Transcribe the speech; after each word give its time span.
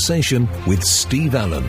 conversation 0.00 0.48
with 0.66 0.82
Steve 0.82 1.34
Allen. 1.34 1.62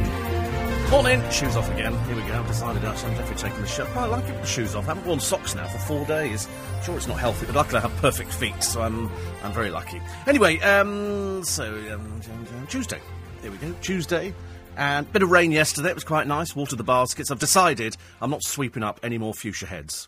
Morning, 0.89 1.21
shoes 1.31 1.57
off 1.57 1.69
again. 1.69 1.93
Here 2.05 2.15
we 2.15 2.21
go. 2.21 2.39
I've 2.39 2.47
decided 2.47 2.81
actually 2.85 3.11
I'm 3.11 3.17
definitely 3.17 3.49
taking 3.49 3.61
the 3.61 3.67
shirt. 3.67 3.87
Quite 3.87 4.05
like 4.05 4.23
it 4.23 4.31
with 4.31 4.41
the 4.43 4.47
shoes 4.47 4.73
off. 4.73 4.85
I 4.85 4.93
haven't 4.93 5.05
worn 5.05 5.19
socks 5.19 5.53
now 5.53 5.67
for 5.67 5.79
four 5.79 6.05
days. 6.05 6.47
Sure, 6.81 6.95
it's 6.95 7.09
not 7.09 7.19
healthy, 7.19 7.45
but 7.45 7.55
luckily 7.55 7.79
I 7.79 7.81
have 7.81 7.95
perfect 7.97 8.33
feet, 8.33 8.63
so 8.63 8.81
I'm 8.81 9.11
I'm 9.43 9.51
very 9.51 9.69
lucky. 9.69 10.01
Anyway, 10.27 10.59
um, 10.61 11.43
so 11.43 11.65
um, 11.91 12.21
Tuesday. 12.69 13.01
Here 13.41 13.51
we 13.51 13.57
go. 13.57 13.73
Tuesday. 13.81 14.33
And 14.77 15.11
bit 15.11 15.23
of 15.23 15.29
rain 15.29 15.51
yesterday. 15.51 15.89
It 15.89 15.95
was 15.95 16.05
quite 16.05 16.25
nice. 16.25 16.55
Watered 16.55 16.79
the 16.79 16.85
baskets. 16.85 17.31
I've 17.31 17.39
decided 17.39 17.97
I'm 18.21 18.29
not 18.29 18.43
sweeping 18.43 18.81
up 18.81 18.97
any 19.03 19.17
more 19.17 19.33
fuchsia 19.33 19.65
heads. 19.65 20.07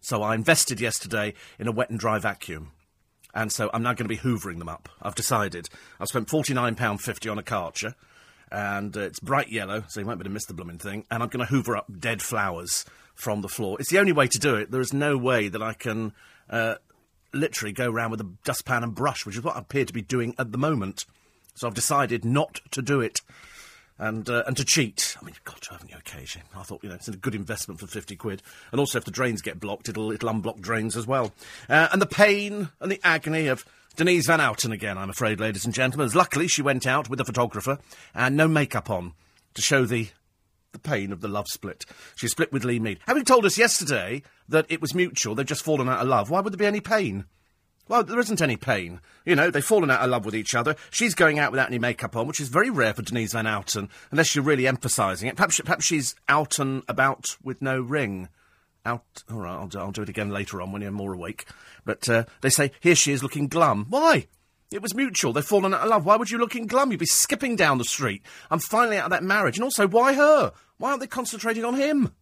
So 0.00 0.22
I 0.22 0.34
invested 0.34 0.80
yesterday 0.80 1.34
in 1.58 1.68
a 1.68 1.72
wet 1.72 1.90
and 1.90 2.00
dry 2.00 2.18
vacuum. 2.18 2.72
And 3.34 3.50
so 3.50 3.68
I'm 3.74 3.82
now 3.82 3.94
going 3.94 4.08
to 4.08 4.14
be 4.14 4.18
hoovering 4.18 4.58
them 4.58 4.68
up. 4.68 4.88
I've 5.02 5.16
decided. 5.16 5.68
I've 6.00 6.08
spent 6.08 6.28
£49.50 6.28 7.30
on 7.30 7.38
a 7.38 7.42
Karcher 7.42 7.94
and 8.50 8.96
uh, 8.96 9.00
it's 9.00 9.18
bright 9.18 9.50
yellow, 9.50 9.84
so 9.88 10.00
you 10.00 10.06
won't 10.06 10.18
be 10.18 10.22
able 10.22 10.30
to 10.30 10.34
miss 10.34 10.46
the 10.46 10.54
blooming 10.54 10.78
thing. 10.78 11.04
And 11.10 11.22
I'm 11.22 11.28
going 11.28 11.44
to 11.44 11.50
hoover 11.50 11.76
up 11.76 11.86
dead 11.98 12.22
flowers 12.22 12.84
from 13.14 13.40
the 13.40 13.48
floor. 13.48 13.76
It's 13.80 13.90
the 13.90 13.98
only 13.98 14.12
way 14.12 14.28
to 14.28 14.38
do 14.38 14.54
it. 14.54 14.70
There 14.70 14.80
is 14.80 14.92
no 14.92 15.16
way 15.16 15.48
that 15.48 15.62
I 15.62 15.72
can 15.72 16.12
uh, 16.48 16.76
literally 17.32 17.72
go 17.72 17.90
around 17.90 18.12
with 18.12 18.20
a 18.20 18.30
dustpan 18.44 18.84
and 18.84 18.94
brush, 18.94 19.26
which 19.26 19.36
is 19.36 19.42
what 19.42 19.56
I 19.56 19.60
appear 19.60 19.84
to 19.84 19.92
be 19.92 20.02
doing 20.02 20.34
at 20.38 20.52
the 20.52 20.58
moment. 20.58 21.04
So 21.54 21.66
I've 21.66 21.74
decided 21.74 22.24
not 22.24 22.60
to 22.70 22.82
do 22.82 23.00
it. 23.00 23.20
And 23.98 24.28
uh, 24.28 24.42
and 24.46 24.56
to 24.56 24.64
cheat. 24.64 25.16
I 25.20 25.24
mean, 25.24 25.34
you've 25.34 25.44
got 25.44 25.62
to 25.62 25.70
have 25.72 25.82
on 25.82 25.88
occasion. 25.96 26.42
I 26.56 26.64
thought, 26.64 26.82
you 26.82 26.88
know, 26.88 26.96
it's 26.96 27.06
a 27.06 27.16
good 27.16 27.34
investment 27.34 27.78
for 27.78 27.86
50 27.86 28.16
quid. 28.16 28.42
And 28.72 28.80
also, 28.80 28.98
if 28.98 29.04
the 29.04 29.12
drains 29.12 29.40
get 29.40 29.60
blocked, 29.60 29.88
it'll, 29.88 30.10
it'll 30.10 30.30
unblock 30.30 30.60
drains 30.60 30.96
as 30.96 31.06
well. 31.06 31.32
Uh, 31.68 31.88
and 31.92 32.02
the 32.02 32.06
pain 32.06 32.70
and 32.80 32.90
the 32.90 33.00
agony 33.04 33.46
of 33.46 33.64
Denise 33.96 34.26
Van 34.26 34.40
Outen 34.40 34.72
again, 34.72 34.98
I'm 34.98 35.10
afraid, 35.10 35.38
ladies 35.38 35.64
and 35.64 35.72
gentlemen. 35.72 36.06
As 36.06 36.16
luckily, 36.16 36.48
she 36.48 36.62
went 36.62 36.86
out 36.86 37.08
with 37.08 37.20
a 37.20 37.24
photographer 37.24 37.78
and 38.14 38.36
no 38.36 38.48
makeup 38.48 38.90
on 38.90 39.12
to 39.54 39.62
show 39.62 39.84
the 39.84 40.08
the 40.72 40.78
pain 40.80 41.12
of 41.12 41.20
the 41.20 41.28
love 41.28 41.46
split. 41.46 41.86
She 42.16 42.26
split 42.26 42.52
with 42.52 42.64
Lee 42.64 42.80
Mead. 42.80 42.98
Having 43.06 43.26
told 43.26 43.46
us 43.46 43.56
yesterday 43.56 44.24
that 44.48 44.66
it 44.68 44.80
was 44.80 44.92
mutual, 44.92 45.36
they'd 45.36 45.46
just 45.46 45.64
fallen 45.64 45.88
out 45.88 46.00
of 46.00 46.08
love, 46.08 46.30
why 46.30 46.40
would 46.40 46.52
there 46.52 46.58
be 46.58 46.66
any 46.66 46.80
pain? 46.80 47.26
Well, 47.86 48.02
there 48.02 48.18
isn't 48.18 48.40
any 48.40 48.56
pain. 48.56 49.00
You 49.26 49.36
know, 49.36 49.50
they've 49.50 49.64
fallen 49.64 49.90
out 49.90 50.00
of 50.00 50.10
love 50.10 50.24
with 50.24 50.34
each 50.34 50.54
other. 50.54 50.74
She's 50.90 51.14
going 51.14 51.38
out 51.38 51.50
without 51.50 51.68
any 51.68 51.78
makeup 51.78 52.16
on, 52.16 52.26
which 52.26 52.40
is 52.40 52.48
very 52.48 52.70
rare 52.70 52.94
for 52.94 53.02
Denise 53.02 53.32
Van 53.32 53.46
Outen, 53.46 53.90
unless 54.10 54.34
you're 54.34 54.44
really 54.44 54.66
emphasising 54.66 55.28
it. 55.28 55.36
Perhaps, 55.36 55.60
perhaps 55.60 55.84
she's 55.84 56.14
out 56.28 56.58
and 56.58 56.82
about 56.88 57.36
with 57.42 57.60
no 57.60 57.80
ring. 57.80 58.28
Out. 58.86 59.22
All 59.30 59.38
right, 59.38 59.54
I'll 59.54 59.66
do, 59.66 59.78
I'll 59.78 59.92
do 59.92 60.02
it 60.02 60.10
again 60.10 60.28
later 60.28 60.60
on 60.60 60.70
when 60.70 60.82
you're 60.82 60.90
more 60.90 61.14
awake. 61.14 61.46
But 61.86 62.06
uh, 62.08 62.24
they 62.42 62.50
say, 62.50 62.70
here 62.80 62.94
she 62.94 63.12
is 63.12 63.22
looking 63.22 63.48
glum. 63.48 63.86
Why? 63.88 64.26
It 64.70 64.82
was 64.82 64.94
mutual. 64.94 65.32
They've 65.32 65.44
fallen 65.44 65.72
out 65.72 65.82
of 65.82 65.88
love. 65.88 66.04
Why 66.04 66.16
would 66.16 66.30
you 66.30 66.38
looking 66.38 66.66
glum? 66.66 66.90
You'd 66.90 67.00
be 67.00 67.06
skipping 67.06 67.56
down 67.56 67.78
the 67.78 67.84
street. 67.84 68.22
I'm 68.50 68.58
finally 68.58 68.98
out 68.98 69.04
of 69.04 69.10
that 69.10 69.22
marriage. 69.22 69.56
And 69.56 69.64
also, 69.64 69.86
why 69.86 70.14
her? 70.14 70.52
Why 70.78 70.90
aren't 70.90 71.00
they 71.00 71.06
concentrating 71.06 71.64
on 71.64 71.76
him? 71.76 72.12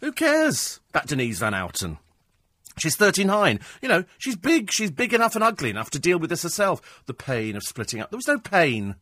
Who 0.00 0.12
cares? 0.12 0.80
That 0.92 1.06
Denise 1.06 1.38
Van 1.38 1.52
Outen. 1.54 1.98
She's 2.80 2.96
39. 2.96 3.60
You 3.82 3.88
know, 3.88 4.04
she's 4.18 4.36
big. 4.36 4.70
She's 4.70 4.90
big 4.90 5.12
enough 5.14 5.34
and 5.34 5.44
ugly 5.44 5.70
enough 5.70 5.90
to 5.90 5.98
deal 5.98 6.18
with 6.18 6.30
this 6.30 6.42
herself. 6.42 7.02
The 7.06 7.14
pain 7.14 7.56
of 7.56 7.62
splitting 7.62 8.00
up. 8.00 8.10
There 8.10 8.18
was 8.18 8.28
no 8.28 8.38
pain. 8.38 8.96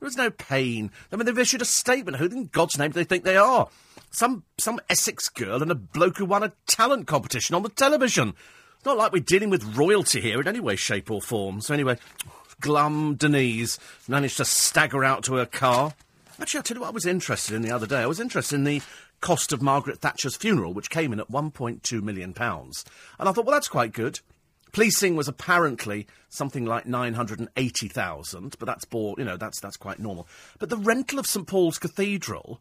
There 0.00 0.06
was 0.06 0.16
no 0.16 0.30
pain. 0.30 0.90
I 1.12 1.16
mean, 1.16 1.26
they've 1.26 1.38
issued 1.38 1.62
a 1.62 1.66
statement. 1.66 2.18
Who 2.18 2.26
in 2.26 2.46
God's 2.46 2.78
name 2.78 2.90
do 2.90 2.94
they 2.94 3.04
think 3.04 3.24
they 3.24 3.36
are? 3.36 3.68
Some 4.10 4.44
some 4.58 4.80
Essex 4.88 5.28
girl 5.28 5.60
and 5.62 5.70
a 5.70 5.74
bloke 5.74 6.18
who 6.18 6.24
won 6.24 6.42
a 6.42 6.52
talent 6.66 7.06
competition 7.06 7.54
on 7.54 7.62
the 7.62 7.68
television. 7.68 8.34
It's 8.76 8.86
not 8.86 8.96
like 8.96 9.12
we're 9.12 9.20
dealing 9.20 9.50
with 9.50 9.76
royalty 9.76 10.20
here 10.20 10.40
in 10.40 10.46
any 10.46 10.60
way, 10.60 10.76
shape, 10.76 11.10
or 11.10 11.20
form. 11.20 11.60
So 11.60 11.74
anyway, 11.74 11.98
glum 12.60 13.16
Denise 13.16 13.78
managed 14.06 14.36
to 14.36 14.44
stagger 14.44 15.04
out 15.04 15.24
to 15.24 15.34
her 15.34 15.46
car. 15.46 15.94
Actually, 16.40 16.58
I'll 16.58 16.62
tell 16.62 16.76
you 16.76 16.80
what 16.82 16.88
I 16.88 16.92
was 16.92 17.06
interested 17.06 17.56
in 17.56 17.62
the 17.62 17.72
other 17.72 17.86
day. 17.86 18.00
I 18.00 18.06
was 18.06 18.20
interested 18.20 18.54
in 18.54 18.64
the 18.64 18.80
cost 19.20 19.52
of 19.52 19.62
Margaret 19.62 20.00
Thatcher's 20.00 20.36
funeral, 20.36 20.72
which 20.72 20.90
came 20.90 21.12
in 21.12 21.20
at 21.20 21.30
£1.2 21.30 22.02
million. 22.02 22.34
And 22.38 23.28
I 23.28 23.32
thought, 23.32 23.44
well, 23.44 23.54
that's 23.54 23.68
quite 23.68 23.92
good. 23.92 24.20
Policing 24.72 25.16
was 25.16 25.28
apparently 25.28 26.06
something 26.28 26.64
like 26.64 26.86
980,000, 26.86 28.56
but 28.58 28.66
that's 28.66 28.84
bought, 28.84 29.18
you 29.18 29.24
know, 29.24 29.36
that's, 29.36 29.60
that's 29.60 29.76
quite 29.76 29.98
normal. 29.98 30.28
But 30.58 30.68
the 30.68 30.76
rental 30.76 31.18
of 31.18 31.26
St 31.26 31.46
Paul's 31.46 31.78
Cathedral 31.78 32.60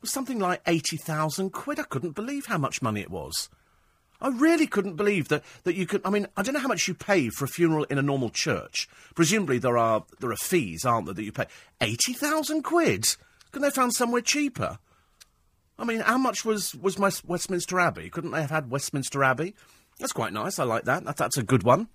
was 0.00 0.12
something 0.12 0.38
like 0.38 0.62
80,000 0.66 1.50
quid. 1.50 1.80
I 1.80 1.84
couldn't 1.84 2.12
believe 2.12 2.46
how 2.46 2.58
much 2.58 2.82
money 2.82 3.00
it 3.00 3.10
was. 3.10 3.48
I 4.20 4.28
really 4.28 4.66
couldn't 4.66 4.96
believe 4.96 5.28
that, 5.28 5.42
that 5.64 5.74
you 5.74 5.86
could. 5.86 6.00
I 6.04 6.10
mean, 6.10 6.26
I 6.36 6.42
don't 6.42 6.54
know 6.54 6.60
how 6.60 6.68
much 6.68 6.88
you 6.88 6.94
pay 6.94 7.28
for 7.28 7.44
a 7.44 7.48
funeral 7.48 7.84
in 7.84 7.98
a 7.98 8.02
normal 8.02 8.30
church. 8.30 8.88
Presumably 9.14 9.58
there 9.58 9.76
are 9.76 10.04
there 10.20 10.30
are 10.30 10.36
fees, 10.36 10.84
aren't 10.84 11.06
there, 11.06 11.14
that 11.14 11.24
you 11.24 11.32
pay? 11.32 11.46
Eighty 11.80 12.14
thousand 12.14 12.62
quid. 12.62 13.04
Couldn't 13.50 13.68
they 13.68 13.74
found 13.74 13.92
somewhere 13.92 14.22
cheaper? 14.22 14.78
I 15.78 15.84
mean, 15.84 16.00
how 16.00 16.18
much 16.18 16.44
was 16.44 16.74
was 16.74 16.98
my 16.98 17.10
Westminster 17.26 17.80
Abbey? 17.80 18.10
Couldn't 18.10 18.30
they 18.30 18.40
have 18.40 18.50
had 18.50 18.70
Westminster 18.70 19.24
Abbey? 19.24 19.54
That's 19.98 20.12
quite 20.12 20.32
nice. 20.32 20.58
I 20.58 20.64
like 20.64 20.84
that. 20.84 21.04
that 21.04 21.16
that's 21.16 21.38
a 21.38 21.42
good 21.42 21.62
one. 21.62 21.88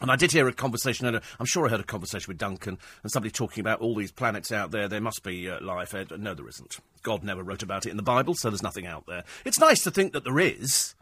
And 0.00 0.10
I 0.10 0.16
did 0.16 0.32
hear 0.32 0.48
a 0.48 0.52
conversation, 0.52 1.06
and 1.06 1.20
I'm 1.38 1.46
sure 1.46 1.66
I 1.66 1.70
heard 1.70 1.80
a 1.80 1.84
conversation 1.84 2.28
with 2.28 2.38
Duncan 2.38 2.78
and 3.02 3.12
somebody 3.12 3.30
talking 3.30 3.60
about 3.60 3.80
all 3.80 3.94
these 3.94 4.10
planets 4.10 4.50
out 4.50 4.72
there. 4.72 4.88
There 4.88 5.00
must 5.00 5.22
be 5.22 5.48
uh, 5.48 5.60
life. 5.60 5.94
Uh, 5.94 6.04
no, 6.16 6.34
there 6.34 6.48
isn't. 6.48 6.78
God 7.02 7.22
never 7.22 7.44
wrote 7.44 7.62
about 7.62 7.86
it 7.86 7.90
in 7.90 7.96
the 7.96 8.02
Bible, 8.02 8.34
so 8.34 8.50
there's 8.50 8.62
nothing 8.62 8.86
out 8.86 9.06
there. 9.06 9.22
It's 9.44 9.58
nice 9.60 9.84
to 9.84 9.92
think 9.92 10.12
that 10.12 10.24
there 10.24 10.40
is. 10.40 10.96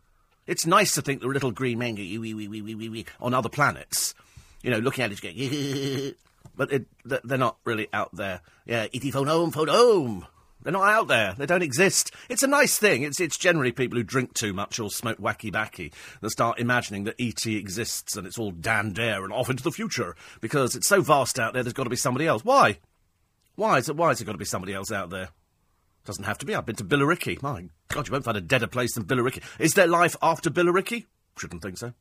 It's 0.46 0.66
nice 0.66 0.94
to 0.94 1.02
think 1.02 1.20
there 1.20 1.30
are 1.30 1.34
little 1.34 1.52
green 1.52 1.78
men 1.78 1.96
on 3.20 3.34
other 3.34 3.48
planets. 3.48 4.14
You 4.62 4.70
know, 4.70 4.78
looking 4.78 5.04
at 5.04 5.12
it 5.12 5.20
going, 5.22 6.14
but 6.56 6.72
it, 6.72 6.86
they're 7.04 7.38
not 7.38 7.56
really 7.64 7.88
out 7.92 8.14
there. 8.14 8.40
Yeah, 8.66 8.86
ET 8.92 9.02
phone 9.12 9.26
home, 9.26 9.52
phone 9.52 9.68
home. 9.68 10.26
They're 10.62 10.72
not 10.72 10.88
out 10.88 11.08
there. 11.08 11.34
They 11.36 11.46
don't 11.46 11.62
exist. 11.62 12.12
It's 12.28 12.42
a 12.42 12.48
nice 12.48 12.78
thing. 12.78 13.02
It's 13.02 13.20
it's 13.20 13.38
generally 13.38 13.72
people 13.72 13.98
who 13.98 14.04
drink 14.04 14.34
too 14.34 14.52
much 14.52 14.78
or 14.78 14.90
smoke 14.90 15.18
wacky 15.18 15.50
backy 15.50 15.92
that 16.20 16.30
start 16.30 16.60
imagining 16.60 17.04
that 17.04 17.16
ET 17.18 17.44
exists 17.46 18.16
and 18.16 18.26
it's 18.26 18.38
all 18.38 18.52
Dan 18.52 18.92
Dare 18.92 19.24
and 19.24 19.32
off 19.32 19.50
into 19.50 19.62
the 19.62 19.72
future 19.72 20.14
because 20.40 20.76
it's 20.76 20.88
so 20.88 21.00
vast 21.00 21.38
out 21.38 21.52
there. 21.52 21.62
There's 21.62 21.72
got 21.72 21.84
to 21.84 21.90
be 21.90 21.96
somebody 21.96 22.26
else. 22.26 22.44
Why? 22.44 22.78
Why 23.56 23.78
is 23.78 23.88
it? 23.88 23.96
Why 23.96 24.10
is 24.10 24.20
it 24.20 24.24
got 24.24 24.32
to 24.32 24.38
be 24.38 24.44
somebody 24.44 24.72
else 24.72 24.92
out 24.92 25.10
there? 25.10 25.28
Doesn't 26.04 26.24
have 26.24 26.38
to 26.38 26.46
be. 26.46 26.54
I've 26.54 26.66
been 26.66 26.76
to 26.76 26.84
Billericay. 26.84 27.42
My 27.42 27.68
God, 27.88 28.08
you 28.08 28.12
won't 28.12 28.24
find 28.24 28.36
a 28.36 28.40
deader 28.40 28.66
place 28.66 28.94
than 28.94 29.04
Billericay. 29.04 29.42
Is 29.58 29.74
there 29.74 29.86
life 29.86 30.16
after 30.22 30.50
Billericay? 30.50 31.06
Shouldn't 31.38 31.62
think 31.62 31.78
so. 31.78 31.92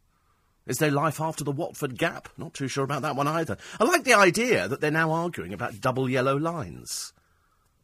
Is 0.65 0.77
there 0.77 0.91
life 0.91 1.19
after 1.19 1.43
the 1.43 1.51
Watford 1.51 1.97
Gap? 1.97 2.29
Not 2.37 2.53
too 2.53 2.67
sure 2.67 2.83
about 2.83 3.01
that 3.01 3.15
one 3.15 3.27
either. 3.27 3.57
I 3.79 3.83
like 3.83 4.03
the 4.03 4.13
idea 4.13 4.67
that 4.67 4.79
they're 4.79 4.91
now 4.91 5.11
arguing 5.11 5.53
about 5.53 5.81
double 5.81 6.09
yellow 6.09 6.37
lines. 6.37 7.13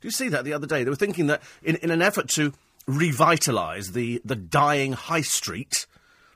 Do 0.02 0.08
you 0.08 0.12
see 0.12 0.30
that 0.30 0.44
the 0.44 0.54
other 0.54 0.68
day? 0.68 0.84
They 0.84 0.90
were 0.90 0.96
thinking 0.96 1.28
that 1.28 1.42
in, 1.64 1.76
in 1.78 1.92
an 1.92 2.02
effort 2.02 2.30
to 2.30 2.54
revitalise 2.88 3.94
the, 3.94 4.22
the 4.24 4.36
dying 4.36 4.94
high 4.94 5.22
street, 5.22 5.86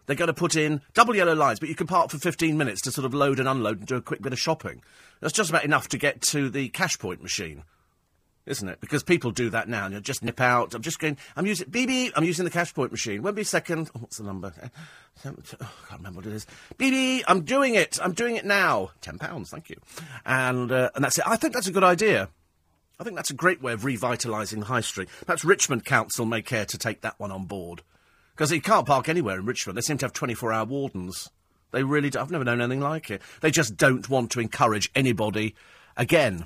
they're 0.06 0.16
going 0.16 0.28
to 0.28 0.34
put 0.34 0.56
in 0.56 0.82
double 0.94 1.16
yellow 1.16 1.36
lines, 1.36 1.60
but 1.60 1.70
you 1.70 1.76
can 1.76 1.88
park 1.88 2.10
for 2.10 2.18
15 2.18 2.58
minutes 2.58 2.82
to 2.82 2.92
sort 2.92 3.06
of 3.06 3.14
load 3.14 3.40
and 3.40 3.48
unload 3.48 3.80
and 3.80 3.88
do 3.88 3.96
a 3.96 4.02
quick 4.02 4.22
bit 4.22 4.34
of 4.34 4.40
shopping. 4.40 4.82
That's 5.20 5.34
just 5.34 5.50
about 5.50 5.64
enough 5.64 5.88
to 5.90 5.98
get 5.98 6.22
to 6.24 6.50
the 6.50 6.70
cash 6.70 6.98
point 6.98 7.22
machine 7.22 7.64
isn't 8.46 8.68
it? 8.68 8.82
Because 8.82 9.04
people 9.04 9.32
do 9.32 9.50
that 9.52 9.70
now, 9.70 9.86
and 9.86 9.94
you 9.94 10.02
just 10.02 10.24
nip 10.24 10.42
out. 10.42 10.74
I'm 10.74 10.82
just 10.82 11.00
going. 11.00 11.18
I'm 11.36 11.46
using 11.46 11.70
BB. 11.70 12.12
I'm 12.16 12.24
using 12.24 12.46
the 12.46 12.52
cash 12.52 12.74
point 12.74 12.92
machine. 12.92 13.22
Won't 13.22 13.36
be 13.36 13.44
a 13.44 13.46
second. 13.46 13.90
Oh, 13.96 14.00
what's 14.00 14.18
the 14.18 14.24
number? 14.24 14.54
Oh, 15.26 15.30
I 15.30 15.66
can't 15.90 16.00
remember 16.00 16.20
what 16.20 16.26
it 16.26 16.34
is. 16.34 16.48
BB. 16.80 17.24
I'm 17.28 17.42
doing 17.42 17.76
it. 17.76 18.00
I'm 18.02 18.14
doing 18.14 18.38
it 18.38 18.46
now. 18.46 18.92
Ten 19.02 19.20
pounds. 19.20 19.50
Thank 19.50 19.70
you. 19.70 19.76
And 20.26 20.72
uh, 20.72 20.90
and 20.96 21.04
that's 21.04 21.20
it. 21.20 21.28
I 21.28 21.36
think 21.36 21.54
that's 21.54 21.68
a 21.68 21.72
good 21.72 21.84
idea. 21.84 22.30
I 23.02 23.04
think 23.04 23.16
that's 23.16 23.32
a 23.32 23.34
great 23.34 23.64
way 23.64 23.74
of 23.74 23.82
revitalising 23.82 24.60
the 24.60 24.66
high 24.66 24.82
street. 24.82 25.10
Perhaps 25.26 25.44
Richmond 25.44 25.86
Council 25.86 26.24
may 26.24 26.44
care 26.44 26.66
to 26.66 26.78
take 26.78 27.02
that 27.02 27.20
one 27.20 27.32
on 27.32 27.46
board 27.46 27.82
because 28.36 28.52
you 28.52 28.62
can't 28.62 28.86
park 28.86 29.10
anywhere 29.10 29.40
in 29.40 29.46
Richmond. 29.48 29.76
They 29.76 29.82
seem 29.82 29.98
to 29.98 30.06
have 30.06 30.14
24-hour 30.14 30.66
wardens. 30.66 31.32
They 31.72 31.82
really 31.82 32.12
do. 32.12 32.20
I've 32.20 32.30
never 32.30 32.44
known 32.44 32.62
anything 32.62 32.80
like 32.80 33.10
it. 33.10 33.24
They 33.42 33.50
just 33.50 33.76
don't 33.76 34.08
want 34.08 34.30
to 34.34 34.40
encourage 34.40 34.92
anybody 34.94 35.56
again 35.98 36.46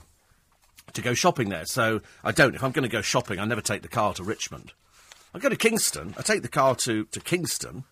to 0.93 1.01
go 1.01 1.13
shopping 1.13 1.49
there. 1.49 1.65
So 1.65 1.99
I 2.23 2.31
don't. 2.31 2.55
If 2.55 2.63
I'm 2.63 2.71
going 2.71 2.83
to 2.83 2.89
go 2.89 3.01
shopping, 3.01 3.37
I 3.37 3.43
never 3.43 3.59
take 3.59 3.81
the 3.81 3.89
car 3.89 4.13
to 4.13 4.23
Richmond. 4.23 4.71
I 5.33 5.39
go 5.39 5.49
to 5.49 5.57
Kingston. 5.57 6.15
I 6.17 6.21
take 6.21 6.41
the 6.41 6.47
car 6.47 6.73
to, 6.75 7.03
to 7.03 7.19
Kingston 7.19 7.83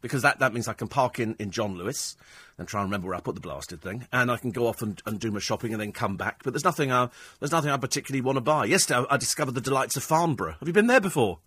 because 0.00 0.22
that, 0.22 0.38
that 0.38 0.52
means 0.52 0.68
I 0.68 0.72
can 0.72 0.88
park 0.88 1.18
in, 1.18 1.34
in 1.38 1.50
John 1.50 1.76
Lewis 1.76 2.16
and 2.58 2.66
try 2.68 2.80
and 2.80 2.88
remember 2.88 3.08
where 3.08 3.16
I 3.16 3.20
put 3.20 3.34
the 3.34 3.40
blasted 3.40 3.80
thing, 3.80 4.06
and 4.12 4.30
I 4.30 4.36
can 4.36 4.50
go 4.50 4.66
off 4.66 4.82
and, 4.82 5.00
and 5.06 5.18
do 5.18 5.30
my 5.30 5.40
shopping 5.40 5.72
and 5.72 5.80
then 5.80 5.92
come 5.92 6.16
back. 6.16 6.42
But 6.42 6.52
there's 6.52 6.64
nothing 6.64 6.92
I, 6.92 7.08
there's 7.38 7.52
nothing 7.52 7.70
I 7.70 7.76
particularly 7.76 8.20
want 8.20 8.36
to 8.36 8.42
buy. 8.42 8.64
Yesterday 8.64 9.00
I, 9.00 9.14
I 9.14 9.16
discovered 9.16 9.52
the 9.52 9.60
delights 9.60 9.96
of 9.96 10.02
Farnborough. 10.02 10.56
Have 10.58 10.68
you 10.68 10.74
been 10.74 10.86
there 10.86 11.00
before? 11.00 11.38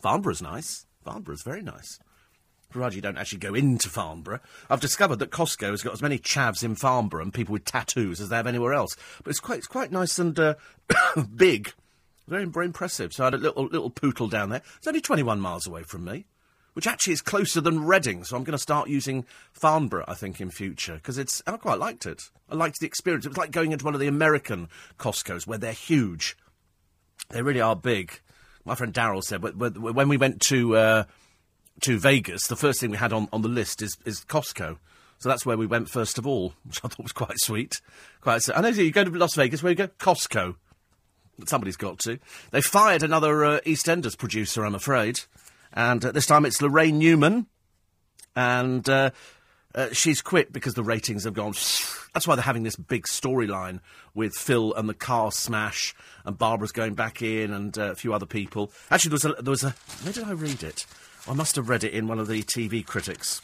Farnborough's 0.00 0.42
nice. 0.42 0.86
Farnborough's 1.04 1.42
very 1.42 1.62
nice 1.62 1.98
provided 2.70 2.96
you 2.96 3.02
don't 3.02 3.16
actually 3.16 3.38
go 3.38 3.54
into 3.54 3.88
Farnborough. 3.88 4.40
I've 4.68 4.80
discovered 4.80 5.16
that 5.16 5.30
Costco 5.30 5.70
has 5.70 5.82
got 5.82 5.94
as 5.94 6.02
many 6.02 6.18
chavs 6.18 6.62
in 6.62 6.74
Farnborough 6.74 7.22
and 7.22 7.32
people 7.32 7.52
with 7.52 7.64
tattoos 7.64 8.20
as 8.20 8.28
they 8.28 8.36
have 8.36 8.46
anywhere 8.46 8.74
else. 8.74 8.96
But 9.22 9.30
it's 9.30 9.40
quite, 9.40 9.58
it's 9.58 9.66
quite 9.66 9.90
nice 9.90 10.18
and 10.18 10.38
uh, 10.38 10.54
big. 11.36 11.72
Very, 12.26 12.44
very 12.44 12.66
impressive. 12.66 13.12
So 13.12 13.24
I 13.24 13.26
had 13.26 13.34
a 13.34 13.38
little, 13.38 13.64
little 13.64 13.90
poodle 13.90 14.28
down 14.28 14.50
there. 14.50 14.62
It's 14.76 14.86
only 14.86 15.00
21 15.00 15.40
miles 15.40 15.66
away 15.66 15.82
from 15.82 16.04
me. 16.04 16.26
Which 16.78 16.86
actually 16.86 17.12
is 17.12 17.20
closer 17.20 17.60
than 17.60 17.84
Reading. 17.84 18.22
So 18.22 18.36
I'm 18.36 18.44
going 18.44 18.52
to 18.52 18.62
start 18.62 18.88
using 18.88 19.26
Farnborough, 19.50 20.04
I 20.06 20.14
think, 20.14 20.40
in 20.40 20.48
future 20.48 20.94
because 20.94 21.18
it's. 21.18 21.42
I 21.44 21.56
quite 21.56 21.80
liked 21.80 22.06
it. 22.06 22.30
I 22.48 22.54
liked 22.54 22.76
the 22.78 22.86
experience. 22.86 23.26
It 23.26 23.30
was 23.30 23.36
like 23.36 23.50
going 23.50 23.72
into 23.72 23.84
one 23.84 23.94
of 23.94 24.00
the 24.00 24.06
American 24.06 24.68
Costco's 24.96 25.44
where 25.44 25.58
they're 25.58 25.72
huge. 25.72 26.36
They 27.30 27.42
really 27.42 27.60
are 27.60 27.74
big. 27.74 28.20
My 28.64 28.76
friend 28.76 28.94
Daryl 28.94 29.24
said 29.24 29.42
when 29.42 30.08
we 30.08 30.16
went 30.16 30.40
to 30.42 30.76
uh, 30.76 31.04
to 31.80 31.98
Vegas, 31.98 32.46
the 32.46 32.54
first 32.54 32.78
thing 32.78 32.92
we 32.92 32.96
had 32.96 33.12
on, 33.12 33.28
on 33.32 33.42
the 33.42 33.48
list 33.48 33.82
is, 33.82 33.98
is 34.04 34.20
Costco. 34.20 34.78
So 35.18 35.28
that's 35.28 35.44
where 35.44 35.56
we 35.56 35.66
went 35.66 35.90
first 35.90 36.16
of 36.16 36.28
all, 36.28 36.54
which 36.64 36.78
I 36.84 36.86
thought 36.86 37.02
was 37.02 37.12
quite 37.12 37.40
sweet. 37.40 37.80
Quite. 38.20 38.48
I 38.54 38.60
know 38.60 38.68
you 38.68 38.92
go 38.92 39.02
to 39.02 39.10
Las 39.10 39.34
Vegas, 39.34 39.64
where 39.64 39.72
you 39.72 39.76
go 39.76 39.88
Costco. 39.88 40.54
Somebody's 41.44 41.76
got 41.76 41.98
to. 42.00 42.20
They 42.52 42.60
fired 42.60 43.02
another 43.02 43.44
uh, 43.44 43.60
EastEnders 43.66 44.16
producer, 44.16 44.64
I'm 44.64 44.76
afraid, 44.76 45.22
and 45.72 46.04
uh, 46.04 46.12
this 46.12 46.26
time 46.26 46.44
it's 46.44 46.62
Lorraine 46.62 46.98
Newman, 46.98 47.46
and 48.34 48.88
uh, 48.88 49.10
uh, 49.74 49.88
she's 49.92 50.22
quit 50.22 50.52
because 50.52 50.74
the 50.74 50.82
ratings 50.82 51.24
have 51.24 51.34
gone. 51.34 51.52
That's 52.14 52.26
why 52.26 52.34
they're 52.34 52.42
having 52.42 52.62
this 52.62 52.76
big 52.76 53.04
storyline 53.04 53.80
with 54.14 54.34
Phil 54.34 54.74
and 54.74 54.88
the 54.88 54.94
car 54.94 55.30
smash, 55.30 55.94
and 56.24 56.36
Barbara's 56.38 56.72
going 56.72 56.94
back 56.94 57.22
in, 57.22 57.52
and 57.52 57.76
uh, 57.78 57.92
a 57.92 57.94
few 57.94 58.14
other 58.14 58.26
people. 58.26 58.72
Actually, 58.90 59.10
there 59.10 59.30
was 59.30 59.38
a, 59.38 59.42
there 59.42 59.50
was 59.50 59.64
a. 59.64 59.70
Where 60.02 60.12
did 60.12 60.24
I 60.24 60.32
read 60.32 60.62
it? 60.62 60.86
I 61.28 61.34
must 61.34 61.56
have 61.56 61.68
read 61.68 61.84
it 61.84 61.92
in 61.92 62.08
one 62.08 62.18
of 62.18 62.28
the 62.28 62.42
TV 62.42 62.84
critics. 62.84 63.42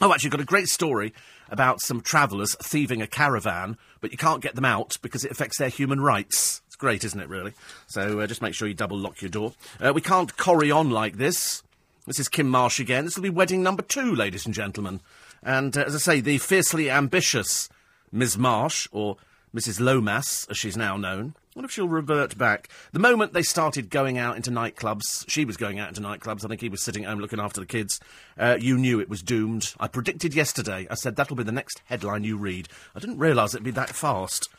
Oh, 0.00 0.12
actually, 0.12 0.30
got 0.30 0.40
a 0.40 0.44
great 0.44 0.68
story 0.68 1.12
about 1.50 1.80
some 1.80 2.00
travellers 2.00 2.56
thieving 2.56 3.00
a 3.02 3.06
caravan, 3.06 3.76
but 4.00 4.10
you 4.10 4.16
can't 4.16 4.42
get 4.42 4.54
them 4.54 4.64
out 4.64 4.96
because 5.02 5.24
it 5.24 5.30
affects 5.30 5.58
their 5.58 5.68
human 5.68 6.00
rights. 6.00 6.62
Great, 6.84 7.02
isn't 7.02 7.18
it, 7.18 7.30
really? 7.30 7.54
So 7.86 8.20
uh, 8.20 8.26
just 8.26 8.42
make 8.42 8.52
sure 8.52 8.68
you 8.68 8.74
double 8.74 8.98
lock 8.98 9.22
your 9.22 9.30
door. 9.30 9.54
Uh, 9.80 9.94
we 9.94 10.02
can't 10.02 10.36
carry 10.36 10.70
on 10.70 10.90
like 10.90 11.16
this. 11.16 11.62
This 12.06 12.18
is 12.18 12.28
Kim 12.28 12.46
Marsh 12.46 12.78
again. 12.78 13.06
This 13.06 13.16
will 13.16 13.22
be 13.22 13.30
wedding 13.30 13.62
number 13.62 13.82
two, 13.82 14.14
ladies 14.14 14.44
and 14.44 14.54
gentlemen. 14.54 15.00
And 15.42 15.74
uh, 15.78 15.84
as 15.84 15.94
I 15.94 15.98
say, 15.98 16.20
the 16.20 16.36
fiercely 16.36 16.90
ambitious 16.90 17.70
Ms. 18.12 18.36
Marsh, 18.36 18.86
or 18.92 19.16
Mrs. 19.54 19.80
Lomas, 19.80 20.46
as 20.50 20.58
she's 20.58 20.76
now 20.76 20.98
known, 20.98 21.34
what 21.54 21.64
if 21.64 21.70
she'll 21.70 21.88
revert 21.88 22.36
back? 22.36 22.68
The 22.92 22.98
moment 22.98 23.32
they 23.32 23.42
started 23.42 23.88
going 23.88 24.18
out 24.18 24.36
into 24.36 24.50
nightclubs, 24.50 25.24
she 25.26 25.46
was 25.46 25.56
going 25.56 25.78
out 25.78 25.88
into 25.88 26.02
nightclubs, 26.02 26.44
I 26.44 26.48
think 26.48 26.60
he 26.60 26.68
was 26.68 26.82
sitting 26.82 27.04
home 27.04 27.18
looking 27.18 27.40
after 27.40 27.62
the 27.62 27.66
kids, 27.66 27.98
uh, 28.36 28.58
you 28.60 28.76
knew 28.76 29.00
it 29.00 29.08
was 29.08 29.22
doomed. 29.22 29.72
I 29.80 29.88
predicted 29.88 30.34
yesterday, 30.34 30.86
I 30.90 30.96
said 30.96 31.16
that'll 31.16 31.34
be 31.34 31.44
the 31.44 31.50
next 31.50 31.80
headline 31.86 32.24
you 32.24 32.36
read. 32.36 32.68
I 32.94 32.98
didn't 32.98 33.20
realise 33.20 33.54
it'd 33.54 33.64
be 33.64 33.70
that 33.70 33.88
fast. 33.88 34.50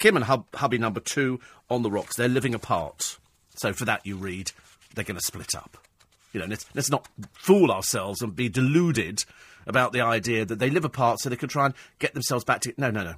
Kim 0.00 0.16
and 0.16 0.24
hub- 0.24 0.52
hubby 0.54 0.78
number 0.78 0.98
two 0.98 1.38
on 1.70 1.82
the 1.82 1.90
rocks, 1.90 2.16
they're 2.16 2.28
living 2.28 2.54
apart. 2.54 3.18
So 3.54 3.72
for 3.72 3.84
that 3.84 4.04
you 4.04 4.16
read, 4.16 4.50
they're 4.94 5.04
going 5.04 5.18
to 5.18 5.24
split 5.24 5.54
up. 5.54 5.76
You 6.32 6.40
know, 6.40 6.46
let's, 6.46 6.64
let's 6.74 6.90
not 6.90 7.08
fool 7.32 7.70
ourselves 7.70 8.22
and 8.22 8.34
be 8.34 8.48
deluded 8.48 9.24
about 9.66 9.92
the 9.92 10.00
idea 10.00 10.44
that 10.44 10.58
they 10.58 10.70
live 10.70 10.84
apart 10.84 11.20
so 11.20 11.28
they 11.28 11.36
can 11.36 11.48
try 11.48 11.66
and 11.66 11.74
get 11.98 12.14
themselves 12.14 12.44
back 12.44 12.60
to. 12.62 12.74
No, 12.76 12.90
no, 12.90 13.04
no. 13.04 13.14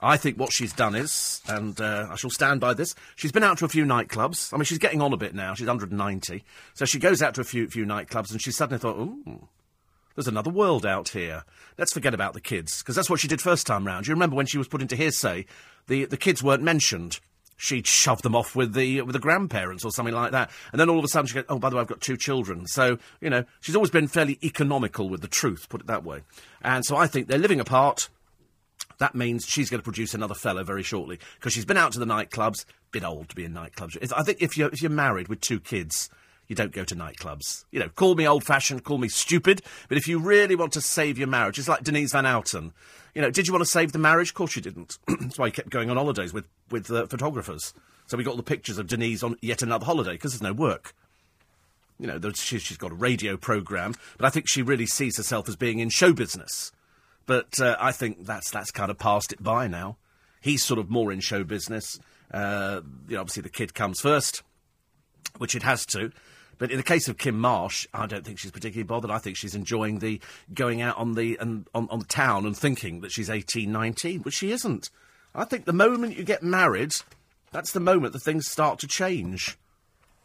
I 0.00 0.16
think 0.16 0.38
what 0.38 0.52
she's 0.52 0.72
done 0.72 0.94
is, 0.94 1.42
and 1.46 1.78
uh, 1.78 2.06
I 2.10 2.16
shall 2.16 2.30
stand 2.30 2.60
by 2.60 2.72
this, 2.72 2.94
she's 3.16 3.32
been 3.32 3.44
out 3.44 3.58
to 3.58 3.66
a 3.66 3.68
few 3.68 3.84
nightclubs. 3.84 4.52
I 4.54 4.56
mean, 4.56 4.64
she's 4.64 4.78
getting 4.78 5.02
on 5.02 5.12
a 5.12 5.18
bit 5.18 5.34
now. 5.34 5.54
She's 5.54 5.66
190. 5.66 6.44
So 6.72 6.84
she 6.86 6.98
goes 6.98 7.20
out 7.20 7.34
to 7.34 7.42
a 7.42 7.44
few, 7.44 7.68
few 7.68 7.84
nightclubs 7.84 8.30
and 8.30 8.40
she 8.40 8.50
suddenly 8.50 8.78
thought, 8.78 8.96
ooh, 8.96 9.48
there's 10.14 10.28
another 10.28 10.50
world 10.50 10.86
out 10.86 11.10
here. 11.10 11.44
Let's 11.76 11.92
forget 11.92 12.14
about 12.14 12.34
the 12.34 12.40
kids, 12.40 12.82
because 12.82 12.96
that's 12.96 13.10
what 13.10 13.20
she 13.20 13.28
did 13.28 13.40
first 13.40 13.66
time 13.66 13.86
round. 13.86 14.06
You 14.06 14.14
remember 14.14 14.36
when 14.36 14.46
she 14.46 14.58
was 14.58 14.68
put 14.68 14.82
into 14.82 14.96
Hear'Say, 14.96 15.46
the, 15.86 16.04
the 16.04 16.16
kids 16.16 16.42
weren't 16.42 16.62
mentioned. 16.62 17.20
She'd 17.56 17.86
shove 17.86 18.22
them 18.22 18.34
off 18.34 18.56
with 18.56 18.72
the 18.72 19.02
with 19.02 19.12
the 19.12 19.18
grandparents 19.18 19.84
or 19.84 19.90
something 19.90 20.14
like 20.14 20.32
that, 20.32 20.50
and 20.72 20.80
then 20.80 20.88
all 20.88 20.98
of 20.98 21.04
a 21.04 21.08
sudden 21.08 21.26
she 21.26 21.34
goes, 21.34 21.44
"Oh, 21.50 21.58
by 21.58 21.68
the 21.68 21.76
way, 21.76 21.82
I've 21.82 21.88
got 21.88 22.00
two 22.00 22.16
children." 22.16 22.66
So 22.66 22.98
you 23.20 23.28
know, 23.28 23.44
she's 23.60 23.76
always 23.76 23.90
been 23.90 24.08
fairly 24.08 24.38
economical 24.42 25.10
with 25.10 25.20
the 25.20 25.28
truth, 25.28 25.68
put 25.68 25.82
it 25.82 25.86
that 25.86 26.02
way. 26.02 26.22
And 26.62 26.86
so 26.86 26.96
I 26.96 27.06
think 27.06 27.28
they're 27.28 27.38
living 27.38 27.60
apart 27.60 28.08
that 29.00 29.14
means 29.14 29.44
she's 29.46 29.70
going 29.70 29.80
to 29.80 29.84
produce 29.84 30.14
another 30.14 30.34
fellow 30.34 30.62
very 30.62 30.82
shortly 30.82 31.18
because 31.36 31.52
she's 31.52 31.64
been 31.64 31.76
out 31.76 31.92
to 31.92 31.98
the 31.98 32.04
nightclubs. 32.04 32.64
Bit 32.92 33.04
old 33.04 33.28
to 33.30 33.36
be 33.36 33.44
in 33.44 33.52
nightclubs. 33.52 33.96
I 34.16 34.22
think 34.22 34.38
if 34.40 34.56
you're 34.56 34.68
if 34.68 34.82
you're 34.82 34.90
married 34.90 35.28
with 35.28 35.40
two 35.40 35.58
kids, 35.58 36.10
you 36.50 36.56
don't 36.56 36.72
go 36.72 36.82
to 36.82 36.96
nightclubs. 36.96 37.64
You 37.70 37.78
know, 37.78 37.88
call 37.88 38.16
me 38.16 38.26
old 38.26 38.42
fashioned, 38.42 38.82
call 38.82 38.98
me 38.98 39.08
stupid, 39.08 39.62
but 39.88 39.96
if 39.96 40.08
you 40.08 40.18
really 40.18 40.56
want 40.56 40.72
to 40.72 40.80
save 40.80 41.16
your 41.16 41.28
marriage, 41.28 41.60
it's 41.60 41.68
like 41.68 41.84
Denise 41.84 42.10
Van 42.10 42.26
Outen. 42.26 42.72
You 43.14 43.22
know, 43.22 43.30
did 43.30 43.46
you 43.46 43.52
want 43.52 43.64
to 43.64 43.70
save 43.70 43.92
the 43.92 44.00
marriage? 44.00 44.30
Of 44.30 44.34
course 44.34 44.56
you 44.56 44.62
didn't. 44.62 44.98
That's 45.06 45.38
why 45.38 45.46
you 45.46 45.52
kept 45.52 45.70
going 45.70 45.90
on 45.90 45.96
holidays 45.96 46.32
with 46.32 46.46
with 46.68 46.90
uh, 46.90 47.06
photographers. 47.06 47.72
So 48.08 48.16
we 48.16 48.24
got 48.24 48.32
all 48.32 48.36
the 48.36 48.42
pictures 48.42 48.78
of 48.78 48.88
Denise 48.88 49.22
on 49.22 49.36
yet 49.40 49.62
another 49.62 49.86
holiday 49.86 50.12
because 50.12 50.32
there's 50.32 50.42
no 50.42 50.52
work. 50.52 50.92
You 52.00 52.08
know, 52.08 52.18
she's 52.32 52.76
got 52.76 52.90
a 52.90 52.96
radio 52.96 53.36
program, 53.36 53.94
but 54.18 54.26
I 54.26 54.30
think 54.30 54.48
she 54.48 54.62
really 54.62 54.86
sees 54.86 55.18
herself 55.18 55.48
as 55.48 55.54
being 55.54 55.78
in 55.78 55.88
show 55.88 56.12
business. 56.12 56.72
But 57.26 57.60
uh, 57.60 57.76
I 57.78 57.92
think 57.92 58.26
that's 58.26 58.50
that's 58.50 58.72
kind 58.72 58.90
of 58.90 58.98
passed 58.98 59.32
it 59.32 59.40
by 59.40 59.68
now. 59.68 59.98
He's 60.40 60.64
sort 60.64 60.80
of 60.80 60.90
more 60.90 61.12
in 61.12 61.20
show 61.20 61.44
business. 61.44 62.00
Uh, 62.32 62.80
you 63.06 63.14
know, 63.14 63.20
obviously 63.20 63.42
the 63.42 63.50
kid 63.50 63.72
comes 63.72 64.00
first, 64.00 64.42
which 65.38 65.54
it 65.54 65.62
has 65.62 65.86
to. 65.86 66.10
But 66.60 66.70
in 66.70 66.76
the 66.76 66.82
case 66.82 67.08
of 67.08 67.16
Kim 67.16 67.38
Marsh, 67.38 67.88
I 67.94 68.04
don't 68.04 68.22
think 68.22 68.38
she's 68.38 68.50
particularly 68.50 68.86
bothered. 68.86 69.10
I 69.10 69.16
think 69.16 69.38
she's 69.38 69.54
enjoying 69.54 70.00
the 70.00 70.20
going 70.52 70.82
out 70.82 70.98
on 70.98 71.14
the 71.14 71.38
and 71.40 71.66
on, 71.74 71.88
on 71.90 72.00
the 72.00 72.04
town 72.04 72.44
and 72.44 72.54
thinking 72.54 73.00
that 73.00 73.10
she's 73.10 73.30
18, 73.30 73.72
19, 73.72 74.20
but 74.20 74.34
she 74.34 74.52
isn't. 74.52 74.90
I 75.34 75.44
think 75.44 75.64
the 75.64 75.72
moment 75.72 76.18
you 76.18 76.22
get 76.22 76.42
married, 76.42 76.92
that's 77.50 77.72
the 77.72 77.80
moment 77.80 78.12
that 78.12 78.18
things 78.18 78.46
start 78.46 78.78
to 78.80 78.86
change. 78.86 79.56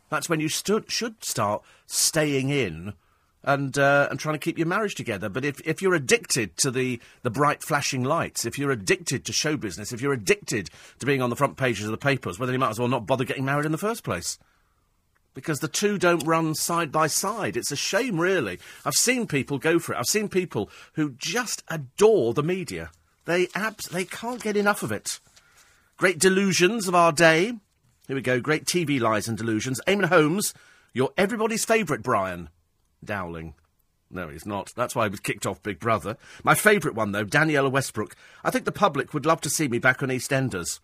That's 0.10 0.28
when 0.28 0.42
you 0.42 0.50
stood, 0.50 0.92
should 0.92 1.24
start 1.24 1.64
staying 1.88 2.50
in 2.50 2.94
and 3.42 3.78
uh, 3.78 4.10
and 4.12 4.20
trying 4.20 4.36
to 4.36 4.40
keep 4.40 4.58
your 4.58 4.68
marriage 4.68 4.96
together. 4.96 5.30
But 5.30 5.46
if, 5.46 5.62
if 5.66 5.82
you're 5.82 5.94
addicted 5.94 6.58
to 6.58 6.70
the, 6.70 7.00
the 7.22 7.30
bright 7.30 7.64
flashing 7.64 8.04
lights, 8.04 8.44
if 8.44 8.60
you're 8.60 8.72
addicted 8.72 9.24
to 9.24 9.32
show 9.32 9.56
business, 9.56 9.94
if 9.94 10.02
you're 10.02 10.12
addicted 10.12 10.70
to 11.00 11.06
being 11.06 11.22
on 11.22 11.30
the 11.30 11.38
front 11.38 11.56
pages 11.56 11.86
of 11.86 11.92
the 11.92 11.98
papers, 11.98 12.38
well, 12.38 12.48
then 12.48 12.56
you 12.56 12.60
might 12.60 12.72
as 12.72 12.80
well 12.80 12.90
not 12.90 13.06
bother 13.06 13.24
getting 13.24 13.46
married 13.46 13.66
in 13.66 13.72
the 13.72 13.78
first 13.78 14.04
place. 14.04 14.38
Because 15.36 15.60
the 15.60 15.68
two 15.68 16.00
don't 16.00 16.26
run 16.26 16.56
side 16.56 16.92
by 16.92 17.06
side. 17.06 17.56
It's 17.56 17.72
a 17.72 17.76
shame, 17.76 18.20
really. 18.20 18.58
I've 18.84 18.96
seen 18.96 19.28
people 19.28 19.60
go 19.60 19.78
for 19.78 19.94
it. 19.94 19.98
I've 20.00 20.06
seen 20.06 20.30
people 20.30 20.72
who 20.94 21.12
just 21.12 21.62
adore 21.68 22.34
the 22.34 22.42
media. 22.42 22.90
They 23.26 23.50
abs- 23.54 23.90
they 23.90 24.06
can't 24.06 24.42
get 24.42 24.58
enough 24.58 24.82
of 24.82 24.92
it. 24.92 25.20
Great 25.98 26.20
delusions 26.20 26.88
of 26.88 26.96
our 26.96 27.12
day. 27.12 27.54
Here 28.08 28.16
we 28.16 28.22
go. 28.22 28.40
Great 28.40 28.66
TV 28.66 29.00
lies 29.00 29.28
and 29.28 29.38
delusions. 29.38 29.82
Eamonn 29.88 30.06
Holmes, 30.06 30.54
you're 30.94 31.14
everybody's 31.18 31.66
favourite, 31.66 32.02
Brian. 32.02 32.50
Dowling. 33.04 33.56
No, 34.10 34.30
he's 34.30 34.46
not. 34.46 34.72
That's 34.76 34.96
why 34.96 35.06
he 35.06 35.10
was 35.10 35.20
kicked 35.20 35.46
off 35.46 35.62
Big 35.64 35.80
Brother. 35.80 36.16
My 36.44 36.56
favourite 36.56 36.96
one, 36.96 37.12
though, 37.12 37.26
Danniella 37.26 37.70
Westbrook. 37.70 38.16
I 38.44 38.52
think 38.52 38.66
the 38.66 38.72
public 38.72 39.14
would 39.14 39.26
love 39.26 39.42
to 39.42 39.50
see 39.50 39.68
me 39.68 39.80
back 39.80 40.02
on 40.02 40.10
EastEnders. 40.10 40.80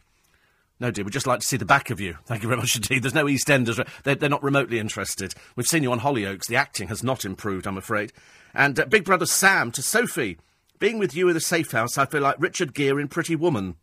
No, 0.81 0.89
dear, 0.89 1.05
we'd 1.05 1.13
just 1.13 1.27
like 1.27 1.41
to 1.41 1.45
see 1.45 1.57
the 1.57 1.65
back 1.65 1.91
of 1.91 1.99
you. 1.99 2.17
Thank 2.25 2.41
you 2.41 2.49
very 2.49 2.59
much 2.59 2.75
indeed. 2.75 3.03
There's 3.03 3.13
no 3.13 3.25
EastEnders. 3.25 3.87
They're, 4.01 4.15
they're 4.15 4.29
not 4.29 4.41
remotely 4.41 4.79
interested. 4.79 5.35
We've 5.55 5.67
seen 5.67 5.83
you 5.83 5.91
on 5.91 5.99
Hollyoaks. 5.99 6.47
The 6.47 6.55
acting 6.55 6.87
has 6.87 7.03
not 7.03 7.23
improved, 7.23 7.67
I'm 7.67 7.77
afraid. 7.77 8.11
And 8.55 8.79
uh, 8.79 8.85
Big 8.85 9.05
Brother 9.05 9.27
Sam 9.27 9.71
to 9.73 9.83
Sophie. 9.83 10.39
Being 10.79 10.97
with 10.97 11.15
you 11.15 11.27
in 11.27 11.35
the 11.35 11.39
safe 11.39 11.71
house, 11.71 11.99
I 11.99 12.07
feel 12.07 12.21
like 12.21 12.37
Richard 12.39 12.73
Gere 12.73 12.99
in 12.99 13.09
Pretty 13.09 13.35
Woman. 13.35 13.75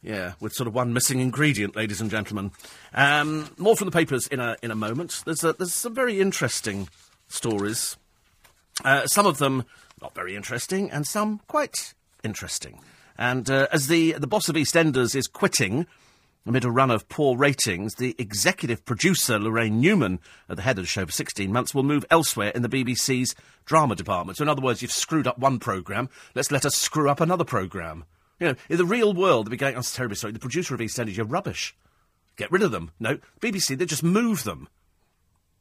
Yeah, 0.00 0.32
with 0.40 0.54
sort 0.54 0.66
of 0.66 0.74
one 0.74 0.94
missing 0.94 1.20
ingredient, 1.20 1.76
ladies 1.76 2.00
and 2.00 2.10
gentlemen. 2.10 2.52
Um, 2.94 3.50
more 3.58 3.76
from 3.76 3.84
the 3.84 3.92
papers 3.92 4.26
in 4.28 4.40
a 4.40 4.56
in 4.62 4.70
a 4.70 4.74
moment. 4.74 5.20
There's 5.26 5.44
a, 5.44 5.52
there's 5.52 5.74
some 5.74 5.94
very 5.94 6.20
interesting 6.20 6.88
stories. 7.28 7.98
Uh, 8.82 9.06
some 9.06 9.26
of 9.26 9.36
them 9.36 9.64
not 10.00 10.14
very 10.14 10.34
interesting, 10.34 10.90
and 10.90 11.06
some 11.06 11.42
quite 11.48 11.92
interesting. 12.24 12.80
And 13.16 13.50
uh, 13.50 13.68
as 13.72 13.88
the 13.88 14.12
the 14.12 14.26
boss 14.26 14.48
of 14.48 14.56
EastEnders 14.56 15.14
is 15.14 15.26
quitting 15.26 15.86
amid 16.46 16.64
a 16.64 16.70
run 16.70 16.90
of 16.90 17.08
poor 17.08 17.36
ratings, 17.36 17.94
the 17.94 18.16
executive 18.18 18.84
producer 18.84 19.38
Lorraine 19.38 19.80
Newman, 19.80 20.18
at 20.48 20.56
the 20.56 20.62
head 20.62 20.78
of 20.78 20.84
the 20.84 20.88
show 20.88 21.06
for 21.06 21.12
16 21.12 21.52
months, 21.52 21.74
will 21.74 21.82
move 21.82 22.04
elsewhere 22.10 22.50
in 22.50 22.62
the 22.62 22.68
BBC's 22.68 23.34
drama 23.64 23.94
department. 23.94 24.38
So, 24.38 24.42
in 24.42 24.48
other 24.48 24.62
words, 24.62 24.82
you've 24.82 24.90
screwed 24.90 25.26
up 25.26 25.38
one 25.38 25.58
programme. 25.58 26.08
Let's 26.34 26.50
let 26.50 26.66
us 26.66 26.74
screw 26.74 27.08
up 27.08 27.20
another 27.20 27.44
programme. 27.44 28.04
You 28.40 28.48
know, 28.48 28.54
in 28.68 28.76
the 28.76 28.84
real 28.84 29.14
world, 29.14 29.46
they'd 29.46 29.50
be 29.52 29.56
going, 29.56 29.74
"I'm 29.74 29.80
oh, 29.80 29.92
terribly 29.92 30.16
sorry. 30.16 30.32
The 30.32 30.40
producer 30.40 30.74
of 30.74 30.80
EastEnders, 30.80 31.16
you're 31.16 31.26
rubbish. 31.26 31.76
Get 32.36 32.50
rid 32.50 32.62
of 32.62 32.72
them." 32.72 32.90
No, 32.98 33.18
BBC, 33.40 33.76
they 33.76 33.86
just 33.86 34.02
move 34.02 34.42
them. 34.42 34.68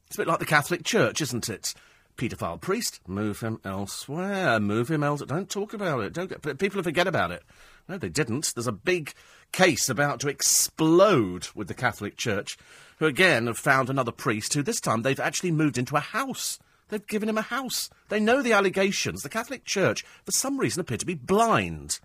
It's 0.08 0.16
a 0.16 0.22
bit 0.22 0.28
like 0.28 0.40
the 0.40 0.46
Catholic 0.46 0.84
Church, 0.84 1.22
isn't 1.22 1.48
it? 1.48 1.74
Paedophile 2.18 2.62
priest, 2.62 3.00
move 3.08 3.40
him 3.40 3.60
elsewhere, 3.64 4.60
move 4.60 4.90
him 4.90 5.04
elsewhere. 5.04 5.28
Don't 5.28 5.50
talk 5.50 5.74
about 5.74 6.02
it. 6.02 6.14
Don't 6.14 6.60
people 6.60 6.84
forget 6.84 7.08
about 7.08 7.32
it. 7.32 7.44
No, 7.88 7.98
they 7.98 8.10
didn't. 8.10 8.54
There's 8.54 8.68
a 8.68 8.72
big 8.72 9.14
case 9.52 9.90
about 9.90 10.20
to 10.22 10.30
explode 10.30 11.48
with 11.56 11.68
the 11.68 11.74
Catholic 11.74 12.18
Church, 12.18 12.58
who 13.00 13.06
again 13.06 13.48
have 13.48 13.58
found 13.58 13.90
another 13.90 14.12
priest 14.12 14.54
who 14.54 14.62
this 14.62 14.80
time 14.80 15.02
they've 15.02 15.20
actually 15.20 15.52
moved 15.52 15.78
into 15.78 15.96
a 15.96 16.02
house. 16.02 16.60
They've 16.90 17.06
given 17.08 17.30
him 17.30 17.38
a 17.38 17.44
house. 17.44 17.90
They 18.10 18.20
know 18.20 18.42
the 18.42 18.54
allegations. 18.54 19.24
The 19.24 19.30
Catholic 19.30 19.66
Church, 19.66 20.04
for 20.26 20.32
some 20.32 20.60
reason, 20.60 20.82
appear 20.82 20.98
to 20.98 21.06
be 21.06 21.16
blind. 21.16 22.00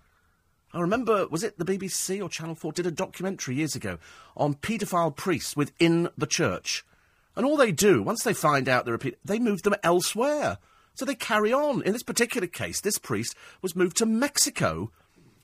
I 0.73 0.81
remember, 0.81 1.27
was 1.27 1.43
it 1.43 1.57
the 1.57 1.65
BBC 1.65 2.21
or 2.21 2.29
Channel 2.29 2.55
4 2.55 2.71
did 2.71 2.85
a 2.85 2.91
documentary 2.91 3.55
years 3.55 3.75
ago 3.75 3.97
on 4.35 4.55
paedophile 4.55 5.15
priests 5.15 5.55
within 5.55 6.09
the 6.17 6.27
church 6.27 6.85
And 7.37 7.45
all 7.45 7.55
they 7.55 7.71
do, 7.71 8.01
once 8.01 8.23
they 8.23 8.33
find 8.33 8.67
out 8.67 8.85
the 8.85 8.91
repeat, 8.91 9.19
they 9.23 9.37
move 9.37 9.61
them 9.61 9.75
elsewhere. 9.83 10.57
So 10.95 11.05
they 11.05 11.13
carry 11.13 11.53
on. 11.53 11.83
In 11.83 11.93
this 11.93 12.01
particular 12.01 12.47
case, 12.47 12.81
this 12.81 12.97
priest 12.97 13.35
was 13.61 13.75
moved 13.75 13.97
to 13.97 14.07
Mexico 14.07 14.91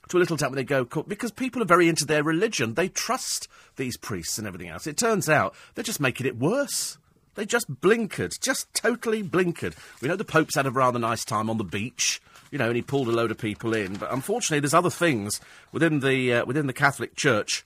to 0.08 0.16
a 0.16 0.18
little 0.18 0.36
town 0.36 0.50
where 0.50 0.56
they 0.56 0.64
go 0.64 0.84
because 0.84 1.30
people 1.30 1.62
are 1.62 1.66
very 1.66 1.88
into 1.88 2.04
their 2.04 2.24
religion. 2.24 2.74
They 2.74 2.88
trust 2.88 3.46
these 3.76 3.96
priests 3.96 4.38
and 4.38 4.46
everything 4.46 4.68
else. 4.68 4.88
It 4.88 4.96
turns 4.96 5.28
out 5.28 5.54
they're 5.74 5.84
just 5.84 6.00
making 6.00 6.26
it 6.26 6.36
worse. 6.36 6.98
They 7.36 7.46
just 7.46 7.80
blinkered, 7.80 8.40
just 8.40 8.74
totally 8.74 9.22
blinkered. 9.22 9.74
We 10.00 10.08
know 10.08 10.16
the 10.16 10.24
Pope's 10.24 10.56
had 10.56 10.66
a 10.66 10.72
rather 10.72 10.98
nice 10.98 11.24
time 11.24 11.48
on 11.48 11.58
the 11.58 11.64
beach, 11.64 12.20
you 12.50 12.58
know, 12.58 12.66
and 12.66 12.76
he 12.76 12.82
pulled 12.82 13.08
a 13.08 13.12
load 13.12 13.30
of 13.30 13.38
people 13.38 13.72
in. 13.72 13.94
But 13.94 14.12
unfortunately, 14.12 14.60
there's 14.60 14.74
other 14.74 14.90
things 14.90 15.40
within 15.70 16.00
the 16.00 16.34
uh, 16.34 16.44
within 16.44 16.66
the 16.66 16.72
Catholic 16.72 17.14
Church 17.14 17.64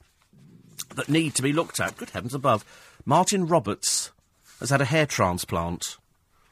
that 0.94 1.08
need 1.08 1.35
to 1.37 1.42
be 1.42 1.54
looked 1.54 1.80
at. 1.80 1.97
Good 1.97 2.11
heavens 2.11 2.35
above! 2.35 2.64
Martin 3.06 3.47
Roberts 3.47 4.12
has 4.60 4.70
had 4.70 4.80
a 4.80 4.86
hair 4.86 5.06
transplant. 5.06 5.96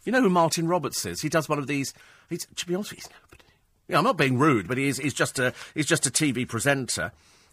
You 0.05 0.13
know 0.13 0.23
who 0.23 0.31
Martin 0.31 0.69
Roberts 0.69 1.05
is? 1.05 1.23
He 1.23 1.29
does 1.29 1.49
one 1.49 1.59
of 1.59 1.67
these. 1.67 1.93
He's, 2.29 2.47
to 2.57 2.67
be 2.67 2.75
honest, 2.75 2.93
he's 2.93 3.09
nobody. 3.09 3.45
Yeah, 3.89 3.99
I'm 3.99 4.05
not 4.05 4.17
being 4.17 4.39
rude, 4.39 4.69
but 4.69 4.79
he's, 4.79 4.99
he's 4.99 5.15
just 5.15 5.39
a 5.39 5.53
he's 5.75 5.87
just 5.87 6.07
a 6.07 6.11
TV 6.11 6.47
presenter 6.49 7.13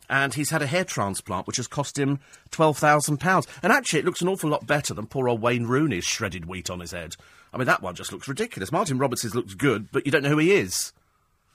and 0.10 0.34
he's 0.34 0.50
had 0.50 0.62
a 0.62 0.68
hair 0.68 0.84
transplant 0.84 1.48
which 1.48 1.58
has 1.58 1.68
cost 1.68 1.98
him 1.98 2.20
£12,000. 2.52 3.48
And 3.62 3.72
actually, 3.72 4.00
it 4.00 4.06
looks 4.06 4.22
an 4.22 4.28
awful 4.28 4.50
lot 4.50 4.68
better 4.68 4.94
than 4.94 5.08
poor 5.08 5.30
old 5.30 5.42
Wayne 5.42 5.66
Rooney's 5.66 6.06
shredded 6.06 6.46
wheat 6.46 6.70
on 6.70 6.80
his 6.80 6.92
head. 6.92 7.16
I 7.54 7.58
mean, 7.58 7.68
that 7.68 7.82
one 7.82 7.96
just 7.96 8.12
looks 8.12 8.28
ridiculous. 8.28 8.72
Martin 8.72 8.98
Roberts' 8.98 9.36
looks 9.36 9.54
good, 9.54 9.92
but 9.92 10.06
you 10.06 10.12
don't 10.12 10.24
know 10.24 10.30
who 10.30 10.40
he 10.40 10.54
is. 10.54 10.92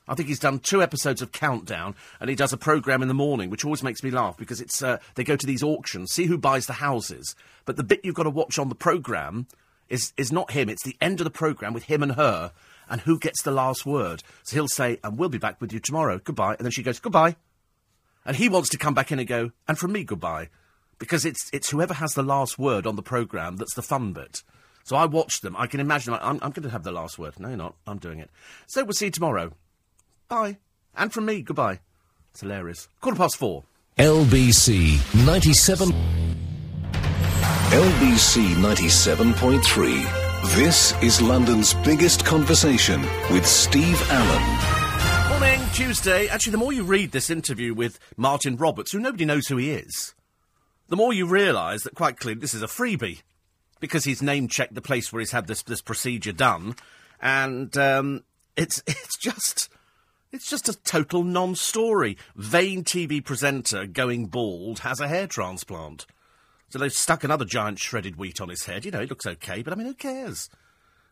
I 0.09 0.15
think 0.15 0.29
he's 0.29 0.39
done 0.39 0.59
two 0.59 0.83
episodes 0.83 1.23
of 1.23 1.33
Countdown, 1.33 1.95
and 2.21 2.31
he 2.31 2.37
does 2.37 2.53
a 2.53 2.57
programme 2.57 3.03
in 3.03 3.09
the 3.09 3.15
morning, 3.15 3.51
which 3.51 3.65
always 3.65 3.83
makes 3.83 4.03
me 4.03 4.11
laugh 4.11 4.37
because 4.37 4.61
it's 4.61 4.83
uh, 4.83 4.99
they 5.15 5.25
go 5.25 5.37
to 5.37 5.47
these 5.47 5.63
auctions, 5.63 6.13
see 6.13 6.27
who 6.27 6.39
buys 6.39 6.67
the 6.67 6.75
houses. 6.75 7.35
But 7.65 7.77
the 7.77 7.85
bit 7.85 8.05
you've 8.05 8.15
got 8.15 8.25
to 8.25 8.31
watch 8.31 8.59
on 8.59 8.69
the 8.69 8.75
programme 8.75 9.47
is 9.89 10.13
is 10.17 10.33
not 10.33 10.53
him; 10.53 10.69
it's 10.69 10.85
the 10.85 10.97
end 11.01 11.21
of 11.21 11.25
the 11.25 11.31
programme 11.31 11.75
with 11.75 11.85
him 11.85 12.03
and 12.03 12.13
her, 12.13 12.53
and 12.89 13.03
who 13.03 13.19
gets 13.19 13.43
the 13.43 13.51
last 13.51 13.85
word. 13.85 14.23
So 14.45 14.57
he'll 14.57 14.69
say, 14.69 14.99
"And 15.05 15.19
we'll 15.19 15.29
be 15.29 15.39
back 15.39 15.61
with 15.61 15.73
you 15.73 15.81
tomorrow. 15.81 16.19
Goodbye," 16.19 16.55
and 16.55 16.65
then 16.65 16.73
she 16.73 16.83
goes, 16.83 17.01
"Goodbye." 17.01 17.37
And 18.29 18.37
he 18.37 18.51
wants 18.51 18.69
to 18.71 18.79
come 18.79 18.93
back 18.93 19.11
in 19.11 19.19
and 19.19 19.27
go, 19.27 19.53
and 19.67 19.79
from 19.79 19.93
me, 19.93 20.05
goodbye. 20.05 20.51
Because 20.99 21.25
it's, 21.25 21.49
it's 21.51 21.71
whoever 21.71 21.95
has 21.95 22.13
the 22.13 22.23
last 22.23 22.59
word 22.59 22.87
on 22.87 22.95
the 22.95 23.03
programme 23.03 23.57
that's 23.57 23.75
the 23.75 23.81
fun 23.81 24.13
bit. 24.13 24.43
So 24.85 24.97
I 24.97 25.07
watch 25.07 25.41
them. 25.41 25.57
I 25.57 25.67
can 25.67 25.81
imagine 25.81 26.13
I'm, 26.13 26.39
I'm 26.43 26.51
going 26.51 26.65
to 26.65 26.71
have 26.71 26.83
the 26.83 26.93
last 26.93 27.19
word. 27.19 27.41
No, 27.41 27.49
you're 27.49 27.57
not. 27.57 27.77
I'm 27.87 27.97
doing 27.97 28.19
it. 28.19 28.31
So 28.67 28.85
we'll 28.85 28.93
see 28.93 29.07
you 29.07 29.11
tomorrow. 29.11 29.53
Bye. 30.29 30.59
And 30.95 31.13
from 31.13 31.25
me, 31.25 31.43
goodbye. 31.43 31.81
It's 32.31 32.41
hilarious. 32.41 32.89
Quarter 33.01 33.19
past 33.19 33.37
four. 33.37 33.65
LBC 33.99 35.25
97. 35.27 35.91
LBC 37.71 38.55
97.3. 38.55 40.55
This 40.55 40.93
is 41.03 41.21
London's 41.21 41.75
biggest 41.75 42.25
conversation 42.25 43.03
with 43.33 43.47
Steve 43.47 44.01
Allen. 44.11 45.29
Morning, 45.31 45.61
Tuesday. 45.73 46.29
Actually, 46.29 46.53
the 46.53 46.59
more 46.59 46.73
you 46.73 46.85
read 46.85 47.13
this 47.13 47.31
interview 47.31 47.75
with 47.75 47.99
Martin 48.17 48.57
Roberts, 48.57 48.93
who 48.93 49.01
nobody 49.01 49.25
knows 49.25 49.49
who 49.49 49.57
he 49.57 49.71
is, 49.71 50.15
the 50.89 50.97
more 50.97 51.13
you 51.13 51.27
realise 51.27 51.83
that 51.85 51.95
quite 51.95 52.19
clearly 52.19 52.41
this 52.41 52.55
is 52.55 52.63
a 52.63 52.67
freebie. 52.67 53.23
Because 53.81 54.05
he's 54.05 54.23
name 54.23 54.49
checked 54.49 54.75
the 54.75 54.83
place 54.83 55.13
where 55.13 55.21
he's 55.21 55.31
had 55.31 55.47
this, 55.47 55.63
this 55.63 55.81
procedure 55.81 56.33
done. 56.33 56.75
And 57.21 57.77
um, 57.79 58.25
it's, 58.57 58.83
it's 58.87 59.17
just. 59.17 59.69
It's 60.31 60.51
just 60.51 60.69
a 60.69 60.79
total 60.83 61.25
non 61.25 61.55
story. 61.55 62.19
Vain 62.37 62.85
TV 62.85 63.25
presenter 63.25 63.87
going 63.87 64.27
bald 64.27 64.81
has 64.81 65.01
a 65.01 65.09
hair 65.09 65.27
transplant. 65.27 66.07
So 66.69 66.79
they've 66.79 66.93
stuck 66.93 67.25
another 67.25 67.47
giant 67.47 67.79
shredded 67.79 68.17
wheat 68.17 68.41
on 68.41 68.51
his 68.51 68.65
head. 68.67 68.85
You 68.85 68.91
know, 68.91 69.01
it 69.01 69.09
looks 69.09 69.27
okay, 69.27 69.63
but 69.63 69.73
I 69.73 69.77
mean, 69.77 69.87
who 69.87 69.95
cares? 69.95 70.51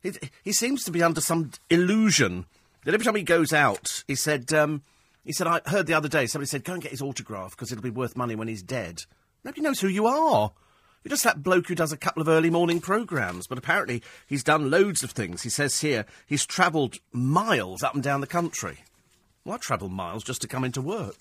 It, 0.02 0.30
he 0.44 0.52
seems 0.52 0.84
to 0.84 0.90
be 0.90 1.02
under 1.02 1.22
some 1.22 1.50
illusion 1.70 2.44
that 2.84 2.92
every 2.92 3.04
time 3.04 3.14
he 3.14 3.22
goes 3.22 3.54
out, 3.54 4.04
he 4.06 4.14
said, 4.14 4.52
um, 4.52 4.82
he 5.24 5.32
said, 5.32 5.46
I 5.46 5.60
heard 5.66 5.86
the 5.86 5.94
other 5.94 6.08
day, 6.08 6.26
somebody 6.26 6.48
said, 6.48 6.64
go 6.64 6.74
and 6.74 6.82
get 6.82 6.92
his 6.92 7.02
autograph 7.02 7.52
because 7.52 7.72
it'll 7.72 7.82
be 7.82 7.90
worth 7.90 8.16
money 8.16 8.34
when 8.34 8.48
he's 8.48 8.62
dead. 8.62 9.04
Nobody 9.44 9.62
knows 9.62 9.80
who 9.80 9.88
you 9.88 10.06
are. 10.06 10.52
You're 11.02 11.10
just 11.10 11.24
that 11.24 11.42
bloke 11.42 11.68
who 11.68 11.74
does 11.74 11.92
a 11.92 11.96
couple 11.96 12.20
of 12.20 12.28
early 12.28 12.50
morning 12.50 12.80
programmes, 12.80 13.46
but 13.46 13.58
apparently 13.58 14.02
he's 14.26 14.44
done 14.44 14.70
loads 14.70 15.02
of 15.02 15.12
things. 15.12 15.42
He 15.42 15.50
says 15.50 15.80
here 15.80 16.04
he's 16.26 16.44
travelled 16.44 16.98
miles 17.12 17.82
up 17.82 17.94
and 17.94 18.02
down 18.02 18.20
the 18.20 18.26
country. 18.26 18.80
I 19.50 19.58
travel 19.58 19.88
miles 19.88 20.24
just 20.24 20.42
to 20.42 20.48
come 20.48 20.64
into 20.64 20.80
work. 20.80 21.16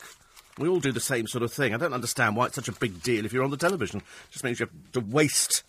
We 0.58 0.70
all 0.70 0.79
do 0.79 0.91
the 0.91 1.00
same 1.00 1.27
sort 1.27 1.44
of 1.44 1.51
thing. 1.51 1.74
I 1.74 1.77
don't 1.77 1.94
understand 1.94 2.36
why 2.36 2.46
it's 2.46 2.55
such 2.55 2.70
a 2.70 2.74
big 2.74 3.03
deal 3.03 3.25
if 3.25 3.34
you're 3.34 3.44
on 3.44 3.51
the 3.51 3.58
television. 3.58 4.00
It 4.00 4.32
just 4.32 4.44
means 4.44 4.60
you 4.60 4.67
have 4.67 4.91
to 4.94 5.01
waste 5.01 5.63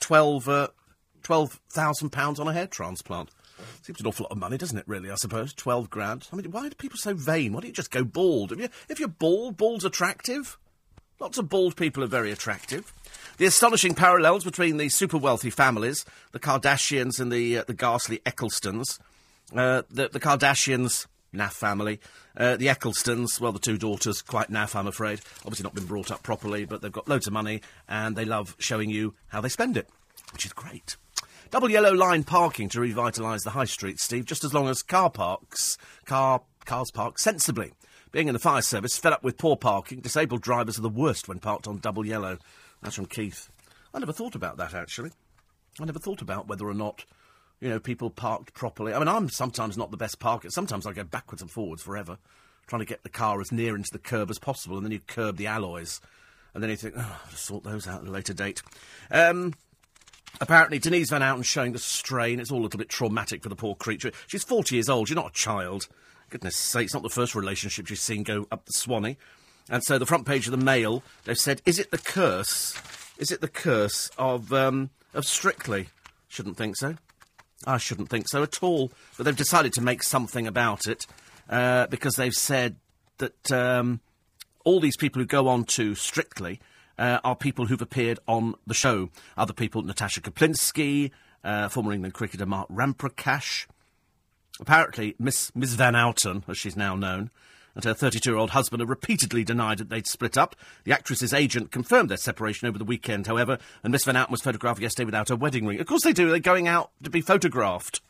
12, 0.00 0.48
uh, 0.48 0.68
£12,000 1.22 2.40
on 2.40 2.48
a 2.48 2.52
hair 2.52 2.66
transplant. 2.66 3.30
Seems 3.82 4.00
an 4.00 4.06
awful 4.06 4.24
lot 4.24 4.32
of 4.32 4.38
money, 4.38 4.56
doesn't 4.56 4.78
it, 4.78 4.88
really, 4.88 5.10
I 5.10 5.14
suppose? 5.14 5.52
Twelve 5.52 5.90
grand. 5.90 6.26
I 6.32 6.36
mean, 6.36 6.50
why 6.50 6.66
are 6.66 6.70
people 6.70 6.98
so 6.98 7.14
vain? 7.14 7.52
Why 7.52 7.60
don't 7.60 7.68
you 7.68 7.74
just 7.74 7.90
go 7.90 8.04
bald? 8.04 8.52
If, 8.52 8.58
you, 8.58 8.68
if 8.88 8.98
you're 8.98 9.08
bald, 9.08 9.56
bald's 9.56 9.84
attractive. 9.84 10.58
Lots 11.20 11.38
of 11.38 11.48
bald 11.48 11.76
people 11.76 12.02
are 12.02 12.08
very 12.08 12.32
attractive. 12.32 12.92
The 13.38 13.46
astonishing 13.46 13.94
parallels 13.94 14.44
between 14.44 14.76
the 14.76 14.88
super 14.88 15.16
wealthy 15.16 15.50
families, 15.50 16.04
the 16.32 16.40
Kardashians 16.40 17.20
and 17.20 17.30
the, 17.30 17.58
uh, 17.58 17.64
the 17.66 17.74
ghastly 17.74 18.20
Ecclestones. 18.26 18.98
Uh, 19.54 19.82
the, 19.90 20.08
the 20.08 20.20
Kardashians, 20.20 21.06
naff 21.34 21.52
family. 21.52 22.00
Uh, 22.36 22.56
the 22.56 22.68
Ecclestones, 22.68 23.40
well, 23.40 23.52
the 23.52 23.58
two 23.58 23.76
daughters, 23.76 24.22
quite 24.22 24.50
naff, 24.50 24.74
I'm 24.74 24.86
afraid. 24.86 25.20
Obviously 25.40 25.64
not 25.64 25.74
been 25.74 25.86
brought 25.86 26.10
up 26.10 26.22
properly, 26.22 26.64
but 26.64 26.82
they've 26.82 26.92
got 26.92 27.08
loads 27.08 27.26
of 27.26 27.32
money 27.32 27.60
and 27.88 28.16
they 28.16 28.24
love 28.24 28.56
showing 28.58 28.90
you 28.90 29.14
how 29.28 29.40
they 29.40 29.48
spend 29.48 29.76
it, 29.76 29.88
which 30.32 30.46
is 30.46 30.52
great. 30.52 30.96
Double 31.50 31.70
yellow 31.70 31.92
line 31.92 32.24
parking 32.24 32.68
to 32.70 32.80
revitalise 32.80 33.44
the 33.44 33.50
high 33.50 33.64
street, 33.64 34.00
Steve, 34.00 34.24
just 34.24 34.44
as 34.44 34.52
long 34.52 34.68
as 34.68 34.82
car 34.82 35.10
parks, 35.10 35.76
car, 36.04 36.42
cars 36.64 36.90
park 36.90 37.18
sensibly. 37.18 37.72
Being 38.10 38.28
in 38.28 38.32
the 38.32 38.38
fire 38.40 38.62
service, 38.62 38.96
fed 38.96 39.12
up 39.12 39.24
with 39.24 39.38
poor 39.38 39.56
parking, 39.56 40.00
disabled 40.00 40.40
drivers 40.40 40.78
are 40.78 40.82
the 40.82 40.88
worst 40.88 41.28
when 41.28 41.40
parked 41.40 41.66
on 41.66 41.78
double 41.78 42.06
yellow. 42.06 42.38
That's 42.82 42.96
from 42.96 43.06
Keith. 43.06 43.48
I 43.92 43.98
never 43.98 44.12
thought 44.12 44.34
about 44.34 44.56
that, 44.56 44.74
actually. 44.74 45.10
I 45.80 45.84
never 45.84 45.98
thought 45.98 46.22
about 46.22 46.46
whether 46.48 46.66
or 46.66 46.74
not, 46.74 47.04
you 47.60 47.68
know, 47.68 47.78
people 47.78 48.10
parked 48.10 48.54
properly. 48.54 48.92
I 48.92 48.98
mean, 48.98 49.08
I'm 49.08 49.28
sometimes 49.30 49.76
not 49.76 49.90
the 49.90 49.96
best 49.96 50.18
parker. 50.18 50.50
Sometimes 50.50 50.86
I 50.86 50.92
go 50.92 51.04
backwards 51.04 51.42
and 51.42 51.50
forwards 51.50 51.82
forever, 51.82 52.18
trying 52.66 52.80
to 52.80 52.86
get 52.86 53.02
the 53.02 53.08
car 53.08 53.40
as 53.40 53.52
near 53.52 53.74
into 53.76 53.90
the 53.92 53.98
curb 53.98 54.30
as 54.30 54.38
possible, 54.38 54.76
and 54.76 54.84
then 54.84 54.92
you 54.92 55.00
curb 55.00 55.36
the 55.36 55.46
alloys. 55.46 56.00
And 56.52 56.62
then 56.62 56.70
you 56.70 56.76
think, 56.76 56.94
oh, 56.96 57.20
I'll 57.24 57.30
just 57.30 57.44
sort 57.44 57.64
those 57.64 57.88
out 57.88 58.02
at 58.02 58.08
a 58.08 58.10
later 58.10 58.34
date. 58.34 58.62
Um, 59.10 59.54
Apparently, 60.40 60.78
Denise 60.80 61.10
Van 61.10 61.22
Outen 61.22 61.44
showing 61.44 61.72
the 61.72 61.78
strain. 61.78 62.40
It's 62.40 62.50
all 62.50 62.60
a 62.60 62.64
little 62.64 62.78
bit 62.78 62.88
traumatic 62.88 63.42
for 63.42 63.48
the 63.48 63.56
poor 63.56 63.76
creature. 63.76 64.10
She's 64.26 64.42
40 64.42 64.74
years 64.74 64.88
old. 64.88 65.08
You're 65.08 65.16
not 65.16 65.30
a 65.30 65.34
child. 65.34 65.86
Goodness 66.30 66.56
sake, 66.56 66.86
it's 66.86 66.94
not 66.94 67.02
the 67.04 67.08
first 67.08 67.34
relationship 67.34 67.86
she's 67.86 68.02
seen 68.02 68.24
go 68.24 68.46
up 68.50 68.64
the 68.64 68.72
Swanee. 68.72 69.16
And 69.70 69.84
so 69.84 69.98
the 69.98 70.06
front 70.06 70.26
page 70.26 70.46
of 70.46 70.50
the 70.50 70.56
Mail, 70.56 71.02
they've 71.24 71.38
said, 71.38 71.62
is 71.64 71.78
it 71.78 71.90
the 71.90 71.98
curse? 71.98 72.76
Is 73.18 73.30
it 73.30 73.40
the 73.40 73.48
curse 73.48 74.10
of, 74.18 74.52
um, 74.52 74.90
of 75.14 75.24
Strictly? 75.24 75.88
Shouldn't 76.28 76.56
think 76.56 76.76
so. 76.76 76.96
I 77.66 77.78
shouldn't 77.78 78.10
think 78.10 78.28
so 78.28 78.42
at 78.42 78.62
all. 78.62 78.92
But 79.16 79.24
they've 79.24 79.36
decided 79.36 79.72
to 79.74 79.80
make 79.80 80.02
something 80.02 80.46
about 80.46 80.86
it 80.86 81.06
uh, 81.48 81.86
because 81.86 82.14
they've 82.14 82.34
said 82.34 82.76
that 83.18 83.52
um, 83.52 84.00
all 84.64 84.80
these 84.80 84.96
people 84.96 85.20
who 85.20 85.26
go 85.26 85.48
on 85.48 85.64
to 85.64 85.94
Strictly 85.94 86.60
uh, 86.98 87.20
are 87.24 87.36
people 87.36 87.66
who've 87.66 87.82
appeared 87.82 88.18
on 88.26 88.54
the 88.66 88.74
show. 88.74 89.10
Other 89.36 89.52
people, 89.52 89.82
Natasha 89.82 90.20
Kaplinsky, 90.20 91.10
uh, 91.42 91.68
former 91.68 91.92
England 91.92 92.14
cricketer 92.14 92.46
Mark 92.46 92.68
Ramprakash. 92.68 93.66
Apparently, 94.60 95.14
Miss, 95.18 95.54
Miss 95.54 95.74
Van 95.74 95.94
Outen, 95.94 96.44
as 96.48 96.56
she's 96.56 96.76
now 96.76 96.94
known, 96.94 97.30
and 97.74 97.84
her 97.84 97.94
32 97.94 98.30
year 98.30 98.38
old 98.38 98.50
husband 98.50 98.80
have 98.80 98.88
repeatedly 98.88 99.44
denied 99.44 99.78
that 99.78 99.88
they'd 99.88 100.06
split 100.06 100.38
up. 100.38 100.56
The 100.84 100.92
actress's 100.92 101.34
agent 101.34 101.70
confirmed 101.70 102.10
their 102.10 102.16
separation 102.16 102.68
over 102.68 102.78
the 102.78 102.84
weekend, 102.84 103.26
however, 103.26 103.58
and 103.82 103.92
Miss 103.92 104.04
Van 104.04 104.16
Outen 104.16 104.30
was 104.30 104.42
photographed 104.42 104.80
yesterday 104.80 105.06
without 105.06 105.28
her 105.28 105.36
wedding 105.36 105.66
ring. 105.66 105.80
Of 105.80 105.86
course 105.86 106.02
they 106.02 106.12
do, 106.12 106.30
they're 106.30 106.38
going 106.38 106.68
out 106.68 106.90
to 107.02 107.10
be 107.10 107.20
photographed. 107.20 108.00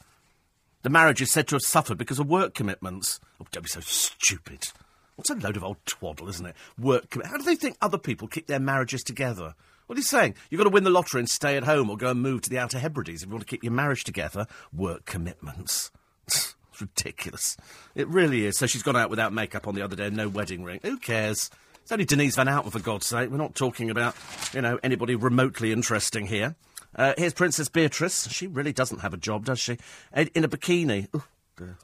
The 0.83 0.91
marriage 0.91 1.23
is 1.23 1.33
said 1.33 1.49
to 1.49 1.55
have 1.55 1.63
suffered 1.63 1.97
because 1.97 2.19
of 2.19 2.29
work 2.29 2.55
commitments. 2.55 3.19
Oh, 3.41 3.47
don't 3.51 3.63
be 3.63 3.69
so 3.71 3.81
stupid. 3.81 4.69
What's 5.17 5.31
a 5.31 5.35
load 5.35 5.57
of 5.57 5.65
old 5.65 5.79
twaddle, 5.87 6.29
isn't 6.29 6.45
it? 6.45 6.57
Work. 6.79 7.11
Commitments. 7.11 7.33
How 7.33 7.39
do 7.39 7.45
they 7.45 7.57
think 7.57 7.77
other 7.81 7.99
people 7.99 8.29
keep 8.29 8.49
their 8.49 8.61
marriages 8.61 9.03
together? 9.03 9.55
What 9.87 9.97
are 9.97 9.99
you 9.99 10.05
saying? 10.05 10.35
You've 10.51 10.59
got 10.59 10.65
to 10.65 10.71
win 10.71 10.85
the 10.85 10.91
lottery 10.91 11.21
and 11.21 11.29
stay 11.29 11.57
at 11.57 11.65
home 11.65 11.91
or 11.91 11.97
go 11.97 12.11
and 12.11 12.21
move 12.21 12.43
to 12.43 12.51
the 12.51 12.59
Outer 12.59 12.79
Hebrides 12.79 13.23
if 13.23 13.29
you 13.29 13.33
want 13.33 13.47
to 13.47 13.51
keep 13.51 13.63
your 13.63 13.73
marriage 13.73 14.05
together. 14.05 14.47
Work 14.73 15.05
commitments. 15.05 15.91
ridiculous. 16.85 17.57
It 17.95 18.09
really 18.09 18.47
is. 18.47 18.59
So 18.59 18.67
she's 18.67 18.83
gone 18.83 18.97
out 18.97 19.11
without 19.11 19.33
makeup 19.33 19.67
on 19.67 19.75
the 19.75 19.83
other 19.83 19.97
day 19.97 20.11
no 20.11 20.29
wedding 20.29 20.65
ring. 20.65 20.81
Who 20.83 20.99
cares? 20.99 21.51
It's 21.83 21.93
only 21.93 22.05
Denise 22.05 22.37
Van 22.37 22.49
Outen, 22.49 22.71
for 22.71 22.81
God's 22.81 23.07
sake. 23.07 23.31
We're 23.31 23.37
not 23.37 23.55
talking 23.55 23.91
about, 23.91 24.17
you 24.53 24.63
know, 24.63 24.79
anybody 24.83 25.15
remotely 25.15 25.71
interesting 25.71 26.27
here. 26.27 26.55
Uh, 26.97 27.13
here's 27.19 27.35
Princess 27.35 27.69
Beatrice. 27.69 28.29
She 28.31 28.47
really 28.47 28.73
doesn't 28.73 29.01
have 29.01 29.13
a 29.13 29.19
job, 29.19 29.45
does 29.45 29.59
she? 29.59 29.79
In 30.15 30.45
a 30.45 30.49
bikini. 30.49 31.09
Ooh, 31.15 31.25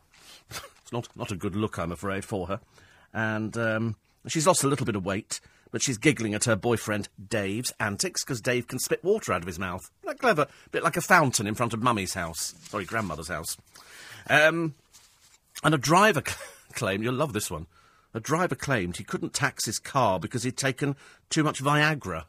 it's 0.50 0.92
not, 0.92 1.08
not 1.16 1.32
a 1.32 1.36
good 1.36 1.54
look, 1.54 1.78
I'm 1.78 1.92
afraid, 1.92 2.24
for 2.24 2.46
her 2.46 2.60
and 3.12 3.56
um, 3.56 3.96
she's 4.26 4.46
lost 4.46 4.64
a 4.64 4.68
little 4.68 4.86
bit 4.86 4.96
of 4.96 5.04
weight. 5.04 5.40
but 5.72 5.82
she's 5.82 5.98
giggling 5.98 6.34
at 6.34 6.44
her 6.44 6.56
boyfriend 6.56 7.08
Dave's 7.28 7.72
antics 7.78 8.24
because 8.24 8.40
Dave 8.40 8.66
can 8.66 8.78
spit 8.78 9.04
water 9.04 9.32
out 9.32 9.42
of 9.42 9.46
his 9.46 9.58
mouth. 9.58 9.90
Isn't 10.02 10.16
that 10.16 10.20
clever? 10.20 10.46
bit 10.72 10.82
like 10.82 10.96
a 10.96 11.00
fountain 11.00 11.46
in 11.46 11.54
front 11.54 11.72
of 11.72 11.82
Mummy's 11.82 12.14
house. 12.14 12.54
Sorry, 12.68 12.84
grandmother's 12.84 13.28
house. 13.28 13.56
Um, 14.28 14.74
and 15.62 15.74
a 15.74 15.78
driver 15.78 16.22
claimed, 16.72 17.04
you'll 17.04 17.14
love 17.14 17.32
this 17.32 17.50
one, 17.50 17.66
a 18.12 18.20
driver 18.20 18.54
claimed 18.54 18.96
he 18.96 19.04
couldn't 19.04 19.34
tax 19.34 19.66
his 19.66 19.78
car 19.78 20.18
because 20.18 20.42
he'd 20.42 20.56
taken 20.56 20.96
too 21.28 21.44
much 21.44 21.62
Viagra. 21.62 22.24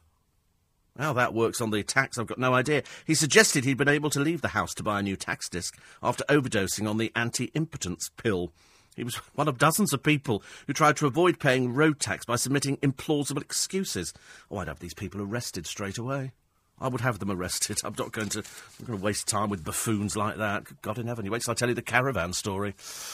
How 0.97 1.13
that 1.13 1.33
works 1.33 1.61
on 1.61 1.71
the 1.71 1.83
tax, 1.83 2.17
I've 2.17 2.27
got 2.27 2.37
no 2.37 2.53
idea. 2.53 2.83
He 3.07 3.15
suggested 3.15 3.63
he'd 3.63 3.77
been 3.77 3.87
able 3.87 4.09
to 4.09 4.19
leave 4.19 4.41
the 4.41 4.49
house 4.49 4.73
to 4.75 4.83
buy 4.83 4.99
a 4.99 5.03
new 5.03 5.15
tax 5.15 5.47
disc 5.47 5.77
after 6.03 6.25
overdosing 6.25 6.87
on 6.87 6.97
the 6.97 7.11
anti-impotence 7.15 8.09
pill. 8.17 8.51
He 8.95 9.03
was 9.03 9.15
one 9.35 9.47
of 9.47 9.57
dozens 9.57 9.93
of 9.93 10.03
people 10.03 10.43
who 10.67 10.73
tried 10.73 10.97
to 10.97 11.07
avoid 11.07 11.39
paying 11.39 11.73
road 11.73 11.99
tax 11.99 12.25
by 12.25 12.35
submitting 12.35 12.77
implausible 12.77 13.41
excuses. 13.41 14.13
Oh, 14.49 14.57
I'd 14.57 14.67
have 14.67 14.79
these 14.79 14.93
people 14.93 15.21
arrested 15.21 15.65
straight 15.65 15.97
away. 15.97 16.33
I 16.81 16.87
would 16.87 17.01
have 17.01 17.19
them 17.19 17.31
arrested. 17.31 17.77
I'm 17.83 17.95
not 17.97 18.11
going 18.11 18.29
to, 18.29 18.39
I'm 18.39 18.85
going 18.85 18.99
to 18.99 19.05
waste 19.05 19.27
time 19.27 19.49
with 19.49 19.63
buffoons 19.63 20.17
like 20.17 20.37
that. 20.37 20.81
God 20.81 20.97
in 20.97 21.07
heaven, 21.07 21.23
you 21.23 21.31
wait 21.31 21.43
till 21.43 21.51
I 21.51 21.55
tell 21.55 21.69
you 21.69 21.75
the 21.75 21.81
caravan 21.81 22.33
story. 22.33 22.73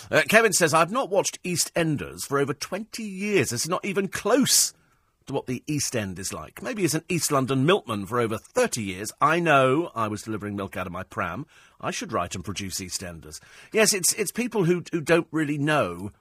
Uh, 0.10 0.22
Kevin 0.30 0.54
says, 0.54 0.74
I've 0.74 0.92
not 0.92 1.10
watched 1.10 1.44
EastEnders 1.44 2.22
for 2.22 2.40
over 2.40 2.54
20 2.54 3.04
years. 3.04 3.52
It's 3.52 3.68
not 3.68 3.84
even 3.84 4.08
close 4.08 4.74
to 5.28 5.34
what 5.34 5.46
the 5.46 5.62
East 5.68 5.96
End 5.96 6.18
is 6.18 6.32
like. 6.32 6.64
Maybe 6.64 6.86
as 6.86 6.96
an 6.96 7.04
East 7.10 7.32
London 7.32 7.66
milkman 7.66 8.06
for 8.06 8.20
over 8.20 8.38
30 8.38 8.82
years, 8.82 9.12
I 9.20 9.40
know 9.42 9.92
I 9.94 10.08
was 10.08 10.22
delivering 10.22 10.56
milk 10.56 10.78
out 10.78 10.88
of 10.88 10.94
my 10.94 11.04
pram. 11.04 11.46
I 11.82 11.92
should 11.92 12.14
write 12.14 12.36
and 12.36 12.46
produce 12.46 12.80
EastEnders. 12.80 13.42
Yes, 13.74 13.94
it's, 13.94 14.14
it's 14.14 14.32
people 14.32 14.64
who, 14.64 14.84
who 14.94 15.02
don't 15.02 15.28
really 15.32 15.58
know 15.58 16.12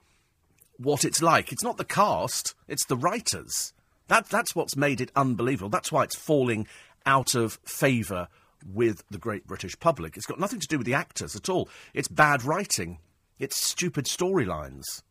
what 0.77 1.05
it's 1.05 1.21
like. 1.21 1.51
It's 1.51 1.63
not 1.63 1.77
the 1.77 1.85
cast, 1.85 2.53
it's 2.67 2.85
the 2.85 2.97
writers. 2.97 3.73
That, 4.07 4.29
that's 4.29 4.55
what's 4.55 4.75
made 4.75 5.01
it 5.01 5.11
unbelievable. 5.15 5.69
That's 5.69 5.91
why 5.91 6.03
it's 6.03 6.15
falling 6.15 6.67
out 7.07 7.33
of 7.33 7.59
favour 7.63 8.27
with 8.71 9.03
the 9.09 9.17
great 9.17 9.47
British 9.47 9.79
public. 9.79 10.17
It's 10.17 10.25
got 10.25 10.39
nothing 10.39 10.59
to 10.59 10.67
do 10.67 10.77
with 10.77 10.85
the 10.85 10.93
actors 10.93 11.35
at 11.35 11.49
all. 11.49 11.69
It's 11.93 12.07
bad 12.07 12.43
writing. 12.43 12.99
It's 13.39 13.63
stupid 13.63 14.05
storylines. 14.05 15.01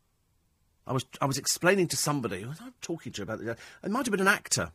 I 0.87 0.93
was 0.93 1.05
I 1.21 1.27
was 1.27 1.39
explaining 1.39 1.89
to 1.89 1.97
somebody. 1.97 2.45
I'm 2.45 2.75
talking 2.81 3.13
to 3.13 3.23
about 3.23 3.41
it. 3.41 3.59
It 3.83 3.91
might 3.91 4.07
have 4.07 4.13
been 4.13 4.21
an 4.21 4.29
actor. 4.29 4.71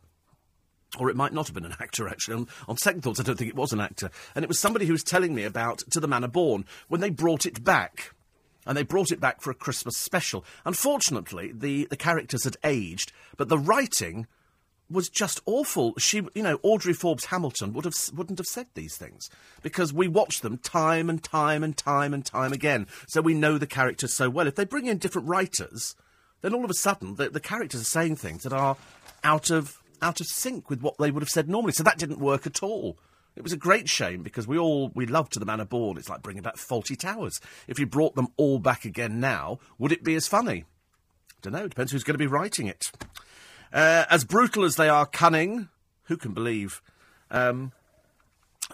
Or 0.98 1.08
it 1.08 1.16
might 1.16 1.32
not 1.32 1.46
have 1.46 1.54
been 1.54 1.64
an 1.64 1.76
actor, 1.80 2.06
actually. 2.06 2.34
On, 2.34 2.48
on, 2.68 2.76
second 2.76 3.00
thoughts, 3.00 3.18
I 3.18 3.22
don't 3.22 3.36
think 3.36 3.48
it 3.48 3.56
was 3.56 3.72
an 3.72 3.80
actor. 3.80 4.10
And 4.34 4.44
it 4.44 4.48
was 4.48 4.58
somebody 4.58 4.84
who 4.84 4.92
was 4.92 5.02
telling 5.02 5.34
me 5.34 5.44
about 5.44 5.78
To 5.92 6.00
the 6.00 6.06
Manor 6.06 6.28
Born 6.28 6.66
when 6.88 7.00
they 7.00 7.08
brought 7.08 7.46
it 7.46 7.64
back. 7.64 8.12
And 8.66 8.76
they 8.76 8.82
brought 8.82 9.10
it 9.10 9.18
back 9.18 9.40
for 9.40 9.50
a 9.50 9.54
Christmas 9.54 9.96
special. 9.96 10.44
Unfortunately, 10.66 11.50
the, 11.50 11.86
the 11.86 11.96
characters 11.96 12.44
had 12.44 12.58
aged, 12.62 13.10
but 13.38 13.48
the 13.48 13.58
writing 13.58 14.26
was 14.92 15.08
just 15.08 15.40
awful. 15.46 15.94
She, 15.98 16.22
you 16.34 16.42
know, 16.42 16.58
Audrey 16.62 16.92
Forbes 16.92 17.26
Hamilton 17.26 17.72
would 17.72 17.84
have 17.84 17.94
wouldn't 18.14 18.38
have 18.38 18.46
said 18.46 18.66
these 18.74 18.96
things 18.96 19.30
because 19.62 19.92
we 19.92 20.08
watch 20.08 20.40
them 20.40 20.58
time 20.58 21.08
and 21.08 21.22
time 21.22 21.64
and 21.64 21.76
time 21.76 22.14
and 22.14 22.24
time 22.24 22.52
again, 22.52 22.86
so 23.08 23.20
we 23.20 23.34
know 23.34 23.58
the 23.58 23.66
characters 23.66 24.14
so 24.14 24.30
well. 24.30 24.46
If 24.46 24.54
they 24.54 24.64
bring 24.64 24.86
in 24.86 24.98
different 24.98 25.28
writers, 25.28 25.94
then 26.42 26.54
all 26.54 26.64
of 26.64 26.70
a 26.70 26.74
sudden 26.74 27.16
the, 27.16 27.30
the 27.30 27.40
characters 27.40 27.80
are 27.80 27.84
saying 27.84 28.16
things 28.16 28.42
that 28.42 28.52
are 28.52 28.76
out 29.24 29.50
of 29.50 29.78
out 30.00 30.20
of 30.20 30.26
sync 30.26 30.68
with 30.68 30.82
what 30.82 30.98
they 30.98 31.10
would 31.10 31.22
have 31.22 31.28
said 31.28 31.48
normally. 31.48 31.72
So 31.72 31.82
that 31.84 31.98
didn't 31.98 32.18
work 32.18 32.46
at 32.46 32.62
all. 32.62 32.98
It 33.34 33.42
was 33.42 33.52
a 33.52 33.56
great 33.56 33.88
shame 33.88 34.22
because 34.22 34.46
we 34.46 34.58
all 34.58 34.90
we 34.94 35.06
love 35.06 35.30
to 35.30 35.38
the 35.38 35.46
manor 35.46 35.64
born. 35.64 35.96
It's 35.96 36.08
like 36.08 36.22
bringing 36.22 36.42
back 36.42 36.56
Fawlty 36.56 36.98
Towers. 36.98 37.40
If 37.66 37.78
you 37.78 37.86
brought 37.86 38.14
them 38.14 38.28
all 38.36 38.58
back 38.58 38.84
again 38.84 39.20
now, 39.20 39.58
would 39.78 39.92
it 39.92 40.04
be 40.04 40.14
as 40.14 40.28
funny? 40.28 40.64
I 41.30 41.34
Don't 41.40 41.54
know. 41.54 41.68
Depends 41.68 41.92
who's 41.92 42.04
going 42.04 42.14
to 42.14 42.18
be 42.18 42.26
writing 42.26 42.66
it. 42.66 42.92
Uh, 43.72 44.04
as 44.10 44.24
brutal 44.24 44.64
as 44.64 44.76
they 44.76 44.88
are 44.88 45.06
cunning, 45.06 45.68
who 46.04 46.16
can 46.16 46.32
believe? 46.32 46.82
Um, 47.30 47.72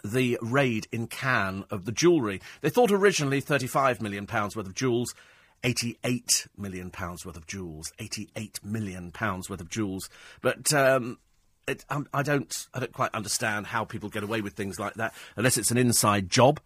the 0.05 0.39
raid 0.41 0.87
in 0.93 1.07
Cannes 1.07 1.65
of 1.71 1.85
the 1.85 1.93
jewellery. 1.93 2.41
They 2.61 2.71
thought 2.71 2.91
originally 2.91 3.41
£35 3.41 4.01
million 4.01 4.27
worth 4.27 4.57
of 4.57 4.75
jewels, 4.75 5.15
£88 5.63 6.49
million 6.57 6.93
worth 7.01 7.27
of 7.27 7.47
jewels, 7.47 7.93
£88 7.99 8.65
million 8.65 9.13
worth 9.21 9.51
of 9.51 9.69
jewels. 9.69 10.09
But 10.41 10.73
um, 10.73 11.19
it, 11.67 11.85
um, 11.91 12.09
I, 12.13 12.23
don't, 12.23 12.67
I 12.75 12.81
don't 12.81 12.93
quite 12.93 13.15
understand 13.15 13.67
how 13.69 13.85
people 13.85 14.09
get 14.09 14.23
away 14.23 14.41
with 14.41 14.55
things 14.55 14.79
like 14.79 14.95
that 14.95 15.15
unless 15.37 15.57
it's 15.57 15.71
an 15.71 15.79
inside 15.79 16.31
job. 16.31 16.61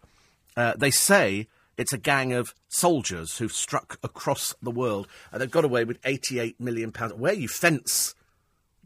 Uh, 0.55 0.73
they 0.77 0.91
say 0.91 1.47
it's 1.77 1.93
a 1.93 1.97
gang 1.97 2.33
of 2.33 2.53
soldiers 2.69 3.37
who've 3.37 3.51
struck 3.51 3.97
across 4.03 4.53
the 4.61 4.71
world 4.71 5.07
and 5.31 5.41
they've 5.41 5.49
got 5.49 5.65
away 5.65 5.83
with 5.83 6.01
£88 6.01 6.59
million. 6.59 6.91
Where 6.91 7.33
you 7.33 7.47
fence 7.47 8.13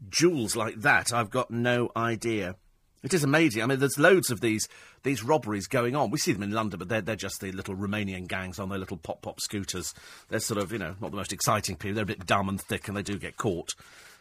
jewels 0.08 0.56
like 0.56 0.80
that, 0.82 1.12
I've 1.12 1.30
got 1.30 1.50
no 1.50 1.90
idea. 1.96 2.56
It 3.02 3.14
is 3.14 3.22
amazing. 3.22 3.62
I 3.62 3.66
mean, 3.66 3.78
there's 3.78 3.98
loads 3.98 4.30
of 4.30 4.40
these 4.40 4.68
these 5.04 5.22
robberies 5.22 5.68
going 5.68 5.94
on. 5.94 6.10
We 6.10 6.18
see 6.18 6.32
them 6.32 6.42
in 6.42 6.50
London, 6.50 6.78
but 6.78 6.88
they're 6.88 7.00
they're 7.00 7.16
just 7.16 7.40
the 7.40 7.52
little 7.52 7.76
Romanian 7.76 8.26
gangs 8.26 8.58
on 8.58 8.68
their 8.68 8.78
little 8.78 8.96
pop 8.96 9.22
pop 9.22 9.40
scooters. 9.40 9.94
They're 10.28 10.40
sort 10.40 10.60
of 10.60 10.72
you 10.72 10.78
know 10.78 10.96
not 11.00 11.12
the 11.12 11.16
most 11.16 11.32
exciting 11.32 11.76
people. 11.76 11.94
They're 11.94 12.02
a 12.02 12.06
bit 12.06 12.26
dumb 12.26 12.48
and 12.48 12.60
thick, 12.60 12.88
and 12.88 12.96
they 12.96 13.02
do 13.02 13.18
get 13.18 13.36
caught. 13.36 13.70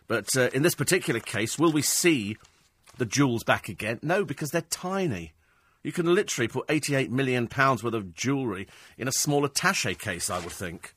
But 0.07 0.37
uh, 0.37 0.49
in 0.53 0.61
this 0.61 0.75
particular 0.75 1.19
case, 1.19 1.57
will 1.57 1.71
we 1.71 1.81
see 1.81 2.37
the 2.97 3.05
jewels 3.05 3.43
back 3.43 3.67
again? 3.67 3.99
No, 4.01 4.23
because 4.23 4.51
they're 4.51 4.61
tiny. 4.61 5.33
You 5.83 5.91
can 5.91 6.13
literally 6.13 6.47
put 6.47 6.65
88 6.69 7.11
million 7.11 7.47
pounds 7.47 7.83
worth 7.83 7.93
of 7.93 8.13
jewellery 8.13 8.67
in 8.97 9.07
a 9.07 9.11
small 9.11 9.47
attaché 9.47 9.97
case, 9.97 10.29
I 10.29 10.39
would 10.39 10.51
think, 10.51 10.93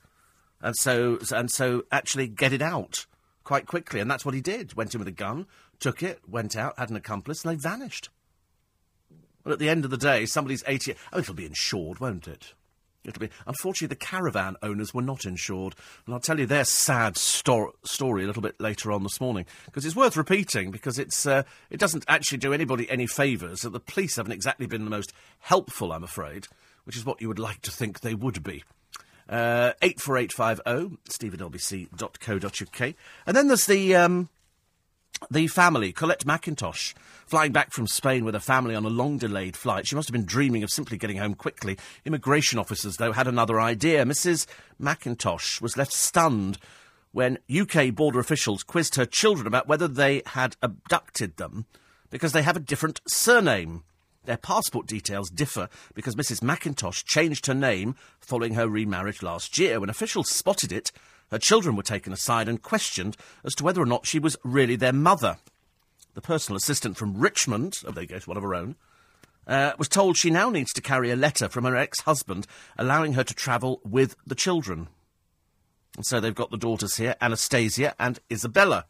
and 0.61 0.77
so 0.77 1.19
and 1.33 1.51
so 1.51 1.85
actually 1.90 2.29
get 2.29 2.53
it 2.53 2.62
out 2.62 3.07
quite 3.44 3.66
quickly, 3.66 4.00
and 4.00 4.11
that's 4.11 4.24
what 4.24 4.35
he 4.35 4.40
did. 4.40 4.74
Went 4.74 4.94
in 4.94 4.98
with 4.98 5.09
a 5.09 5.12
gun, 5.12 5.46
took 5.79 6.03
it, 6.03 6.20
went 6.29 6.57
out, 6.57 6.79
had 6.79 6.90
an 6.90 6.96
accomplice, 6.96 7.44
and 7.44 7.53
they 7.53 7.61
vanished. 7.61 8.11
But 9.42 9.53
at 9.53 9.59
the 9.59 9.68
end 9.68 9.85
of 9.85 9.90
the 9.90 9.96
day, 9.96 10.26
somebody's 10.26 10.64
80. 10.66 10.94
Oh, 11.12 11.18
it'll 11.18 11.35
be 11.35 11.46
insured, 11.46 11.98
won't 11.98 12.29
it? 12.29 12.55
It'll 13.05 13.20
be. 13.20 13.31
Unfortunately, 13.46 13.88
the 13.88 13.96
caravan 13.96 14.57
owners 14.62 14.92
were 14.92 15.00
not 15.00 15.24
insured, 15.24 15.74
and 16.05 16.14
I'll 16.14 16.20
tell 16.20 16.38
you 16.38 16.44
their 16.44 16.64
sad 16.64 17.16
sto- 17.16 17.72
story 17.83 18.24
a 18.24 18.26
little 18.26 18.42
bit 18.42 18.61
later 18.61 18.92
on 18.92 19.03
this 19.03 19.20
morning 19.20 19.46
because 19.64 19.87
it's 19.87 19.96
worth 19.96 20.18
repeating 20.18 20.70
because 20.70 20.98
it's 20.98 21.24
uh, 21.24 21.44
it 21.70 21.81
doesn't 21.81 22.05
actually 22.09 22.38
do 22.38 22.53
anybody 22.53 22.90
any 22.90 23.07
favours. 23.07 23.62
That 23.62 23.70
the 23.70 23.81
police 23.81 24.16
haven't 24.16 24.33
exactly 24.33 24.66
been 24.66 24.85
the 24.85 24.90
most 24.90 25.14
helpful, 25.38 25.92
I'm 25.92 26.05
afraid, 26.05 26.46
which 26.85 26.96
is 26.96 27.07
what 27.07 27.22
you 27.22 27.29
would 27.29 27.38
like 27.38 27.62
to 27.62 27.70
think 27.70 28.00
they 28.00 28.14
would 28.14 28.42
be. 28.42 28.64
Uh, 29.31 29.75
84850, 29.81 30.99
steve 31.09 31.35
at 31.35 31.40
lbc.co.uk. 31.40 32.95
And 33.27 33.37
then 33.37 33.47
there's 33.47 33.66
the, 33.66 33.95
um, 33.95 34.29
the 35.31 35.47
family, 35.47 35.93
Colette 35.93 36.25
McIntosh, 36.25 36.95
flying 37.27 37.53
back 37.53 37.73
from 37.73 37.87
Spain 37.87 38.25
with 38.25 38.35
her 38.35 38.40
family 38.40 38.75
on 38.75 38.85
a 38.85 38.90
long 38.90 39.19
delayed 39.19 39.57
flight. 39.57 39.87
She 39.87 39.95
must 39.95 40.09
have 40.09 40.12
been 40.12 40.25
dreaming 40.25 40.64
of 40.64 40.71
simply 40.71 40.99
getting 40.99 41.19
home 41.19 41.35
quickly. 41.35 41.79
Immigration 42.05 42.59
officers, 42.59 42.97
though, 42.97 43.12
had 43.12 43.29
another 43.29 43.61
idea. 43.61 44.05
Mrs. 44.05 44.47
McIntosh 44.83 45.61
was 45.61 45.77
left 45.77 45.93
stunned 45.93 46.59
when 47.12 47.38
UK 47.55 47.95
border 47.95 48.19
officials 48.19 48.64
quizzed 48.64 48.97
her 48.97 49.07
children 49.07 49.47
about 49.47 49.69
whether 49.69 49.87
they 49.87 50.23
had 50.27 50.57
abducted 50.61 51.37
them 51.37 51.66
because 52.11 52.33
they 52.33 52.43
have 52.43 52.57
a 52.57 52.61
different 52.61 53.01
surname. 53.07 53.85
Their 54.24 54.37
passport 54.37 54.87
details 54.87 55.30
differ 55.30 55.68
because 55.94 56.14
Mrs. 56.14 56.40
McIntosh 56.40 57.04
changed 57.04 57.46
her 57.46 57.54
name 57.54 57.94
following 58.20 58.54
her 58.54 58.68
remarriage 58.68 59.22
last 59.22 59.59
year. 59.59 59.80
When 59.80 59.90
officials 59.90 60.28
spotted 60.30 60.72
it, 60.72 60.92
her 61.30 61.38
children 61.38 61.76
were 61.76 61.83
taken 61.83 62.12
aside 62.12 62.48
and 62.48 62.62
questioned 62.62 63.16
as 63.44 63.54
to 63.54 63.64
whether 63.64 63.80
or 63.80 63.87
not 63.87 64.06
she 64.06 64.18
was 64.18 64.37
really 64.44 64.76
their 64.76 64.92
mother. 64.92 65.38
The 66.14 66.20
personal 66.20 66.56
assistant 66.56 66.96
from 66.96 67.18
Richmond, 67.18 67.78
oh, 67.87 67.92
there 67.92 68.02
you 68.02 68.09
go, 68.09 68.18
one 68.26 68.37
of 68.37 68.42
her 68.42 68.54
own, 68.54 68.76
uh, 69.46 69.72
was 69.78 69.88
told 69.88 70.16
she 70.16 70.30
now 70.30 70.50
needs 70.50 70.72
to 70.72 70.83
carry 70.83 71.11
a 71.11 71.16
letter 71.16 71.48
from 71.48 71.64
her 71.64 71.76
ex 71.76 72.00
husband 72.00 72.46
allowing 72.76 73.14
her 73.14 73.24
to 73.24 73.35
travel 73.35 73.80
with 73.85 74.16
the 74.26 74.35
children. 74.35 74.88
And 75.96 76.04
so 76.04 76.20
they've 76.20 76.35
got 76.35 76.50
the 76.50 76.56
daughters 76.56 76.96
here, 76.96 77.14
Anastasia 77.20 77.94
and 77.98 78.18
Isabella. 78.30 78.87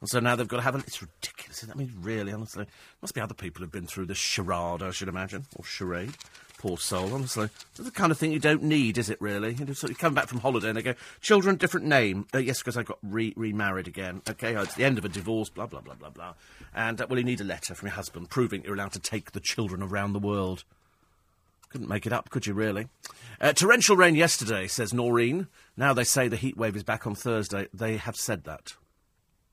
And 0.00 0.10
so 0.10 0.20
now 0.20 0.36
they've 0.36 0.46
got 0.46 0.58
to 0.58 0.62
have 0.62 0.74
a. 0.74 0.78
It's 0.78 1.00
ridiculous. 1.00 1.66
I 1.70 1.74
mean, 1.74 1.92
really, 2.00 2.32
honestly. 2.32 2.66
Must 3.00 3.14
be 3.14 3.20
other 3.20 3.34
people 3.34 3.62
who've 3.62 3.72
been 3.72 3.86
through 3.86 4.06
this 4.06 4.18
charade, 4.18 4.82
I 4.82 4.90
should 4.90 5.08
imagine. 5.08 5.46
Or 5.56 5.64
charade. 5.64 6.14
Poor 6.58 6.78
soul, 6.78 7.12
honestly. 7.12 7.50
It's 7.70 7.84
the 7.84 7.90
kind 7.90 8.10
of 8.10 8.18
thing 8.18 8.32
you 8.32 8.38
don't 8.38 8.62
need, 8.62 8.96
is 8.96 9.10
it, 9.10 9.20
really? 9.20 9.54
You, 9.54 9.66
know, 9.66 9.74
you 9.82 9.94
come 9.94 10.14
back 10.14 10.26
from 10.26 10.40
holiday 10.40 10.68
and 10.68 10.76
they 10.76 10.82
go, 10.82 10.94
children, 11.20 11.56
different 11.56 11.86
name. 11.86 12.26
Uh, 12.34 12.38
yes, 12.38 12.58
because 12.60 12.78
I 12.78 12.82
got 12.82 12.98
re- 13.02 13.34
remarried 13.36 13.86
again. 13.86 14.22
Okay, 14.28 14.56
oh, 14.56 14.62
it's 14.62 14.74
the 14.74 14.84
end 14.84 14.96
of 14.96 15.04
a 15.04 15.08
divorce, 15.08 15.50
blah, 15.50 15.66
blah, 15.66 15.80
blah, 15.80 15.94
blah, 15.94 16.10
blah. 16.10 16.34
And, 16.74 17.00
uh, 17.00 17.06
well, 17.08 17.18
you 17.18 17.24
need 17.24 17.42
a 17.42 17.44
letter 17.44 17.74
from 17.74 17.88
your 17.88 17.94
husband 17.94 18.30
proving 18.30 18.64
you're 18.64 18.74
allowed 18.74 18.92
to 18.92 19.00
take 19.00 19.32
the 19.32 19.40
children 19.40 19.82
around 19.82 20.14
the 20.14 20.18
world. 20.18 20.64
Couldn't 21.68 21.88
make 21.88 22.06
it 22.06 22.12
up, 22.12 22.30
could 22.30 22.46
you, 22.46 22.54
really? 22.54 22.88
Uh, 23.38 23.52
torrential 23.52 23.96
rain 23.96 24.14
yesterday, 24.14 24.66
says 24.66 24.94
Noreen. 24.94 25.48
Now 25.76 25.92
they 25.92 26.04
say 26.04 26.26
the 26.26 26.36
heat 26.36 26.56
wave 26.56 26.74
is 26.74 26.84
back 26.84 27.06
on 27.06 27.14
Thursday. 27.14 27.68
They 27.74 27.98
have 27.98 28.16
said 28.16 28.44
that. 28.44 28.74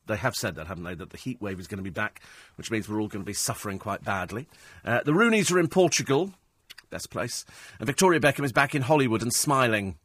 They 0.08 0.18
have 0.18 0.36
said 0.36 0.56
that, 0.56 0.68
haven't 0.68 0.84
they? 0.84 0.96
That 0.96 1.12
the 1.12 1.18
heat 1.18 1.42
wave 1.42 1.60
is 1.60 1.68
going 1.68 1.78
to 1.78 1.84
be 1.84 1.89
back, 1.89 2.22
which 2.56 2.72
means 2.72 2.89
we're 2.89 3.02
all 3.02 3.08
going 3.08 3.24
to 3.24 3.26
be 3.26 3.34
suffering 3.34 3.80
quite 3.80 4.04
badly. 4.04 4.48
Uh, 4.84 5.02
the 5.04 5.13
Rooneys 5.13 5.52
are 5.52 5.60
in 5.60 5.68
Portugal, 5.68 6.34
best 6.89 7.10
place, 7.10 7.46
and 7.80 7.88
Victoria 7.88 8.20
Beckham 8.20 8.46
is 8.46 8.52
back 8.52 8.76
in 8.76 8.82
Hollywood 8.82 9.22
and 9.22 9.34
smiling. 9.34 9.98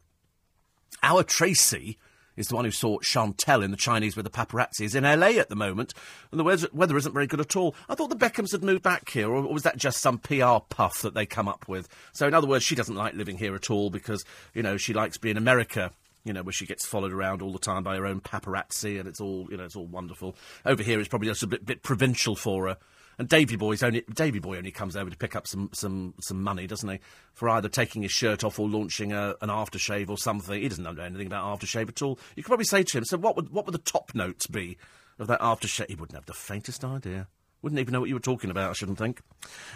Our 1.03 1.23
Tracy 1.23 1.97
is 2.39 2.47
the 2.47 2.55
one 2.55 2.63
who 2.63 2.71
saw 2.71 2.97
Chantel 2.99 3.63
in 3.63 3.71
the 3.71 3.77
Chinese 3.77 4.15
with 4.15 4.23
the 4.23 4.31
paparazzi, 4.31 4.81
is 4.81 4.95
in 4.95 5.03
LA 5.03 5.31
at 5.31 5.49
the 5.49 5.55
moment, 5.55 5.93
and 6.31 6.39
the 6.39 6.43
weather, 6.43 6.69
weather 6.71 6.95
isn't 6.95 7.11
very 7.11 7.27
good 7.27 7.41
at 7.41 7.57
all. 7.57 7.75
I 7.89 7.95
thought 7.95 8.09
the 8.09 8.15
Beckhams 8.15 8.53
had 8.53 8.63
moved 8.63 8.81
back 8.81 9.09
here, 9.09 9.29
or 9.29 9.41
was 9.41 9.63
that 9.63 9.75
just 9.75 9.99
some 9.99 10.17
PR 10.17 10.59
puff 10.69 11.01
that 11.01 11.13
they 11.13 11.25
come 11.25 11.49
up 11.49 11.67
with? 11.67 11.89
So, 12.13 12.27
in 12.27 12.33
other 12.33 12.47
words, 12.47 12.63
she 12.63 12.75
doesn't 12.75 12.95
like 12.95 13.13
living 13.13 13.37
here 13.37 13.55
at 13.55 13.69
all 13.69 13.89
because, 13.89 14.23
you 14.53 14.63
know, 14.63 14.77
she 14.77 14.93
likes 14.93 15.17
being 15.17 15.35
America 15.35 15.91
you 16.23 16.33
know, 16.33 16.43
where 16.43 16.53
she 16.53 16.65
gets 16.65 16.85
followed 16.85 17.13
around 17.13 17.41
all 17.41 17.51
the 17.51 17.59
time 17.59 17.83
by 17.83 17.95
her 17.95 18.05
own 18.05 18.21
paparazzi, 18.21 18.99
and 18.99 19.07
it's 19.07 19.21
all, 19.21 19.47
you 19.49 19.57
know, 19.57 19.63
it's 19.63 19.75
all 19.75 19.87
wonderful. 19.87 20.35
Over 20.65 20.83
here, 20.83 20.99
it's 20.99 21.09
probably 21.09 21.27
just 21.27 21.43
a 21.43 21.47
bit, 21.47 21.65
bit 21.65 21.83
provincial 21.83 22.35
for 22.35 22.67
her. 22.67 22.77
And 23.19 23.27
Davy 23.27 23.57
Boy's 23.57 23.83
only 23.83 24.05
Davy 24.13 24.39
Boy 24.39 24.57
only 24.57 24.71
comes 24.71 24.95
over 24.95 25.09
to 25.09 25.17
pick 25.17 25.35
up 25.35 25.45
some 25.45 25.69
some 25.73 26.13
some 26.21 26.41
money, 26.41 26.67
doesn't 26.67 26.87
he? 26.87 26.99
For 27.33 27.49
either 27.49 27.67
taking 27.67 28.01
his 28.01 28.13
shirt 28.13 28.45
off 28.45 28.57
or 28.57 28.69
launching 28.69 29.11
a, 29.11 29.35
an 29.41 29.49
aftershave 29.49 30.09
or 30.09 30.17
something. 30.17 30.61
He 30.61 30.69
doesn't 30.69 30.83
know 30.85 30.95
anything 31.03 31.27
about 31.27 31.59
aftershave 31.59 31.89
at 31.89 32.01
all. 32.01 32.17
You 32.37 32.43
could 32.43 32.49
probably 32.49 32.63
say 32.63 32.83
to 32.83 32.97
him, 32.97 33.03
"So 33.03 33.17
what 33.17 33.35
would 33.35 33.49
what 33.49 33.65
would 33.65 33.73
the 33.73 33.79
top 33.79 34.15
notes 34.15 34.47
be 34.47 34.77
of 35.19 35.27
that 35.27 35.41
aftershave?" 35.41 35.89
He 35.89 35.95
wouldn't 35.95 36.15
have 36.15 36.27
the 36.27 36.33
faintest 36.33 36.85
idea. 36.85 37.27
Wouldn't 37.61 37.79
even 37.79 37.91
know 37.91 37.99
what 37.99 38.07
you 38.07 38.15
were 38.15 38.21
talking 38.21 38.51
about. 38.51 38.69
I 38.69 38.73
shouldn't 38.73 38.97
think. 38.97 39.21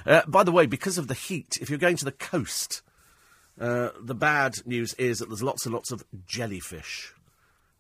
Uh, 0.05 0.21
by 0.25 0.43
the 0.43 0.53
way, 0.53 0.65
because 0.65 0.97
of 0.97 1.09
the 1.09 1.13
heat, 1.13 1.57
if 1.59 1.69
you're 1.69 1.77
going 1.77 1.97
to 1.97 2.05
the 2.05 2.13
coast, 2.13 2.81
uh, 3.59 3.89
the 4.01 4.15
bad 4.15 4.55
news 4.65 4.93
is 4.95 5.19
that 5.19 5.29
there's 5.29 5.43
lots 5.43 5.65
and 5.65 5.73
lots 5.73 5.91
of 5.91 6.03
jellyfish. 6.25 7.13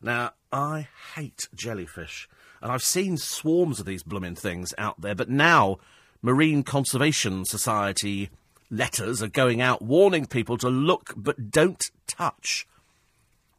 Now, 0.01 0.31
I 0.51 0.87
hate 1.15 1.47
jellyfish. 1.55 2.27
And 2.61 2.71
I've 2.71 2.83
seen 2.83 3.17
swarms 3.17 3.79
of 3.79 3.85
these 3.85 4.03
blooming 4.03 4.35
things 4.35 4.73
out 4.77 5.01
there, 5.01 5.15
but 5.15 5.29
now 5.29 5.79
Marine 6.21 6.63
Conservation 6.63 7.43
Society 7.45 8.29
letters 8.69 9.21
are 9.21 9.27
going 9.27 9.61
out 9.61 9.81
warning 9.81 10.25
people 10.25 10.57
to 10.57 10.69
look 10.69 11.13
but 11.15 11.51
don't 11.51 11.83
touch. 12.07 12.65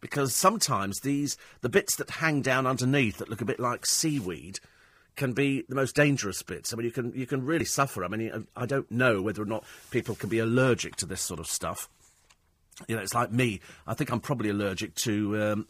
Because 0.01 0.35
sometimes 0.35 1.01
these 1.01 1.37
the 1.61 1.69
bits 1.69 1.97
that 1.97 2.11
hang 2.11 2.43
down 2.43 2.67
underneath 2.67 3.19
that 3.19 3.29
look 3.29 3.41
a 3.41 3.47
bit 3.47 3.61
like 3.61 3.87
seaweed 3.87 4.59
can 5.17 5.33
be 5.33 5.65
the 5.69 5.75
most 5.75 5.95
dangerous 5.95 6.43
bits. 6.43 6.73
I 6.73 6.77
mean, 6.77 6.85
you 6.85 6.91
can 6.91 7.13
you 7.15 7.27
can 7.27 7.45
really 7.45 7.65
suffer. 7.65 8.05
I 8.05 8.09
mean, 8.09 8.47
I 8.57 8.67
don't 8.67 8.91
know 8.91 9.23
whether 9.23 9.43
or 9.43 9.47
not 9.47 9.65
people 9.91 10.15
can 10.15 10.29
be 10.29 10.39
allergic 10.39 10.97
to 10.97 11.07
this 11.07 11.21
sort 11.21 11.41
of 11.41 11.47
stuff. 11.47 11.89
You 12.89 12.97
know, 12.97 13.03
it's 13.03 13.15
like 13.15 13.31
me. 13.31 13.61
I 13.87 13.95
think 13.95 14.11
I'm 14.11 14.21
probably 14.21 14.51
allergic 14.51 14.95
to 14.97 15.43
um, 15.43 15.69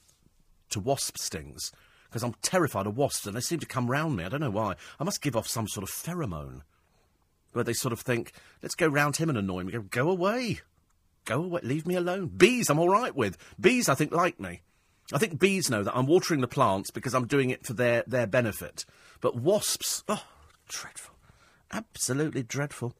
to 0.71 0.81
wasp 0.81 1.19
stings 1.19 1.71
because 2.09 2.23
I'm 2.23 2.35
terrified 2.43 2.87
of 2.87 2.97
wasps 2.97 3.27
and 3.27 3.37
they 3.37 3.41
seem 3.41 3.59
to 3.59 3.67
come 3.67 3.91
round 3.91 4.17
me. 4.17 4.25
I 4.25 4.29
don't 4.29 4.41
know 4.41 4.51
why. 4.51 4.77
I 5.01 5.05
must 5.05 5.21
give 5.21 5.37
off 5.37 5.49
some 5.49 5.67
sort 5.67 5.83
of 5.83 5.91
pheromone 5.95 6.61
where 7.53 7.65
they 7.65 7.73
sort 7.73 7.93
of 7.93 8.01
think, 8.01 8.33
let's 8.63 8.75
go 8.75 8.87
round 8.87 9.17
him 9.17 9.29
and 9.29 9.39
annoy 9.39 9.61
him. 9.61 9.71
Go, 9.71 9.81
go 9.83 10.11
away. 10.11 10.61
Go 11.25 11.43
away. 11.43 11.61
Leave 11.63 11.87
me 11.87 11.95
alone. 11.95 12.29
Bees, 12.29 12.69
I'm 12.69 12.79
all 12.79 12.89
right 12.89 13.15
with. 13.15 13.37
Bees, 13.59 13.89
I 13.89 13.95
think, 13.95 14.13
like 14.13 14.39
me. 14.39 14.61
I 15.13 15.19
think 15.19 15.39
bees 15.39 15.71
know 15.71 15.83
that 15.83 15.97
I'm 15.97 16.07
watering 16.07 16.41
the 16.41 16.49
plants 16.49 16.91
because 16.91 17.15
I'm 17.15 17.27
doing 17.27 17.51
it 17.51 17.67
for 17.67 17.73
their, 17.73 18.05
their 18.07 18.27
benefit. 18.27 18.85
But 19.21 19.37
wasps, 19.37 20.03
oh, 20.09 20.25
dreadful. 20.69 21.15
Absolutely 21.73 22.43
dreadful. 22.43 22.95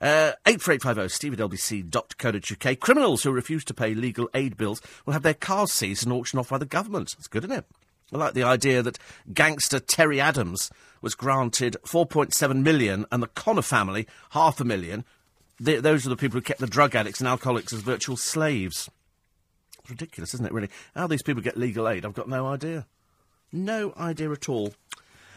Uh, 0.00 0.32
84850 0.46 1.08
steve 1.14 1.32
at 1.32 1.38
lbc.co.uk. 1.40 2.80
Criminals 2.80 3.22
who 3.22 3.32
refuse 3.32 3.64
to 3.64 3.74
pay 3.74 3.94
legal 3.94 4.28
aid 4.32 4.56
bills 4.56 4.80
will 5.04 5.12
have 5.12 5.22
their 5.22 5.34
cars 5.34 5.72
seized 5.72 6.04
and 6.04 6.12
auctioned 6.12 6.38
off 6.38 6.50
by 6.50 6.58
the 6.58 6.66
government. 6.66 7.14
That's 7.16 7.26
good, 7.26 7.44
isn't 7.44 7.58
it? 7.58 7.64
I 8.12 8.16
like 8.16 8.34
the 8.34 8.44
idea 8.44 8.82
that 8.82 8.98
gangster 9.32 9.80
Terry 9.80 10.20
Adams 10.20 10.70
was 11.02 11.14
granted 11.14 11.76
4.7 11.84 12.62
million 12.62 13.06
and 13.12 13.22
the 13.22 13.26
Connor 13.28 13.62
family 13.62 14.06
half 14.30 14.60
a 14.60 14.64
million. 14.64 15.04
those 15.58 16.06
are 16.06 16.10
the 16.10 16.16
people 16.16 16.38
who 16.38 16.42
kept 16.42 16.60
the 16.60 16.66
drug 16.66 16.94
addicts 16.94 17.20
and 17.20 17.28
alcoholics 17.28 17.72
as 17.72 17.80
virtual 17.80 18.16
slaves. 18.16 18.88
It's 19.80 19.90
ridiculous, 19.90 20.32
isn't 20.34 20.46
it, 20.46 20.52
really? 20.52 20.70
How 20.94 21.06
these 21.06 21.22
people 21.22 21.42
get 21.42 21.56
legal 21.56 21.88
aid, 21.88 22.06
I've 22.06 22.14
got 22.14 22.28
no 22.28 22.46
idea. 22.46 22.86
No 23.52 23.92
idea 23.96 24.30
at 24.30 24.48
all. 24.48 24.74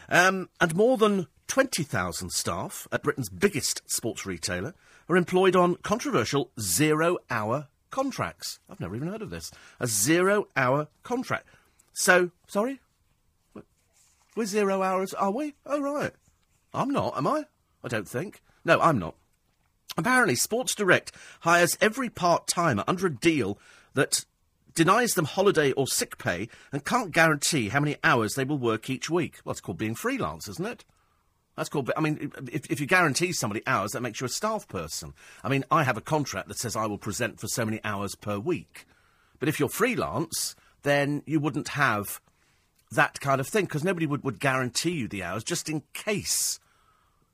Um, 0.08 0.48
and 0.60 0.74
more 0.74 0.96
than 0.96 1.26
20,000 1.52 2.30
staff 2.30 2.88
at 2.90 3.02
Britain's 3.02 3.28
biggest 3.28 3.82
sports 3.84 4.24
retailer 4.24 4.74
are 5.06 5.18
employed 5.18 5.54
on 5.54 5.74
controversial 5.82 6.50
zero 6.58 7.18
hour 7.28 7.68
contracts. 7.90 8.58
I've 8.70 8.80
never 8.80 8.96
even 8.96 9.08
heard 9.08 9.20
of 9.20 9.28
this. 9.28 9.50
A 9.78 9.86
zero 9.86 10.48
hour 10.56 10.88
contract. 11.02 11.46
So, 11.92 12.30
sorry? 12.46 12.80
We're 14.34 14.46
zero 14.46 14.82
hours, 14.82 15.12
are 15.12 15.30
we? 15.30 15.52
Oh, 15.66 15.78
right. 15.78 16.12
I'm 16.72 16.88
not, 16.88 17.18
am 17.18 17.26
I? 17.26 17.44
I 17.84 17.88
don't 17.88 18.08
think. 18.08 18.40
No, 18.64 18.80
I'm 18.80 18.98
not. 18.98 19.14
Apparently, 19.98 20.36
Sports 20.36 20.74
Direct 20.74 21.12
hires 21.40 21.76
every 21.82 22.08
part 22.08 22.46
timer 22.46 22.84
under 22.88 23.08
a 23.08 23.14
deal 23.14 23.58
that 23.92 24.24
denies 24.74 25.12
them 25.12 25.26
holiday 25.26 25.72
or 25.72 25.86
sick 25.86 26.16
pay 26.16 26.48
and 26.72 26.86
can't 26.86 27.12
guarantee 27.12 27.68
how 27.68 27.80
many 27.80 27.96
hours 28.02 28.36
they 28.36 28.44
will 28.44 28.56
work 28.56 28.88
each 28.88 29.10
week. 29.10 29.40
Well, 29.44 29.50
it's 29.50 29.60
called 29.60 29.76
being 29.76 29.94
freelance, 29.94 30.48
isn't 30.48 30.66
it? 30.66 30.86
That's 31.56 31.68
called. 31.68 31.90
I 31.96 32.00
mean, 32.00 32.32
if, 32.50 32.70
if 32.70 32.80
you 32.80 32.86
guarantee 32.86 33.32
somebody 33.32 33.62
hours, 33.66 33.92
that 33.92 34.00
makes 34.00 34.20
you 34.20 34.24
a 34.24 34.30
staff 34.30 34.66
person. 34.68 35.12
I 35.44 35.48
mean, 35.48 35.64
I 35.70 35.82
have 35.82 35.96
a 35.96 36.02
contract 36.02 36.48
that 36.48 36.58
says 36.58 36.76
I 36.76 36.86
will 36.86 36.98
present 36.98 37.40
for 37.40 37.46
so 37.48 37.64
many 37.64 37.80
hours 37.84 38.14
per 38.14 38.38
week. 38.38 38.86
But 39.38 39.48
if 39.48 39.60
you're 39.60 39.68
freelance, 39.68 40.54
then 40.82 41.22
you 41.26 41.40
wouldn't 41.40 41.68
have 41.68 42.20
that 42.90 43.20
kind 43.20 43.40
of 43.40 43.48
thing 43.48 43.64
because 43.64 43.84
nobody 43.84 44.06
would, 44.06 44.22
would 44.24 44.40
guarantee 44.40 44.92
you 44.92 45.08
the 45.08 45.22
hours 45.22 45.44
just 45.44 45.68
in 45.68 45.82
case. 45.92 46.58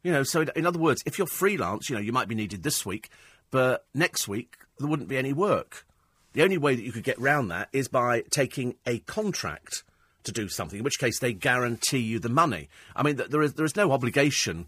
You 0.02 0.12
know, 0.12 0.22
so 0.22 0.42
in, 0.42 0.50
in 0.57 0.66
other 0.66 0.78
words, 0.78 1.02
if 1.07 1.18
you're 1.18 1.26
freelance, 1.26 1.88
you 1.88 1.96
know, 1.96 2.02
you 2.02 2.12
might 2.12 2.28
be 2.28 2.35
needed 2.35 2.62
this 2.62 2.87
week, 2.87 3.11
but 3.50 3.85
next 3.94 4.26
week 4.28 4.57
there 4.78 4.88
wouldn't 4.88 5.09
be 5.09 5.18
any 5.18 5.33
work. 5.33 5.87
The 6.33 6.42
only 6.42 6.59
way 6.59 6.74
that 6.74 6.85
you 6.85 6.92
could 6.92 7.04
get 7.04 7.20
round 7.20 7.50
that 7.50 7.68
is 7.72 7.88
by 7.88 8.22
taking 8.31 8.76
a 8.87 8.98
contract 9.00 9.83
to 10.24 10.33
do 10.33 10.48
something, 10.48 10.78
in 10.78 10.85
which 10.85 10.98
case 10.98 11.18
they 11.18 11.33
guarantee 11.33 11.98
you 11.98 12.18
the 12.18 12.28
money. 12.28 12.68
I 12.94 13.02
mean, 13.02 13.16
there 13.16 13.42
is, 13.42 13.54
there 13.54 13.64
is 13.64 13.76
no 13.76 13.92
obligation 13.92 14.66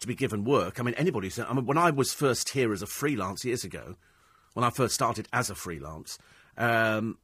to 0.00 0.06
be 0.06 0.14
given 0.14 0.44
work. 0.44 0.78
I 0.78 0.82
mean, 0.82 0.94
anybody. 0.94 1.30
I 1.36 1.52
mean, 1.52 1.66
when 1.66 1.78
I 1.78 1.90
was 1.90 2.12
first 2.12 2.50
here 2.50 2.72
as 2.72 2.82
a 2.82 2.86
freelance 2.86 3.44
years 3.44 3.64
ago, 3.64 3.96
when 4.52 4.64
I 4.64 4.70
first 4.70 4.94
started 4.94 5.28
as 5.32 5.50
a 5.50 5.54
freelance, 5.54 6.18
um, 6.56 7.18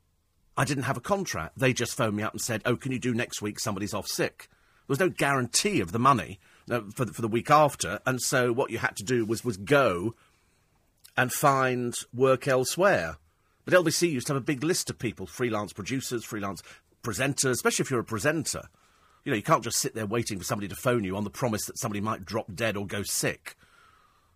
I 0.56 0.64
didn't 0.64 0.85
have 0.85 0.96
a 0.96 1.00
contract. 1.00 1.59
They 1.59 1.72
just 1.72 1.96
phoned 1.96 2.16
me 2.16 2.22
up 2.22 2.33
and 2.33 2.40
said, 2.40 2.62
"Oh, 2.64 2.76
can 2.76 2.92
you 2.92 2.98
do 2.98 3.14
next 3.14 3.40
week? 3.40 3.61
Somebody's 3.61 3.94
off 3.94 4.06
sick." 4.06 4.48
There 4.50 4.94
was 4.94 5.00
no 5.00 5.09
guarantee 5.09 5.80
of 5.80 5.92
the 5.92 5.98
money 5.98 6.40
uh, 6.70 6.80
for 6.94 7.04
the, 7.04 7.12
for 7.12 7.22
the 7.22 7.28
week 7.28 7.50
after, 7.50 8.00
and 8.06 8.20
so 8.20 8.52
what 8.52 8.70
you 8.70 8.78
had 8.78 8.96
to 8.96 9.04
do 9.04 9.24
was 9.24 9.44
was 9.44 9.56
go 9.56 10.14
and 11.16 11.33
find 11.33 11.94
work 12.14 12.48
elsewhere. 12.48 13.16
But 13.64 13.74
LBC 13.74 14.11
used 14.11 14.26
to 14.26 14.35
have 14.35 14.42
a 14.42 14.44
big 14.44 14.64
list 14.64 14.90
of 14.90 14.98
people: 14.98 15.26
freelance 15.26 15.72
producers, 15.72 16.24
freelance 16.24 16.62
presenters, 17.02 17.52
especially 17.52 17.84
if 17.84 17.90
you're 17.90 18.00
a 18.00 18.04
presenter. 18.04 18.62
You 19.24 19.32
know, 19.32 19.36
you 19.36 19.42
can't 19.42 19.64
just 19.64 19.78
sit 19.78 19.94
there 19.94 20.06
waiting 20.06 20.38
for 20.38 20.44
somebody 20.44 20.68
to 20.68 20.76
phone 20.76 21.04
you 21.04 21.16
on 21.16 21.24
the 21.24 21.30
promise 21.30 21.66
that 21.66 21.78
somebody 21.78 22.00
might 22.00 22.24
drop 22.24 22.54
dead 22.54 22.76
or 22.76 22.86
go 22.86 23.02
sick 23.02 23.56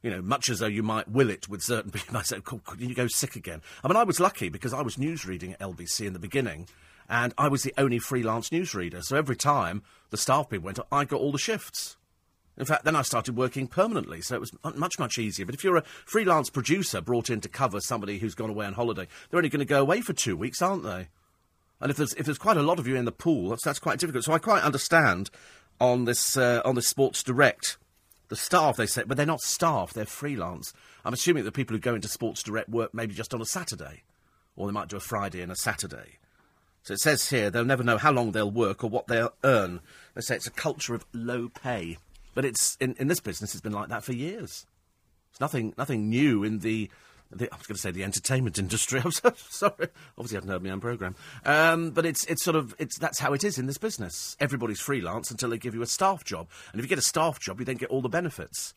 you 0.05 0.11
know, 0.11 0.20
much 0.20 0.50
as 0.50 0.59
though 0.59 0.66
you 0.66 0.83
might 0.83 1.09
will 1.09 1.31
it 1.31 1.48
with 1.48 1.62
certain 1.62 1.90
people. 1.90 2.16
I 2.16 2.22
said, 2.22 2.44
could 2.44 2.61
you 2.79 2.94
go 2.94 3.09
sick 3.09 3.37
again? 3.37 3.62
I 3.83 3.88
mean, 3.88 3.96
I 3.96 4.05
was 4.05 4.20
lucky 4.20 4.50
because 4.50 4.74
I 4.74 4.83
was 4.83 4.98
news 4.98 5.24
reading 5.24 5.55
at 5.55 5.61
LBC 5.61 6.07
in 6.07 6.12
the 6.12 6.18
beginning, 6.18 6.68
and 7.09 7.33
I 7.38 7.48
was 7.48 7.62
the 7.62 7.72
only 7.79 7.98
freelance 7.98 8.50
newsreader. 8.50 9.03
So 9.03 9.16
every 9.16 9.35
time 9.35 9.83
the 10.11 10.18
staff 10.18 10.50
people 10.50 10.66
went, 10.66 10.79
I 10.92 11.07
got 11.07 11.20
all 11.20 11.33
the 11.33 11.38
shifts. 11.38 11.96
In 12.59 12.66
fact, 12.66 12.85
then 12.85 12.94
I 12.94 13.03
started 13.03 13.35
working 13.35 13.66
permanently, 13.66 14.20
so 14.20 14.35
it 14.37 14.40
was 14.40 14.53
much, 14.77 14.98
much 14.98 15.18
easier. 15.18 15.46
But 15.46 15.55
if 15.55 15.64
you're 15.64 15.79
a 15.79 15.85
freelance 16.05 16.50
producer 16.50 17.00
brought 17.00 17.31
in 17.31 17.40
to 17.40 17.48
cover 17.48 17.81
somebody 17.81 18.18
who's 18.18 18.35
gone 18.35 18.50
away 18.50 18.66
on 18.66 18.74
holiday, 18.74 19.09
they're 19.31 19.38
only 19.38 19.48
going 19.48 19.59
to 19.61 19.64
go 19.64 19.81
away 19.81 20.03
for 20.03 20.12
two 20.12 20.37
weeks, 20.37 20.61
aren't 20.61 20.85
they? 20.85 21.09
And 21.81 21.91
if 21.91 21.97
there's 21.97 22.15
if 22.15 22.27
there's 22.27 22.39
quite 22.39 22.57
a 22.57 22.63
lot 22.63 22.79
of 22.79 22.87
you 22.87 22.97
in 22.97 23.05
the 23.05 23.13
pool, 23.13 23.51
that's 23.51 23.65
that's 23.65 23.79
quite 23.79 23.99
difficult. 23.99 24.25
So 24.25 24.33
I 24.33 24.39
quite 24.39 24.63
understand 24.63 25.31
on 25.81 26.05
this 26.05 26.37
uh, 26.37 26.63
on 26.65 26.75
this 26.75 26.89
Sports 26.89 27.23
Direct 27.23 27.77
the 28.29 28.37
staff, 28.37 28.77
they 28.77 28.87
say, 28.87 29.03
but 29.07 29.17
they're 29.17 29.27
not 29.27 29.41
staff, 29.41 29.93
they're 29.93 30.07
freelance. 30.07 30.73
I'm 31.05 31.13
assuming 31.13 31.45
that 31.45 31.53
people 31.53 31.77
who 31.77 31.81
go 31.81 31.95
into 31.95 32.09
Sports 32.09 32.43
Direct 32.43 32.69
work 32.69 32.95
maybe 32.95 33.15
just 33.15 33.35
on 33.35 33.41
a 33.41 33.47
Saturday, 33.47 34.03
or 34.57 34.67
they 34.67 34.73
might 34.73 34.89
do 34.89 34.97
a 34.97 35.01
Friday 35.01 35.43
and 35.43 35.53
a 35.53 35.57
Saturday. 35.57 36.19
So 36.83 36.95
it 36.95 37.01
says 37.01 37.31
here 37.31 37.51
they'll 37.51 37.65
never 37.65 37.83
know 37.83 37.99
how 37.99 38.13
long 38.13 38.33
they'll 38.33 38.51
work 38.51 38.83
or 38.83 38.91
what 38.91 39.07
they'll 39.07 39.35
earn. 39.43 39.81
They 40.15 40.21
say 40.21 40.37
it's 40.37 40.47
a 40.47 40.53
culture 40.53 40.95
of 40.95 41.05
low 41.13 41.49
pay. 41.49 41.99
But 42.35 42.45
it's 42.45 42.77
in, 42.81 42.95
in 42.99 43.09
this 43.09 43.21
business, 43.21 43.55
it's 43.55 43.61
been 43.61 43.73
like 43.73 43.89
that 43.89 44.05
for 44.05 44.13
years. 44.13 44.67
It's 45.31 45.41
nothing, 45.41 45.73
nothing 45.79 46.09
new 46.09 46.43
in 46.45 46.59
the 46.59 46.91
the, 47.35 47.53
I 47.53 47.57
was 47.57 47.66
going 47.66 47.77
to 47.77 47.81
say 47.81 47.90
the 47.90 48.05
entertainment 48.05 48.59
industry. 48.59 49.01
I'm 49.05 49.12
so 49.12 49.33
sorry. 49.37 49.88
Obviously, 50.18 50.37
I 50.37 50.38
haven't 50.38 50.51
heard 50.51 50.62
my 50.62 50.70
own 50.70 50.81
program. 50.81 51.16
Um, 51.44 51.90
but 51.90 52.07
it's 52.07 52.25
it's 52.25 52.44
sort 52.44 52.57
of 52.57 52.75
it's 52.79 52.99
that's 52.99 53.18
how 53.18 53.33
it 53.33 53.44
is 53.44 53.59
in 53.59 53.66
this 53.66 53.79
business. 53.79 54.37
Everybody's 54.40 54.81
freelance 54.81 55.31
until 55.31 55.51
they 55.51 55.59
give 55.59 55.75
you 55.75 55.83
a 55.83 55.87
staff 55.87 56.25
job, 56.25 56.49
and 56.73 56.81
if 56.81 56.85
you 56.85 56.88
get 56.88 56.99
a 56.99 57.03
staff 57.03 57.40
job, 57.40 57.59
you 57.59 57.64
then 57.64 57.77
get 57.77 57.90
all 57.90 58.03
the 58.03 58.09
benefits. 58.09 58.75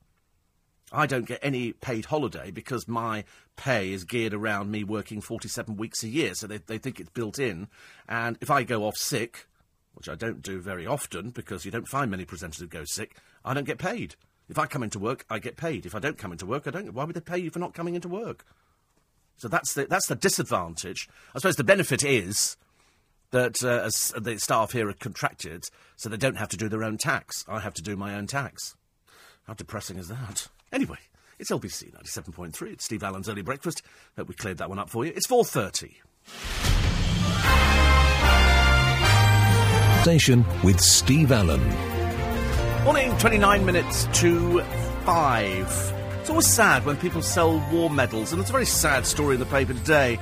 I 0.92 1.06
don't 1.06 1.26
get 1.26 1.40
any 1.42 1.74
paid 1.74 2.06
holiday 2.06 2.50
because 2.50 2.88
my 2.88 3.26
pay 3.58 3.92
is 3.92 4.06
geared 4.06 4.34
around 4.34 4.72
me 4.72 4.86
working 4.86 5.20
47 5.20 5.76
weeks 5.76 6.02
a 6.04 6.08
year, 6.08 6.34
so 6.34 6.48
they, 6.48 6.60
they 6.60 6.78
think 6.78 7.02
it's 7.02 7.10
built 7.10 7.40
in. 7.40 7.68
And 8.08 8.38
if 8.40 8.50
I 8.50 8.64
go 8.64 8.86
off 8.86 8.96
sick, 8.96 9.48
which 9.96 10.08
I 10.08 10.16
don't 10.16 10.42
do 10.42 10.62
very 10.62 10.88
often 10.88 11.32
because 11.32 11.66
you 11.66 11.72
don't 11.72 11.90
find 11.90 12.10
many 12.10 12.24
presenters 12.24 12.60
who 12.60 12.68
go 12.68 12.84
sick, 12.86 13.18
I 13.44 13.54
don't 13.54 13.66
get 13.66 13.80
paid. 13.80 14.16
If 14.50 14.58
I 14.58 14.66
come 14.66 14.84
into 14.84 15.00
work, 15.00 15.26
I 15.30 15.40
get 15.40 15.58
paid. 15.58 15.86
If 15.86 15.94
I 15.94 16.00
don't 16.00 16.18
come 16.18 16.32
into 16.32 16.46
work, 16.46 16.68
I 16.68 16.72
don't. 16.72 16.94
Why 16.94 17.04
would 17.04 17.16
they 17.16 17.22
pay 17.22 17.38
you 17.38 17.50
for 17.50 17.60
not 17.60 17.74
coming 17.74 17.96
into 17.96 18.08
work? 18.08 18.46
So 19.38 19.48
that's 19.48 19.74
the 19.74 19.86
that's 19.86 20.08
the 20.08 20.16
disadvantage. 20.16 21.10
I 21.36 21.40
suppose 21.40 21.56
the 21.56 21.64
benefit 21.64 22.04
is 22.04 22.58
that 23.32 23.64
uh, 23.64 23.90
the 24.20 24.40
staff 24.40 24.72
here 24.72 24.90
are 24.90 24.94
contracted, 24.94 25.66
so 25.96 26.10
they 26.10 26.18
don't 26.18 26.38
have 26.38 26.50
to 26.50 26.58
do 26.58 26.70
their 26.70 26.84
own 26.84 26.98
tax. 26.98 27.46
I 27.48 27.60
have 27.60 27.74
to 27.76 27.82
do 27.82 27.96
my 27.96 28.16
own 28.16 28.28
tax. 28.28 28.76
How 29.46 29.54
depressing 29.54 29.98
is 29.98 30.08
that? 30.08 30.48
Anyway, 30.72 30.98
it's 31.40 31.52
LBC 31.52 31.94
97.3. 31.94 32.74
It's 32.74 32.86
Steve 32.86 33.04
Allen's 33.04 33.30
Early 33.30 33.42
Breakfast. 33.42 33.82
Hope 34.18 34.28
we 34.28 34.36
cleared 34.36 34.58
that 34.58 34.70
one 34.70 34.80
up 34.80 34.90
for 34.90 35.06
you. 35.06 35.14
It's 35.16 35.28
4.30. 35.28 35.94
Station 40.02 40.46
with 40.64 40.80
Steve 40.80 41.32
Allen. 41.32 41.97
Morning, 42.88 43.18
29 43.18 43.66
minutes 43.66 44.08
to 44.22 44.62
5. 44.62 45.94
It's 46.22 46.30
always 46.30 46.48
sad 46.48 46.86
when 46.86 46.96
people 46.96 47.22
sell 47.22 47.60
war 47.70 47.90
medals, 47.90 48.32
and 48.32 48.40
it's 48.40 48.50
a 48.50 48.54
very 48.54 48.66
sad 48.66 49.06
story 49.06 49.34
in 49.34 49.42
the 49.42 49.46
paper 49.48 49.74
today. 49.74 50.18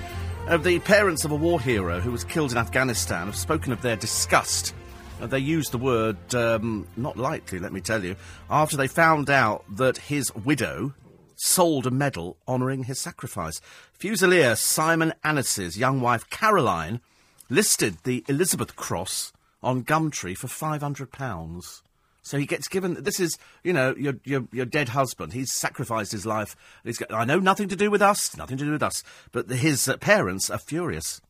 Uh, 0.47 0.57
the 0.57 0.79
parents 0.79 1.23
of 1.25 1.29
a 1.29 1.35
war 1.35 1.61
hero 1.61 1.99
who 1.99 2.11
was 2.11 2.23
killed 2.23 2.51
in 2.51 2.57
Afghanistan 2.57 3.27
have 3.27 3.35
spoken 3.35 3.71
of 3.71 3.83
their 3.83 3.95
disgust. 3.95 4.73
Uh, 5.21 5.27
they 5.27 5.37
used 5.37 5.73
the 5.73 5.77
word 5.77 6.17
um, 6.33 6.87
not 6.97 7.17
lightly, 7.17 7.59
let 7.59 7.71
me 7.71 7.81
tell 7.81 8.03
you, 8.03 8.15
after 8.49 8.75
they 8.75 8.87
found 8.87 9.29
out 9.29 9.63
that 9.69 9.97
his 9.97 10.33
widow 10.33 10.95
sold 11.35 11.85
a 11.85 11.91
medal 11.91 12.35
honouring 12.47 12.85
his 12.85 12.99
sacrifice. 12.99 13.61
Fusilier 13.99 14.57
Simon 14.57 15.13
Annis's 15.23 15.77
young 15.77 16.01
wife 16.01 16.27
Caroline 16.31 16.99
listed 17.47 17.97
the 18.05 18.25
Elizabeth 18.27 18.75
Cross 18.75 19.33
on 19.61 19.83
Gumtree 19.83 20.35
for 20.35 20.47
£500. 20.47 21.83
So 22.25 22.39
he 22.39 22.47
gets 22.47 22.67
given. 22.67 23.03
This 23.03 23.19
is, 23.19 23.37
you 23.63 23.71
know, 23.71 23.93
your 23.95 24.15
your 24.23 24.47
your 24.51 24.65
dead 24.65 24.89
husband. 24.89 25.33
He's 25.33 25.53
sacrificed 25.53 26.11
his 26.11 26.25
life. 26.25 26.55
He's 26.83 26.97
got, 26.97 27.13
I 27.13 27.23
know 27.23 27.37
nothing 27.37 27.67
to 27.69 27.75
do 27.75 27.91
with 27.91 28.01
us. 28.01 28.35
Nothing 28.35 28.57
to 28.57 28.65
do 28.65 28.71
with 28.71 28.81
us. 28.81 29.03
But 29.31 29.47
his 29.51 29.87
uh, 29.87 29.97
parents 29.97 30.49
are 30.49 30.57
furious. 30.57 31.21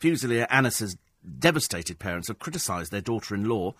Fusilier 0.00 0.48
Annis's 0.48 0.96
devastated 1.38 1.98
parents 1.98 2.28
have 2.28 2.38
criticised 2.38 2.90
their 2.90 3.02
daughter-in-law 3.02 3.74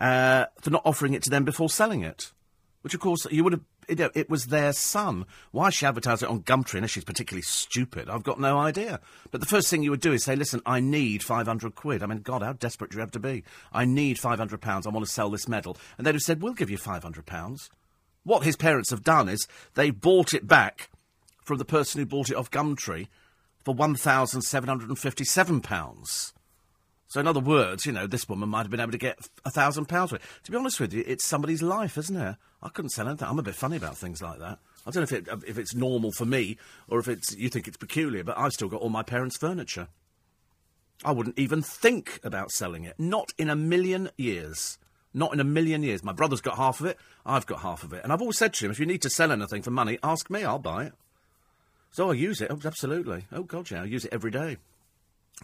uh, 0.00 0.46
for 0.62 0.70
not 0.70 0.80
offering 0.86 1.12
it 1.12 1.22
to 1.24 1.30
them 1.30 1.44
before 1.44 1.68
selling 1.68 2.02
it. 2.02 2.32
Which, 2.80 2.94
of 2.94 3.00
course, 3.00 3.26
you 3.30 3.44
would 3.44 3.52
have 3.52 3.64
it, 3.88 4.00
it, 4.14 4.30
was 4.30 4.46
their 4.46 4.72
son. 4.72 5.26
Why 5.50 5.70
she 5.70 5.86
advertised 5.86 6.22
it 6.22 6.28
on 6.28 6.42
Gumtree 6.42 6.76
unless 6.76 6.90
she's 6.90 7.04
particularly 7.04 7.42
stupid, 7.42 8.08
I've 8.08 8.22
got 8.22 8.40
no 8.40 8.58
idea. 8.58 9.00
But 9.30 9.40
the 9.40 9.46
first 9.46 9.68
thing 9.68 9.82
you 9.82 9.90
would 9.90 10.00
do 10.00 10.12
is 10.12 10.24
say, 10.24 10.36
listen, 10.36 10.60
I 10.66 10.80
need 10.80 11.22
500 11.22 11.74
quid. 11.74 12.02
I 12.02 12.06
mean, 12.06 12.20
God, 12.20 12.42
how 12.42 12.52
desperate 12.52 12.90
do 12.90 12.96
you 12.96 13.00
have 13.00 13.12
to 13.12 13.20
be? 13.20 13.44
I 13.72 13.84
need 13.84 14.18
500 14.18 14.60
pounds. 14.60 14.86
I 14.86 14.90
want 14.90 15.06
to 15.06 15.12
sell 15.12 15.30
this 15.30 15.48
medal. 15.48 15.76
And 15.96 16.06
they'd 16.06 16.14
have 16.14 16.22
said, 16.22 16.42
we'll 16.42 16.54
give 16.54 16.70
you 16.70 16.78
500 16.78 17.26
pounds. 17.26 17.70
What 18.24 18.42
his 18.42 18.56
parents 18.56 18.90
have 18.90 19.04
done 19.04 19.28
is 19.28 19.46
they 19.74 19.90
bought 19.90 20.34
it 20.34 20.48
back 20.48 20.90
from 21.44 21.58
the 21.58 21.64
person 21.64 22.00
who 22.00 22.06
bought 22.06 22.30
it 22.30 22.36
off 22.36 22.50
Gumtree 22.50 23.06
for 23.64 23.74
£1,757. 23.74 26.32
So, 27.08 27.20
in 27.20 27.26
other 27.26 27.40
words, 27.40 27.86
you 27.86 27.92
know, 27.92 28.06
this 28.06 28.28
woman 28.28 28.48
might 28.48 28.62
have 28.62 28.70
been 28.70 28.80
able 28.80 28.92
to 28.92 28.98
get 28.98 29.18
a 29.44 29.50
thousand 29.50 29.86
pounds 29.86 30.10
for 30.10 30.16
it. 30.16 30.22
To 30.44 30.50
be 30.50 30.56
honest 30.56 30.80
with 30.80 30.92
you, 30.92 31.04
it's 31.06 31.24
somebody's 31.24 31.62
life, 31.62 31.96
isn't 31.96 32.16
it? 32.16 32.36
I 32.62 32.68
couldn't 32.68 32.90
sell 32.90 33.06
anything. 33.06 33.28
I'm 33.28 33.38
a 33.38 33.44
bit 33.44 33.54
funny 33.54 33.76
about 33.76 33.96
things 33.96 34.20
like 34.20 34.40
that. 34.40 34.58
I 34.86 34.90
don't 34.90 34.96
know 34.96 35.02
if, 35.02 35.12
it, 35.12 35.28
uh, 35.28 35.38
if 35.46 35.58
it's 35.58 35.74
normal 35.74 36.12
for 36.12 36.24
me 36.24 36.56
or 36.88 36.98
if 36.98 37.08
it's 37.08 37.36
you 37.36 37.48
think 37.48 37.68
it's 37.68 37.76
peculiar, 37.76 38.24
but 38.24 38.38
I've 38.38 38.52
still 38.52 38.68
got 38.68 38.80
all 38.80 38.88
my 38.88 39.02
parents' 39.02 39.36
furniture. 39.36 39.88
I 41.04 41.12
wouldn't 41.12 41.38
even 41.38 41.62
think 41.62 42.20
about 42.24 42.50
selling 42.50 42.84
it. 42.84 42.94
Not 42.98 43.30
in 43.38 43.50
a 43.50 43.56
million 43.56 44.10
years. 44.16 44.78
Not 45.12 45.32
in 45.32 45.40
a 45.40 45.44
million 45.44 45.82
years. 45.82 46.02
My 46.02 46.12
brother's 46.12 46.40
got 46.40 46.56
half 46.56 46.80
of 46.80 46.86
it. 46.86 46.98
I've 47.24 47.46
got 47.46 47.60
half 47.60 47.84
of 47.84 47.92
it. 47.92 48.02
And 48.02 48.12
I've 48.12 48.20
always 48.20 48.38
said 48.38 48.52
to 48.54 48.64
him, 48.64 48.70
if 48.70 48.80
you 48.80 48.86
need 48.86 49.02
to 49.02 49.10
sell 49.10 49.32
anything 49.32 49.62
for 49.62 49.70
money, 49.70 49.98
ask 50.02 50.30
me. 50.30 50.44
I'll 50.44 50.58
buy 50.58 50.84
it. 50.84 50.92
So 51.90 52.10
I 52.10 52.14
use 52.14 52.40
it. 52.40 52.50
Oh, 52.50 52.58
absolutely. 52.64 53.26
Oh, 53.32 53.42
God, 53.42 53.70
yeah. 53.70 53.82
I 53.82 53.84
use 53.84 54.04
it 54.04 54.12
every 54.12 54.30
day. 54.30 54.56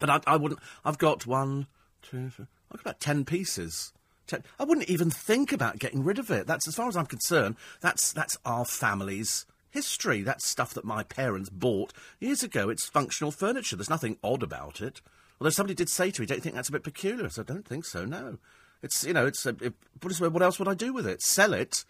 But 0.00 0.10
I, 0.10 0.20
I 0.26 0.36
wouldn't. 0.36 0.60
I've 0.84 0.98
got 0.98 1.26
one, 1.26 1.66
two, 2.02 2.30
three, 2.30 2.46
I've 2.70 2.78
got 2.78 2.90
about 2.92 3.00
ten 3.00 3.24
pieces. 3.24 3.92
Ten, 4.26 4.42
I 4.58 4.64
wouldn't 4.64 4.88
even 4.88 5.10
think 5.10 5.52
about 5.52 5.78
getting 5.78 6.04
rid 6.04 6.18
of 6.18 6.30
it. 6.30 6.46
That's 6.46 6.66
as 6.68 6.74
far 6.74 6.88
as 6.88 6.96
I'm 6.96 7.06
concerned. 7.06 7.56
That's 7.80 8.12
that's 8.12 8.38
our 8.44 8.64
family's 8.64 9.46
history. 9.70 10.22
That's 10.22 10.46
stuff 10.46 10.74
that 10.74 10.84
my 10.84 11.02
parents 11.02 11.48
bought 11.50 11.92
years 12.20 12.42
ago. 12.42 12.68
It's 12.68 12.86
functional 12.86 13.32
furniture. 13.32 13.76
There's 13.76 13.90
nothing 13.90 14.18
odd 14.22 14.42
about 14.42 14.80
it. 14.80 15.00
Although 15.40 15.50
somebody 15.50 15.74
did 15.74 15.88
say 15.88 16.10
to 16.10 16.20
me, 16.20 16.26
"Don't 16.26 16.38
you 16.38 16.42
think 16.42 16.54
that's 16.54 16.68
a 16.68 16.72
bit 16.72 16.84
peculiar?" 16.84 17.26
I 17.26 17.28
said, 17.28 17.50
"I 17.50 17.54
don't 17.54 17.66
think 17.66 17.84
so. 17.84 18.04
No, 18.04 18.38
it's 18.82 19.04
you 19.04 19.12
know, 19.12 19.26
it's 19.26 19.44
a, 19.44 19.56
it, 19.60 19.74
what 20.00 20.42
else 20.42 20.58
would 20.58 20.68
I 20.68 20.74
do 20.74 20.92
with 20.92 21.06
it? 21.06 21.20
Sell 21.22 21.52
it, 21.52 21.84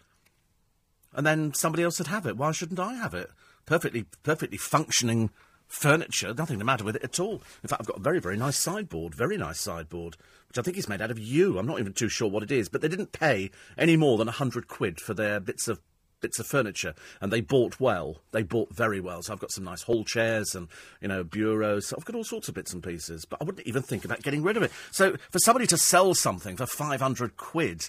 and 1.13 1.27
then 1.27 1.53
somebody 1.55 1.83
else 1.83 1.99
would 1.99 2.09
have 2.09 2.27
it. 2.27 2.37
Why 2.37 2.53
shouldn't 2.53 2.81
I 2.81 2.95
have 2.95 3.15
it? 3.15 3.31
Perfectly, 3.67 4.07
perfectly 4.23 4.59
functioning." 4.59 5.31
Furniture, 5.73 6.35
nothing 6.35 6.59
the 6.59 6.65
matter 6.65 6.85
with 6.85 6.97
it 6.97 7.03
at 7.03 7.19
all. 7.19 7.43
In 7.63 7.69
fact, 7.69 7.81
I've 7.81 7.87
got 7.87 7.97
a 7.97 8.03
very, 8.03 8.21
very 8.21 8.37
nice 8.37 8.59
sideboard, 8.59 9.15
very 9.15 9.37
nice 9.37 9.59
sideboard, 9.59 10.17
which 10.49 10.59
I 10.59 10.63
think 10.63 10.77
is 10.77 10.89
made 10.89 11.01
out 11.01 11.11
of 11.11 11.19
yew. 11.19 11.59
I'm 11.59 11.67
not 11.67 11.81
even 11.81 11.95
too 11.95 12.09
sure 12.09 12.29
what 12.29 12.43
it 12.43 12.53
is, 12.53 12.69
but 12.69 12.83
they 12.83 12.89
didn't 12.89 13.13
pay 13.13 13.51
any 13.79 13.97
more 13.97 14.19
than 14.19 14.29
a 14.29 14.33
hundred 14.33 14.69
quid 14.69 15.01
for 15.01 15.15
their 15.15 15.41
bits 15.41 15.69
of 15.69 15.81
bits 16.21 16.39
of 16.39 16.47
furniture, 16.47 16.95
and 17.21 17.33
they 17.33 17.41
bought 17.41 17.81
well. 17.81 18.19
They 18.31 18.45
bought 18.45 18.73
very 18.73 19.01
well. 19.01 19.23
So 19.23 19.33
I've 19.33 19.41
got 19.41 19.51
some 19.51 19.65
nice 19.65 19.83
hall 19.83 20.05
chairs 20.05 20.55
and 20.55 20.69
you 21.01 21.09
know 21.09 21.25
bureaus. 21.25 21.89
So 21.89 21.97
I've 21.99 22.05
got 22.05 22.15
all 22.15 22.23
sorts 22.23 22.49
of 22.49 22.55
bits 22.55 22.73
and 22.73 22.83
pieces, 22.83 23.25
but 23.25 23.41
I 23.41 23.45
wouldn't 23.45 23.67
even 23.67 23.83
think 23.83 24.05
about 24.05 24.23
getting 24.23 24.43
rid 24.43 24.57
of 24.57 24.63
it. 24.63 24.71
So 24.91 25.17
for 25.31 25.39
somebody 25.41 25.67
to 25.67 25.77
sell 25.79 26.15
something 26.15 26.57
for 26.57 26.67
five 26.67 27.01
hundred 27.01 27.37
quid, 27.37 27.89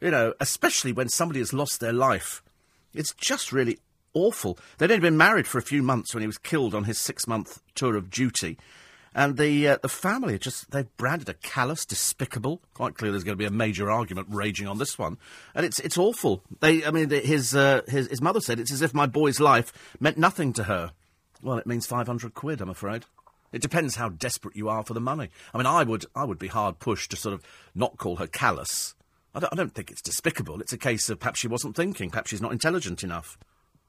you 0.00 0.10
know, 0.10 0.34
especially 0.38 0.92
when 0.92 1.08
somebody 1.08 1.40
has 1.40 1.52
lost 1.52 1.80
their 1.80 1.92
life, 1.92 2.42
it's 2.94 3.14
just 3.14 3.52
really 3.52 3.78
awful. 4.14 4.58
They'd 4.78 4.90
only 4.90 5.00
been 5.00 5.16
married 5.16 5.46
for 5.46 5.58
a 5.58 5.62
few 5.62 5.82
months 5.82 6.14
when 6.14 6.22
he 6.22 6.26
was 6.26 6.38
killed 6.38 6.74
on 6.74 6.84
his 6.84 6.98
six 6.98 7.26
month 7.26 7.62
tour 7.74 7.96
of 7.96 8.10
duty. 8.10 8.58
And 9.14 9.36
the 9.36 9.68
uh, 9.68 9.78
the 9.82 9.88
family 9.88 10.38
just 10.38 10.70
they've 10.70 10.96
branded 10.96 11.28
a 11.28 11.34
callous, 11.34 11.84
despicable. 11.84 12.62
Quite 12.72 12.94
clear, 12.94 13.10
there's 13.10 13.24
going 13.24 13.36
to 13.36 13.42
be 13.42 13.46
a 13.46 13.50
major 13.50 13.90
argument 13.90 14.28
raging 14.30 14.66
on 14.66 14.78
this 14.78 14.98
one, 14.98 15.18
and 15.54 15.66
it's 15.66 15.78
it's 15.80 15.98
awful. 15.98 16.42
They, 16.60 16.82
I 16.82 16.90
mean, 16.90 17.10
his 17.10 17.54
uh, 17.54 17.82
his 17.88 18.06
his 18.08 18.22
mother 18.22 18.40
said 18.40 18.58
it's 18.58 18.72
as 18.72 18.80
if 18.80 18.94
my 18.94 19.04
boy's 19.04 19.38
life 19.38 19.70
meant 20.00 20.16
nothing 20.16 20.54
to 20.54 20.64
her. 20.64 20.92
Well, 21.42 21.58
it 21.58 21.66
means 21.66 21.86
five 21.86 22.06
hundred 22.06 22.32
quid, 22.32 22.62
I'm 22.62 22.70
afraid. 22.70 23.04
It 23.52 23.60
depends 23.60 23.96
how 23.96 24.08
desperate 24.08 24.56
you 24.56 24.70
are 24.70 24.82
for 24.82 24.94
the 24.94 25.00
money. 25.00 25.28
I 25.52 25.58
mean, 25.58 25.66
I 25.66 25.82
would 25.82 26.06
I 26.16 26.24
would 26.24 26.38
be 26.38 26.48
hard 26.48 26.78
pushed 26.78 27.10
to 27.10 27.18
sort 27.18 27.34
of 27.34 27.44
not 27.74 27.98
call 27.98 28.16
her 28.16 28.26
callous. 28.26 28.94
I 29.34 29.40
don't, 29.40 29.52
I 29.52 29.56
don't 29.56 29.74
think 29.74 29.90
it's 29.90 30.00
despicable. 30.00 30.62
It's 30.62 30.72
a 30.72 30.78
case 30.78 31.10
of 31.10 31.20
perhaps 31.20 31.40
she 31.40 31.48
wasn't 31.48 31.76
thinking, 31.76 32.08
perhaps 32.08 32.30
she's 32.30 32.40
not 32.40 32.52
intelligent 32.52 33.02
enough. 33.02 33.36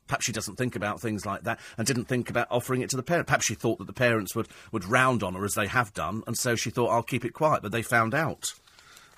Perhaps 0.08 0.26
she 0.26 0.32
doesn't 0.32 0.58
think 0.58 0.76
about 0.76 1.02
things 1.02 1.26
like 1.26 1.44
that 1.44 1.60
and 1.78 1.88
didn't 1.88 2.06
think 2.06 2.30
about 2.30 2.48
offering 2.52 2.82
it 2.82 2.90
to 2.90 2.98
the 2.98 3.04
parents. 3.04 3.28
Perhaps 3.28 3.46
she 3.46 3.56
thought 3.56 3.78
that 3.78 3.88
the 3.88 3.94
parents 3.94 4.36
would, 4.36 4.48
would 4.72 4.86
round 4.86 5.24
on 5.24 5.34
her 5.34 5.46
as 5.46 5.54
they 5.54 5.68
have 5.68 5.94
done, 5.94 6.24
and 6.28 6.38
so 6.38 6.56
she 6.56 6.70
thought, 6.70 6.90
I'll 6.90 7.04
keep 7.04 7.26
it 7.26 7.34
quiet, 7.34 7.62
but 7.62 7.72
they 7.72 7.82
found 7.82 8.14
out. 8.14 8.54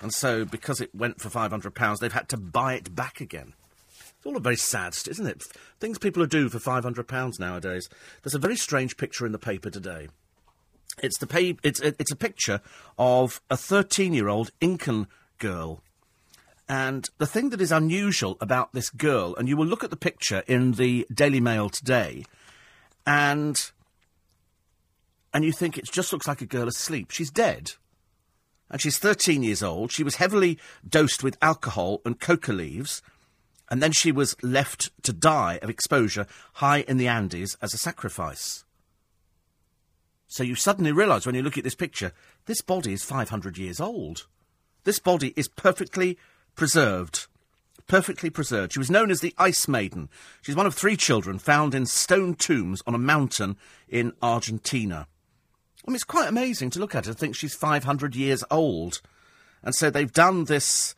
And 0.00 0.12
so, 0.12 0.44
because 0.44 0.80
it 0.80 0.94
went 0.94 1.20
for 1.20 1.28
£500, 1.28 1.98
they've 1.98 2.12
had 2.12 2.28
to 2.28 2.36
buy 2.36 2.74
it 2.74 2.94
back 2.94 3.20
again. 3.20 3.54
It's 3.98 4.26
all 4.26 4.36
a 4.36 4.40
very 4.40 4.56
sad, 4.56 4.96
isn't 5.08 5.26
it? 5.26 5.42
Things 5.80 5.98
people 5.98 6.24
do 6.26 6.48
for 6.48 6.58
£500 6.58 7.40
nowadays. 7.40 7.88
There's 8.22 8.34
a 8.34 8.38
very 8.38 8.56
strange 8.56 8.96
picture 8.96 9.24
in 9.24 9.32
the 9.32 9.38
paper 9.38 9.70
today. 9.70 10.08
It's, 11.02 11.18
the 11.18 11.26
pay, 11.26 11.56
it's, 11.62 11.80
it's 11.80 12.12
a 12.12 12.16
picture 12.16 12.60
of 12.98 13.40
a 13.50 13.56
13 13.56 14.14
year 14.14 14.28
old 14.28 14.50
Incan 14.60 15.08
girl 15.38 15.82
and 16.68 17.08
the 17.18 17.26
thing 17.26 17.50
that 17.50 17.60
is 17.60 17.70
unusual 17.70 18.36
about 18.40 18.72
this 18.72 18.90
girl, 18.90 19.34
and 19.36 19.48
you 19.48 19.56
will 19.56 19.66
look 19.66 19.84
at 19.84 19.90
the 19.90 19.96
picture 19.96 20.42
in 20.46 20.72
the 20.72 21.06
Daily 21.12 21.40
Mail 21.40 21.68
today, 21.68 22.24
and 23.06 23.70
and 25.32 25.44
you 25.44 25.52
think 25.52 25.76
it 25.76 25.84
just 25.84 26.12
looks 26.12 26.26
like 26.26 26.40
a 26.40 26.46
girl 26.46 26.66
asleep. 26.66 27.10
She's 27.10 27.30
dead. 27.30 27.72
And 28.68 28.80
she's 28.80 28.98
13 28.98 29.42
years 29.44 29.62
old. 29.62 29.92
She 29.92 30.02
was 30.02 30.16
heavily 30.16 30.58
dosed 30.88 31.22
with 31.22 31.38
alcohol 31.40 32.00
and 32.04 32.18
coca 32.18 32.52
leaves, 32.52 33.00
and 33.70 33.82
then 33.82 33.92
she 33.92 34.10
was 34.10 34.34
left 34.42 34.90
to 35.02 35.12
die 35.12 35.60
of 35.62 35.70
exposure 35.70 36.26
high 36.54 36.80
in 36.88 36.96
the 36.96 37.06
Andes 37.06 37.56
as 37.62 37.74
a 37.74 37.78
sacrifice. 37.78 38.64
So 40.26 40.42
you 40.42 40.54
suddenly 40.56 40.90
realise 40.90 41.26
when 41.26 41.34
you 41.34 41.42
look 41.42 41.56
at 41.56 41.64
this 41.64 41.74
picture, 41.74 42.12
this 42.46 42.60
body 42.60 42.92
is 42.92 43.04
500 43.04 43.56
years 43.56 43.78
old. 43.78 44.26
This 44.84 44.98
body 44.98 45.32
is 45.36 45.48
perfectly 45.48 46.18
preserved. 46.56 47.26
Perfectly 47.86 48.30
preserved. 48.30 48.72
She 48.72 48.80
was 48.80 48.90
known 48.90 49.10
as 49.10 49.20
the 49.20 49.34
Ice 49.38 49.68
Maiden. 49.68 50.08
She's 50.42 50.56
one 50.56 50.66
of 50.66 50.74
three 50.74 50.96
children 50.96 51.38
found 51.38 51.74
in 51.74 51.86
stone 51.86 52.34
tombs 52.34 52.82
on 52.86 52.94
a 52.94 52.98
mountain 52.98 53.56
in 53.88 54.12
Argentina. 54.20 55.06
I 55.86 55.90
mean, 55.90 55.94
it's 55.94 56.02
quite 56.02 56.28
amazing 56.28 56.70
to 56.70 56.80
look 56.80 56.96
at 56.96 57.04
her, 57.04 57.12
and 57.12 57.18
think 57.18 57.36
she's 57.36 57.54
500 57.54 58.16
years 58.16 58.42
old. 58.50 59.00
And 59.62 59.72
so 59.72 59.88
they've 59.88 60.12
done 60.12 60.46
this, 60.46 60.96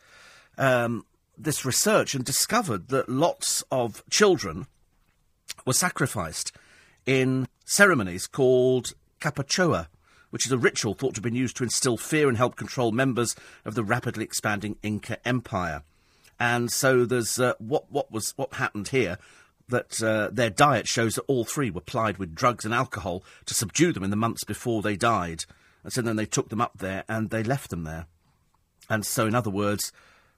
um, 0.57 1.05
this 1.37 1.67
research 1.67 2.15
and 2.15 2.25
discovered 2.25 2.89
that 2.89 3.11
lots 3.11 3.63
of 3.71 4.03
children 4.09 4.67
were 5.67 5.75
sacrificed 5.75 6.53
in 7.05 7.49
ceremonies 7.67 8.27
called 8.27 8.95
capacocha 9.21 9.89
which 10.31 10.47
is 10.47 10.53
a 10.53 10.59
ritual 10.59 10.95
thought 10.95 11.15
to 11.15 11.19
have 11.19 11.25
been 11.25 11.35
used 11.35 11.57
to 11.57 11.65
instill 11.65 11.97
fear 11.97 12.29
and 12.29 12.37
help 12.37 12.57
control 12.57 12.93
members 12.93 13.35
of 13.65 13.75
the 13.75 13.85
rapidly 13.85 14.25
expanding 14.25 14.77
Inca 14.83 15.27
Empire. 15.27 15.83
And 16.41 16.71
so 16.71 17.05
there's 17.05 17.39
uh, 17.39 17.55
what 17.59 17.91
what 17.91 18.13
was 18.13 18.33
what 18.37 18.55
happened 18.55 18.89
here 18.89 19.19
that 19.69 20.03
uh, 20.03 20.31
their 20.33 20.51
diet 20.51 20.87
shows 20.87 21.15
that 21.15 21.25
all 21.27 21.45
three 21.45 21.71
were 21.71 21.81
plied 21.81 22.19
with 22.19 22.35
drugs 22.35 22.65
and 22.65 22.73
alcohol 22.73 23.23
to 23.47 23.55
subdue 23.55 23.93
them 23.93 24.03
in 24.03 24.11
the 24.11 24.17
months 24.17 24.45
before 24.45 24.83
they 24.83 24.97
died. 24.97 25.45
And 25.85 25.93
so 25.93 26.01
then 26.03 26.17
they 26.17 26.27
took 26.27 26.49
them 26.49 26.61
up 26.61 26.79
there 26.79 27.05
and 27.09 27.31
they 27.31 27.43
left 27.43 27.71
them 27.71 27.85
there. 27.85 28.07
And 28.89 29.05
so, 29.05 29.27
in 29.27 29.35
other 29.35 29.51
words, 29.51 29.93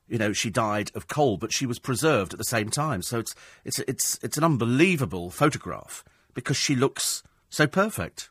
you 0.08 0.18
know, 0.18 0.32
she 0.32 0.50
died 0.50 0.90
of 0.94 1.06
cold, 1.06 1.40
but 1.40 1.52
she 1.52 1.66
was 1.66 1.78
preserved 1.78 2.32
at 2.32 2.38
the 2.38 2.44
same 2.44 2.68
time. 2.68 3.02
So 3.02 3.20
it's 3.20 3.34
it's 3.64 3.78
it's 3.80 4.18
it's 4.22 4.36
an 4.36 4.44
unbelievable 4.44 5.30
photograph 5.30 6.04
because 6.34 6.56
she 6.56 6.74
looks 6.74 7.22
so 7.48 7.66
perfect. 7.66 8.28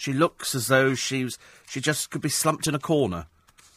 She 0.00 0.14
looks 0.14 0.54
as 0.54 0.68
though 0.68 0.94
she's 0.94 1.38
she 1.68 1.78
just 1.78 2.08
could 2.08 2.22
be 2.22 2.30
slumped 2.30 2.66
in 2.66 2.74
a 2.74 2.78
corner. 2.78 3.26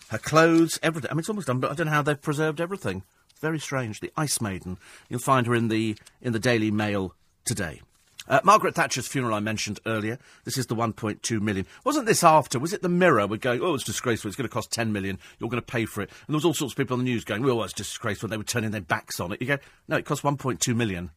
Her 0.07 0.17
clothes, 0.17 0.79
everything. 0.81 1.11
I 1.11 1.15
mean, 1.15 1.19
it's 1.19 1.27
almost 1.27 1.47
done, 1.47 1.59
but 1.59 1.69
I 1.69 1.73
don't 1.73 1.87
know 1.87 1.91
how 1.91 2.01
they've 2.01 2.21
preserved 2.21 2.61
everything. 2.61 3.03
Very 3.41 3.59
strange. 3.59 3.99
The 3.99 4.13
Ice 4.15 4.39
Maiden. 4.39 4.77
You'll 5.09 5.19
find 5.19 5.45
her 5.47 5.53
in 5.53 5.67
the 5.67 5.97
in 6.21 6.31
the 6.31 6.39
Daily 6.39 6.71
Mail 6.71 7.13
today. 7.43 7.81
Uh, 8.25 8.39
Margaret 8.45 8.73
Thatcher's 8.73 9.05
funeral 9.05 9.33
I 9.33 9.41
mentioned 9.41 9.81
earlier. 9.85 10.17
This 10.45 10.57
is 10.57 10.67
the 10.67 10.77
1.2 10.77 11.41
million. 11.41 11.65
Wasn't 11.83 12.05
this 12.05 12.23
after? 12.23 12.57
Was 12.57 12.71
it 12.71 12.81
the 12.81 12.87
Mirror? 12.87 13.27
We're 13.27 13.35
going, 13.35 13.59
oh, 13.61 13.73
it's 13.73 13.83
disgraceful. 13.83 14.29
It's 14.29 14.37
going 14.37 14.47
to 14.47 14.53
cost 14.53 14.71
10 14.71 14.93
million. 14.93 15.19
You're 15.39 15.49
going 15.49 15.61
to 15.61 15.65
pay 15.65 15.83
for 15.83 16.03
it. 16.03 16.09
And 16.09 16.29
there 16.29 16.37
was 16.37 16.45
all 16.45 16.53
sorts 16.53 16.71
of 16.71 16.77
people 16.77 16.93
on 16.93 16.99
the 16.99 17.11
news 17.11 17.25
going, 17.25 17.43
well, 17.43 17.61
it's 17.63 17.73
disgraceful. 17.73 18.29
They 18.29 18.37
were 18.37 18.45
turning 18.45 18.71
their 18.71 18.79
backs 18.79 19.19
on 19.19 19.33
it. 19.33 19.41
You 19.41 19.47
go, 19.47 19.57
no, 19.89 19.97
it 19.97 20.05
cost 20.05 20.23
1.2 20.23 20.73
million. 20.73 21.11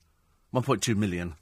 1.2 0.52 0.96
million, 0.96 1.36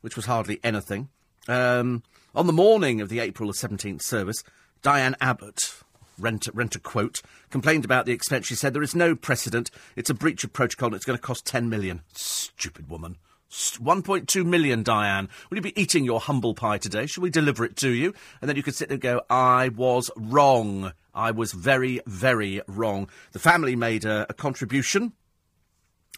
which 0.00 0.16
was 0.16 0.26
hardly 0.26 0.58
anything. 0.64 1.10
Um, 1.46 2.02
on 2.34 2.46
the 2.46 2.52
morning 2.52 3.00
of 3.00 3.08
the 3.08 3.20
April 3.20 3.50
17th 3.52 4.02
service, 4.02 4.44
Diane 4.82 5.16
Abbott, 5.20 5.82
rent, 6.18 6.48
rent 6.52 6.76
a 6.76 6.78
quote, 6.78 7.22
complained 7.50 7.84
about 7.84 8.06
the 8.06 8.12
expense. 8.12 8.46
She 8.46 8.54
said, 8.54 8.74
there 8.74 8.82
is 8.82 8.94
no 8.94 9.14
precedent. 9.14 9.70
It's 9.96 10.10
a 10.10 10.14
breach 10.14 10.44
of 10.44 10.52
protocol 10.52 10.88
and 10.88 10.96
it's 10.96 11.04
going 11.04 11.18
to 11.18 11.22
cost 11.22 11.46
10 11.46 11.68
million. 11.68 12.02
Stupid 12.12 12.90
woman. 12.90 13.16
1.2 13.50 14.44
million, 14.44 14.82
Diane. 14.82 15.28
Will 15.48 15.56
you 15.56 15.62
be 15.62 15.80
eating 15.80 16.04
your 16.04 16.20
humble 16.20 16.54
pie 16.54 16.76
today? 16.76 17.06
Shall 17.06 17.22
we 17.22 17.30
deliver 17.30 17.64
it 17.64 17.76
to 17.76 17.88
you? 17.88 18.12
And 18.40 18.48
then 18.48 18.56
you 18.56 18.62
could 18.62 18.74
sit 18.74 18.88
there 18.88 18.96
and 18.96 19.02
go, 19.02 19.22
I 19.30 19.70
was 19.70 20.10
wrong. 20.16 20.92
I 21.14 21.30
was 21.30 21.52
very, 21.52 22.00
very 22.06 22.60
wrong. 22.68 23.08
The 23.32 23.38
family 23.38 23.74
made 23.74 24.04
a, 24.04 24.26
a 24.28 24.34
contribution. 24.34 25.12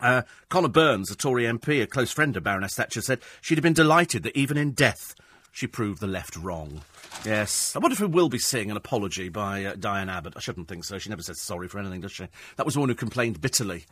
Uh, 0.00 0.22
Conor 0.48 0.68
Burns, 0.68 1.10
a 1.10 1.16
Tory 1.16 1.44
MP, 1.44 1.80
a 1.82 1.86
close 1.86 2.10
friend 2.10 2.36
of 2.36 2.42
Baroness 2.42 2.74
Thatcher, 2.74 3.02
said 3.02 3.20
she'd 3.40 3.58
have 3.58 3.62
been 3.62 3.74
delighted 3.74 4.24
that 4.24 4.36
even 4.36 4.56
in 4.56 4.72
death 4.72 5.14
she 5.52 5.66
proved 5.66 6.00
the 6.00 6.06
left 6.06 6.36
wrong. 6.36 6.82
Yes. 7.24 7.74
I 7.74 7.78
wonder 7.80 7.94
if 7.94 8.00
we 8.00 8.06
will 8.06 8.28
be 8.28 8.38
seeing 8.38 8.70
an 8.70 8.76
apology 8.76 9.28
by 9.28 9.64
uh, 9.64 9.74
Diane 9.78 10.08
Abbott. 10.08 10.34
I 10.36 10.40
shouldn't 10.40 10.68
think 10.68 10.84
so. 10.84 10.98
She 10.98 11.10
never 11.10 11.22
says 11.22 11.40
sorry 11.40 11.68
for 11.68 11.78
anything, 11.78 12.00
does 12.00 12.12
she? 12.12 12.28
That 12.56 12.64
was 12.64 12.74
the 12.74 12.80
one 12.80 12.88
who 12.88 12.94
complained 12.94 13.40
bitterly 13.40 13.84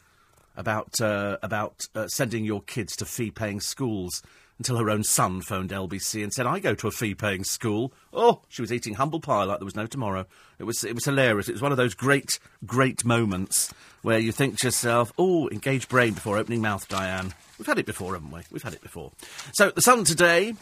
about 0.57 1.01
uh, 1.01 1.39
about 1.43 1.87
uh, 1.95 2.09
sending 2.09 2.45
your 2.45 2.61
kids 2.63 2.97
to 2.97 3.05
fee-paying 3.05 3.61
schools 3.61 4.23
until 4.59 4.77
her 4.77 4.91
own 4.91 5.05
son 5.05 5.41
phoned 5.41 5.71
LBC 5.71 6.23
and 6.23 6.33
said, 6.33 6.47
"I 6.47 6.59
go 6.59 6.75
to 6.75 6.89
a 6.89 6.91
fee-paying 6.91 7.45
school." 7.45 7.93
Oh, 8.13 8.43
she 8.49 8.61
was 8.61 8.73
eating 8.73 8.95
humble 8.95 9.21
pie 9.21 9.45
like 9.45 9.61
there 9.61 9.65
was 9.65 9.77
no 9.77 9.87
tomorrow. 9.87 10.27
It 10.59 10.65
was 10.65 10.83
it 10.85 10.95
was 10.95 11.05
hilarious. 11.05 11.49
It 11.49 11.53
was 11.53 11.63
one 11.63 11.71
of 11.71 11.79
those 11.79 11.95
great 11.95 12.39
great 12.67 13.05
moments 13.05 13.73
where 14.03 14.19
you 14.19 14.33
think 14.33 14.59
to 14.59 14.67
yourself, 14.67 15.13
"Oh, 15.17 15.49
engage 15.51 15.89
brain 15.89 16.15
before 16.15 16.37
opening 16.37 16.61
mouth, 16.61 16.89
Diane." 16.89 17.35
We've 17.59 17.67
had 17.67 17.79
it 17.79 17.87
before, 17.87 18.15
haven't 18.15 18.31
we? 18.31 18.41
We've 18.51 18.63
had 18.63 18.75
it 18.75 18.83
before. 18.83 19.13
So 19.53 19.71
the 19.71 19.83
Sun 19.83 20.05
today. 20.05 20.55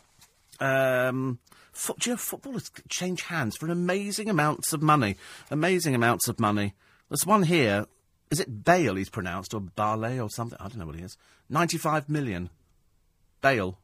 Um, 0.60 1.38
foot, 1.72 1.98
do 1.98 2.10
you 2.10 2.14
know, 2.14 2.18
football 2.18 2.54
has 2.54 2.70
changed 2.88 3.24
hands 3.24 3.56
for 3.56 3.66
an 3.66 3.72
amazing 3.72 4.28
amounts 4.28 4.72
of 4.72 4.82
money. 4.82 5.16
Amazing 5.50 5.94
amounts 5.94 6.28
of 6.28 6.40
money. 6.40 6.74
There's 7.08 7.26
one 7.26 7.44
here 7.44 7.86
is 8.30 8.40
it 8.40 8.64
Bale 8.64 8.96
he's 8.96 9.08
pronounced, 9.08 9.54
or 9.54 9.60
Barley, 9.60 10.18
or 10.18 10.28
something? 10.28 10.58
I 10.60 10.68
don't 10.68 10.78
know 10.78 10.86
what 10.86 10.96
he 10.96 11.02
is. 11.02 11.16
95 11.48 12.08
million. 12.08 12.50
Bale. 13.40 13.78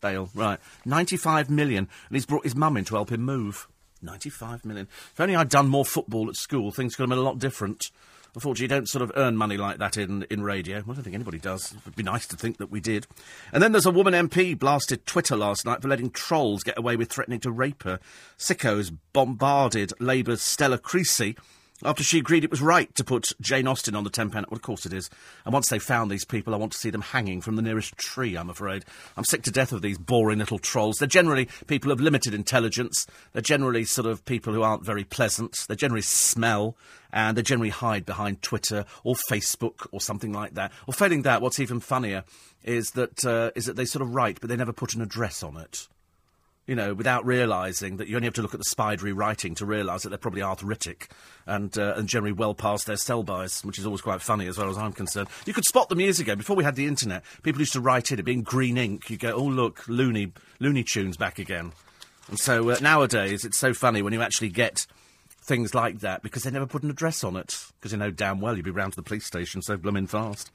Bale, 0.00 0.30
right. 0.34 0.58
95 0.84 1.50
million. 1.50 1.88
And 2.08 2.16
he's 2.16 2.26
brought 2.26 2.44
his 2.44 2.54
mum 2.54 2.76
in 2.76 2.84
to 2.86 2.94
help 2.94 3.10
him 3.10 3.22
move. 3.22 3.68
95 4.02 4.64
million. 4.64 4.88
If 5.12 5.20
only 5.20 5.36
I'd 5.36 5.48
done 5.48 5.68
more 5.68 5.84
football 5.84 6.28
at 6.28 6.36
school, 6.36 6.70
things 6.70 6.94
could 6.94 7.04
have 7.04 7.10
been 7.10 7.18
a 7.18 7.22
lot 7.22 7.38
different. 7.38 7.90
Unfortunately, 8.34 8.64
you 8.64 8.68
don't 8.68 8.88
sort 8.88 9.02
of 9.02 9.12
earn 9.14 9.36
money 9.36 9.58
like 9.58 9.78
that 9.78 9.98
in, 9.98 10.22
in 10.30 10.42
radio. 10.42 10.76
Well, 10.76 10.92
I 10.92 10.94
don't 10.94 11.04
think 11.04 11.14
anybody 11.14 11.38
does. 11.38 11.72
It 11.72 11.84
would 11.84 11.96
be 11.96 12.02
nice 12.02 12.26
to 12.28 12.36
think 12.36 12.56
that 12.58 12.70
we 12.70 12.80
did. 12.80 13.06
And 13.52 13.62
then 13.62 13.72
there's 13.72 13.84
a 13.84 13.90
woman 13.90 14.14
MP 14.14 14.58
blasted 14.58 15.04
Twitter 15.04 15.36
last 15.36 15.66
night 15.66 15.82
for 15.82 15.88
letting 15.88 16.10
trolls 16.10 16.62
get 16.62 16.78
away 16.78 16.96
with 16.96 17.10
threatening 17.10 17.40
to 17.40 17.50
rape 17.50 17.82
her. 17.82 18.00
Sickos 18.38 18.96
bombarded 19.12 19.92
Labour's 20.00 20.40
Stella 20.40 20.78
Creasy 20.78 21.36
after 21.84 22.02
she 22.02 22.18
agreed 22.18 22.44
it 22.44 22.50
was 22.50 22.62
right 22.62 22.94
to 22.94 23.04
put 23.04 23.32
Jane 23.40 23.66
Austen 23.66 23.94
on 23.94 24.04
the 24.04 24.10
10 24.10 24.30
pound. 24.30 24.46
Well, 24.48 24.56
of 24.56 24.62
course 24.62 24.86
it 24.86 24.92
is. 24.92 25.10
And 25.44 25.52
once 25.52 25.68
they've 25.68 25.82
found 25.82 26.10
these 26.10 26.24
people, 26.24 26.54
I 26.54 26.58
want 26.58 26.72
to 26.72 26.78
see 26.78 26.90
them 26.90 27.00
hanging 27.00 27.40
from 27.40 27.56
the 27.56 27.62
nearest 27.62 27.96
tree, 27.96 28.36
I'm 28.36 28.50
afraid. 28.50 28.84
I'm 29.16 29.24
sick 29.24 29.42
to 29.42 29.50
death 29.50 29.72
of 29.72 29.82
these 29.82 29.98
boring 29.98 30.38
little 30.38 30.58
trolls. 30.58 30.98
They're 30.98 31.08
generally 31.08 31.48
people 31.66 31.90
of 31.90 32.00
limited 32.00 32.34
intelligence. 32.34 33.06
They're 33.32 33.42
generally 33.42 33.84
sort 33.84 34.06
of 34.06 34.24
people 34.24 34.52
who 34.52 34.62
aren't 34.62 34.84
very 34.84 35.04
pleasant. 35.04 35.66
They 35.68 35.76
generally 35.76 36.02
smell. 36.02 36.76
And 37.12 37.36
they 37.36 37.42
generally 37.42 37.70
hide 37.70 38.06
behind 38.06 38.40
Twitter 38.40 38.86
or 39.04 39.14
Facebook 39.14 39.86
or 39.92 40.00
something 40.00 40.32
like 40.32 40.54
that. 40.54 40.72
Or 40.86 40.94
failing 40.94 41.22
that, 41.22 41.42
what's 41.42 41.60
even 41.60 41.78
funnier 41.78 42.24
is 42.64 42.92
that, 42.92 43.22
uh, 43.24 43.50
is 43.54 43.66
that 43.66 43.76
they 43.76 43.84
sort 43.84 44.00
of 44.00 44.14
write, 44.14 44.40
but 44.40 44.48
they 44.48 44.56
never 44.56 44.72
put 44.72 44.94
an 44.94 45.02
address 45.02 45.42
on 45.42 45.58
it 45.58 45.88
you 46.66 46.76
know, 46.76 46.94
without 46.94 47.26
realising 47.26 47.96
that 47.96 48.06
you 48.06 48.16
only 48.16 48.26
have 48.26 48.34
to 48.34 48.42
look 48.42 48.54
at 48.54 48.60
the 48.60 48.64
spidery 48.64 49.12
writing 49.12 49.54
to 49.56 49.66
realise 49.66 50.02
that 50.02 50.10
they're 50.10 50.18
probably 50.18 50.42
arthritic 50.42 51.10
and 51.46 51.76
uh, 51.76 51.94
and 51.96 52.08
generally 52.08 52.32
well 52.32 52.54
past 52.54 52.86
their 52.86 52.96
sell-bys, 52.96 53.64
which 53.64 53.78
is 53.78 53.86
always 53.86 54.00
quite 54.00 54.22
funny 54.22 54.46
as 54.46 54.56
far 54.56 54.68
as 54.68 54.78
I'm 54.78 54.92
concerned. 54.92 55.28
You 55.44 55.52
could 55.52 55.64
spot 55.64 55.88
them 55.88 56.00
years 56.00 56.20
ago, 56.20 56.36
before 56.36 56.54
we 56.54 56.64
had 56.64 56.76
the 56.76 56.86
internet. 56.86 57.24
People 57.42 57.60
used 57.60 57.72
to 57.72 57.80
write 57.80 58.12
in 58.12 58.18
it 58.18 58.24
being 58.24 58.42
green 58.42 58.78
ink. 58.78 59.10
You 59.10 59.16
go, 59.16 59.32
oh 59.32 59.44
look, 59.44 59.86
Looney 59.88 60.32
Looney 60.60 60.84
Tunes 60.84 61.16
back 61.16 61.38
again. 61.38 61.72
And 62.28 62.38
so 62.38 62.70
uh, 62.70 62.76
nowadays, 62.80 63.44
it's 63.44 63.58
so 63.58 63.74
funny 63.74 64.00
when 64.00 64.12
you 64.12 64.22
actually 64.22 64.50
get 64.50 64.86
things 65.44 65.74
like 65.74 65.98
that 66.00 66.22
because 66.22 66.44
they 66.44 66.50
never 66.50 66.66
put 66.66 66.84
an 66.84 66.90
address 66.90 67.24
on 67.24 67.36
it. 67.36 67.66
Because 67.80 67.92
you 67.92 67.98
know 67.98 68.10
damn 68.10 68.40
well 68.40 68.54
you'd 68.56 68.64
be 68.64 68.70
round 68.70 68.92
to 68.92 68.96
the 68.96 69.02
police 69.02 69.26
station 69.26 69.60
so 69.62 69.76
blooming 69.76 70.06
fast. 70.06 70.50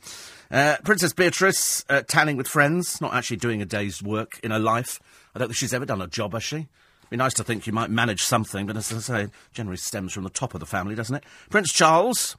Uh, 0.49 0.77
Princess 0.85 1.11
Beatrice 1.11 1.83
uh, 1.89 2.01
tanning 2.07 2.37
with 2.37 2.47
friends, 2.47 3.01
not 3.01 3.13
actually 3.13 3.37
doing 3.37 3.61
a 3.61 3.65
day's 3.65 4.01
work 4.01 4.39
in 4.41 4.51
her 4.51 4.59
life. 4.59 5.01
I 5.37 5.41
don't 5.41 5.49
think 5.49 5.57
she's 5.57 5.73
ever 5.75 5.85
done 5.85 6.01
a 6.01 6.07
job, 6.07 6.33
has 6.33 6.43
she? 6.43 6.55
It'd 6.55 7.09
Be 7.11 7.17
nice 7.17 7.35
to 7.35 7.43
think 7.43 7.67
you 7.67 7.73
might 7.73 7.91
manage 7.91 8.23
something, 8.23 8.65
but 8.65 8.75
as 8.75 8.91
I 8.91 8.97
say, 8.97 9.27
generally 9.53 9.77
stems 9.77 10.13
from 10.13 10.23
the 10.23 10.31
top 10.31 10.55
of 10.55 10.59
the 10.59 10.65
family, 10.65 10.95
doesn't 10.95 11.15
it? 11.15 11.23
Prince 11.51 11.71
Charles. 11.71 12.35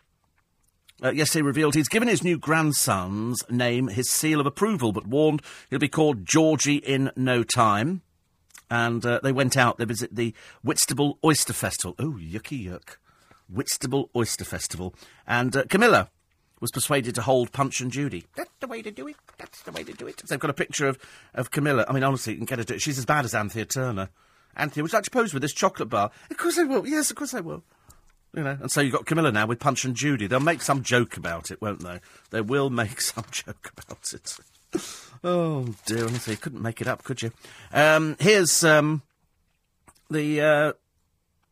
Uh, 1.01 1.13
yesterday 1.13 1.43
revealed 1.43 1.77
he's 1.77 1.89
given 1.89 2.09
his 2.09 2.25
new 2.25 2.37
grandson's 2.37 3.41
name 3.49 3.87
his 3.87 4.11
seal 4.11 4.41
of 4.41 4.47
approval, 4.47 4.91
but 4.91 5.07
warned 5.07 5.43
he'll 5.71 5.79
be 5.79 5.89
called 5.89 6.27
Georgie 6.27 6.79
in 6.79 7.13
no 7.15 7.45
time. 7.45 8.03
And 8.69 9.07
uh, 9.07 9.21
they 9.23 9.31
went 9.31 9.57
out, 9.57 9.79
they 9.79 9.85
visit 9.85 10.17
the 10.17 10.35
Whitstable 10.65 11.21
Oyster 11.25 11.53
Festival. 11.53 11.95
Oh, 12.01 12.19
yucky 12.21 12.67
yuck. 12.67 12.97
Whitstable 13.49 14.11
Oyster 14.17 14.45
Festival. 14.45 14.93
And 15.25 15.57
uh, 15.57 15.63
Camilla 15.69 16.11
was 16.61 16.71
persuaded 16.71 17.15
to 17.15 17.23
hold 17.23 17.53
Punch 17.53 17.81
and 17.81 17.91
Judy. 17.91 18.25
That's 18.37 18.51
the 18.61 18.67
way 18.67 18.83
to 18.83 18.91
do 18.91 19.07
it. 19.09 19.17
That's 19.39 19.63
the 19.63 19.73
way 19.73 19.85
to 19.85 19.93
do 19.93 20.07
it. 20.07 20.21
So 20.21 20.27
they've 20.29 20.41
got 20.41 20.51
a 20.51 20.55
picture 20.55 20.87
of, 20.87 20.99
of 21.35 21.51
Camilla. 21.51 21.85
I 21.89 21.93
mean, 21.93 22.03
honestly, 22.03 22.33
you 22.33 22.39
can 22.39 22.47
get 22.47 22.59
her 22.59 22.65
to 22.65 22.79
She's 22.79 22.99
as 22.99 23.07
bad 23.07 23.25
as 23.25 23.35
Anthea 23.35 23.65
Turner. 23.65 24.11
Anthea, 24.57 24.83
would 24.83 24.93
you 24.93 24.97
like 24.97 25.05
to 25.05 25.11
pose 25.11 25.33
with 25.33 25.43
this 25.43 25.53
chocolate 25.53 25.89
bar? 25.89 26.11
Of 26.31 26.37
course 26.37 26.59
I 26.59 26.65
will. 26.65 26.87
Yes, 26.87 27.11
of 27.11 27.17
course 27.17 27.35
I 27.35 27.41
will. 27.41 27.63
You 28.35 28.43
know, 28.43 28.59
and 28.61 28.71
so 28.71 28.81
you've 28.81 28.93
got 28.93 29.07
Camilla 29.07 29.33
now 29.33 29.47
with 29.47 29.59
Punch 29.59 29.85
and 29.85 29.95
Judy. 29.95 30.27
They'll 30.27 30.41
make 30.41 30.61
some 30.61 30.83
joke 30.83 31.17
about 31.17 31.51
it, 31.51 31.63
won't 31.63 31.81
they? 31.81 32.01
They 32.31 32.41
will 32.41 32.69
make 32.69 33.01
some 33.01 33.25
joke 33.31 33.73
about 33.77 34.13
it. 34.13 34.37
oh 35.25 35.75
dear, 35.87 36.07
honestly, 36.07 36.35
you 36.35 36.39
couldn't 36.39 36.63
make 36.63 36.81
it 36.81 36.87
up, 36.87 37.05
could 37.05 37.23
you? 37.23 37.33
Um, 37.73 38.17
here's 38.21 38.63
um, 38.65 39.03
the 40.11 40.41
uh, 40.41 40.73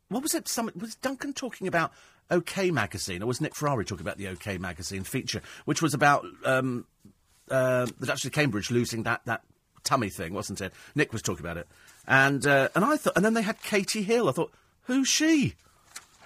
what 0.09 0.23
was 0.23 0.35
it? 0.35 0.49
Some 0.49 0.71
was 0.77 0.97
Duncan 0.97 1.33
talking 1.33 1.67
about 1.67 1.93
OK 2.31 2.71
Magazine, 2.71 3.23
or 3.23 3.27
was 3.27 3.41
Nick 3.41 3.55
Ferrari 3.55 3.85
talking 3.85 4.05
about 4.05 4.19
the 4.19 4.29
OK 4.29 4.59
Magazine 4.59 5.05
feature, 5.05 5.43
which 5.65 5.83
was 5.83 5.95
about 5.95 6.25
um, 6.45 6.87
uh, 7.51 7.87
the 7.99 8.07
Duchess 8.07 8.27
of 8.27 8.33
Cambridge 8.33 8.71
losing 8.71 9.05
that, 9.05 9.23
that 9.27 9.43
tummy 9.85 10.11
thing, 10.11 10.35
wasn't 10.35 10.61
it? 10.61 10.73
Nick 10.95 11.13
was 11.13 11.23
talking 11.23 11.45
about 11.45 11.57
it, 11.57 11.69
and 12.07 12.47
uh, 12.47 12.69
and 12.75 12.85
I 12.85 12.97
thought, 12.97 13.15
and 13.17 13.25
then 13.25 13.35
they 13.35 13.43
had 13.43 13.63
Katy 13.63 14.03
Hill. 14.03 14.29
I 14.29 14.33
thought, 14.33 14.53
who's 14.83 15.09
she? 15.09 15.55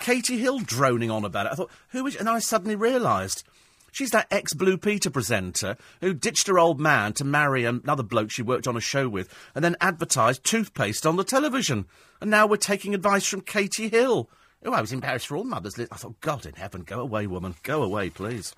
Katy 0.01 0.39
Hill 0.39 0.61
droning 0.61 1.11
on 1.11 1.25
about 1.25 1.47
it. 1.47 1.53
I 1.53 1.55
thought, 1.55 1.71
who 1.91 2.07
is? 2.07 2.17
And 2.17 2.29
I 2.29 2.39
suddenly 2.39 2.77
realised. 2.77 3.45
She's 3.93 4.11
that 4.11 4.29
ex 4.31 4.55
Blue 4.55 4.79
Peter 4.79 5.11
presenter 5.11 5.77
who 6.01 6.15
ditched 6.15 6.47
her 6.47 6.61
old 6.61 6.79
man 6.79 7.13
to 7.15 7.25
marry 7.25 7.65
another 7.65 8.05
bloke 8.05 8.31
she 8.31 8.41
worked 8.41 8.69
on 8.69 8.77
a 8.77 8.81
show 8.81 9.09
with 9.09 9.35
and 9.53 9.65
then 9.65 9.75
advertised 9.81 10.45
toothpaste 10.45 11.05
on 11.05 11.17
the 11.17 11.25
television. 11.25 11.87
And 12.21 12.31
now 12.31 12.47
we're 12.47 12.57
taking 12.57 12.95
advice 12.95 13.27
from 13.27 13.41
Katy 13.41 13.89
Hill. 13.89 14.31
Oh, 14.63 14.73
I 14.73 14.81
was 14.83 14.93
in 14.93 15.01
Paris 15.01 15.25
for 15.25 15.39
all 15.39 15.45
mothers. 15.45 15.79
I 15.79 15.97
thought, 15.97 16.21
God 16.21 16.45
in 16.45 16.55
heaven, 16.55 16.83
go 16.83 17.01
away, 17.01 17.27
woman. 17.27 17.55
Go 17.63 17.83
away, 17.83 18.11
please. 18.11 18.55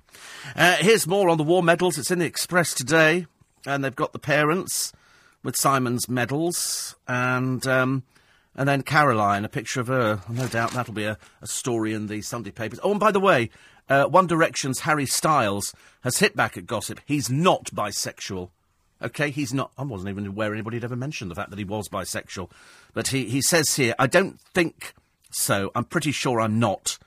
Uh, 0.56 0.76
here's 0.80 1.06
more 1.06 1.28
on 1.28 1.38
the 1.38 1.44
war 1.44 1.62
medals. 1.62 1.96
It's 1.96 2.10
in 2.10 2.18
the 2.18 2.24
Express 2.24 2.74
today. 2.74 3.26
And 3.66 3.84
they've 3.84 3.94
got 3.94 4.12
the 4.12 4.18
parents 4.18 4.92
with 5.44 5.56
Simon's 5.56 6.08
medals. 6.08 6.96
And, 7.06 7.64
um, 7.68 8.02
and 8.56 8.68
then 8.68 8.82
Caroline, 8.82 9.44
a 9.44 9.48
picture 9.48 9.80
of 9.80 9.86
her. 9.86 10.22
No 10.28 10.48
doubt 10.48 10.72
that'll 10.72 10.92
be 10.92 11.04
a, 11.04 11.18
a 11.40 11.46
story 11.46 11.94
in 11.94 12.08
the 12.08 12.20
Sunday 12.20 12.50
papers. 12.50 12.80
Oh, 12.82 12.90
and 12.90 12.98
by 12.98 13.12
the 13.12 13.20
way, 13.20 13.50
uh, 13.88 14.06
One 14.06 14.26
Direction's 14.26 14.80
Harry 14.80 15.06
Styles 15.06 15.72
has 16.02 16.18
hit 16.18 16.34
back 16.34 16.56
at 16.56 16.66
gossip. 16.66 17.00
He's 17.06 17.30
not 17.30 17.66
bisexual. 17.66 18.50
Okay, 19.00 19.30
he's 19.30 19.54
not. 19.54 19.70
I 19.78 19.82
wasn't 19.84 20.10
even 20.10 20.26
aware 20.26 20.52
anybody 20.52 20.78
had 20.78 20.84
ever 20.84 20.96
mentioned 20.96 21.30
the 21.30 21.36
fact 21.36 21.50
that 21.50 21.58
he 21.60 21.64
was 21.64 21.88
bisexual. 21.88 22.50
But 22.92 23.08
he, 23.08 23.28
he 23.28 23.40
says 23.40 23.76
here, 23.76 23.94
I 24.00 24.08
don't 24.08 24.40
think 24.52 24.94
so 25.32 25.70
I'm 25.74 25.84
pretty 25.84 26.12
sure 26.12 26.40
I'm 26.40 26.58
not. 26.58 26.98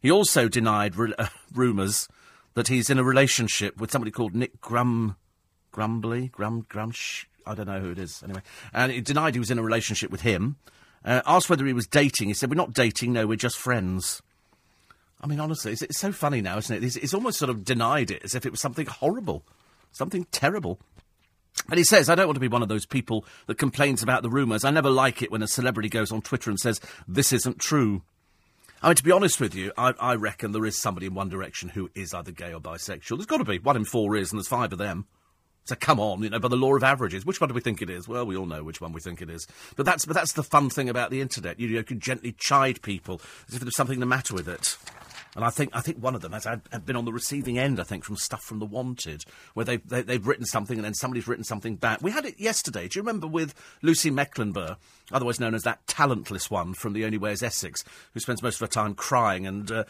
He 0.00 0.10
also 0.10 0.48
denied 0.48 0.94
uh, 0.98 1.26
rumours 1.54 2.08
that 2.54 2.68
he's 2.68 2.90
in 2.90 2.98
a 2.98 3.04
relationship 3.04 3.78
with 3.78 3.90
somebody 3.90 4.10
called 4.10 4.34
Nick 4.34 4.60
Grum, 4.60 5.16
Grumbly, 5.72 6.28
Grum, 6.28 6.66
Grumsh, 6.68 7.26
I 7.46 7.54
don't 7.54 7.66
know 7.66 7.80
who 7.80 7.90
it 7.90 7.98
is 7.98 8.22
anyway. 8.22 8.42
And 8.72 8.92
he 8.92 9.00
denied 9.00 9.34
he 9.34 9.40
was 9.40 9.50
in 9.50 9.58
a 9.58 9.62
relationship 9.62 10.10
with 10.10 10.22
him. 10.22 10.56
Uh, 11.04 11.22
asked 11.26 11.48
whether 11.48 11.66
he 11.66 11.72
was 11.72 11.86
dating. 11.86 12.28
He 12.28 12.34
said, 12.34 12.50
"We're 12.50 12.56
not 12.56 12.74
dating. 12.74 13.14
No, 13.14 13.26
we're 13.26 13.36
just 13.36 13.56
friends." 13.56 14.22
I 15.22 15.26
mean, 15.26 15.40
honestly, 15.40 15.72
it's, 15.72 15.82
it's 15.82 15.98
so 15.98 16.12
funny 16.12 16.40
now, 16.40 16.58
isn't 16.58 16.76
it? 16.76 16.84
It's, 16.84 16.96
it's 16.96 17.14
almost 17.14 17.38
sort 17.38 17.50
of 17.50 17.64
denied 17.64 18.10
it 18.10 18.22
as 18.22 18.34
if 18.34 18.44
it 18.44 18.50
was 18.50 18.60
something 18.60 18.86
horrible, 18.86 19.42
something 19.92 20.26
terrible. 20.30 20.78
And 21.68 21.78
he 21.78 21.84
says, 21.84 22.08
I 22.08 22.14
don't 22.14 22.26
want 22.26 22.36
to 22.36 22.40
be 22.40 22.48
one 22.48 22.62
of 22.62 22.68
those 22.68 22.86
people 22.86 23.24
that 23.46 23.58
complains 23.58 24.02
about 24.02 24.22
the 24.22 24.30
rumours. 24.30 24.64
I 24.64 24.70
never 24.70 24.90
like 24.90 25.22
it 25.22 25.30
when 25.30 25.42
a 25.42 25.48
celebrity 25.48 25.88
goes 25.88 26.10
on 26.10 26.22
Twitter 26.22 26.50
and 26.50 26.58
says, 26.58 26.80
this 27.06 27.32
isn't 27.32 27.58
true. 27.58 28.02
I 28.82 28.88
mean, 28.88 28.96
to 28.96 29.04
be 29.04 29.12
honest 29.12 29.40
with 29.40 29.54
you, 29.54 29.72
I, 29.76 29.94
I 30.00 30.14
reckon 30.14 30.52
there 30.52 30.64
is 30.64 30.78
somebody 30.78 31.06
in 31.06 31.14
One 31.14 31.28
Direction 31.28 31.68
who 31.68 31.90
is 31.94 32.14
either 32.14 32.32
gay 32.32 32.54
or 32.54 32.60
bisexual. 32.60 33.18
There's 33.18 33.26
got 33.26 33.38
to 33.38 33.44
be. 33.44 33.58
One 33.58 33.76
in 33.76 33.84
four 33.84 34.16
is, 34.16 34.32
and 34.32 34.38
there's 34.38 34.48
five 34.48 34.72
of 34.72 34.78
them. 34.78 35.06
So 35.64 35.76
come 35.76 36.00
on, 36.00 36.22
you 36.22 36.30
know, 36.30 36.38
by 36.38 36.48
the 36.48 36.56
law 36.56 36.74
of 36.74 36.82
averages, 36.82 37.26
which 37.26 37.40
one 37.40 37.48
do 37.48 37.54
we 37.54 37.60
think 37.60 37.82
it 37.82 37.90
is? 37.90 38.08
Well, 38.08 38.26
we 38.26 38.36
all 38.36 38.46
know 38.46 38.64
which 38.64 38.80
one 38.80 38.92
we 38.92 39.00
think 39.00 39.20
it 39.20 39.30
is. 39.30 39.46
But 39.76 39.86
that's 39.86 40.06
but 40.06 40.14
that's 40.14 40.32
the 40.32 40.42
fun 40.42 40.70
thing 40.70 40.88
about 40.88 41.10
the 41.10 41.20
internet. 41.20 41.60
You, 41.60 41.68
you 41.68 41.84
can 41.84 42.00
gently 42.00 42.34
chide 42.38 42.82
people 42.82 43.20
as 43.46 43.54
if 43.54 43.60
there's 43.60 43.76
something 43.76 44.00
the 44.00 44.06
matter 44.06 44.34
with 44.34 44.48
it. 44.48 44.76
And 45.36 45.44
I 45.44 45.50
think 45.50 45.70
I 45.72 45.80
think 45.80 45.98
one 45.98 46.14
of 46.14 46.22
them 46.22 46.32
has 46.32 46.44
have 46.44 46.84
been 46.84 46.96
on 46.96 47.04
the 47.04 47.12
receiving 47.12 47.58
end. 47.58 47.78
I 47.78 47.84
think 47.84 48.04
from 48.04 48.16
stuff 48.16 48.42
from 48.42 48.58
the 48.58 48.66
Wanted, 48.66 49.24
where 49.54 49.64
they've 49.64 49.86
they, 49.88 50.02
they 50.02 50.14
have 50.14 50.26
written 50.26 50.44
something 50.44 50.76
and 50.76 50.84
then 50.84 50.94
somebody's 50.94 51.28
written 51.28 51.44
something 51.44 51.76
back. 51.76 52.02
We 52.02 52.10
had 52.10 52.26
it 52.26 52.40
yesterday. 52.40 52.88
Do 52.88 52.98
you 52.98 53.02
remember 53.02 53.26
with 53.26 53.54
Lucy 53.82 54.10
Mecklenburgh, 54.10 54.76
otherwise 55.12 55.38
known 55.38 55.54
as 55.54 55.62
that 55.62 55.86
talentless 55.86 56.50
one 56.50 56.74
from 56.74 56.94
The 56.94 57.04
Only 57.04 57.18
Way 57.18 57.32
Is 57.32 57.42
Essex, 57.42 57.84
who 58.12 58.20
spends 58.20 58.42
most 58.42 58.56
of 58.56 58.60
her 58.60 58.66
time 58.72 58.94
crying 58.94 59.46
and 59.46 59.70
uh, 59.70 59.84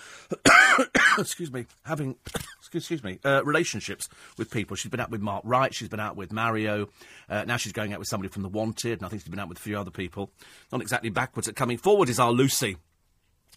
excuse 1.19 1.53
me 1.53 1.67
having 1.85 2.17
excuse 2.73 3.03
me 3.03 3.19
uh, 3.25 3.43
relationships 3.45 4.09
with 4.37 4.51
people. 4.51 4.77
She's 4.77 4.91
been 4.91 5.01
out 5.01 5.11
with 5.11 5.23
Mark 5.23 5.43
Wright. 5.47 5.75
She's 5.75 5.89
been 5.89 6.01
out 6.01 6.17
with 6.17 6.33
Mario. 6.33 6.89
Uh, 7.29 7.45
now 7.45 7.57
she's 7.57 7.73
going 7.73 7.93
out 7.93 7.99
with 7.99 8.09
somebody 8.09 8.31
from 8.31 8.43
The 8.43 8.49
Wanted. 8.49 8.99
And 8.99 9.07
I 9.07 9.09
think 9.09 9.23
she's 9.23 9.31
been 9.31 9.41
out 9.41 9.49
with 9.49 9.59
a 9.59 9.63
few 9.63 9.79
other 9.79 9.91
people. 9.91 10.31
Not 10.71 10.83
exactly 10.83 11.11
backwards 11.11 11.49
at 11.49 11.57
coming 11.57 11.79
forward 11.79 12.09
is 12.09 12.21
our 12.21 12.33
Lucy 12.33 12.77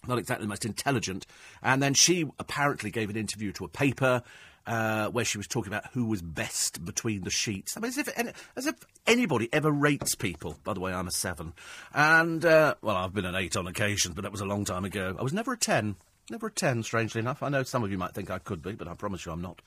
not 0.07 0.17
exactly 0.17 0.45
the 0.45 0.49
most 0.49 0.65
intelligent. 0.65 1.25
And 1.61 1.81
then 1.81 1.93
she 1.93 2.25
apparently 2.39 2.91
gave 2.91 3.09
an 3.09 3.15
interview 3.15 3.51
to 3.53 3.65
a 3.65 3.69
paper 3.69 4.23
uh, 4.65 5.09
where 5.09 5.25
she 5.25 5.37
was 5.37 5.47
talking 5.47 5.73
about 5.73 5.87
who 5.93 6.05
was 6.05 6.21
best 6.21 6.83
between 6.85 7.23
the 7.23 7.29
sheets. 7.29 7.75
I 7.75 7.81
mean, 7.81 7.89
as 7.89 7.97
if, 7.97 8.35
as 8.55 8.65
if 8.65 8.75
anybody 9.05 9.49
ever 9.51 9.71
rates 9.71 10.15
people. 10.15 10.57
By 10.63 10.73
the 10.73 10.79
way, 10.79 10.93
I'm 10.93 11.07
a 11.07 11.11
seven. 11.11 11.53
And, 11.93 12.43
uh, 12.45 12.75
well, 12.81 12.95
I've 12.95 13.13
been 13.13 13.25
an 13.25 13.35
eight 13.35 13.57
on 13.57 13.67
occasion, 13.67 14.13
but 14.13 14.21
that 14.23 14.31
was 14.31 14.41
a 14.41 14.45
long 14.45 14.65
time 14.65 14.85
ago. 14.85 15.15
I 15.19 15.23
was 15.23 15.33
never 15.33 15.53
a 15.53 15.57
ten. 15.57 15.95
Never 16.29 16.47
a 16.47 16.51
ten, 16.51 16.83
strangely 16.83 17.19
enough. 17.19 17.43
I 17.43 17.49
know 17.49 17.63
some 17.63 17.83
of 17.83 17.91
you 17.91 17.97
might 17.97 18.13
think 18.13 18.31
I 18.31 18.39
could 18.39 18.61
be, 18.61 18.71
but 18.73 18.87
I 18.87 18.93
promise 18.93 19.25
you 19.25 19.33
I'm 19.33 19.41
not. 19.41 19.61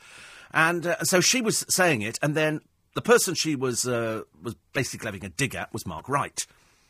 And 0.55 0.87
uh, 0.87 1.05
so 1.05 1.21
she 1.21 1.43
was 1.43 1.67
saying 1.69 2.01
it, 2.01 2.19
and 2.23 2.35
then 2.35 2.61
the 2.95 3.03
person 3.03 3.35
she 3.35 3.55
was 3.55 3.87
uh, 3.87 4.23
was 4.43 4.55
basically 4.73 5.07
having 5.07 5.25
a 5.25 5.29
dig 5.29 5.55
at 5.55 5.71
was 5.75 5.85
Mark 5.85 6.09
Wright 6.09 6.47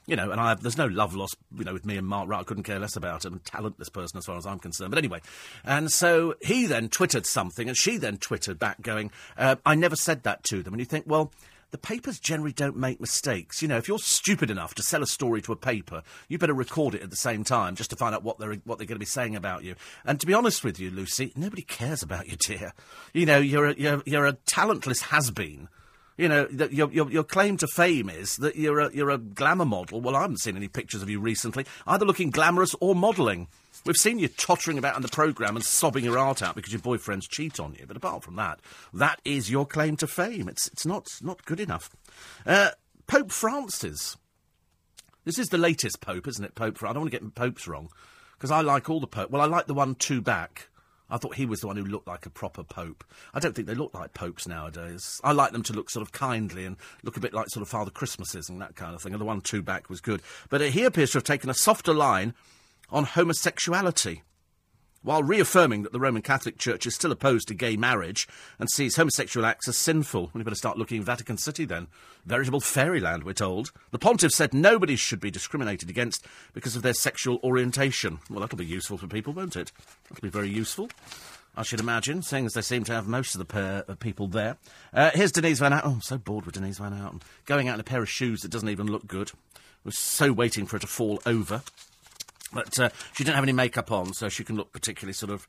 you 0.07 0.17
know, 0.17 0.31
and 0.31 0.41
I 0.41 0.51
have, 0.51 0.63
there's 0.63 0.79
no 0.79 0.87
love 0.87 1.15
lost, 1.15 1.37
you 1.57 1.65
know, 1.65 1.73
with 1.73 1.85
me 1.85 1.97
and 1.97 2.07
Mark 2.07 2.29
Wright. 2.29 2.41
I 2.41 2.45
couldn't 2.45 2.63
care 2.63 2.79
less 2.79 2.97
about 2.97 3.25
him. 3.25 3.41
Talentless 3.45 3.89
person 3.89 4.19
as 4.19 4.25
far 4.25 4.37
as 4.37 4.47
I'm 4.47 4.59
concerned. 4.59 4.91
But 4.91 4.99
anyway, 4.99 5.21
and 5.65 5.91
so 5.91 6.35
he 6.41 6.67
then 6.67 6.89
twittered 6.89 7.27
something, 7.27 7.69
and 7.69 7.77
she 7.77 7.97
then 7.97 8.17
twittered 8.19 8.59
back, 8.59 8.81
going, 8.83 9.11
uh, 9.37 9.57
"I 9.67 9.75
never 9.75 9.97
said 9.97 10.23
that 10.23 10.45
to 10.45 10.63
them." 10.63 10.75
And 10.75 10.81
you 10.81 10.87
think, 10.87 11.05
well. 11.07 11.33
The 11.73 11.79
papers 11.79 12.21
generally 12.21 12.53
don't 12.53 12.77
make 12.77 13.01
mistakes. 13.01 13.61
You 13.61 13.67
know, 13.67 13.77
if 13.77 13.89
you're 13.89 13.99
stupid 13.99 14.53
enough 14.53 14.75
to 14.77 14.85
sell 14.85 15.03
a 15.03 15.07
story 15.07 15.43
to 15.43 15.53
a 15.53 15.57
paper, 15.57 16.05
you 16.29 16.39
better 16.39 16.55
record 16.55 16.95
it 16.95 17.03
at 17.03 17.11
the 17.11 17.17
same 17.17 17.43
time 17.43 17.75
just 17.75 17.91
to 17.91 17.97
find 17.97 18.15
out 18.15 18.23
what 18.23 18.39
they're 18.39 18.55
what 18.65 18.79
they're 18.79 18.87
going 18.87 18.95
to 18.97 19.01
be 19.01 19.05
saying 19.05 19.35
about 19.35 19.65
you. 19.65 19.75
And 20.05 20.21
to 20.21 20.27
be 20.27 20.33
honest 20.33 20.63
with 20.63 20.79
you, 20.79 20.93
Lucy, 20.93 21.33
nobody 21.35 21.63
cares 21.63 22.05
about 22.05 22.29
you, 22.29 22.37
dear. 22.37 22.73
You 23.13 23.27
know, 23.27 23.39
you're 23.39 23.67
a, 23.67 23.75
you're, 23.75 24.03
you're 24.07 24.27
a 24.27 24.35
talentless 24.47 25.03
has 25.03 25.33
been 25.33 25.69
you 26.17 26.29
know, 26.29 26.49
your, 26.71 26.91
your, 26.91 27.11
your 27.11 27.25
claim 27.25 27.57
to 27.59 27.67
fame 27.67 28.09
is 28.09 28.37
that 28.37 28.57
you're 28.57 28.81
a, 28.81 28.93
you're 28.93 29.11
a 29.11 29.19
glamour 29.19 29.67
model. 29.67 30.01
Well, 30.01 30.17
I 30.17 30.23
haven't 30.23 30.41
seen 30.41 30.57
any 30.57 30.69
pictures 30.69 31.03
of 31.03 31.11
you 31.11 31.21
recently, 31.21 31.67
either 31.87 32.07
looking 32.07 32.31
glamorous 32.31 32.75
or 32.81 32.95
modelling. 32.95 33.49
We've 33.85 33.97
seen 33.97 34.19
you 34.19 34.29
tottering 34.29 34.79
about 34.79 34.97
in 34.97 35.03
the 35.03 35.09
programme 35.09 35.57
and 35.57 35.65
sobbing 35.65 36.05
your 36.05 36.19
heart 36.19 36.43
out 36.43 36.55
because 36.55 36.73
your 36.73 36.81
boyfriends 36.81 37.29
cheat 37.29 37.61
on 37.61 37.75
you. 37.79 37.85
But 37.87 37.97
apart 37.97 38.25
from 38.25 38.37
that, 38.37 38.61
that 38.95 39.21
is 39.25 39.51
your 39.51 39.67
claim 39.67 39.97
to 39.99 40.07
fame. 40.07 40.49
It's, 40.49 40.67
it's 40.69 40.87
not, 40.87 41.07
not 41.23 41.45
good 41.45 41.61
enough. 41.61 41.91
Uh, 42.45 42.71
Pope 43.07 43.31
Francis. 43.31 44.17
This 45.25 45.39
is 45.39 45.49
the 45.49 45.59
latest 45.59 46.01
Pope, 46.01 46.27
isn't 46.27 46.45
it? 46.45 46.55
Pope. 46.55 46.83
I 46.83 46.93
don't 46.93 47.03
want 47.03 47.13
to 47.13 47.19
get 47.19 47.35
popes 47.35 47.69
wrong 47.69 47.89
because 48.37 48.51
I 48.51 48.61
like 48.63 48.89
all 48.89 49.01
the 49.01 49.07
Pope. 49.07 49.31
Well, 49.31 49.43
I 49.43 49.47
like 49.47 49.67
the 49.67 49.75
one 49.75 49.95
two 49.95 50.21
back. 50.21 50.69
I 51.09 51.19
thought 51.19 51.37
he 51.37 51.47
was 51.47 51.61
the 51.61 51.67
one 51.67 51.77
who 51.77 51.85
looked 51.85 52.09
like 52.09 52.27
a 52.27 52.31
proper 52.31 52.65
pope. 52.65 53.05
I 53.33 53.41
don't 53.41 53.55
think 53.55 53.69
they 53.69 53.75
look 53.75 53.95
like 53.95 54.15
popes 54.15 54.49
nowadays. 54.49 55.21
I 55.23 55.33
like 55.33 55.53
them 55.53 55.63
to 55.65 55.73
look 55.73 55.91
sort 55.91 56.03
of 56.03 56.13
kindly 56.13 56.65
and 56.65 56.77
look 57.03 57.17
a 57.17 57.21
bit 57.21 57.33
like 57.33 57.49
sort 57.49 57.63
of 57.63 57.69
Father 57.69 57.91
Christmases 57.91 58.49
and 58.49 58.61
that 58.61 58.75
kind 58.77 58.95
of 58.95 59.03
thing. 59.03 59.13
And 59.13 59.21
the 59.21 59.27
one 59.27 59.41
two 59.41 59.63
back 59.63 59.89
was 59.89 60.01
good. 60.01 60.21
But 60.49 60.61
he 60.61 60.85
appears 60.85 61.13
to 61.13 61.19
have 61.19 61.25
taken 61.25 61.51
a 61.51 61.55
softer 61.55 61.95
line 61.95 62.35
on 62.91 63.05
homosexuality 63.05 64.23
while 65.07 65.23
reaffirming 65.23 65.85
that 65.85 65.93
the 65.93 66.01
Roman 66.01 66.21
Catholic 66.21 66.59
Church 66.59 66.85
is 66.85 66.97
still 66.97 67.13
opposed 67.13 67.47
to 67.47 67.55
gay 67.55 67.77
marriage 67.77 68.27
and 68.59 68.69
sees 68.69 68.97
homosexual 68.97 69.47
acts 69.47 69.69
as 69.69 69.79
sinful. 69.79 70.33
You 70.35 70.43
better 70.43 70.57
start 70.57 70.79
looking 70.79 70.97
in 70.97 71.05
Vatican 71.05 71.39
City 71.39 71.65
then. 71.65 71.87
Veritable 72.25 72.59
fairyland, 72.59 73.23
we're 73.23 73.33
told. 73.33 73.71
The 73.93 74.01
pontiff 74.01 74.33
said 74.33 74.53
nobody 74.53 74.97
should 74.97 75.21
be 75.21 75.31
discriminated 75.31 75.89
against 75.89 76.27
because 76.55 76.75
of 76.75 76.83
their 76.83 76.93
sexual 76.93 77.39
orientation. 77.45 78.19
Well, 78.29 78.41
that'll 78.41 78.59
be 78.59 78.67
useful 78.67 78.99
for 78.99 79.07
people, 79.07 79.33
won't 79.33 79.55
it? 79.55 79.71
That'll 80.09 80.23
be 80.23 80.29
very 80.29 80.51
useful. 80.51 80.91
I 81.57 81.63
should 81.63 81.79
imagine, 81.79 82.23
seeing 82.23 82.45
as 82.45 82.55
they 82.55 82.61
seem 82.61 82.83
to 82.85 82.93
have 82.93 83.07
most 83.07 83.37
of 83.37 83.39
the 83.39 83.45
pair 83.45 83.85
of 83.87 84.01
people 84.01 84.27
there. 84.27 84.57
Uh, 84.93 85.13
here's 85.15 85.31
Denise 85.31 85.61
Van 85.61 85.73
Outen. 85.73 85.89
Oh, 85.89 85.93
I'm 85.93 86.01
so 86.01 86.19
bored 86.19 86.47
with 86.47 86.57
Denise 86.57 86.79
Van 86.79 86.93
Outen. 86.93 87.23
Going 87.45 87.69
out 87.69 87.75
in 87.75 87.81
a 87.81 87.85
pair 87.85 88.03
of 88.03 88.11
shoes 88.11 88.41
that 88.41 88.51
doesn't 88.51 88.69
even 88.69 88.89
look 88.89 89.07
good. 89.07 89.31
We're 89.85 89.93
so 89.93 90.33
waiting 90.33 90.67
for 90.67 90.77
it 90.77 90.81
to 90.81 90.89
fall 90.89 91.23
over. 91.25 91.63
But 92.57 92.79
uh, 92.79 92.89
she 93.15 93.25
didn't 93.25 93.37
have 93.37 93.45
any 93.45 93.53
makeup 93.53 93.93
on, 93.93 94.13
so 94.13 94.29
she 94.29 94.45
can 94.45 94.57
look 94.57 94.73
particularly 94.73 95.13
sort 95.13 95.31
of 95.31 95.47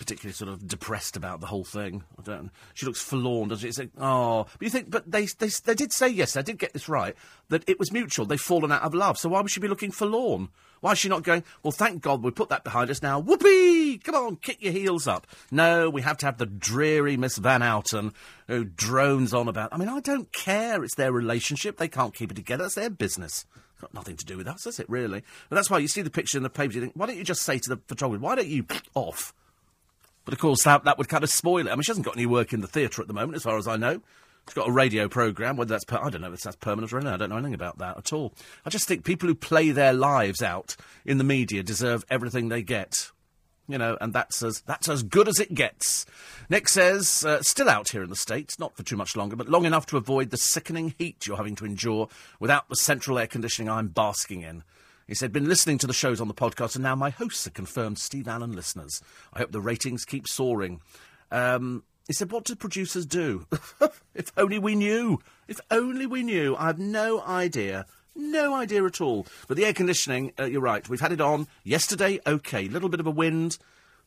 particularly 0.00 0.32
sort 0.32 0.50
of 0.50 0.66
depressed 0.66 1.14
about 1.14 1.42
the 1.42 1.46
whole 1.46 1.62
thing. 1.62 2.02
I 2.18 2.22
don't. 2.22 2.50
She 2.72 2.86
looks 2.86 3.02
forlorn, 3.02 3.50
doesn't 3.50 3.60
she? 3.60 3.68
It's 3.68 3.78
like, 3.78 3.90
oh, 3.98 4.44
but 4.44 4.62
you 4.62 4.70
think, 4.70 4.90
but 4.90 5.10
they, 5.10 5.26
they 5.26 5.48
they 5.64 5.74
did 5.74 5.92
say 5.92 6.08
yes. 6.08 6.38
I 6.38 6.42
did 6.42 6.58
get 6.58 6.72
this 6.72 6.88
right 6.88 7.14
that 7.50 7.68
it 7.68 7.78
was 7.78 7.92
mutual. 7.92 8.24
They've 8.24 8.40
fallen 8.40 8.72
out 8.72 8.80
of 8.80 8.94
love. 8.94 9.18
So 9.18 9.28
why 9.28 9.42
would 9.42 9.50
she 9.50 9.60
be 9.60 9.68
looking 9.68 9.90
forlorn? 9.90 10.48
Why 10.80 10.92
is 10.92 10.98
she 10.98 11.10
not 11.10 11.22
going? 11.22 11.44
Well, 11.62 11.72
thank 11.72 12.00
God 12.00 12.22
we 12.22 12.30
put 12.30 12.48
that 12.48 12.64
behind 12.64 12.88
us 12.88 13.02
now. 13.02 13.18
Whoopee! 13.18 13.98
Come 13.98 14.14
on, 14.14 14.36
kick 14.36 14.62
your 14.62 14.72
heels 14.72 15.06
up. 15.06 15.26
No, 15.50 15.90
we 15.90 16.00
have 16.00 16.16
to 16.18 16.26
have 16.26 16.38
the 16.38 16.46
dreary 16.46 17.18
Miss 17.18 17.36
Van 17.36 17.60
Outen 17.60 18.14
who 18.48 18.64
drones 18.64 19.34
on 19.34 19.48
about. 19.48 19.68
I 19.70 19.76
mean, 19.76 19.90
I 19.90 20.00
don't 20.00 20.32
care. 20.32 20.82
It's 20.82 20.94
their 20.94 21.12
relationship. 21.12 21.76
They 21.76 21.88
can't 21.88 22.14
keep 22.14 22.30
it 22.30 22.36
together. 22.36 22.64
It's 22.64 22.74
their 22.74 22.88
business 22.88 23.44
got 23.80 23.94
nothing 23.94 24.16
to 24.16 24.24
do 24.24 24.36
with 24.36 24.48
us, 24.48 24.64
does 24.64 24.80
it, 24.80 24.88
really? 24.88 25.22
But 25.48 25.56
that's 25.56 25.70
why 25.70 25.78
you 25.78 25.88
see 25.88 26.02
the 26.02 26.10
picture 26.10 26.38
in 26.38 26.42
the 26.42 26.50
paper, 26.50 26.74
you 26.74 26.80
think, 26.80 26.92
why 26.94 27.06
don't 27.06 27.16
you 27.16 27.24
just 27.24 27.42
say 27.42 27.58
to 27.58 27.68
the 27.68 27.80
photographer, 27.88 28.22
why 28.22 28.34
don't 28.34 28.48
you 28.48 28.66
off? 28.94 29.34
But 30.24 30.34
of 30.34 30.40
course, 30.40 30.64
that, 30.64 30.84
that 30.84 30.98
would 30.98 31.08
kind 31.08 31.24
of 31.24 31.30
spoil 31.30 31.66
it. 31.66 31.70
I 31.70 31.74
mean, 31.74 31.82
she 31.82 31.90
hasn't 31.90 32.06
got 32.06 32.16
any 32.16 32.26
work 32.26 32.52
in 32.52 32.60
the 32.60 32.66
theatre 32.66 33.02
at 33.02 33.08
the 33.08 33.14
moment, 33.14 33.36
as 33.36 33.42
far 33.42 33.56
as 33.56 33.66
I 33.66 33.76
know. 33.76 34.00
She's 34.46 34.54
got 34.54 34.68
a 34.68 34.72
radio 34.72 35.08
programme, 35.08 35.56
whether 35.56 35.70
that's, 35.70 35.84
per- 35.84 35.98
I 35.98 36.10
don't 36.10 36.22
know 36.22 36.32
if 36.32 36.40
that's 36.40 36.56
permanent 36.56 36.92
or 36.92 36.96
anything. 36.96 37.14
I 37.14 37.16
don't 37.16 37.30
know 37.30 37.36
anything 37.36 37.54
about 37.54 37.78
that 37.78 37.98
at 37.98 38.12
all. 38.12 38.32
I 38.64 38.70
just 38.70 38.88
think 38.88 39.04
people 39.04 39.28
who 39.28 39.34
play 39.34 39.70
their 39.70 39.92
lives 39.92 40.42
out 40.42 40.76
in 41.04 41.18
the 41.18 41.24
media 41.24 41.62
deserve 41.62 42.04
everything 42.10 42.48
they 42.48 42.62
get. 42.62 43.10
You 43.70 43.78
know, 43.78 43.96
and 44.00 44.12
that's 44.12 44.42
as, 44.42 44.60
that's 44.62 44.88
as 44.88 45.02
good 45.02 45.28
as 45.28 45.38
it 45.38 45.54
gets. 45.54 46.06
Nick 46.48 46.68
says, 46.68 47.24
uh, 47.24 47.42
still 47.42 47.68
out 47.68 47.90
here 47.90 48.02
in 48.02 48.10
the 48.10 48.16
States, 48.16 48.58
not 48.58 48.76
for 48.76 48.82
too 48.82 48.96
much 48.96 49.16
longer, 49.16 49.36
but 49.36 49.48
long 49.48 49.64
enough 49.64 49.86
to 49.86 49.96
avoid 49.96 50.30
the 50.30 50.36
sickening 50.36 50.94
heat 50.98 51.26
you're 51.26 51.36
having 51.36 51.56
to 51.56 51.64
endure 51.64 52.08
without 52.40 52.68
the 52.68 52.76
central 52.76 53.18
air 53.18 53.26
conditioning 53.26 53.70
I'm 53.70 53.88
basking 53.88 54.42
in. 54.42 54.64
He 55.06 55.14
said, 55.14 55.32
been 55.32 55.48
listening 55.48 55.78
to 55.78 55.86
the 55.86 55.92
shows 55.92 56.20
on 56.20 56.28
the 56.28 56.34
podcast, 56.34 56.76
and 56.76 56.84
now 56.84 56.94
my 56.94 57.10
hosts 57.10 57.46
are 57.46 57.50
confirmed 57.50 57.98
Steve 57.98 58.28
Allen 58.28 58.52
listeners. 58.52 59.02
I 59.32 59.40
hope 59.40 59.50
the 59.50 59.60
ratings 59.60 60.04
keep 60.04 60.28
soaring. 60.28 60.80
Um, 61.32 61.82
he 62.06 62.12
said, 62.12 62.32
what 62.32 62.44
do 62.44 62.54
producers 62.56 63.06
do? 63.06 63.46
if 64.14 64.32
only 64.36 64.58
we 64.58 64.74
knew. 64.74 65.20
If 65.46 65.60
only 65.70 66.06
we 66.06 66.22
knew. 66.22 66.56
I 66.56 66.66
have 66.66 66.78
no 66.78 67.22
idea. 67.22 67.86
No 68.20 68.54
idea 68.54 68.84
at 68.84 69.00
all. 69.00 69.26
But 69.48 69.56
the 69.56 69.64
air 69.64 69.72
conditioning, 69.72 70.32
uh, 70.38 70.44
you're 70.44 70.60
right. 70.60 70.88
We've 70.88 71.00
had 71.00 71.12
it 71.12 71.20
on 71.20 71.48
yesterday. 71.64 72.20
Okay, 72.26 72.68
little 72.68 72.88
bit 72.88 73.00
of 73.00 73.06
a 73.06 73.10
wind, 73.10 73.58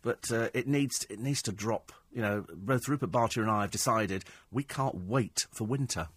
but 0.02 0.32
uh, 0.32 0.50
it 0.54 0.68
needs 0.68 1.06
it 1.10 1.20
needs 1.20 1.42
to 1.44 1.52
drop 1.52 1.92
you 2.14 2.22
know, 2.22 2.46
both 2.54 2.88
Rupert 2.88 3.12
Barty 3.12 3.42
and 3.42 3.50
I 3.50 3.62
have 3.62 3.72
decided 3.72 4.24
we 4.52 4.64
can't 4.64 5.08
wait 5.08 5.48
for 5.52 5.66
winter. 5.66 6.08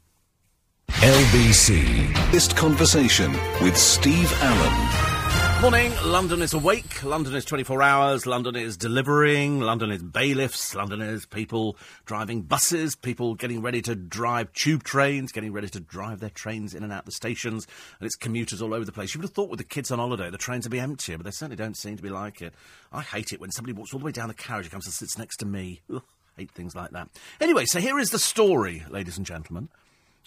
LBC. 0.88 2.30
This 2.32 2.52
conversation 2.52 3.32
with 3.60 3.76
Steve 3.76 4.32
Allen. 4.40 5.15
Morning, 5.62 5.90
London 6.04 6.42
is 6.42 6.52
awake, 6.52 7.02
London 7.02 7.34
is 7.34 7.44
24 7.46 7.82
hours, 7.82 8.26
London 8.26 8.54
is 8.54 8.76
delivering, 8.76 9.58
London 9.58 9.90
is 9.90 10.02
bailiffs, 10.02 10.74
London 10.74 11.00
is 11.00 11.24
people 11.24 11.76
driving 12.04 12.42
buses, 12.42 12.94
people 12.94 13.34
getting 13.34 13.62
ready 13.62 13.80
to 13.82 13.96
drive 13.96 14.52
tube 14.52 14.84
trains, 14.84 15.32
getting 15.32 15.52
ready 15.52 15.68
to 15.68 15.80
drive 15.80 16.20
their 16.20 16.30
trains 16.30 16.74
in 16.74 16.84
and 16.84 16.92
out 16.92 17.06
the 17.06 17.10
stations, 17.10 17.66
and 17.98 18.06
it's 18.06 18.14
commuters 18.16 18.60
all 18.60 18.74
over 18.74 18.84
the 18.84 18.92
place. 18.92 19.14
You 19.14 19.18
would 19.18 19.24
have 19.24 19.34
thought 19.34 19.48
with 19.48 19.58
the 19.58 19.64
kids 19.64 19.90
on 19.90 19.98
holiday 19.98 20.28
the 20.30 20.38
trains 20.38 20.66
would 20.66 20.72
be 20.72 20.78
emptier, 20.78 21.16
but 21.16 21.24
they 21.24 21.32
certainly 21.32 21.56
don't 21.56 21.76
seem 21.76 21.96
to 21.96 22.02
be 22.02 22.10
like 22.10 22.42
it. 22.42 22.52
I 22.92 23.00
hate 23.00 23.32
it 23.32 23.40
when 23.40 23.50
somebody 23.50 23.72
walks 23.72 23.94
all 23.94 23.98
the 23.98 24.06
way 24.06 24.12
down 24.12 24.28
the 24.28 24.34
carriage 24.34 24.66
and 24.66 24.72
comes 24.72 24.86
and 24.86 24.92
sits 24.92 25.18
next 25.18 25.38
to 25.38 25.46
me. 25.46 25.80
Ugh, 25.92 26.02
hate 26.36 26.50
things 26.50 26.76
like 26.76 26.90
that. 26.90 27.08
Anyway, 27.40 27.64
so 27.64 27.80
here 27.80 27.98
is 27.98 28.10
the 28.10 28.18
story, 28.18 28.84
ladies 28.90 29.16
and 29.16 29.26
gentlemen 29.26 29.70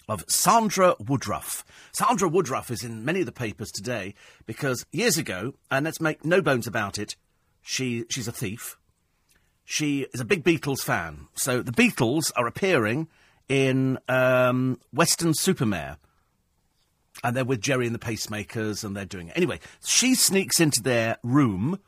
of 0.09 0.25
Sandra 0.27 0.95
Woodruff. 0.99 1.63
Sandra 1.91 2.27
Woodruff 2.27 2.71
is 2.71 2.83
in 2.83 3.05
many 3.05 3.19
of 3.21 3.25
the 3.25 3.31
papers 3.31 3.71
today 3.71 4.15
because 4.45 4.85
years 4.91 5.17
ago, 5.17 5.53
and 5.69 5.85
let's 5.85 6.01
make 6.01 6.25
no 6.25 6.41
bones 6.41 6.67
about 6.67 6.97
it, 6.97 7.15
she, 7.61 8.05
she's 8.09 8.27
a 8.27 8.31
thief. 8.31 8.77
She 9.63 10.07
is 10.13 10.19
a 10.19 10.25
big 10.25 10.43
Beatles 10.43 10.81
fan. 10.81 11.27
So 11.35 11.61
the 11.61 11.71
Beatles 11.71 12.31
are 12.35 12.47
appearing 12.47 13.07
in 13.47 13.99
um, 14.07 14.79
Weston-super-Mare. 14.91 15.97
And 17.23 17.35
they're 17.35 17.45
with 17.45 17.61
Gerry 17.61 17.85
and 17.85 17.93
the 17.93 17.99
Pacemakers, 17.99 18.83
and 18.83 18.95
they're 18.95 19.05
doing 19.05 19.27
it. 19.27 19.33
Anyway, 19.35 19.59
she 19.83 20.15
sneaks 20.15 20.59
into 20.59 20.81
their 20.81 21.17
room 21.21 21.79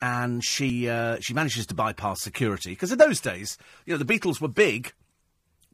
and 0.00 0.44
she 0.44 0.88
uh, 0.88 1.18
she 1.20 1.32
manages 1.32 1.66
to 1.66 1.74
bypass 1.74 2.20
security 2.20 2.70
because 2.70 2.90
in 2.90 2.98
those 2.98 3.20
days, 3.20 3.56
you 3.86 3.94
know, 3.94 4.02
the 4.02 4.04
Beatles 4.04 4.40
were 4.40 4.48
big, 4.48 4.92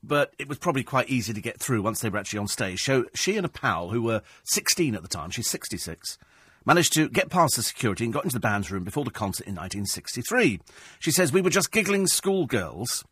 but 0.08 0.32
it 0.38 0.48
was 0.48 0.58
probably 0.58 0.82
quite 0.82 1.08
easy 1.08 1.32
to 1.32 1.40
get 1.40 1.60
through 1.60 1.82
once 1.82 2.00
they 2.00 2.08
were 2.08 2.18
actually 2.18 2.40
on 2.40 2.48
stage. 2.48 2.80
So 2.80 3.04
she 3.14 3.36
and 3.36 3.46
a 3.46 3.48
pal, 3.48 3.90
who 3.90 4.02
were 4.02 4.22
16 4.44 4.94
at 4.94 5.02
the 5.02 5.08
time, 5.08 5.30
she's 5.30 5.50
66, 5.50 6.18
managed 6.64 6.94
to 6.94 7.08
get 7.08 7.30
past 7.30 7.56
the 7.56 7.62
security 7.62 8.04
and 8.04 8.12
got 8.12 8.24
into 8.24 8.34
the 8.34 8.40
band's 8.40 8.70
room 8.70 8.84
before 8.84 9.04
the 9.04 9.10
concert 9.10 9.46
in 9.46 9.54
1963. 9.54 10.60
She 10.98 11.10
says, 11.10 11.32
We 11.32 11.42
were 11.42 11.50
just 11.50 11.70
giggling 11.70 12.06
schoolgirls. 12.06 13.04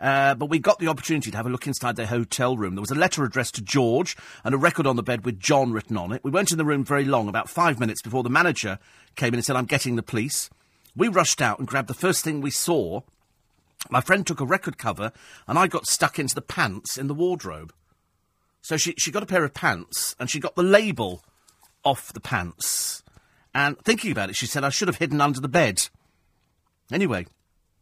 Uh, 0.00 0.34
but 0.34 0.46
we 0.46 0.58
got 0.58 0.78
the 0.78 0.88
opportunity 0.88 1.30
to 1.30 1.36
have 1.36 1.44
a 1.44 1.50
look 1.50 1.66
inside 1.66 1.94
their 1.94 2.06
hotel 2.06 2.56
room. 2.56 2.74
There 2.74 2.80
was 2.80 2.90
a 2.90 2.94
letter 2.94 3.22
addressed 3.22 3.56
to 3.56 3.62
George 3.62 4.16
and 4.44 4.54
a 4.54 4.58
record 4.58 4.86
on 4.86 4.96
the 4.96 5.02
bed 5.02 5.26
with 5.26 5.38
John 5.38 5.72
written 5.72 5.98
on 5.98 6.10
it. 6.10 6.24
We 6.24 6.30
weren't 6.30 6.52
in 6.52 6.56
the 6.56 6.64
room 6.64 6.86
very 6.86 7.04
long, 7.04 7.28
about 7.28 7.50
five 7.50 7.78
minutes 7.78 8.00
before 8.00 8.22
the 8.22 8.30
manager 8.30 8.78
came 9.14 9.28
in 9.28 9.34
and 9.34 9.44
said, 9.44 9.56
I'm 9.56 9.66
getting 9.66 9.96
the 9.96 10.02
police. 10.02 10.48
We 10.96 11.08
rushed 11.08 11.42
out 11.42 11.58
and 11.58 11.68
grabbed 11.68 11.88
the 11.88 11.94
first 11.94 12.24
thing 12.24 12.40
we 12.40 12.50
saw, 12.50 13.02
my 13.88 14.00
friend 14.00 14.26
took 14.26 14.40
a 14.40 14.46
record 14.46 14.76
cover, 14.76 15.12
and 15.48 15.58
I 15.58 15.66
got 15.66 15.86
stuck 15.86 16.18
into 16.18 16.34
the 16.34 16.42
pants 16.42 16.98
in 16.98 17.06
the 17.06 17.14
wardrobe. 17.14 17.72
So 18.62 18.76
she, 18.76 18.94
she 18.98 19.10
got 19.10 19.22
a 19.22 19.26
pair 19.26 19.44
of 19.44 19.54
pants, 19.54 20.14
and 20.18 20.28
she 20.28 20.40
got 20.40 20.54
the 20.54 20.62
label 20.62 21.24
off 21.84 22.12
the 22.12 22.20
pants. 22.20 23.02
And 23.54 23.78
thinking 23.80 24.12
about 24.12 24.30
it, 24.30 24.36
she 24.36 24.46
said, 24.46 24.64
I 24.64 24.68
should 24.68 24.88
have 24.88 24.98
hidden 24.98 25.20
under 25.20 25.40
the 25.40 25.48
bed. 25.48 25.88
Anyway, 26.92 27.26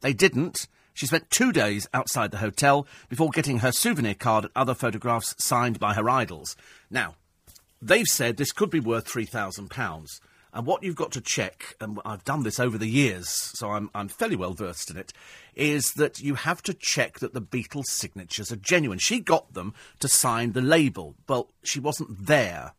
they 0.01 0.13
didn't. 0.13 0.69
She 0.95 1.07
spent 1.07 1.31
two 1.31 1.53
days 1.53 1.89
outside 1.93 2.31
the 2.31 2.39
hotel 2.39 2.87
before 3.09 3.31
getting 3.31 3.59
her 3.59 3.73
souvenir 3.73 4.15
card 4.15 4.45
and 4.45 4.53
other 4.57 4.75
photographs 4.75 5.35
signed 5.39 5.79
by 5.79 5.95
her 5.95 6.09
idols. 6.09 6.57
Now, 6.91 7.17
they've 7.81 8.07
said 8.07 8.37
this 8.37 8.53
could 8.53 8.71
be 8.71 8.81
worth 8.81 9.07
£3,000. 9.07 10.21
And 10.59 10.67
what 10.67 10.83
you've 10.83 10.97
got 10.97 11.13
to 11.13 11.21
check, 11.21 11.77
and 11.81 12.01
I've 12.05 12.25
done 12.25 12.43
this 12.43 12.59
over 12.59 12.77
the 12.77 12.89
years, 12.89 13.29
so 13.29 13.71
I'm, 13.71 13.91
I'm 13.95 14.09
fairly 14.09 14.35
well 14.35 14.55
versed 14.55 14.91
in 14.91 14.97
it, 14.97 15.13
is 15.55 15.93
that 15.93 16.19
you 16.19 16.35
have 16.35 16.65
to 16.65 16.75
check 16.75 17.21
that 17.21 17.33
the 17.33 17.41
Beatles' 17.41 17.85
signatures 17.85 18.51
are 18.51 18.57
genuine. 18.57 18.99
She 18.99 19.21
got 19.21 19.55
them 19.55 19.73
to 20.01 20.09
sign 20.09 20.55
the 20.55 20.61
label. 20.61 21.15
Well, 21.29 21.53
she 21.63 21.79
wasn't 21.79 22.27
there. 22.27 22.73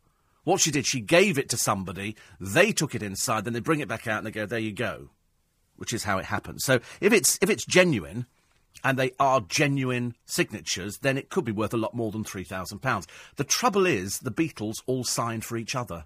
What 0.44 0.60
she 0.60 0.70
did, 0.70 0.84
she 0.84 1.00
gave 1.00 1.38
it 1.38 1.48
to 1.48 1.56
somebody, 1.56 2.16
they 2.38 2.70
took 2.72 2.94
it 2.94 3.02
inside, 3.02 3.46
then 3.46 3.54
they 3.54 3.60
bring 3.60 3.80
it 3.80 3.88
back 3.88 4.06
out 4.06 4.18
and 4.18 4.26
they 4.26 4.30
go, 4.30 4.44
there 4.44 4.58
you 4.58 4.72
go. 4.72 5.08
Which 5.76 5.94
is 5.94 6.04
how 6.04 6.18
it 6.18 6.26
happens. 6.26 6.66
So 6.66 6.80
if 7.00 7.14
it's, 7.14 7.38
if 7.40 7.48
it's 7.48 7.64
genuine, 7.64 8.26
and 8.84 8.98
they 8.98 9.12
are 9.18 9.40
genuine 9.40 10.16
signatures, 10.26 10.98
then 10.98 11.16
it 11.16 11.30
could 11.30 11.46
be 11.46 11.52
worth 11.52 11.72
a 11.72 11.78
lot 11.78 11.94
more 11.94 12.12
than 12.12 12.24
£3,000. 12.24 13.06
The 13.36 13.44
trouble 13.44 13.86
is, 13.86 14.18
the 14.18 14.30
Beatles 14.30 14.82
all 14.84 15.02
signed 15.02 15.46
for 15.46 15.56
each 15.56 15.74
other. 15.74 16.04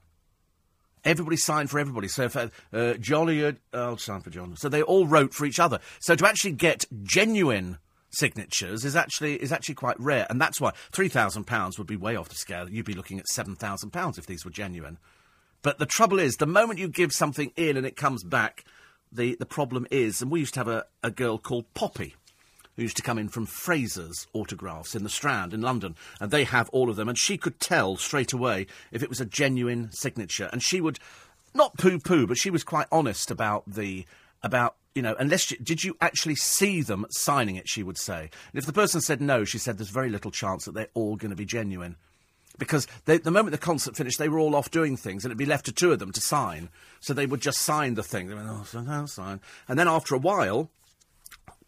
Everybody 1.04 1.36
signed 1.36 1.70
for 1.70 1.78
everybody. 1.78 2.08
So 2.08 2.24
if 2.24 2.36
uh, 2.36 2.48
uh, 2.72 2.94
Johnny, 2.94 3.44
uh, 3.44 3.52
I'll 3.72 3.98
sign 3.98 4.20
for 4.20 4.30
John. 4.30 4.56
So 4.56 4.68
they 4.68 4.82
all 4.82 5.06
wrote 5.06 5.34
for 5.34 5.44
each 5.44 5.60
other. 5.60 5.80
So 6.00 6.14
to 6.14 6.26
actually 6.26 6.52
get 6.52 6.86
genuine 7.02 7.78
signatures 8.10 8.84
is 8.84 8.96
actually 8.96 9.42
is 9.42 9.52
actually 9.52 9.74
quite 9.74 9.98
rare, 10.00 10.26
and 10.30 10.40
that's 10.40 10.60
why 10.60 10.72
three 10.92 11.08
thousand 11.08 11.44
pounds 11.44 11.78
would 11.78 11.86
be 11.86 11.96
way 11.96 12.16
off 12.16 12.28
the 12.28 12.34
scale. 12.36 12.70
You'd 12.70 12.86
be 12.86 12.94
looking 12.94 13.18
at 13.18 13.26
seven 13.28 13.54
thousand 13.54 13.90
pounds 13.90 14.18
if 14.18 14.26
these 14.26 14.44
were 14.44 14.50
genuine. 14.50 14.98
But 15.62 15.78
the 15.78 15.86
trouble 15.86 16.18
is, 16.18 16.36
the 16.36 16.46
moment 16.46 16.78
you 16.78 16.88
give 16.88 17.12
something 17.12 17.50
in 17.56 17.76
and 17.76 17.86
it 17.86 17.96
comes 17.96 18.22
back, 18.22 18.64
the, 19.10 19.34
the 19.36 19.46
problem 19.46 19.86
is, 19.90 20.20
and 20.20 20.30
we 20.30 20.40
used 20.40 20.54
to 20.54 20.60
have 20.60 20.68
a, 20.68 20.84
a 21.02 21.10
girl 21.10 21.38
called 21.38 21.72
Poppy 21.72 22.16
who 22.76 22.82
used 22.82 22.96
to 22.96 23.02
come 23.02 23.18
in 23.18 23.28
from 23.28 23.46
Fraser's 23.46 24.26
autographs 24.32 24.94
in 24.94 25.04
the 25.04 25.08
Strand 25.08 25.54
in 25.54 25.60
London, 25.60 25.94
and 26.20 26.30
they 26.30 26.44
have 26.44 26.68
all 26.70 26.90
of 26.90 26.96
them, 26.96 27.08
and 27.08 27.18
she 27.18 27.36
could 27.36 27.60
tell 27.60 27.96
straight 27.96 28.32
away 28.32 28.66
if 28.92 29.02
it 29.02 29.08
was 29.08 29.20
a 29.20 29.26
genuine 29.26 29.90
signature, 29.92 30.48
and 30.52 30.62
she 30.62 30.80
would 30.80 30.98
not 31.54 31.76
poo-poo, 31.78 32.26
but 32.26 32.38
she 32.38 32.50
was 32.50 32.64
quite 32.64 32.88
honest 32.90 33.30
about 33.30 33.64
the 33.66 34.04
about 34.42 34.76
you 34.94 35.02
know, 35.02 35.16
unless 35.18 35.50
you, 35.50 35.56
did 35.58 35.82
you 35.82 35.96
actually 36.00 36.36
see 36.36 36.80
them 36.80 37.04
signing 37.10 37.56
it? 37.56 37.68
She 37.68 37.82
would 37.82 37.98
say, 37.98 38.20
and 38.52 38.58
if 38.58 38.66
the 38.66 38.72
person 38.72 39.00
said 39.00 39.20
no, 39.20 39.44
she 39.44 39.58
said 39.58 39.76
there's 39.76 39.90
very 39.90 40.08
little 40.08 40.30
chance 40.30 40.64
that 40.64 40.74
they're 40.74 40.88
all 40.94 41.16
going 41.16 41.30
to 41.30 41.36
be 41.36 41.44
genuine. 41.44 41.96
Because 42.56 42.86
they, 43.04 43.18
the 43.18 43.32
moment 43.32 43.50
the 43.50 43.58
concert 43.58 43.96
finished, 43.96 44.20
they 44.20 44.28
were 44.28 44.38
all 44.38 44.54
off 44.54 44.70
doing 44.70 44.96
things, 44.96 45.24
and 45.24 45.30
it'd 45.30 45.38
be 45.38 45.46
left 45.46 45.66
to 45.66 45.72
two 45.72 45.90
of 45.90 45.98
them 45.98 46.12
to 46.12 46.20
sign. 46.20 46.68
So 47.00 47.12
they 47.12 47.26
would 47.26 47.40
just 47.40 47.62
sign 47.62 47.94
the 47.94 48.04
thing. 48.04 48.28
They 48.28 48.34
went, 48.34 48.48
oh, 48.48 49.06
sign. 49.06 49.40
And 49.66 49.76
then 49.76 49.88
after 49.88 50.14
a 50.14 50.18
while, 50.18 50.70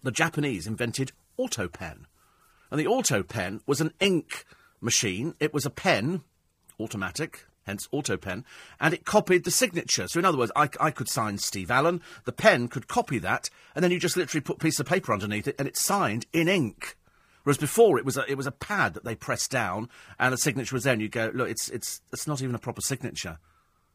the 0.07 0.13
Japanese 0.13 0.67
invented 0.67 1.13
auto 1.37 1.69
pen. 1.69 2.07
And 2.71 2.81
the 2.81 2.87
auto 2.87 3.23
pen 3.23 3.61
was 3.67 3.81
an 3.81 3.93
ink 4.01 4.45
machine. 4.81 5.35
It 5.39 5.55
was 5.55 5.67
a 5.67 5.71
pen, 5.71 6.23
automatic, 6.81 7.45
hence 7.67 7.89
auto 7.91 8.17
pen, 8.17 8.45
and 8.81 8.95
it 8.95 9.05
copied 9.05 9.45
the 9.45 9.51
signature. 9.51 10.09
So 10.09 10.19
in 10.19 10.25
other 10.25 10.39
words, 10.39 10.53
I, 10.57 10.69
I 10.81 10.91
could 10.91 11.09
sign 11.09 11.39
Steve 11.39 11.71
Allen, 11.71 12.01
the 12.25 12.33
pen 12.33 12.69
could 12.69 12.89
copy 12.89 13.19
that, 13.19 13.51
and 13.75 13.83
then 13.83 13.91
you 13.91 13.99
just 13.99 14.17
literally 14.17 14.41
put 14.41 14.57
a 14.57 14.61
piece 14.61 14.81
of 14.81 14.87
paper 14.87 15.13
underneath 15.13 15.49
it, 15.49 15.57
and 15.59 15.69
it's 15.69 15.83
signed 15.83 16.27
in 16.33 16.49
ink. 16.49 16.97
Whereas 17.43 17.59
before 17.59 17.99
it 17.99 18.05
was 18.05 18.17
a, 18.17 18.29
it 18.31 18.37
was 18.37 18.47
a 18.47 18.53
pad 18.53 18.95
that 18.95 19.05
they 19.05 19.15
pressed 19.15 19.51
down, 19.51 19.89
and 20.19 20.33
the 20.33 20.39
signature 20.39 20.75
was 20.75 20.85
there, 20.85 20.93
and 20.95 21.03
you 21.03 21.09
go, 21.09 21.31
look, 21.35 21.49
it's, 21.49 21.69
it's, 21.69 22.01
it's 22.13 22.27
not 22.27 22.43
even 22.43 22.55
a 22.55 22.61
proper 22.61 22.81
signature. 22.81 23.39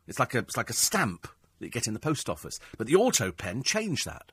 It's 0.08 0.20
like 0.20 0.36
a, 0.36 0.40
it's 0.40 0.58
like 0.58 0.70
a 0.70 0.74
stamp 0.74 1.28
that 1.60 1.66
you 1.66 1.72
get 1.72 1.88
in 1.88 1.94
the 1.94 2.00
post 2.00 2.30
office. 2.30 2.60
But 2.78 2.88
the 2.88 2.96
auto 2.96 3.32
pen 3.32 3.64
changed 3.64 4.06
that. 4.06 4.32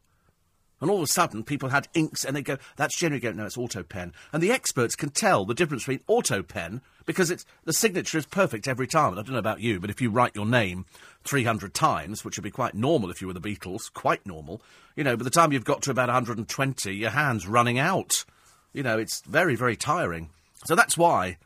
And 0.80 0.90
all 0.90 0.98
of 0.98 1.02
a 1.02 1.08
sudden, 1.08 1.42
people 1.42 1.70
had 1.70 1.88
inks, 1.94 2.24
and 2.24 2.36
they 2.36 2.42
go, 2.42 2.56
that's 2.76 2.96
generally 2.96 3.20
go, 3.20 3.32
no, 3.32 3.46
it's 3.46 3.58
auto 3.58 3.82
pen. 3.82 4.12
And 4.32 4.42
the 4.42 4.52
experts 4.52 4.94
can 4.94 5.10
tell 5.10 5.44
the 5.44 5.54
difference 5.54 5.82
between 5.82 6.00
auto 6.06 6.42
pen, 6.42 6.82
because 7.04 7.30
it's, 7.30 7.44
the 7.64 7.72
signature 7.72 8.18
is 8.18 8.26
perfect 8.26 8.68
every 8.68 8.86
time. 8.86 9.10
And 9.10 9.20
I 9.20 9.22
don't 9.22 9.32
know 9.32 9.38
about 9.38 9.60
you, 9.60 9.80
but 9.80 9.90
if 9.90 10.00
you 10.00 10.10
write 10.10 10.36
your 10.36 10.46
name 10.46 10.86
300 11.24 11.74
times, 11.74 12.24
which 12.24 12.36
would 12.36 12.44
be 12.44 12.50
quite 12.50 12.74
normal 12.74 13.10
if 13.10 13.20
you 13.20 13.26
were 13.26 13.32
the 13.32 13.40
Beatles, 13.40 13.92
quite 13.92 14.24
normal, 14.24 14.62
you 14.94 15.04
know, 15.04 15.16
by 15.16 15.24
the 15.24 15.30
time 15.30 15.52
you've 15.52 15.64
got 15.64 15.82
to 15.82 15.90
about 15.90 16.08
120, 16.08 16.94
your 16.94 17.10
hand's 17.10 17.46
running 17.46 17.78
out. 17.78 18.24
You 18.72 18.82
know, 18.82 18.98
it's 18.98 19.22
very, 19.22 19.56
very 19.56 19.76
tiring. 19.76 20.30
So 20.64 20.74
that's 20.74 20.96
why, 20.96 21.38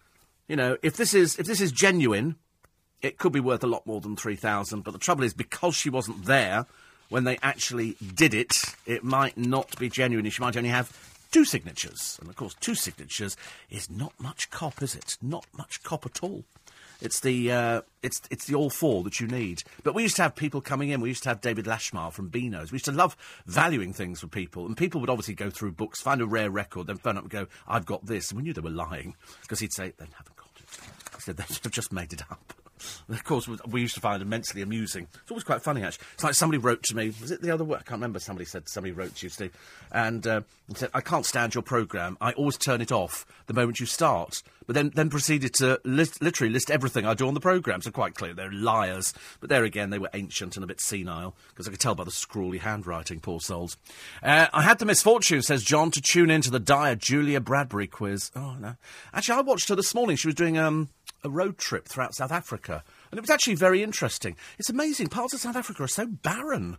you 0.49 0.57
know, 0.57 0.77
if 0.83 0.97
this 0.97 1.15
is, 1.15 1.39
if 1.39 1.47
this 1.47 1.61
is 1.61 1.73
genuine, 1.73 2.37
it 3.01 3.19
could 3.19 3.33
be 3.33 3.41
worth 3.41 3.65
a 3.65 3.69
lot 3.69 3.87
more 3.87 4.01
than 4.01 4.17
3,000. 4.17 4.83
But 4.83 4.93
the 4.93 4.99
trouble 4.99 5.25
is, 5.25 5.35
because 5.35 5.75
she 5.75 5.91
wasn't 5.91 6.25
there, 6.25 6.67
when 7.13 7.25
they 7.25 7.39
actually 7.43 7.95
did 8.15 8.33
it, 8.33 8.53
it 8.87 9.05
might 9.05 9.37
not 9.37 9.79
be 9.79 9.91
genuine. 9.91 10.29
She 10.31 10.41
might 10.41 10.57
only 10.57 10.71
have 10.71 10.91
two 11.31 11.45
signatures. 11.45 12.17
And 12.19 12.31
of 12.31 12.37
course, 12.37 12.55
two 12.59 12.75
signatures 12.75 13.37
is 13.69 13.91
not 13.91 14.15
much 14.19 14.51
cop, 14.51 14.83
is 14.83 14.95
it? 14.95 15.19
Not 15.21 15.45
much 15.55 15.83
cop 15.83 16.07
at 16.07 16.23
all. 16.23 16.45
It's 17.03 17.21
the 17.21 17.53
uh, 17.53 17.81
it's 18.03 18.23
it's 18.31 18.47
the 18.47 18.55
all 18.55 18.71
four 18.71 19.03
that 19.03 19.21
you 19.21 19.27
need. 19.27 19.63
But 19.83 19.95
we 19.95 20.03
used 20.05 20.17
to 20.17 20.23
have 20.23 20.37
people 20.37 20.63
coming 20.63 20.89
in. 20.89 21.01
We 21.01 21.11
used 21.11 21.25
to 21.25 21.29
have 21.29 21.41
David 21.43 21.67
Lashmar 21.67 22.13
from 22.13 22.31
Beano's. 22.31 22.73
We 22.73 22.77
used 22.77 22.87
to 22.87 22.93
love 22.93 23.17
valuing 23.45 23.93
things 23.93 24.21
for 24.21 24.29
people, 24.29 24.65
and 24.65 24.77
people 24.77 25.01
would 25.01 25.11
obviously 25.11 25.35
go 25.35 25.51
through 25.51 25.73
books, 25.73 26.01
find 26.01 26.23
a 26.23 26.27
rare 26.27 26.51
record, 26.51 26.87
then 26.87 26.97
phone 26.97 27.19
up 27.19 27.25
and 27.25 27.31
go, 27.31 27.47
"I've 27.67 27.87
got 27.87 28.07
this," 28.07 28.31
and 28.31 28.39
we 28.39 28.45
knew 28.45 28.53
they 28.55 28.61
were 28.61 28.71
lying 28.71 29.17
because 29.43 29.59
he'd 29.59 29.73
say, 29.73 29.93
"They 29.99 30.07
haven't 30.17 30.37
got 30.37 30.49
it." 30.57 30.79
He 31.17 31.21
said, 31.21 31.37
"They've 31.37 31.71
just 31.73 31.93
made 31.93 32.13
it 32.13 32.23
up." 32.31 32.55
Of 33.09 33.25
course, 33.25 33.49
we 33.67 33.81
used 33.81 33.95
to 33.95 34.01
find 34.01 34.23
it 34.23 34.27
immensely 34.27 34.63
amusing. 34.63 35.09
It's 35.23 35.31
always 35.31 35.45
quite 35.45 35.63
funny, 35.63 35.83
actually. 35.83 36.05
It's 36.15 36.25
like 36.25 36.35
somebody 36.35 36.59
wrote 36.59 36.83
to 36.85 36.97
me, 36.97 37.13
was 37.21 37.31
it 37.31 37.43
the 37.43 37.51
other 37.51 37.65
week? 37.65 37.79
I 37.81 37.83
can't 37.83 37.93
remember. 37.93 38.19
Somebody 38.19 38.45
said, 38.45 38.69
somebody 38.69 38.93
wrote 38.93 39.17
to 39.17 39.27
you, 39.27 39.31
Steve, 39.31 39.53
and, 39.91 40.27
uh, 40.27 40.41
said, 40.75 40.91
I 40.95 41.01
can't 41.01 41.27
stand 41.27 41.55
your 41.55 41.63
programme. 41.63 42.17
I 42.21 42.33
always 42.33 42.57
turn 42.57 42.81
it 42.81 42.93
off 42.93 43.27
the 43.47 43.55
moment 43.55 43.81
you 43.81 43.87
start. 43.87 44.43
But 44.65 44.75
then, 44.75 44.93
then 44.95 45.11
proceeded 45.11 45.55
to 45.55 45.81
list, 45.85 46.23
literally 46.23 46.53
list 46.53 46.71
everything 46.71 47.05
I 47.05 47.15
do 47.15 47.27
on 47.27 47.35
the 47.35 47.41
programme. 47.41 47.83
So 47.83 47.91
quite 47.91 48.15
clear, 48.15 48.33
they're 48.33 48.53
liars. 48.53 49.13
But 49.41 49.51
there 49.51 49.65
again, 49.65 49.91
they 49.91 49.99
were 49.99 50.09
ancient 50.15 50.57
and 50.57 50.63
a 50.63 50.69
bit 50.69 50.81
senile, 50.81 51.35
because 51.49 51.67
I 51.67 51.73
could 51.73 51.81
tell 51.81 51.97
by 51.97 52.05
the 52.05 52.13
scrawly 52.13 52.59
handwriting, 52.59 53.19
poor 53.19 53.41
souls. 53.41 53.77
Uh, 54.23 54.47
I 54.53 54.63
had 54.63 54.79
the 54.79 54.85
misfortune, 54.85 55.43
says 55.43 55.65
John, 55.65 55.91
to 55.91 56.01
tune 56.01 56.31
into 56.31 56.51
the 56.51 56.61
dire 56.61 56.95
Julia 56.95 57.41
Bradbury 57.41 57.89
quiz. 57.89 58.31
Oh, 58.37 58.55
no. 58.61 58.77
Actually, 59.13 59.39
I 59.39 59.41
watched 59.43 59.69
her 59.69 59.75
this 59.75 59.95
morning. 59.95 60.17
She 60.17 60.29
was 60.29 60.37
doing 60.37 60.59
um, 60.59 60.89
a 61.25 61.31
road 61.31 61.59
trip 61.59 61.87
throughout 61.87 62.15
South 62.15 62.33
Africa 62.33 62.83
And 63.11 63.19
it 63.19 63.21
was 63.21 63.31
actually 63.31 63.55
very 63.55 63.83
interesting. 63.83 64.37
It's 64.59 64.71
amazing. 64.71 65.09
Parts 65.09 65.35
of 65.35 65.41
South 65.41 65.57
Africa 65.57 65.83
are 65.85 65.89
so 65.89 66.07
barren 66.07 66.77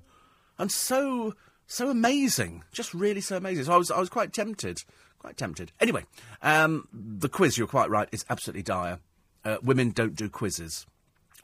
and 0.58 0.72
so 0.72 1.34
so 1.66 1.89
amazing. 1.89 2.64
Just 2.72 2.94
really 2.94 3.22
so 3.22 3.38
amazing. 3.38 3.66
So 3.66 3.74
I 3.74 3.78
was 3.78 3.91
I 3.91 4.00
was 4.00 4.10
quite 4.10 4.34
tempted. 4.34 4.84
Quite 5.20 5.38
tempted. 5.38 5.72
Anyway, 5.80 6.04
um, 6.41 6.88
the 6.91 7.30
quiz, 7.30 7.58
you're 7.58 7.68
quite 7.68 7.89
right, 7.89 8.10
is 8.12 8.26
absolutely 8.30 8.64
dire. 8.64 9.00
Uh, 9.46 9.58
women 9.64 9.91
don't 9.91 10.16
do 10.16 10.28
quizzes. 10.30 10.86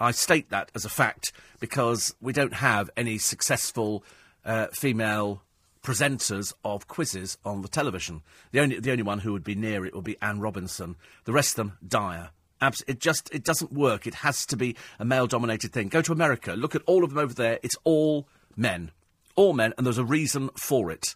I 0.02 0.12
state 0.12 0.50
that 0.50 0.72
as 0.76 0.86
a 0.86 0.90
fact 0.90 1.32
because 1.60 2.14
we 2.22 2.34
don't 2.34 2.54
have 2.56 2.90
any 2.98 3.18
successful 3.18 4.04
uh, 4.46 4.68
female 4.74 5.44
presenters 5.84 6.54
of 6.64 6.88
quizzes 6.88 7.38
on 7.46 7.62
the 7.62 7.68
television. 7.68 8.22
The 8.52 8.60
only 8.60 8.80
the 8.80 8.92
only 8.92 9.04
one 9.04 9.20
who 9.20 9.32
would 9.34 9.44
be 9.44 9.56
near 9.56 9.86
it 9.86 9.96
would 9.96 10.04
be 10.04 10.18
Anne 10.22 10.40
Robinson. 10.40 10.96
The 11.26 11.34
rest 11.34 11.52
of 11.52 11.68
them 11.68 11.78
dire. 11.86 12.32
Abs- 12.62 12.84
it 12.88 13.00
just 13.00 13.34
it 13.34 13.44
doesn't 13.44 13.72
work. 13.72 14.06
It 14.08 14.16
has 14.16 14.46
to 14.48 14.58
be 14.58 14.76
a 15.00 15.06
male 15.06 15.28
dominated 15.28 15.72
thing. 15.72 15.88
Go 15.88 16.02
to 16.02 16.12
America. 16.12 16.54
Look 16.54 16.76
at 16.76 16.82
all 16.86 17.04
of 17.04 17.10
them 17.10 17.20
over 17.20 17.34
there. 17.34 17.60
It's 17.64 17.76
all 17.84 18.28
men, 18.56 18.92
all 19.36 19.54
men, 19.54 19.74
and 19.78 19.86
there's 19.86 19.98
a 19.98 20.06
reason 20.06 20.50
for 20.56 20.92
it. 20.92 21.16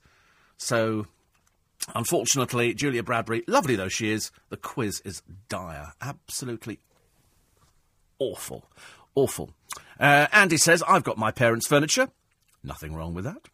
So. 0.57 1.07
Unfortunately, 1.93 2.73
Julia 2.73 3.03
Bradbury, 3.03 3.43
lovely 3.45 3.75
though 3.75 3.89
she 3.89 4.09
is, 4.09 4.31
the 4.47 4.55
quiz 4.55 5.01
is 5.03 5.21
dire. 5.49 5.91
Absolutely 5.99 6.79
awful. 8.19 8.63
Awful. 9.15 9.51
Uh, 9.99 10.27
Andy 10.31 10.57
says, 10.57 10.81
I've 10.87 11.03
got 11.03 11.17
my 11.17 11.31
parents' 11.31 11.67
furniture. 11.67 12.07
Nothing 12.63 12.95
wrong 12.95 13.13
with 13.13 13.25
that. 13.25 13.49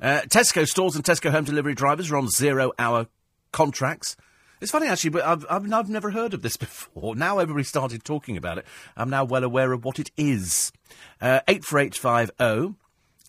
Uh, 0.00 0.20
Tesco 0.22 0.66
stores 0.66 0.96
and 0.96 1.04
Tesco 1.04 1.30
home 1.30 1.44
delivery 1.44 1.74
drivers 1.74 2.10
are 2.10 2.16
on 2.16 2.28
zero 2.28 2.72
hour 2.78 3.06
contracts. 3.52 4.16
It's 4.60 4.70
funny 4.72 4.88
actually, 4.88 5.10
but 5.10 5.24
I've, 5.24 5.46
I've, 5.48 5.72
I've 5.72 5.88
never 5.88 6.10
heard 6.10 6.34
of 6.34 6.42
this 6.42 6.56
before. 6.58 7.14
Now 7.14 7.38
everybody 7.38 7.64
started 7.64 8.04
talking 8.04 8.36
about 8.36 8.58
it. 8.58 8.66
I'm 8.96 9.10
now 9.10 9.24
well 9.24 9.44
aware 9.44 9.72
of 9.72 9.84
what 9.84 9.98
it 9.98 10.10
is. 10.16 10.72
Uh, 11.20 11.40
84850. 11.48 12.74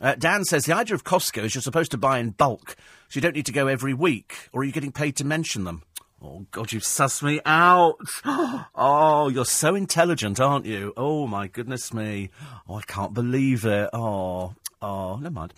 Uh, 0.02 0.16
Dan 0.16 0.46
says 0.46 0.66
the 0.66 0.76
idea 0.76 0.96
of 0.96 1.04
Costco 1.04 1.44
is 1.44 1.54
you're 1.54 1.62
supposed 1.62 1.92
to 1.92 1.98
buy 1.98 2.20
in 2.20 2.30
bulk, 2.30 2.78
so 3.10 3.18
you 3.18 3.22
don't 3.22 3.36
need 3.36 3.46
to 3.48 3.52
go 3.52 3.68
every 3.68 3.94
week, 3.94 4.50
or 4.54 4.62
are 4.62 4.64
you 4.64 4.72
getting 4.72 4.94
paid 4.94 5.18
to 5.18 5.26
mention 5.26 5.66
them? 5.66 5.84
Oh, 6.22 6.46
God, 6.52 6.72
you've 6.72 6.84
sussed 6.84 7.24
me 7.24 7.40
out. 7.46 7.98
Oh, 8.82 9.28
you're 9.28 9.44
so 9.46 9.76
intelligent, 9.76 10.40
aren't 10.40 10.66
you? 10.66 10.94
Oh, 10.96 11.28
my 11.28 11.48
goodness 11.48 11.94
me. 11.94 12.30
Oh, 12.68 12.76
I 12.76 12.82
can't 12.82 13.14
believe 13.14 13.66
it. 13.66 13.90
Oh, 13.92 14.54
oh, 14.82 15.18
never 15.18 15.34
mind. 15.34 15.54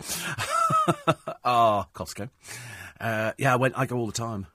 oh, 1.44 1.86
Costco. 1.94 2.28
Uh, 3.00 3.32
yeah, 3.38 3.52
I 3.52 3.56
went, 3.56 3.78
I 3.78 3.86
go 3.86 3.96
all 3.96 4.06
the 4.06 4.12
time. 4.12 4.46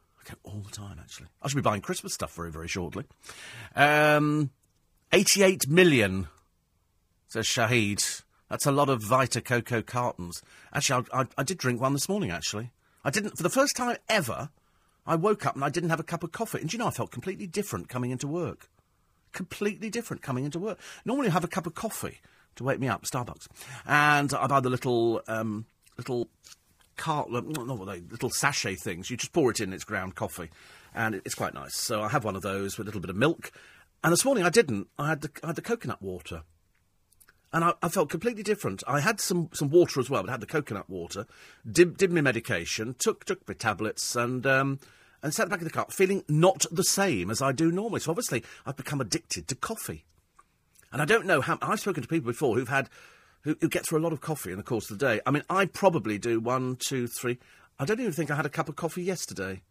All 0.44 0.60
the 0.60 0.72
time, 0.72 0.98
actually. 1.00 1.28
I 1.42 1.48
should 1.48 1.56
be 1.56 1.62
buying 1.62 1.82
Christmas 1.82 2.14
stuff 2.14 2.34
very, 2.34 2.52
very 2.52 2.68
shortly. 2.68 3.06
Um, 3.76 4.52
88 5.12 5.68
million, 5.68 6.28
says 7.28 7.46
Shahid. 7.46 8.24
That's 8.50 8.66
a 8.66 8.72
lot 8.72 8.90
of 8.90 9.04
Vita 9.04 9.42
Coco 9.42 9.82
cartons. 9.82 10.42
Actually, 10.74 11.06
I, 11.14 11.22
I, 11.22 11.26
I 11.40 11.44
did 11.44 11.58
drink 11.58 11.82
one 11.82 11.94
this 11.94 12.08
morning, 12.08 12.32
actually. 12.32 12.72
I 13.04 13.10
didn't, 13.10 13.38
for 13.38 13.44
the 13.44 13.50
first 13.50 13.76
time 13.76 13.98
ever, 14.10 14.50
I 15.06 15.16
woke 15.16 15.46
up 15.46 15.56
and 15.56 15.64
I 15.64 15.70
didn't 15.70 15.90
have 15.90 16.00
a 16.00 16.04
cup 16.04 16.24
of 16.24 16.32
coffee. 16.32 16.60
And 16.60 16.72
you 16.72 16.80
know, 16.80 16.88
I 16.88 16.92
felt 16.92 17.12
completely 17.12 17.48
different 17.48 17.90
coming 17.90 18.12
into 18.12 18.28
work. 18.28 18.70
Completely 19.34 19.90
different 19.90 20.22
coming 20.22 20.46
into 20.46 20.60
work. 20.60 20.80
Normally, 21.06 21.30
I 21.30 21.32
have 21.32 21.44
a 21.44 21.50
cup 21.50 21.68
of 21.68 21.76
coffee 21.76 22.20
to 22.56 22.64
wake 22.64 22.80
me 22.80 22.88
up, 22.88 23.04
Starbucks, 23.04 23.48
and 23.86 24.34
I 24.34 24.48
buy 24.48 24.60
the 24.60 24.70
little 24.70 25.22
um, 25.28 25.66
little 25.98 26.28
cart, 26.98 27.30
they, 27.32 28.02
little 28.02 28.30
sachet 28.30 28.76
things. 28.76 29.10
You 29.10 29.18
just 29.18 29.34
pour 29.34 29.52
it 29.52 29.60
in, 29.60 29.74
it's 29.74 29.84
ground 29.84 30.16
coffee, 30.16 30.50
and 30.94 31.16
it's 31.16 31.36
quite 31.36 31.54
nice. 31.54 31.76
So 31.76 32.02
I 32.02 32.10
have 32.10 32.24
one 32.24 32.36
of 32.36 32.42
those 32.42 32.78
with 32.78 32.86
a 32.86 32.90
little 32.90 33.02
bit 33.02 33.10
of 33.10 33.16
milk. 33.16 33.52
And 34.04 34.12
this 34.12 34.26
morning 34.26 34.44
I 34.44 34.50
didn't. 34.50 34.88
I 34.98 35.10
had 35.10 35.22
the, 35.22 35.32
I 35.44 35.48
had 35.48 35.56
the 35.56 35.62
coconut 35.62 36.02
water. 36.02 36.44
And 37.54 37.64
I, 37.64 37.74
I, 37.82 37.88
felt 37.88 38.10
completely 38.10 38.44
different. 38.44 38.84
I 38.88 39.00
had 39.00 39.22
some, 39.22 39.50
some 39.54 39.70
water 39.70 40.02
as 40.02 40.10
well, 40.10 40.22
but 40.22 40.30
I 40.30 40.34
had 40.34 40.42
the 40.42 40.48
coconut 40.48 40.90
water. 40.90 41.26
Did, 41.70 41.96
did 41.96 42.12
my 42.12 42.20
medication, 42.20 42.94
took 43.00 43.24
took 43.24 43.48
my 43.48 43.54
tablets, 43.54 44.18
and 44.18 44.46
um, 44.46 44.80
and 45.24 45.34
sat 45.34 45.50
back 45.50 45.60
in 45.60 45.66
the 45.66 45.72
car, 45.72 45.88
feeling 45.90 46.24
not 46.28 46.66
the 46.72 46.84
same 46.84 47.30
as 47.32 47.42
I 47.42 47.52
do 47.52 47.72
normally. 47.72 48.02
So 48.02 48.12
obviously, 48.12 48.44
I've 48.66 48.76
become 48.76 49.02
addicted 49.02 49.48
to 49.48 49.56
coffee. 49.56 50.04
And 50.92 51.02
I 51.02 51.06
don't 51.06 51.26
know 51.26 51.42
how. 51.42 51.58
I've 51.62 51.80
spoken 51.80 52.04
to 52.04 52.10
people 52.10 52.32
before 52.32 52.56
who've 52.56 52.68
had, 52.68 52.90
who, 53.48 53.56
who 53.62 53.70
get 53.70 53.88
through 53.88 54.00
a 54.00 54.04
lot 54.04 54.12
of 54.12 54.20
coffee 54.20 54.52
in 54.52 54.58
the 54.58 54.64
course 54.64 54.92
of 54.92 55.00
the 55.00 55.06
day. 55.06 55.22
I 55.26 55.32
mean, 55.32 55.44
I 55.50 55.66
probably 55.66 56.18
do 56.18 56.42
one, 56.42 56.76
two, 56.76 57.08
three. 57.08 57.38
I 57.80 57.86
don't 57.86 58.02
even 58.02 58.12
think 58.12 58.30
I 58.30 58.36
had 58.36 58.46
a 58.46 58.50
cup 58.50 58.68
of 58.68 58.76
coffee 58.76 59.02
yesterday. 59.02 59.62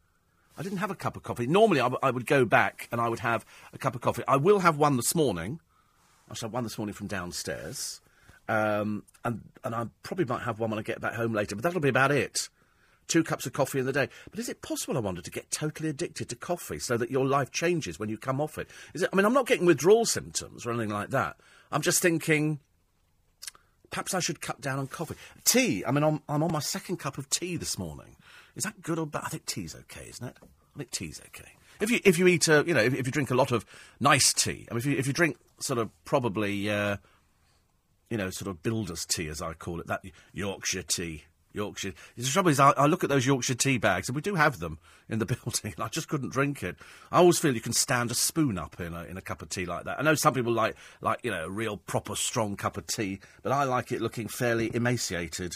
I 0.57 0.62
didn't 0.62 0.79
have 0.79 0.91
a 0.91 0.95
cup 0.95 1.14
of 1.14 1.22
coffee. 1.22 1.47
Normally, 1.47 1.81
I, 1.81 1.85
w- 1.85 1.99
I 2.03 2.11
would 2.11 2.27
go 2.27 2.47
back 2.47 2.89
and 2.91 3.03
I 3.03 3.11
would 3.11 3.18
have 3.18 3.45
a 3.74 3.79
cup 3.79 3.95
of 3.95 4.01
coffee. 4.01 4.22
I 4.27 4.39
will 4.39 4.61
have 4.61 4.79
one 4.79 4.97
this 4.97 5.14
morning. 5.14 5.61
I 6.31 6.35
shall 6.35 6.49
have 6.49 6.55
one 6.55 6.64
this 6.64 6.79
morning 6.79 6.95
from 6.95 7.07
downstairs. 7.07 8.01
Um, 8.49 9.03
and, 9.27 9.43
and 9.62 9.74
I 9.74 9.87
probably 10.03 10.24
might 10.24 10.43
have 10.43 10.59
one 10.59 10.70
when 10.70 10.79
I 10.79 10.83
get 10.83 11.03
back 11.03 11.12
home 11.12 11.35
later, 11.35 11.55
but 11.55 11.62
that'll 11.62 11.81
be 11.81 11.91
about 11.91 12.12
it 12.12 12.49
two 13.09 13.22
cups 13.22 13.47
of 13.47 13.53
coffee 13.53 13.79
in 13.79 13.87
the 13.87 13.93
day. 13.93 14.09
But 14.31 14.41
is 14.41 14.49
it 14.49 14.62
possible, 14.62 14.97
I 14.97 15.01
wonder, 15.01 15.22
to 15.22 15.31
get 15.31 15.51
totally 15.51 15.89
addicted 15.89 16.29
to 16.31 16.35
coffee 16.35 16.81
so 16.81 16.97
that 16.97 17.11
your 17.11 17.24
life 17.24 17.53
changes 17.53 18.01
when 18.01 18.09
you 18.09 18.18
come 18.18 18.41
off 18.41 18.59
it? 18.59 18.68
Is 18.95 19.03
it? 19.03 19.11
I 19.12 19.16
mean, 19.16 19.24
I'm 19.27 19.33
not 19.33 19.47
getting 19.47 19.66
withdrawal 19.66 20.07
symptoms 20.07 20.66
or 20.66 20.70
anything 20.70 20.89
like 20.89 21.11
that. 21.11 21.37
I'm 21.70 21.83
just 21.83 22.01
thinking. 22.01 22.59
Perhaps 23.91 24.14
I 24.14 24.20
should 24.20 24.41
cut 24.41 24.61
down 24.61 24.78
on 24.78 24.87
coffee. 24.87 25.14
Tea. 25.45 25.84
I 25.87 25.91
mean, 25.91 26.05
I'm, 26.05 26.22
I'm 26.28 26.43
on 26.43 26.53
my 26.53 26.61
second 26.61 26.99
cup 26.99 27.18
of 27.18 27.30
tea 27.30 27.57
this 27.57 27.78
morning. 27.78 28.16
Is 28.57 28.64
that 28.64 28.82
good 28.82 28.99
or 28.99 29.07
bad? 29.07 29.22
I 29.24 29.28
think 29.28 29.47
tea's 29.47 29.74
okay, 29.74 30.09
isn't 30.09 30.26
it? 30.26 30.37
I 30.43 30.78
think 30.78 30.91
tea's 30.91 31.20
okay. 31.28 31.53
If 31.80 31.91
you 31.91 32.01
if 32.05 32.18
you 32.18 32.26
eat 32.26 32.49
a, 32.49 32.64
you 32.66 32.74
know 32.74 32.80
if, 32.80 32.95
if 32.95 33.07
you 33.07 33.12
drink 33.12 33.30
a 33.30 33.34
lot 33.34 33.53
of 33.53 33.66
nice 34.01 34.32
tea, 34.32 34.66
I 34.70 34.74
mean 34.74 34.78
if 34.78 34.87
you 34.87 34.97
if 34.97 35.07
you 35.07 35.12
drink 35.12 35.37
sort 35.59 35.78
of 35.78 35.91
probably 36.05 36.70
uh, 36.70 36.97
you 38.09 38.16
know 38.16 38.30
sort 38.30 38.49
of 38.49 38.62
builder's 38.62 39.05
tea 39.05 39.28
as 39.28 39.43
I 39.43 39.53
call 39.53 39.80
it 39.80 39.87
that 39.89 40.03
Yorkshire 40.32 40.82
tea, 40.82 41.24
Yorkshire. 41.57 41.93
The 42.17 42.25
trouble 42.25 42.51
is, 42.51 42.61
I, 42.61 42.71
I, 42.71 42.87
look 42.87 43.03
at 43.03 43.11
those 43.11 43.27
Yorkshire 43.27 43.55
tea 43.55 43.79
bags, 43.79 44.09
and 44.09 44.15
we 44.15 44.23
do 44.23 44.35
have 44.35 44.61
them 44.61 44.79
in 45.09 45.19
the 45.19 45.27
building, 45.45 45.75
I 45.79 45.89
just 45.89 46.09
couldn't 46.09 46.31
drink 46.31 46.63
it. 46.63 46.77
I 47.11 47.19
always 47.19 47.39
feel 47.39 47.55
you 47.55 47.61
can 47.61 47.73
stand 47.73 48.11
a 48.11 48.15
spoon 48.15 48.59
up 48.59 48.79
in 48.81 48.95
a, 48.95 49.05
in 49.05 49.17
a 49.17 49.23
cup 49.23 49.43
of 49.43 49.49
tea 49.49 49.67
like 49.67 49.85
that. 49.85 49.99
I 49.99 50.03
know 50.03 50.15
some 50.15 50.35
people 50.35 50.53
like, 50.53 50.77
like, 51.01 51.21
you 51.23 51.31
know, 51.31 51.47
a 51.47 51.51
real 51.51 51.77
proper 51.77 52.15
strong 52.15 52.57
cup 52.57 52.77
of 52.77 52.87
tea, 52.87 53.21
but 53.43 53.53
I 53.53 53.65
like 53.65 53.91
it 53.93 54.01
looking 54.01 54.29
fairly 54.29 54.71
emaciated. 54.75 55.55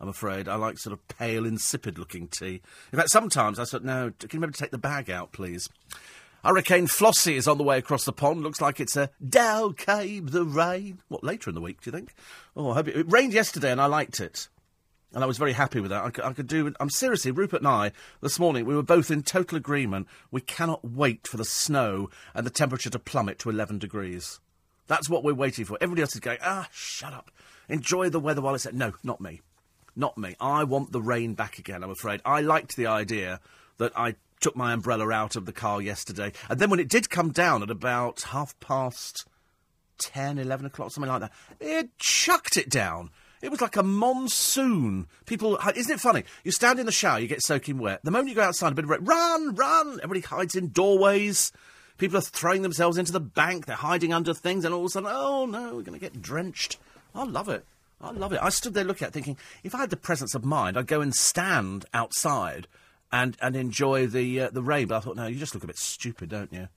I'm 0.00 0.08
afraid. 0.08 0.48
I 0.48 0.56
like 0.56 0.78
sort 0.78 0.92
of 0.92 1.06
pale, 1.08 1.46
insipid 1.46 1.98
looking 1.98 2.26
tea. 2.26 2.60
In 2.92 2.98
fact, 2.98 3.10
sometimes 3.10 3.58
I 3.58 3.64
said, 3.64 3.84
no, 3.84 4.12
can 4.18 4.30
you 4.32 4.40
maybe 4.40 4.52
take 4.52 4.72
the 4.72 4.78
bag 4.78 5.10
out, 5.10 5.32
please? 5.32 5.68
Hurricane 6.44 6.88
Flossie 6.88 7.36
is 7.36 7.46
on 7.46 7.56
the 7.56 7.62
way 7.62 7.78
across 7.78 8.04
the 8.04 8.12
pond. 8.12 8.42
Looks 8.42 8.60
like 8.60 8.80
it's 8.80 8.96
a 8.96 9.10
Dow 9.26 9.70
came 9.70 10.26
the 10.26 10.44
rain. 10.44 10.98
What, 11.06 11.22
later 11.22 11.50
in 11.50 11.54
the 11.54 11.60
week, 11.60 11.80
do 11.80 11.90
you 11.90 11.96
think? 11.96 12.14
Oh, 12.56 12.72
I 12.72 12.74
hope 12.74 12.88
it, 12.88 12.96
it 12.96 13.06
rained 13.12 13.32
yesterday 13.32 13.70
and 13.70 13.80
I 13.80 13.86
liked 13.86 14.18
it 14.18 14.48
and 15.14 15.22
I 15.22 15.26
was 15.26 15.38
very 15.38 15.52
happy 15.52 15.80
with 15.80 15.90
that. 15.90 16.04
I 16.04 16.10
could, 16.10 16.24
I 16.24 16.32
could, 16.32 16.46
do. 16.46 16.72
I'm 16.80 16.90
seriously, 16.90 17.30
Rupert 17.30 17.60
and 17.60 17.68
I 17.68 17.92
this 18.20 18.38
morning 18.38 18.64
we 18.64 18.74
were 18.74 18.82
both 18.82 19.10
in 19.10 19.22
total 19.22 19.58
agreement. 19.58 20.06
We 20.30 20.40
cannot 20.40 20.84
wait 20.84 21.26
for 21.26 21.36
the 21.36 21.44
snow 21.44 22.10
and 22.34 22.46
the 22.46 22.50
temperature 22.50 22.90
to 22.90 22.98
plummet 22.98 23.38
to 23.40 23.50
11 23.50 23.78
degrees. 23.78 24.40
That's 24.86 25.08
what 25.08 25.24
we're 25.24 25.34
waiting 25.34 25.64
for. 25.64 25.78
Everybody 25.80 26.02
else 26.02 26.14
is 26.14 26.20
going. 26.20 26.38
Ah, 26.42 26.68
shut 26.72 27.12
up. 27.12 27.30
Enjoy 27.68 28.08
the 28.08 28.20
weather 28.20 28.40
while 28.40 28.54
it's 28.54 28.66
at. 28.66 28.74
No, 28.74 28.92
not 29.02 29.20
me, 29.20 29.40
not 29.94 30.18
me. 30.18 30.34
I 30.40 30.64
want 30.64 30.92
the 30.92 31.00
rain 31.00 31.34
back 31.34 31.58
again. 31.58 31.82
I'm 31.82 31.90
afraid. 31.90 32.20
I 32.24 32.40
liked 32.40 32.76
the 32.76 32.86
idea 32.86 33.40
that 33.78 33.92
I 33.96 34.16
took 34.40 34.56
my 34.56 34.72
umbrella 34.72 35.10
out 35.12 35.36
of 35.36 35.46
the 35.46 35.52
car 35.52 35.80
yesterday, 35.80 36.32
and 36.48 36.58
then 36.58 36.68
when 36.68 36.80
it 36.80 36.88
did 36.88 37.08
come 37.10 37.30
down 37.30 37.62
at 37.62 37.70
about 37.70 38.22
half 38.22 38.58
past 38.60 39.24
10, 39.98 40.38
11 40.38 40.66
o'clock, 40.66 40.90
something 40.90 41.10
like 41.10 41.20
that, 41.20 41.32
it 41.60 41.96
chucked 41.98 42.56
it 42.56 42.68
down. 42.68 43.10
It 43.42 43.50
was 43.50 43.60
like 43.60 43.76
a 43.76 43.82
monsoon. 43.82 45.08
People, 45.26 45.58
isn't 45.74 45.92
it 45.92 46.00
funny? 46.00 46.22
You 46.44 46.52
stand 46.52 46.78
in 46.78 46.86
the 46.86 46.92
shower, 46.92 47.18
you 47.18 47.26
get 47.26 47.42
soaking 47.42 47.78
wet. 47.78 48.00
The 48.04 48.12
moment 48.12 48.28
you 48.28 48.36
go 48.36 48.42
outside, 48.42 48.70
a 48.70 48.74
bit 48.76 48.84
of 48.84 48.90
rain, 48.90 49.04
run, 49.04 49.54
run. 49.56 50.00
Everybody 50.02 50.20
hides 50.20 50.54
in 50.54 50.68
doorways. 50.68 51.50
People 51.98 52.18
are 52.18 52.22
throwing 52.22 52.62
themselves 52.62 52.98
into 52.98 53.10
the 53.10 53.20
bank. 53.20 53.66
They're 53.66 53.76
hiding 53.76 54.12
under 54.12 54.32
things, 54.32 54.64
and 54.64 54.72
all 54.72 54.82
of 54.82 54.86
a 54.86 54.90
sudden, 54.90 55.10
oh 55.12 55.46
no, 55.46 55.74
we're 55.74 55.82
going 55.82 55.98
to 55.98 55.98
get 55.98 56.22
drenched. 56.22 56.78
I 57.14 57.24
love 57.24 57.48
it. 57.48 57.64
I 58.00 58.12
love 58.12 58.32
it. 58.32 58.40
I 58.40 58.48
stood 58.48 58.74
there 58.74 58.84
looking 58.84 59.06
at 59.06 59.10
it, 59.10 59.14
thinking, 59.14 59.36
if 59.62 59.74
I 59.74 59.78
had 59.78 59.90
the 59.90 59.96
presence 59.96 60.34
of 60.34 60.44
mind, 60.44 60.76
I'd 60.76 60.86
go 60.86 61.00
and 61.00 61.14
stand 61.14 61.84
outside 61.92 62.66
and 63.12 63.36
and 63.42 63.54
enjoy 63.56 64.06
the 64.06 64.40
uh, 64.40 64.50
the 64.50 64.62
rain. 64.62 64.86
But 64.86 64.96
I 64.96 65.00
thought, 65.00 65.16
no, 65.16 65.26
you 65.26 65.36
just 65.36 65.54
look 65.54 65.64
a 65.64 65.68
bit 65.68 65.78
stupid, 65.78 66.28
don't 66.28 66.52
you? 66.52 66.68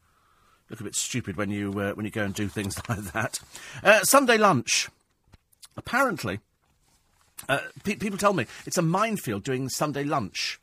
Look 0.69 0.81
a 0.81 0.83
bit 0.83 0.95
stupid 0.95 1.37
when 1.37 1.51
you 1.51 1.71
uh, 1.79 1.93
when 1.93 2.05
you 2.05 2.11
go 2.11 2.23
and 2.23 2.33
do 2.33 2.47
things 2.47 2.77
like 2.89 3.11
that. 3.13 3.39
Uh, 3.83 4.03
Sunday 4.03 4.37
lunch. 4.37 4.89
Apparently, 5.77 6.39
uh, 7.49 7.59
pe- 7.83 7.95
people 7.95 8.17
tell 8.17 8.33
me 8.33 8.45
it's 8.65 8.77
a 8.77 8.81
minefield 8.81 9.43
doing 9.43 9.69
Sunday 9.69 10.03
lunch 10.03 10.59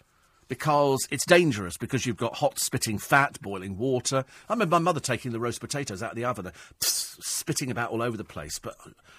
because 0.48 1.06
it's 1.10 1.24
dangerous 1.24 1.76
because 1.76 2.04
you've 2.04 2.16
got 2.16 2.36
hot 2.36 2.58
spitting 2.58 2.98
fat, 2.98 3.40
boiling 3.40 3.78
water. 3.78 4.24
I 4.48 4.52
remember 4.52 4.76
my 4.76 4.80
mother 4.80 5.00
taking 5.00 5.32
the 5.32 5.40
roast 5.40 5.60
potatoes 5.60 6.02
out 6.02 6.10
of 6.10 6.16
the 6.16 6.24
oven, 6.24 6.50
pss, 6.78 7.16
spitting 7.20 7.70
about 7.70 7.90
all 7.90 8.02
over 8.02 8.16
the 8.16 8.24
place, 8.24 8.58
but 8.58 8.76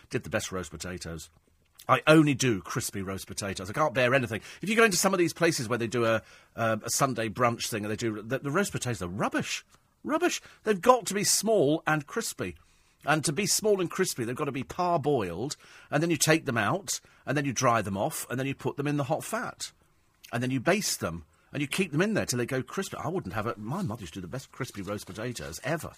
did 0.10 0.24
the 0.24 0.30
best 0.30 0.52
roast 0.52 0.72
potatoes. 0.72 1.30
I 1.88 2.02
only 2.08 2.34
do 2.34 2.62
crispy 2.62 3.02
roast 3.02 3.28
potatoes. 3.28 3.70
I 3.70 3.74
can't 3.74 3.94
bear 3.94 4.14
anything. 4.14 4.42
If 4.62 4.70
you 4.70 4.76
go 4.76 4.86
into 4.86 4.98
some 4.98 5.14
of 5.14 5.20
these 5.20 5.34
places 5.34 5.68
where 5.68 5.80
they 5.80 5.88
do 5.88 6.06
a, 6.06 6.22
uh, 6.56 6.78
a 6.84 6.90
Sunday 6.90 7.30
brunch 7.30 7.68
thing 7.68 7.84
and 7.84 7.92
they 7.92 7.98
do 7.98 8.22
the, 8.22 8.40
the 8.40 8.52
roast 8.52 8.72
potatoes 8.72 9.02
are 9.02 9.08
rubbish, 9.08 9.66
rubbish. 10.04 10.42
They've 10.64 10.80
got 10.80 11.06
to 11.08 11.14
be 11.14 11.24
small 11.24 11.84
and 11.86 12.08
crispy. 12.08 12.56
And 13.06 13.24
to 13.26 13.34
be 13.34 13.46
small 13.46 13.82
and 13.82 13.90
crispy, 13.90 14.24
they've 14.24 14.36
got 14.36 14.46
to 14.46 14.52
be 14.52 14.64
parboiled, 14.64 15.56
and 15.92 16.02
then 16.02 16.10
you 16.10 16.18
take 16.18 16.46
them 16.46 16.58
out, 16.58 17.02
and 17.26 17.38
then 17.38 17.46
you 17.46 17.54
dry 17.54 17.82
them 17.82 17.98
off, 17.98 18.26
and 18.30 18.40
then 18.40 18.48
you 18.48 18.56
put 18.56 18.78
them 18.78 18.88
in 18.88 18.98
the 18.98 19.04
hot 19.06 19.24
fat. 19.24 19.72
And 20.32 20.42
then 20.42 20.52
you 20.52 20.60
baste 20.60 21.00
them, 21.00 21.26
and 21.52 21.62
you 21.62 21.68
keep 21.68 21.92
them 21.92 22.02
in 22.02 22.14
there 22.14 22.26
till 22.26 22.40
they 22.40 22.46
go 22.46 22.64
crispy. 22.64 22.98
I 22.98 23.10
wouldn't 23.10 23.36
have 23.36 23.46
it. 23.46 23.58
My 23.58 23.82
mother 23.82 24.02
used 24.02 24.14
to 24.16 24.20
do 24.20 24.22
the 24.22 24.28
best 24.28 24.52
crispy 24.52 24.82
roast 24.82 25.06
potatoes 25.06 25.60
ever. 25.64 25.92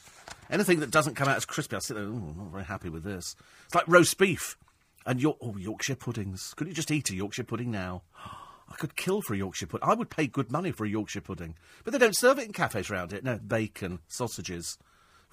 Anything 0.50 0.80
that 0.82 0.92
doesn't 0.92 1.16
come 1.16 1.28
out 1.28 1.38
as 1.38 1.46
crispy, 1.46 1.76
I 1.76 1.80
sit 1.80 1.96
there, 1.96 2.04
oh, 2.04 2.08
I'm 2.08 2.38
not 2.38 2.52
very 2.52 2.66
happy 2.66 2.90
with 2.90 3.04
this. 3.04 3.36
It's 3.66 3.76
like 3.76 3.88
roast 3.88 4.18
beef. 4.18 4.58
And 5.06 5.22
York, 5.22 5.38
oh, 5.42 5.56
Yorkshire 5.56 5.96
puddings. 5.96 6.54
Could 6.56 6.68
you 6.68 6.74
just 6.74 6.90
eat 6.90 7.12
a 7.12 7.16
Yorkshire 7.16 7.44
pudding 7.44 7.72
now? 7.72 8.02
I 8.68 8.74
could 8.78 8.96
kill 8.96 9.22
for 9.22 9.36
a 9.36 9.38
Yorkshire 9.38 9.68
pudding. 9.68 9.88
I 9.88 9.94
would 9.94 10.10
pay 10.10 10.26
good 10.26 10.52
money 10.52 10.72
for 10.72 10.86
a 10.86 10.90
Yorkshire 10.90 11.22
pudding. 11.22 11.56
But 11.84 11.94
they 11.94 12.00
don't 12.00 12.18
serve 12.18 12.40
it 12.40 12.48
in 12.48 12.54
cafes 12.54 12.90
around 12.90 13.14
it. 13.14 13.24
No, 13.24 13.38
bacon, 13.38 14.00
sausages. 14.08 14.80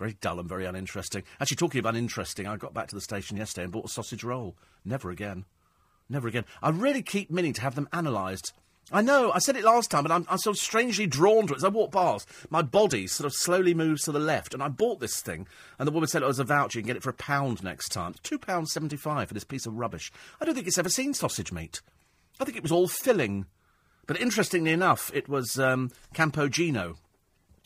Very 0.03 0.17
dull 0.21 0.41
and 0.41 0.49
very 0.49 0.67
uninteresting. 0.67 1.23
Actually, 1.41 1.59
talking 1.59 1.79
of 1.79 1.87
uninteresting, 1.87 2.49
I 2.49 2.57
got 2.57 2.75
back 2.75 2.89
to 2.89 2.97
the 2.97 3.01
station 3.01 3.37
yesterday 3.37 3.63
and 3.63 3.73
bought 3.73 3.85
a 3.85 3.89
sausage 3.89 4.25
roll. 4.25 4.57
Never 4.85 5.13
again. 5.13 5.45
Never 6.09 6.27
again. 6.27 6.45
I 6.61 6.71
really 6.71 7.03
keep 7.03 7.31
meaning 7.31 7.53
to 7.53 7.61
have 7.61 7.77
them 7.77 7.89
analysed. 7.93 8.53
I 8.91 9.01
know, 9.01 9.31
I 9.31 9.39
said 9.39 9.55
it 9.55 9.63
last 9.63 9.93
time, 9.93 10.03
but 10.03 10.11
I'm, 10.11 10.27
I'm 10.29 10.39
sort 10.39 10.57
of 10.57 10.61
strangely 10.61 11.07
drawn 11.07 11.47
to 11.47 11.53
it. 11.53 11.59
As 11.59 11.63
I 11.63 11.69
walk 11.69 11.93
past, 11.93 12.29
my 12.51 12.63
body 12.63 13.07
sort 13.07 13.27
of 13.27 13.33
slowly 13.33 13.75
moves 13.75 14.03
to 14.03 14.11
the 14.11 14.19
left, 14.19 14.55
and 14.55 14.61
I 14.61 14.67
bought 14.67 14.99
this 14.99 15.21
thing, 15.21 15.47
and 15.79 15.87
the 15.87 15.93
woman 15.93 16.09
said 16.09 16.25
it 16.25 16.27
was 16.27 16.41
a 16.41 16.45
voucher, 16.45 16.81
you 16.81 16.83
can 16.83 16.89
get 16.89 16.97
it 16.97 17.05
for 17.05 17.11
a 17.11 17.15
pound 17.15 17.63
next 17.63 17.91
time. 17.91 18.15
£2.75 18.25 19.29
for 19.29 19.35
this 19.35 19.45
piece 19.45 19.67
of 19.67 19.79
rubbish. 19.79 20.11
I 20.41 20.45
don't 20.45 20.57
think 20.57 20.67
it's 20.67 20.79
ever 20.79 20.89
seen 20.89 21.15
sausage 21.15 21.53
meat. 21.53 21.81
I 22.41 22.45
think 22.45 22.57
it 22.57 22.65
was 22.65 22.73
all 22.73 22.89
filling. 22.89 23.47
But 24.09 24.21
interestingly 24.21 24.73
enough, 24.73 25.13
it 25.15 25.29
was 25.29 25.61
um, 25.61 25.93
Campogino 26.13 26.97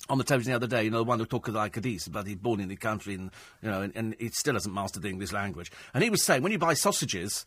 on 0.09 0.19
the 0.19 0.25
television 0.25 0.53
the 0.53 0.57
other 0.57 0.67
day, 0.67 0.85
you 0.85 0.91
know, 0.91 0.99
the 0.99 1.05
one 1.05 1.19
who 1.19 1.27
talked 1.27 1.49
like 1.49 1.81
this, 1.81 2.09
but 2.09 2.27
he's 2.27 2.37
born 2.37 2.61
in 2.61 2.69
the 2.69 2.77
country 2.77 3.15
and, 3.15 3.31
you 3.63 3.71
know, 3.71 3.83
and, 3.83 3.93
and 3.97 4.17
he 4.19 4.29
still 4.31 4.55
hasn't 4.55 4.75
mastered 4.75 5.03
the 5.03 5.09
English 5.09 5.33
language. 5.33 5.71
And 5.95 6.03
he 6.03 6.11
was 6.11 6.23
saying, 6.23 6.43
when 6.43 6.53
you 6.53 6.59
buy 6.59 6.75
sausages, 6.75 7.47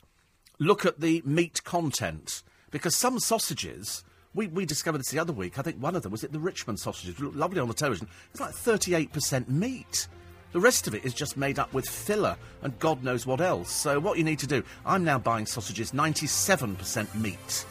look 0.59 0.85
at 0.85 0.99
the 0.99 1.21
meat 1.25 1.63
content. 1.63 2.43
Because 2.71 2.95
some 2.95 3.19
sausages, 3.19 4.03
we, 4.33 4.47
we 4.47 4.65
discovered 4.65 4.99
this 4.99 5.09
the 5.09 5.19
other 5.19 5.33
week, 5.33 5.57
I 5.57 5.61
think 5.61 5.77
one 5.77 5.95
of 5.95 6.03
them 6.03 6.11
was 6.11 6.23
it 6.23 6.31
the 6.31 6.39
Richmond 6.39 6.79
sausages, 6.79 7.19
lovely 7.19 7.59
on 7.59 7.67
the 7.67 7.73
television. 7.73 8.07
It's 8.31 8.41
like 8.41 8.53
38% 8.53 9.47
meat. 9.47 10.07
The 10.51 10.59
rest 10.59 10.87
of 10.87 10.95
it 10.95 11.05
is 11.05 11.13
just 11.13 11.37
made 11.37 11.59
up 11.59 11.73
with 11.73 11.87
filler 11.87 12.35
and 12.63 12.77
God 12.79 13.03
knows 13.03 13.25
what 13.25 13.39
else. 13.39 13.71
So 13.71 13.99
what 13.99 14.17
you 14.17 14.23
need 14.23 14.39
to 14.39 14.47
do, 14.47 14.63
I'm 14.85 15.03
now 15.03 15.19
buying 15.19 15.45
sausages 15.45 15.91
97% 15.91 17.15
meat. 17.15 17.65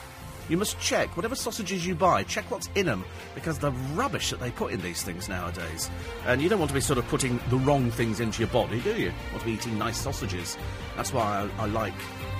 You 0.48 0.56
must 0.56 0.78
check 0.80 1.14
whatever 1.16 1.34
sausages 1.34 1.86
you 1.86 1.94
buy, 1.94 2.22
check 2.24 2.50
what's 2.50 2.70
in 2.74 2.86
them, 2.86 3.04
because 3.34 3.58
the 3.58 3.72
rubbish 3.94 4.30
that 4.30 4.40
they 4.40 4.50
put 4.50 4.72
in 4.72 4.80
these 4.80 5.02
things 5.02 5.28
nowadays. 5.28 5.90
And 6.26 6.40
you 6.40 6.48
don't 6.48 6.58
want 6.58 6.70
to 6.70 6.74
be 6.74 6.80
sort 6.80 6.98
of 6.98 7.06
putting 7.08 7.38
the 7.50 7.56
wrong 7.56 7.90
things 7.90 8.20
into 8.20 8.40
your 8.40 8.48
body, 8.48 8.80
do 8.80 8.90
you? 8.96 9.06
you 9.06 9.12
want 9.30 9.40
to 9.40 9.46
be 9.46 9.52
eating 9.52 9.78
nice 9.78 9.98
sausages. 9.98 10.56
That's 10.96 11.12
why 11.12 11.48
I, 11.58 11.62
I 11.62 11.66
like 11.66 11.94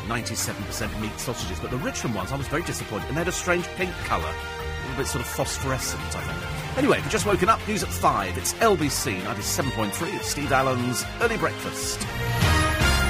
97% 0.06 1.00
meat 1.00 1.18
sausages. 1.18 1.60
But 1.60 1.70
the 1.70 1.76
Richmond 1.78 2.14
ones, 2.14 2.32
I 2.32 2.36
was 2.36 2.48
very 2.48 2.62
disappointed. 2.62 3.08
And 3.08 3.16
they 3.16 3.20
had 3.20 3.28
a 3.28 3.32
strange 3.32 3.66
pink 3.76 3.92
colour, 4.04 4.22
a 4.24 4.80
little 4.82 4.96
bit 4.96 5.06
sort 5.06 5.24
of 5.24 5.30
phosphorescent, 5.30 6.02
I 6.16 6.20
think. 6.20 6.78
Anyway, 6.78 6.98
you've 6.98 7.10
just 7.10 7.26
woken 7.26 7.48
up, 7.48 7.66
news 7.68 7.82
at 7.82 7.90
5. 7.90 8.38
It's 8.38 8.54
LBC 8.54 9.20
97.3. 9.20 10.16
It's 10.16 10.28
Steve 10.28 10.52
Allen's 10.52 11.04
Early 11.20 11.36
Breakfast. 11.36 12.00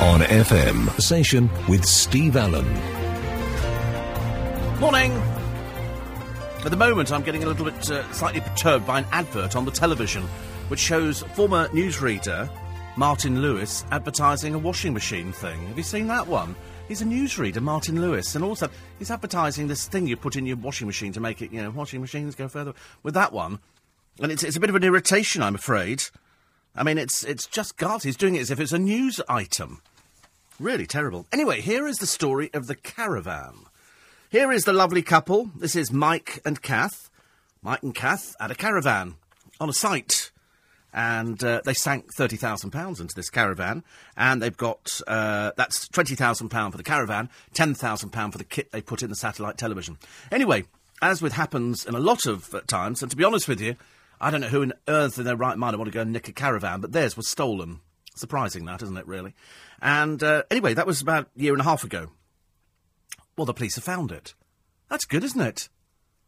On 0.01 0.21
FM, 0.21 1.01
station 1.01 1.51
with 1.69 1.85
Steve 1.85 2.37
Allen. 2.37 2.98
Morning. 4.81 5.11
At 6.65 6.71
the 6.71 6.77
moment, 6.77 7.11
I'm 7.11 7.25
getting 7.25 7.43
a 7.43 7.47
little 7.47 7.65
bit 7.65 7.91
uh, 7.91 8.13
slightly 8.13 8.41
perturbed 8.41 8.87
by 8.87 9.01
an 9.01 9.07
advert 9.11 9.57
on 9.57 9.65
the 9.65 9.73
television, 9.73 10.23
which 10.69 10.79
shows 10.79 11.23
former 11.35 11.67
newsreader 11.71 12.49
Martyn 12.97 13.43
Lewis 13.43 13.85
advertising 13.91 14.55
a 14.55 14.59
washing 14.59 14.95
machine 14.95 15.33
thing. 15.33 15.67
Have 15.67 15.77
you 15.77 15.83
seen 15.83 16.07
that 16.07 16.29
one? 16.29 16.55
He's 16.87 17.03
a 17.03 17.05
newsreader, 17.05 17.61
Martyn 17.61 18.01
Lewis, 18.01 18.37
and 18.37 18.45
also 18.45 18.69
he's 19.01 19.11
advertising 19.11 19.67
this 19.67 19.89
thing 19.89 20.07
you 20.07 20.17
put 20.17 20.37
in 20.37 20.47
your 20.47 20.57
washing 20.57 20.87
machine 20.87 21.13
to 21.13 21.21
make 21.21 21.43
it, 21.43 21.51
you 21.51 21.61
know, 21.61 21.71
washing 21.71 22.01
machines 22.01 22.37
go 22.37 22.47
further. 22.47 22.73
With 23.03 23.15
that 23.15 23.33
one, 23.33 23.59
and 24.23 24.31
it's, 24.31 24.45
it's 24.45 24.57
a 24.57 24.61
bit 24.61 24.71
of 24.71 24.77
an 24.77 24.85
irritation, 24.85 25.43
I'm 25.43 25.57
afraid. 25.57 26.05
I 26.77 26.85
mean, 26.85 26.99
it's 26.99 27.25
it's 27.25 27.49
just 27.49 27.79
guards. 27.79 28.05
He's 28.05 28.17
doing 28.17 28.37
it 28.37 28.43
as 28.43 28.53
if 28.53 28.61
it's 28.61 28.73
a 28.73 28.79
news 28.79 29.21
item. 29.29 29.83
Really 30.61 30.87
terrible. 30.87 31.27
Anyway, 31.33 31.63
here 31.63 31.89
is 31.89 31.99
the 31.99 32.07
story 32.07 32.49
of 32.55 32.69
the 32.69 32.77
caravan. 32.77 33.68
Here 34.31 34.53
is 34.53 34.65
the 34.65 34.75
lovely 34.75 35.01
couple. 35.01 35.51
This 35.57 35.75
is 35.75 35.91
Mike 35.91 36.43
and 36.45 36.61
Kath. 36.61 37.09
Mike 37.63 37.83
and 37.83 37.95
Kath 37.95 38.37
at 38.39 38.51
a 38.51 38.55
caravan 38.55 39.15
on 39.59 39.71
a 39.71 39.73
site. 39.73 40.33
And 40.93 41.43
uh, 41.43 41.63
they 41.65 41.73
sank 41.73 42.15
£30,000 42.15 43.01
into 43.01 43.15
this 43.15 43.31
caravan. 43.31 43.85
And 44.19 44.43
they've 44.43 44.55
got, 44.55 45.01
uh, 45.07 45.53
that's 45.57 45.89
£20,000 45.89 46.71
for 46.71 46.77
the 46.77 46.83
caravan, 46.83 47.31
£10,000 47.55 48.33
for 48.33 48.37
the 48.37 48.45
kit 48.45 48.71
they 48.71 48.83
put 48.83 49.03
in 49.03 49.09
the 49.09 49.17
satellite 49.17 49.57
television. 49.57 49.97
Anyway, 50.31 50.65
as 51.01 51.23
with 51.23 51.33
happens 51.33 51.87
in 51.87 51.95
a 51.95 51.99
lot 51.99 52.27
of 52.27 52.55
uh, 52.55 52.61
times, 52.67 53.01
and 53.01 53.11
to 53.11 53.17
be 53.17 53.25
honest 53.25 53.49
with 53.49 53.63
you, 53.63 53.77
I 54.21 54.31
don't 54.31 54.43
know 54.43 54.49
who 54.49 54.61
on 54.61 54.75
earth 54.89 55.17
in 55.17 55.25
their 55.25 55.37
right 55.37 55.57
mind 55.57 55.73
would 55.73 55.79
want 55.79 55.91
to 55.91 55.97
go 55.97 56.03
and 56.03 56.13
nick 56.13 56.29
a 56.29 56.33
caravan, 56.33 56.83
but 56.83 56.93
theirs 56.93 57.17
was 57.17 57.29
stolen. 57.29 57.81
Surprising 58.15 58.67
that, 58.67 58.83
isn't 58.83 58.99
it, 58.99 59.07
really? 59.07 59.35
And 59.81 60.23
uh, 60.23 60.43
anyway, 60.51 60.75
that 60.75 60.87
was 60.87 61.01
about 61.01 61.31
a 61.35 61.41
year 61.41 61.55
and 61.55 61.63
a 61.63 61.65
half 61.65 61.83
ago. 61.83 62.11
Well, 63.39 63.47
the 63.47 63.55
police 63.55 63.77
have 63.77 63.85
found 63.85 64.11
it. 64.11 64.35
That's 64.91 65.05
good, 65.05 65.23
isn't 65.23 65.41
it? 65.41 65.69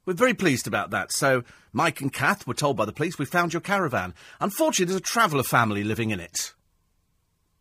We're 0.06 0.14
very 0.14 0.32
pleased 0.32 0.68
about 0.68 0.90
that. 0.90 1.11
So, 1.11 1.42
Mike 1.72 2.00
and 2.00 2.12
Kath 2.12 2.46
were 2.46 2.54
told 2.54 2.76
by 2.76 2.84
the 2.84 2.92
police, 2.92 3.18
we 3.18 3.24
found 3.24 3.52
your 3.52 3.61
caravan. 3.61 4.14
Unfortunately, 4.40 4.92
there's 4.92 5.00
a 5.00 5.12
traveller 5.12 5.42
family 5.42 5.82
living 5.82 6.11
in 6.11 6.20
it. 6.20 6.54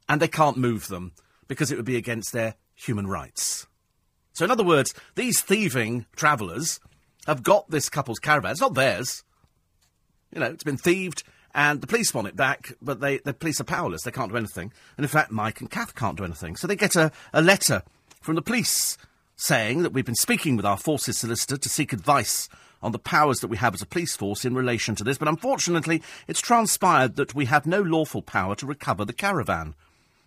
And 0.07 0.21
they 0.21 0.27
can't 0.27 0.55
move 0.55 0.87
them 0.87 1.13
because 1.47 1.71
it 1.71 1.77
would 1.77 1.85
be 1.85 1.95
against 1.95 2.31
their 2.31 2.57
human 2.75 3.07
rights. 3.07 3.65
So, 4.33 4.45
in 4.45 4.51
other 4.51 4.63
words, 4.63 4.93
these 5.15 5.41
thieving 5.41 6.05
travellers 6.15 6.79
have 7.25 7.41
got 7.41 7.71
this 7.71 7.89
couple's 7.89 8.19
caravan. 8.19 8.51
It's 8.51 8.61
not 8.61 8.75
theirs. 8.75 9.23
You 10.31 10.41
know, 10.41 10.45
it's 10.45 10.63
been 10.63 10.77
thieved, 10.77 11.23
and 11.55 11.81
the 11.81 11.87
police 11.87 12.13
want 12.13 12.27
it 12.27 12.35
back, 12.35 12.71
but 12.83 12.99
they, 12.99 13.17
the 13.17 13.33
police 13.33 13.59
are 13.59 13.63
powerless. 13.63 14.03
They 14.03 14.11
can't 14.11 14.31
do 14.31 14.37
anything. 14.37 14.71
And 14.95 15.03
in 15.03 15.09
fact, 15.09 15.31
Mike 15.31 15.59
and 15.59 15.71
Kath 15.71 15.95
can't 15.95 16.17
do 16.17 16.23
anything. 16.23 16.55
So 16.55 16.67
they 16.67 16.75
get 16.75 16.95
a, 16.95 17.11
a 17.33 17.41
letter 17.41 17.81
from 18.21 18.35
the 18.35 18.43
police 18.43 18.95
saying 19.39 19.83
that 19.83 19.93
we've 19.93 20.05
been 20.05 20.15
speaking 20.15 20.57
with 20.57 20.65
our 20.65 20.77
forces 20.77 21.17
solicitor 21.17 21.55
to 21.55 21.69
seek 21.69 21.93
advice 21.93 22.49
on 22.81 22.91
the 22.91 22.99
powers 22.99 23.39
that 23.39 23.47
we 23.47 23.55
have 23.55 23.73
as 23.73 23.81
a 23.81 23.85
police 23.85 24.15
force 24.15 24.43
in 24.43 24.53
relation 24.53 24.95
to 24.95 25.03
this, 25.03 25.17
but 25.17 25.29
unfortunately 25.29 26.01
it's 26.27 26.41
transpired 26.41 27.15
that 27.15 27.33
we 27.33 27.45
have 27.45 27.65
no 27.65 27.81
lawful 27.81 28.21
power 28.21 28.53
to 28.55 28.65
recover 28.65 29.05
the 29.05 29.13
caravan. 29.13 29.75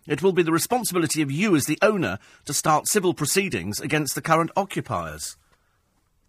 It 0.06 0.22
will 0.22 0.32
be 0.32 0.42
the 0.42 0.50
responsibility 0.50 1.20
of 1.20 1.30
you 1.30 1.54
as 1.54 1.66
the 1.66 1.78
owner 1.82 2.18
to 2.46 2.54
start 2.54 2.88
civil 2.88 3.12
proceedings 3.12 3.80
against 3.80 4.14
the 4.14 4.22
current 4.22 4.50
occupiers. 4.56 5.36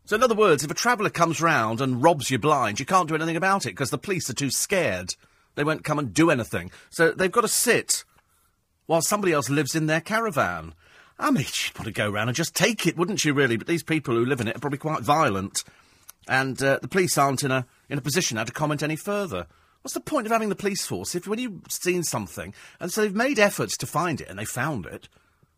So, 0.06 0.18
in 0.18 0.24
other 0.24 0.36
words, 0.36 0.66
if 0.66 0.70
a 0.70 0.76
traveller 0.76 1.10
comes 1.10 1.42
round 1.42 1.80
and 1.80 2.04
robs 2.04 2.30
you 2.30 2.38
blind, 2.38 2.80
you 2.80 2.86
can't 2.86 3.08
do 3.08 3.16
anything 3.16 3.38
about 3.38 3.66
it 3.66 3.70
because 3.70 3.90
the 3.90 3.98
police 3.98 4.30
are 4.30 4.34
too 4.34 4.52
scared. 4.52 5.16
They 5.56 5.64
won't 5.64 5.86
come 5.86 6.00
and 6.00 6.14
do 6.14 6.30
anything. 6.30 6.72
So 6.90 7.12
they've 7.12 7.32
got 7.32 7.42
to 7.42 7.48
sit 7.48 8.04
while 8.86 9.02
somebody 9.02 9.32
else 9.32 9.50
lives 9.50 9.76
in 9.76 9.86
their 9.86 10.02
caravan. 10.02 10.74
I 11.20 11.32
mean, 11.32 11.44
she'd 11.52 11.78
want 11.78 11.86
to 11.86 11.92
go 11.92 12.10
round 12.10 12.30
and 12.30 12.36
just 12.36 12.56
take 12.56 12.88
it, 12.88 12.98
wouldn't 12.98 13.20
she, 13.20 13.32
really? 13.32 13.58
But 13.58 13.68
these 13.68 13.84
people 13.84 14.16
who 14.16 14.26
live 14.26 14.42
in 14.42 14.48
it 14.48 14.56
are 14.56 14.60
probably 14.60 14.80
quite 14.80 15.02
violent. 15.02 15.64
And 16.28 16.62
uh, 16.64 16.80
the 16.82 16.88
police 16.88 17.18
aren't 17.18 17.44
in 17.44 17.52
a, 17.52 17.66
in 17.90 17.98
a 17.98 18.02
position 18.02 18.36
now 18.36 18.46
to 18.46 18.52
comment 18.52 18.82
any 18.82 18.96
further. 18.96 19.48
What's 19.82 19.94
the 19.94 20.00
point 20.00 20.26
of 20.26 20.32
having 20.32 20.48
the 20.48 20.56
police 20.56 20.86
force 20.86 21.14
if 21.14 21.28
when 21.28 21.40
you've 21.40 21.62
seen 21.70 22.04
something, 22.04 22.54
and 22.80 22.90
so 22.90 23.02
they've 23.02 23.14
made 23.14 23.38
efforts 23.38 23.76
to 23.78 23.86
find 23.86 24.22
it, 24.22 24.30
and 24.30 24.40
they 24.40 24.46
found 24.46 24.86
it, 24.86 25.10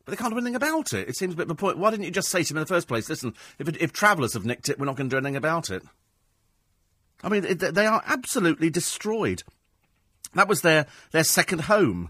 but 0.03 0.12
they 0.12 0.18
can't 0.18 0.34
do 0.34 0.38
anything 0.39 0.56
about 0.56 0.93
it? 0.93 1.08
It 1.08 1.16
seems 1.16 1.36
a 1.36 1.38
bit 1.38 1.45
of 1.45 1.51
a 1.51 1.56
point. 1.56 1.78
Why 1.78 1.91
didn't 1.91 2.06
you 2.06 2.12
just 2.12 2.30
say 2.30 2.41
to 2.41 2.47
them 2.51 2.58
in 2.58 2.64
the 2.64 2.74
first 2.74 2.88
place, 2.88 3.08
listen, 3.08 3.36
if, 3.60 3.68
if 3.80 3.93
travellers 3.93 4.34
have 4.34 4.43
nicked 4.43 4.68
it, 4.68 4.80
we're 4.80 4.88
not 4.88 4.95
going 4.95 5.12
to 5.12 5.14
do 5.14 5.20
anything 5.20 5.36
about 5.36 5.70
it? 5.70 5.84
I 7.24 7.30
mean, 7.30 7.45
it, 7.45 7.60
they 7.60 7.86
are 7.86 8.01
absolutely 8.08 8.72
destroyed. 8.72 9.43
That 10.34 10.47
was 10.47 10.62
their, 10.62 10.88
their 11.12 11.24
second 11.24 11.62
home. 11.62 12.10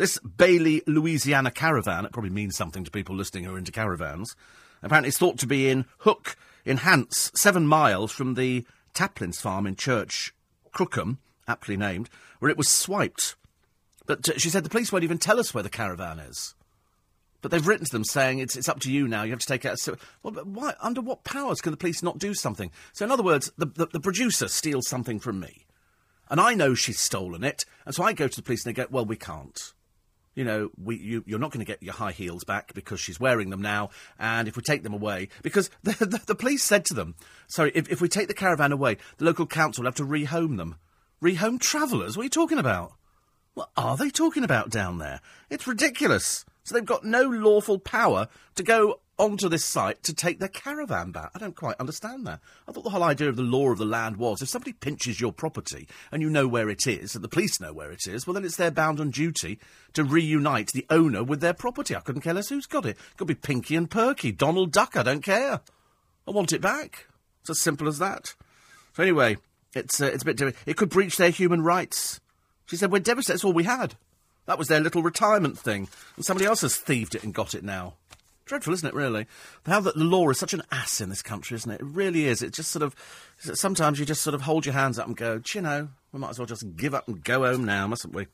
This 0.00 0.18
Bailey, 0.20 0.80
Louisiana 0.86 1.50
caravan, 1.50 2.06
it 2.06 2.12
probably 2.12 2.30
means 2.30 2.56
something 2.56 2.84
to 2.84 2.90
people 2.90 3.14
listening 3.14 3.44
who 3.44 3.54
are 3.54 3.58
into 3.58 3.70
caravans, 3.70 4.34
apparently 4.82 5.08
it's 5.08 5.18
thought 5.18 5.36
to 5.40 5.46
be 5.46 5.68
in 5.68 5.84
Hook, 5.98 6.36
in 6.64 6.78
Hants, 6.78 7.30
seven 7.38 7.66
miles 7.66 8.10
from 8.10 8.32
the 8.32 8.64
Taplins 8.94 9.42
farm 9.42 9.66
in 9.66 9.76
Church 9.76 10.32
Crookham, 10.72 11.18
aptly 11.46 11.76
named, 11.76 12.08
where 12.38 12.50
it 12.50 12.56
was 12.56 12.70
swiped. 12.70 13.36
But 14.06 14.26
uh, 14.26 14.38
she 14.38 14.48
said 14.48 14.64
the 14.64 14.70
police 14.70 14.90
won't 14.90 15.04
even 15.04 15.18
tell 15.18 15.38
us 15.38 15.52
where 15.52 15.62
the 15.62 15.68
caravan 15.68 16.18
is. 16.18 16.54
But 17.42 17.50
they've 17.50 17.66
written 17.66 17.84
to 17.84 17.92
them 17.92 18.04
saying 18.04 18.38
it's, 18.38 18.56
it's 18.56 18.70
up 18.70 18.80
to 18.80 18.90
you 18.90 19.06
now. 19.06 19.24
You 19.24 19.32
have 19.32 19.40
to 19.40 19.46
take 19.46 19.66
it. 19.66 19.78
So, 19.80 19.96
well, 20.22 20.32
why? 20.32 20.76
Under 20.80 21.02
what 21.02 21.24
powers 21.24 21.60
can 21.60 21.72
the 21.72 21.76
police 21.76 22.02
not 22.02 22.18
do 22.18 22.32
something? 22.32 22.70
So, 22.94 23.04
in 23.04 23.10
other 23.10 23.22
words, 23.22 23.52
the, 23.58 23.66
the, 23.66 23.84
the 23.84 24.00
producer 24.00 24.48
steals 24.48 24.88
something 24.88 25.20
from 25.20 25.40
me, 25.40 25.66
and 26.30 26.40
I 26.40 26.54
know 26.54 26.72
she's 26.72 26.98
stolen 27.00 27.44
it, 27.44 27.66
and 27.84 27.94
so 27.94 28.02
I 28.02 28.14
go 28.14 28.28
to 28.28 28.36
the 28.36 28.42
police 28.42 28.64
and 28.64 28.74
they 28.74 28.82
go, 28.82 28.88
"Well, 28.90 29.04
we 29.04 29.16
can't." 29.16 29.74
You 30.34 30.44
know, 30.44 30.70
we, 30.82 30.96
you, 30.96 31.24
you're 31.26 31.38
not 31.38 31.50
going 31.50 31.64
to 31.64 31.70
get 31.70 31.82
your 31.82 31.94
high 31.94 32.12
heels 32.12 32.44
back 32.44 32.72
because 32.74 33.00
she's 33.00 33.18
wearing 33.18 33.50
them 33.50 33.62
now. 33.62 33.90
And 34.18 34.48
if 34.48 34.56
we 34.56 34.62
take 34.62 34.82
them 34.82 34.94
away, 34.94 35.28
because 35.42 35.70
the, 35.82 35.92
the, 36.04 36.20
the 36.26 36.34
police 36.34 36.64
said 36.64 36.84
to 36.86 36.94
them, 36.94 37.14
sorry, 37.48 37.72
if, 37.74 37.90
if 37.90 38.00
we 38.00 38.08
take 38.08 38.28
the 38.28 38.34
caravan 38.34 38.72
away, 38.72 38.98
the 39.18 39.24
local 39.24 39.46
council 39.46 39.82
will 39.82 39.88
have 39.88 39.96
to 39.96 40.04
rehome 40.04 40.56
them. 40.56 40.76
Rehome 41.22 41.60
travellers? 41.60 42.16
What 42.16 42.22
are 42.22 42.24
you 42.24 42.30
talking 42.30 42.58
about? 42.58 42.92
What 43.54 43.70
are 43.76 43.96
they 43.96 44.10
talking 44.10 44.44
about 44.44 44.70
down 44.70 44.98
there? 44.98 45.20
It's 45.50 45.66
ridiculous. 45.66 46.44
So 46.62 46.74
they've 46.74 46.84
got 46.84 47.04
no 47.04 47.22
lawful 47.22 47.78
power 47.78 48.28
to 48.54 48.62
go 48.62 49.00
onto 49.20 49.50
this 49.50 49.64
site 49.64 50.02
to 50.02 50.14
take 50.14 50.38
their 50.38 50.48
caravan 50.48 51.12
back. 51.12 51.30
I 51.34 51.38
don't 51.38 51.54
quite 51.54 51.76
understand 51.78 52.26
that. 52.26 52.40
I 52.66 52.72
thought 52.72 52.84
the 52.84 52.90
whole 52.90 53.02
idea 53.02 53.28
of 53.28 53.36
the 53.36 53.42
law 53.42 53.70
of 53.70 53.76
the 53.76 53.84
land 53.84 54.16
was 54.16 54.40
if 54.40 54.48
somebody 54.48 54.72
pinches 54.72 55.20
your 55.20 55.30
property 55.30 55.86
and 56.10 56.22
you 56.22 56.30
know 56.30 56.48
where 56.48 56.70
it 56.70 56.86
is, 56.86 57.14
and 57.14 57.22
the 57.22 57.28
police 57.28 57.60
know 57.60 57.74
where 57.74 57.92
it 57.92 58.06
is, 58.06 58.26
well, 58.26 58.32
then 58.34 58.44
it's 58.46 58.56
their 58.56 58.70
bound 58.70 58.98
and 58.98 59.12
duty 59.12 59.58
to 59.92 60.04
reunite 60.04 60.72
the 60.72 60.86
owner 60.88 61.22
with 61.22 61.40
their 61.40 61.52
property. 61.52 61.94
I 61.94 62.00
couldn't 62.00 62.22
care 62.22 62.32
less 62.32 62.48
who's 62.48 62.66
got 62.66 62.86
it. 62.86 62.96
It 62.96 63.16
could 63.18 63.28
be 63.28 63.34
Pinky 63.34 63.76
and 63.76 63.90
Perky, 63.90 64.32
Donald 64.32 64.72
Duck, 64.72 64.96
I 64.96 65.02
don't 65.02 65.22
care. 65.22 65.60
I 66.26 66.30
want 66.30 66.52
it 66.52 66.62
back. 66.62 67.06
It's 67.42 67.50
as 67.50 67.60
simple 67.60 67.88
as 67.88 67.98
that. 67.98 68.34
So 68.94 69.02
anyway, 69.02 69.36
it's, 69.74 70.00
uh, 70.00 70.06
it's 70.06 70.22
a 70.22 70.26
bit 70.26 70.38
different. 70.38 70.56
It 70.64 70.78
could 70.78 70.88
breach 70.88 71.18
their 71.18 71.30
human 71.30 71.62
rights. 71.62 72.20
She 72.64 72.76
said, 72.76 72.90
we're 72.90 73.00
devastated. 73.00 73.34
That's 73.34 73.44
all 73.44 73.52
we 73.52 73.64
had. 73.64 73.96
That 74.46 74.58
was 74.58 74.68
their 74.68 74.80
little 74.80 75.02
retirement 75.02 75.58
thing. 75.58 75.88
And 76.16 76.24
somebody 76.24 76.46
else 76.46 76.62
has 76.62 76.76
thieved 76.76 77.14
it 77.14 77.22
and 77.22 77.34
got 77.34 77.54
it 77.54 77.62
now. 77.62 77.94
Dreadful, 78.50 78.74
isn't 78.74 78.88
it, 78.88 78.94
really? 78.94 79.28
How 79.64 79.78
that 79.78 79.94
the 79.94 80.02
law 80.02 80.28
is 80.28 80.40
such 80.40 80.52
an 80.54 80.62
ass 80.72 81.00
in 81.00 81.08
this 81.08 81.22
country, 81.22 81.54
isn't 81.54 81.70
it? 81.70 81.80
It 81.80 81.86
really 81.86 82.26
is. 82.26 82.42
It 82.42 82.52
just 82.52 82.72
sort 82.72 82.82
of. 82.82 82.96
Sometimes 83.38 84.00
you 84.00 84.04
just 84.04 84.22
sort 84.22 84.34
of 84.34 84.42
hold 84.42 84.66
your 84.66 84.72
hands 84.72 84.98
up 84.98 85.06
and 85.06 85.16
go, 85.16 85.38
do 85.38 85.56
you 85.56 85.62
know, 85.62 85.88
we 86.10 86.18
might 86.18 86.30
as 86.30 86.38
well 86.40 86.46
just 86.46 86.64
give 86.74 86.92
up 86.92 87.06
and 87.06 87.22
go 87.22 87.44
home 87.44 87.64
now, 87.64 87.86
mustn't 87.86 88.12
we? 88.12 88.26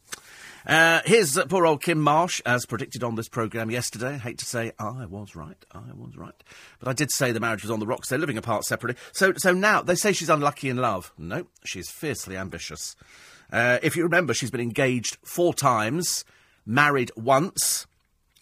Uh, 0.67 1.03
here's 1.05 1.37
uh, 1.37 1.45
poor 1.45 1.67
old 1.67 1.83
Kim 1.83 2.01
Marsh, 2.01 2.41
as 2.47 2.65
predicted 2.65 3.05
on 3.05 3.15
this 3.15 3.29
programme 3.29 3.71
yesterday. 3.71 4.15
I 4.15 4.17
hate 4.17 4.39
to 4.39 4.47
say 4.47 4.73
I 4.79 5.05
was 5.05 5.37
right, 5.37 5.63
I 5.71 5.81
was 5.95 6.17
right. 6.17 6.43
But 6.79 6.89
I 6.89 6.95
did 6.95 7.11
say 7.11 7.31
the 7.31 7.39
marriage 7.39 7.61
was 7.61 7.71
on 7.71 7.81
the 7.81 7.87
rocks. 7.87 8.09
They're 8.09 8.19
living 8.19 8.39
apart 8.39 8.65
separately. 8.65 8.99
So, 9.13 9.35
so 9.37 9.53
now, 9.53 9.83
they 9.83 9.97
say 9.97 10.15
she's 10.15 10.31
unlucky 10.31 10.71
in 10.71 10.79
love. 10.79 11.13
No, 11.19 11.47
she's 11.63 11.91
fiercely 11.91 12.39
ambitious. 12.39 12.97
Uh, 13.53 13.81
if 13.83 13.97
you 13.97 14.03
remember, 14.03 14.33
she's 14.33 14.51
been 14.51 14.63
engaged 14.63 15.19
four 15.23 15.53
times, 15.53 16.25
married 16.65 17.13
once. 17.17 17.87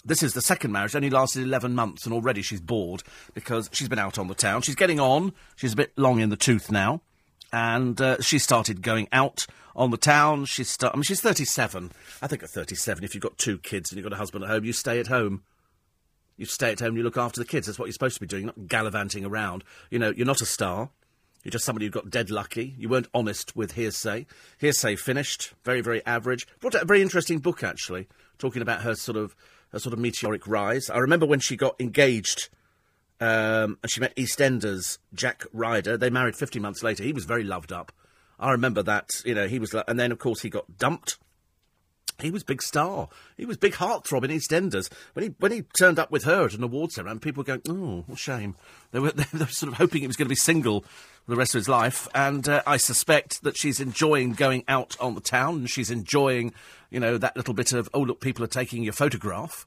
This 0.05 0.23
is 0.23 0.35
the 0.35 0.43
second 0.43 0.73
marriage, 0.73 0.95
only 0.95 1.09
lasted 1.11 1.43
11 1.43 1.75
months, 1.75 2.05
and 2.05 2.13
already 2.13 2.43
she's 2.43 2.61
bored 2.61 3.03
because 3.33 3.71
she's 3.73 3.89
been 3.89 3.99
out 3.99 4.19
on 4.19 4.29
the 4.29 4.35
town. 4.35 4.63
She's 4.63 4.75
getting 4.75 5.01
on. 5.01 5.33
She's 5.57 5.73
a 5.73 5.77
bit 5.77 5.93
long 5.97 6.21
in 6.21 6.29
the 6.29 6.37
tooth 6.37 6.71
now. 6.71 7.01
And 7.53 8.01
uh, 8.01 8.21
she 8.21 8.39
started 8.39 8.83
going 8.83 9.09
out 9.13 9.47
on 9.75 9.91
the 9.91 9.97
town. 9.97 10.45
She's 10.45 10.69
start- 10.69 10.93
I 10.95 10.97
mean, 10.97 11.05
she's 11.05 11.21
37. 11.21 11.93
I 12.21 12.27
think 12.27 12.43
at 12.43 12.51
37, 12.51 13.05
if 13.05 13.15
you've 13.15 13.23
got 13.23 13.39
two 13.39 13.59
kids 13.59 13.91
and 13.91 13.97
you've 13.97 14.05
got 14.05 14.13
a 14.13 14.19
husband 14.19 14.45
at 14.45 14.51
home, 14.51 14.65
you 14.65 14.73
stay 14.73 15.01
at 15.01 15.07
home. 15.07 15.43
You 16.37 16.47
stay 16.47 16.73
at 16.73 16.81
home 16.81 16.97
you 16.97 17.03
look 17.05 17.17
after 17.17 17.41
the 17.41 17.47
kids. 17.47 17.67
That's 17.67 17.79
what 17.79 17.87
you're 17.87 17.93
supposed 17.93 18.17
to 18.17 18.21
be 18.21 18.27
doing, 18.27 18.47
not 18.47 18.67
gallivanting 18.67 19.25
around. 19.25 19.63
You 19.91 20.01
know, 20.01 20.11
you're 20.11 20.27
not 20.27 20.41
a 20.41 20.47
star. 20.47 20.91
You're 21.45 21.53
just 21.53 21.65
somebody 21.65 21.87
who 21.87 21.91
got 21.91 22.11
dead 22.11 22.31
lucky. 22.31 22.75
You 22.79 22.89
weren't 22.89 23.09
honest 23.15 23.55
with 23.55 23.75
Hear'Say. 23.75 24.27
Hear'Say 24.61 24.99
finished. 24.99 25.53
Very, 25.63 25.81
very 25.81 26.05
average. 26.07 26.47
Brought 26.59 26.75
out 26.75 26.83
a 26.83 26.87
very 26.87 27.03
interesting 27.03 27.39
book, 27.39 27.63
actually, 27.63 28.09
talking 28.39 28.63
about 28.63 28.81
her 28.81 28.95
sort 28.95 29.17
of 29.19 29.37
her 29.75 29.81
sort 29.81 29.93
of 29.93 29.99
meteoric 29.99 30.47
rise. 30.47 30.89
I 30.89 30.99
remember 30.99 31.27
when 31.27 31.41
she 31.41 31.57
got 31.57 31.79
engaged 31.81 32.49
um, 33.20 33.79
and 33.83 33.91
she 33.91 34.01
met 34.01 34.14
EastEnders 34.16 34.99
Jack 35.12 35.45
Ryder. 35.53 35.97
They 35.99 36.11
married 36.11 36.37
50 36.37 36.61
months 36.61 36.83
later. 36.83 37.03
He 37.03 37.12
was 37.12 37.25
very 37.25 37.43
loved 37.43 37.72
up. 37.72 37.93
I 38.39 38.53
remember 38.53 38.83
that, 38.85 39.11
you 39.25 39.35
know, 39.35 39.49
he 39.49 39.59
was, 39.59 39.75
and 39.75 39.99
then 39.99 40.12
of 40.12 40.18
course 40.18 40.43
he 40.43 40.49
got 40.49 40.79
dumped. 40.79 41.18
He 42.21 42.31
was 42.31 42.45
big 42.45 42.62
star. 42.62 43.09
He 43.37 43.45
was 43.45 43.57
big 43.57 43.75
heartthrob 43.75 44.25
in 44.25 44.31
EastEnders. 44.31 44.91
When 45.15 45.25
he 45.25 45.35
when 45.41 45.53
he 45.53 45.62
turned 45.77 45.99
up 45.99 46.11
with 46.11 46.25
her 46.25 46.45
at 46.45 46.55
an 46.55 46.62
awards 46.62 46.95
ceremony, 46.95 47.19
people 47.19 47.41
were 47.41 47.59
going, 47.59 47.62
"Oh, 47.69 48.05
what 48.07 48.19
shame." 48.19 48.55
They 48.93 49.01
were, 49.01 49.11
they 49.12 49.25
were 49.39 49.47
sort 49.47 49.73
of 49.73 49.79
hoping 49.79 50.03
he 50.03 50.07
was 50.07 50.17
going 50.17 50.27
to 50.27 50.31
be 50.31 50.37
single 50.37 50.83
for 50.83 51.31
the 51.31 51.37
rest 51.37 51.55
of 51.55 51.59
his 51.59 51.69
life. 51.69 52.07
And 52.15 52.49
uh, 52.49 52.62
I 52.67 52.77
suspect 52.77 53.43
that 53.43 53.57
she's 53.57 53.81
enjoying 53.81 54.35
going 54.35 54.65
out 54.69 54.97
on 55.01 55.15
the 55.17 55.21
town, 55.21 55.57
and 55.57 55.71
she's 55.71 55.91
enjoying, 55.91 56.55
you 56.91 57.01
know, 57.01 57.19
that 57.19 57.37
little 57.37 57.55
bit 57.55 57.73
of, 57.73 57.89
"Oh, 57.93 58.01
look, 58.01 58.21
people 58.21 58.45
are 58.45 58.49
taking 58.49 58.85
your 58.85 58.93
photograph," 58.93 59.67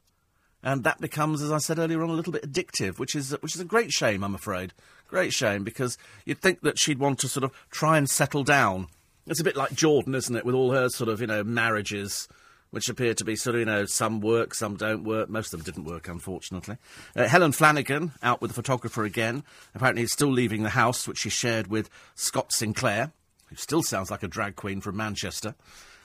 and 0.63 0.85
that 0.85 1.01
becomes, 1.01 1.41
as 1.41 1.51
I 1.51 1.57
said 1.57 1.79
earlier 1.79 2.01
on, 2.01 2.09
a 2.09 2.13
little 2.13 2.33
bit 2.33 2.49
addictive, 2.49 2.97
which 2.97 3.13
is 3.13 3.31
which 3.41 3.55
is 3.55 3.61
a 3.61 3.65
great 3.65 3.91
shame, 3.91 4.23
I'm 4.23 4.35
afraid. 4.35 4.73
Great 5.09 5.33
shame 5.33 5.63
because 5.63 5.97
you'd 6.25 6.41
think 6.41 6.61
that 6.61 6.79
she'd 6.79 6.99
want 6.99 7.19
to 7.19 7.27
sort 7.27 7.43
of 7.43 7.51
try 7.71 7.97
and 7.97 8.09
settle 8.09 8.43
down. 8.43 8.87
It's 9.27 9.41
a 9.41 9.43
bit 9.43 9.57
like 9.57 9.73
Jordan, 9.73 10.15
isn't 10.15 10.35
it, 10.35 10.45
with 10.45 10.55
all 10.55 10.71
her 10.71 10.89
sort 10.89 11.09
of, 11.09 11.19
you 11.19 11.27
know, 11.27 11.43
marriages 11.43 12.27
which 12.71 12.89
appear 12.89 13.13
to 13.13 13.23
be 13.23 13.35
sort 13.35 13.55
of, 13.55 13.59
you 13.59 13.65
know, 13.65 13.85
some 13.85 14.19
work, 14.19 14.53
some 14.53 14.75
don't 14.75 15.03
work. 15.03 15.29
Most 15.29 15.53
of 15.53 15.63
them 15.63 15.73
didn't 15.73 15.89
work, 15.89 16.07
unfortunately. 16.07 16.77
Uh, 17.15 17.27
Helen 17.27 17.51
Flanagan, 17.51 18.11
out 18.21 18.41
with 18.41 18.51
the 18.51 18.55
photographer 18.55 19.03
again. 19.03 19.43
Apparently, 19.73 20.03
is 20.03 20.11
still 20.11 20.31
leaving 20.31 20.63
the 20.63 20.69
house, 20.69 21.07
which 21.07 21.19
she 21.19 21.29
shared 21.29 21.67
with 21.67 21.89
Scott 22.15 22.51
Sinclair, 22.51 23.11
who 23.47 23.55
still 23.55 23.83
sounds 23.83 24.11
like 24.11 24.23
a 24.23 24.27
drag 24.27 24.55
queen 24.55 24.81
from 24.81 24.97
Manchester. 24.97 25.55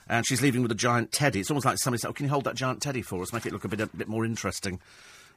And 0.07 0.25
she's 0.25 0.41
leaving 0.41 0.61
with 0.61 0.71
a 0.71 0.75
giant 0.75 1.11
teddy. 1.11 1.39
It's 1.39 1.49
almost 1.49 1.65
like 1.65 1.77
somebody 1.77 1.99
said, 1.99 2.09
oh, 2.09 2.13
can 2.13 2.25
you 2.25 2.29
hold 2.29 2.43
that 2.45 2.55
giant 2.55 2.81
teddy 2.81 3.01
for 3.01 3.21
us? 3.21 3.31
Make 3.31 3.45
it 3.45 3.53
look 3.53 3.65
a 3.65 3.69
bit, 3.69 3.79
a 3.79 3.87
bit 3.87 4.07
more 4.07 4.25
interesting. 4.25 4.79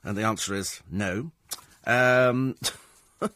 And 0.02 0.16
the 0.16 0.24
answer 0.24 0.54
is 0.54 0.82
no. 0.90 1.30
Um, 1.84 2.56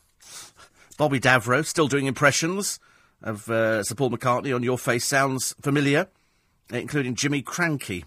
Bobby 0.99 1.21
Davro, 1.21 1.65
still 1.65 1.87
doing 1.87 2.07
impressions 2.07 2.81
of 3.23 3.49
uh, 3.51 3.83
Sir 3.83 3.95
Paul 3.95 4.11
McCartney 4.11 4.55
on 4.55 4.63
Your 4.63 4.79
Face 4.79 5.05
Sounds 5.05 5.55
Familiar 5.61 6.09
including 6.73 7.15
Jimmy 7.15 7.43
Krankie. 7.43 8.05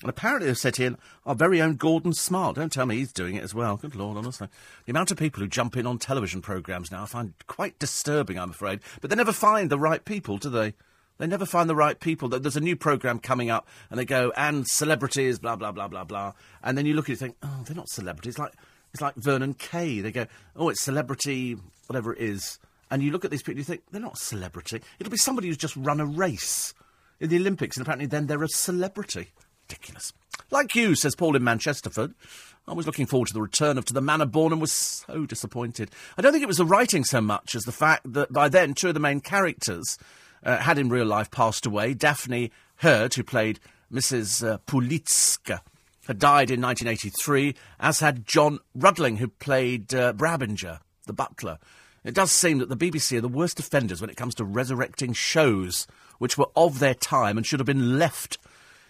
And 0.00 0.10
apparently 0.10 0.48
they've 0.48 0.58
set 0.58 0.80
in 0.80 0.98
our 1.24 1.34
very 1.34 1.62
own 1.62 1.76
Gordon 1.76 2.12
Smart. 2.12 2.56
Don't 2.56 2.72
tell 2.72 2.84
me 2.84 2.96
he's 2.96 3.12
doing 3.12 3.36
it 3.36 3.44
as 3.44 3.54
well. 3.54 3.76
Good 3.76 3.94
Lord, 3.94 4.18
honestly. 4.18 4.48
The 4.86 4.90
amount 4.90 5.10
of 5.10 5.16
people 5.16 5.40
who 5.40 5.48
jump 5.48 5.76
in 5.76 5.86
on 5.86 5.98
television 5.98 6.42
programmes 6.42 6.90
now 6.90 7.04
I 7.04 7.06
find 7.06 7.32
quite 7.46 7.78
disturbing, 7.78 8.38
I'm 8.38 8.50
afraid. 8.50 8.80
But 9.00 9.10
they 9.10 9.16
never 9.16 9.32
find 9.32 9.70
the 9.70 9.78
right 9.78 10.04
people, 10.04 10.36
do 10.36 10.50
they? 10.50 10.74
They 11.18 11.28
never 11.28 11.46
find 11.46 11.70
the 11.70 11.76
right 11.76 11.98
people. 11.98 12.28
There's 12.28 12.56
a 12.56 12.60
new 12.60 12.74
programme 12.74 13.20
coming 13.20 13.48
up, 13.48 13.68
and 13.88 14.00
they 14.00 14.04
go, 14.04 14.32
and 14.36 14.66
celebrities, 14.66 15.38
blah, 15.38 15.54
blah, 15.54 15.70
blah, 15.70 15.86
blah, 15.86 16.02
blah. 16.02 16.32
And 16.60 16.76
then 16.76 16.86
you 16.86 16.94
look 16.94 17.08
at 17.08 17.12
it 17.12 17.20
and 17.22 17.34
think, 17.34 17.36
oh, 17.44 17.62
they're 17.64 17.76
not 17.76 17.88
celebrities. 17.88 18.36
Like, 18.36 18.52
it's 18.92 19.00
like 19.00 19.14
Vernon 19.14 19.54
Kay. 19.54 20.00
They 20.00 20.10
go, 20.10 20.26
oh, 20.56 20.70
it's 20.70 20.82
celebrity, 20.82 21.56
whatever 21.86 22.12
it 22.12 22.20
is. 22.20 22.58
And 22.94 23.02
you 23.02 23.10
look 23.10 23.24
at 23.24 23.32
these 23.32 23.42
people 23.42 23.58
you 23.58 23.64
think, 23.64 23.82
they're 23.90 24.00
not 24.00 24.14
a 24.14 24.20
celebrity. 24.20 24.80
It'll 25.00 25.10
be 25.10 25.16
somebody 25.16 25.48
who's 25.48 25.56
just 25.56 25.74
run 25.74 25.98
a 25.98 26.06
race 26.06 26.72
in 27.18 27.28
the 27.28 27.36
Olympics, 27.36 27.76
and 27.76 27.84
apparently 27.84 28.06
then 28.06 28.28
they're 28.28 28.44
a 28.44 28.48
celebrity. 28.48 29.32
Ridiculous. 29.68 30.12
Like 30.52 30.76
you, 30.76 30.94
says 30.94 31.16
Paul 31.16 31.34
in 31.34 31.42
Manchesterford. 31.42 32.14
I 32.68 32.72
was 32.72 32.86
looking 32.86 33.06
forward 33.06 33.26
to 33.26 33.34
the 33.34 33.42
return 33.42 33.78
of 33.78 33.84
To 33.86 33.92
the 33.92 34.00
Manor 34.00 34.26
Born 34.26 34.52
and 34.52 34.60
was 34.60 34.70
so 34.70 35.26
disappointed. 35.26 35.90
I 36.16 36.22
don't 36.22 36.30
think 36.30 36.44
it 36.44 36.46
was 36.46 36.58
the 36.58 36.64
writing 36.64 37.02
so 37.02 37.20
much 37.20 37.56
as 37.56 37.64
the 37.64 37.72
fact 37.72 38.12
that 38.12 38.32
by 38.32 38.48
then 38.48 38.74
two 38.74 38.86
of 38.86 38.94
the 38.94 39.00
main 39.00 39.20
characters 39.20 39.98
uh, 40.44 40.58
had 40.58 40.78
in 40.78 40.88
real 40.88 41.04
life 41.04 41.32
passed 41.32 41.66
away. 41.66 41.94
Daphne 41.94 42.52
Heard, 42.76 43.14
who 43.14 43.24
played 43.24 43.58
Mrs. 43.92 44.48
Uh, 44.48 44.58
Pulitska, 44.68 45.62
had 46.06 46.20
died 46.20 46.52
in 46.52 46.60
1983, 46.60 47.56
as 47.80 47.98
had 47.98 48.24
John 48.24 48.60
Rudling, 48.72 49.16
who 49.16 49.26
played 49.26 49.92
uh, 49.92 50.12
Brabinger, 50.12 50.78
the 51.06 51.12
butler. 51.12 51.58
It 52.04 52.14
does 52.14 52.30
seem 52.30 52.58
that 52.58 52.68
the 52.68 52.76
BBC 52.76 53.16
are 53.16 53.22
the 53.22 53.28
worst 53.28 53.58
offenders 53.58 54.00
when 54.00 54.10
it 54.10 54.16
comes 54.16 54.34
to 54.36 54.44
resurrecting 54.44 55.14
shows 55.14 55.86
which 56.18 56.36
were 56.36 56.50
of 56.54 56.78
their 56.78 56.94
time 56.94 57.36
and 57.36 57.46
should 57.46 57.60
have 57.60 57.66
been 57.66 57.98
left 57.98 58.38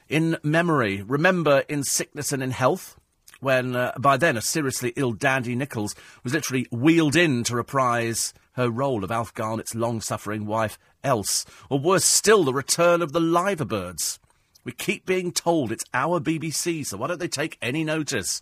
in 0.09 0.37
memory. 0.43 1.03
Remember 1.03 1.63
in 1.69 1.85
sickness 1.85 2.33
and 2.33 2.43
in 2.43 2.51
health? 2.51 2.97
When 3.41 3.77
uh, 3.77 3.93
by 3.99 4.17
then 4.17 4.37
a 4.37 4.43
seriously 4.43 4.93
ill 4.97 5.13
Dandy 5.13 5.55
Nichols 5.55 5.95
was 6.23 6.33
literally 6.33 6.67
wheeled 6.71 7.15
in 7.15 7.45
to 7.45 7.57
reprise 7.57 8.35
her 8.53 8.71
role 8.71 9.05
of 9.05 9.11
Alf 9.11 9.35
Garnett's 9.35 9.75
long 9.75 10.01
suffering 10.01 10.47
wife, 10.47 10.79
Else. 11.03 11.45
Or 11.69 11.79
worse 11.79 12.05
still, 12.05 12.45
the 12.45 12.55
return 12.55 13.03
of 13.03 13.13
the 13.13 13.21
Liverbirds. 13.21 14.19
We 14.65 14.73
keep 14.73 15.05
being 15.05 15.31
told 15.31 15.71
it's 15.71 15.85
our 15.93 16.19
BBC, 16.21 16.87
so 16.87 16.97
why 16.97 17.09
don't 17.09 17.21
they 17.21 17.29
take 17.29 17.59
any 17.61 17.85
notice? 17.85 18.41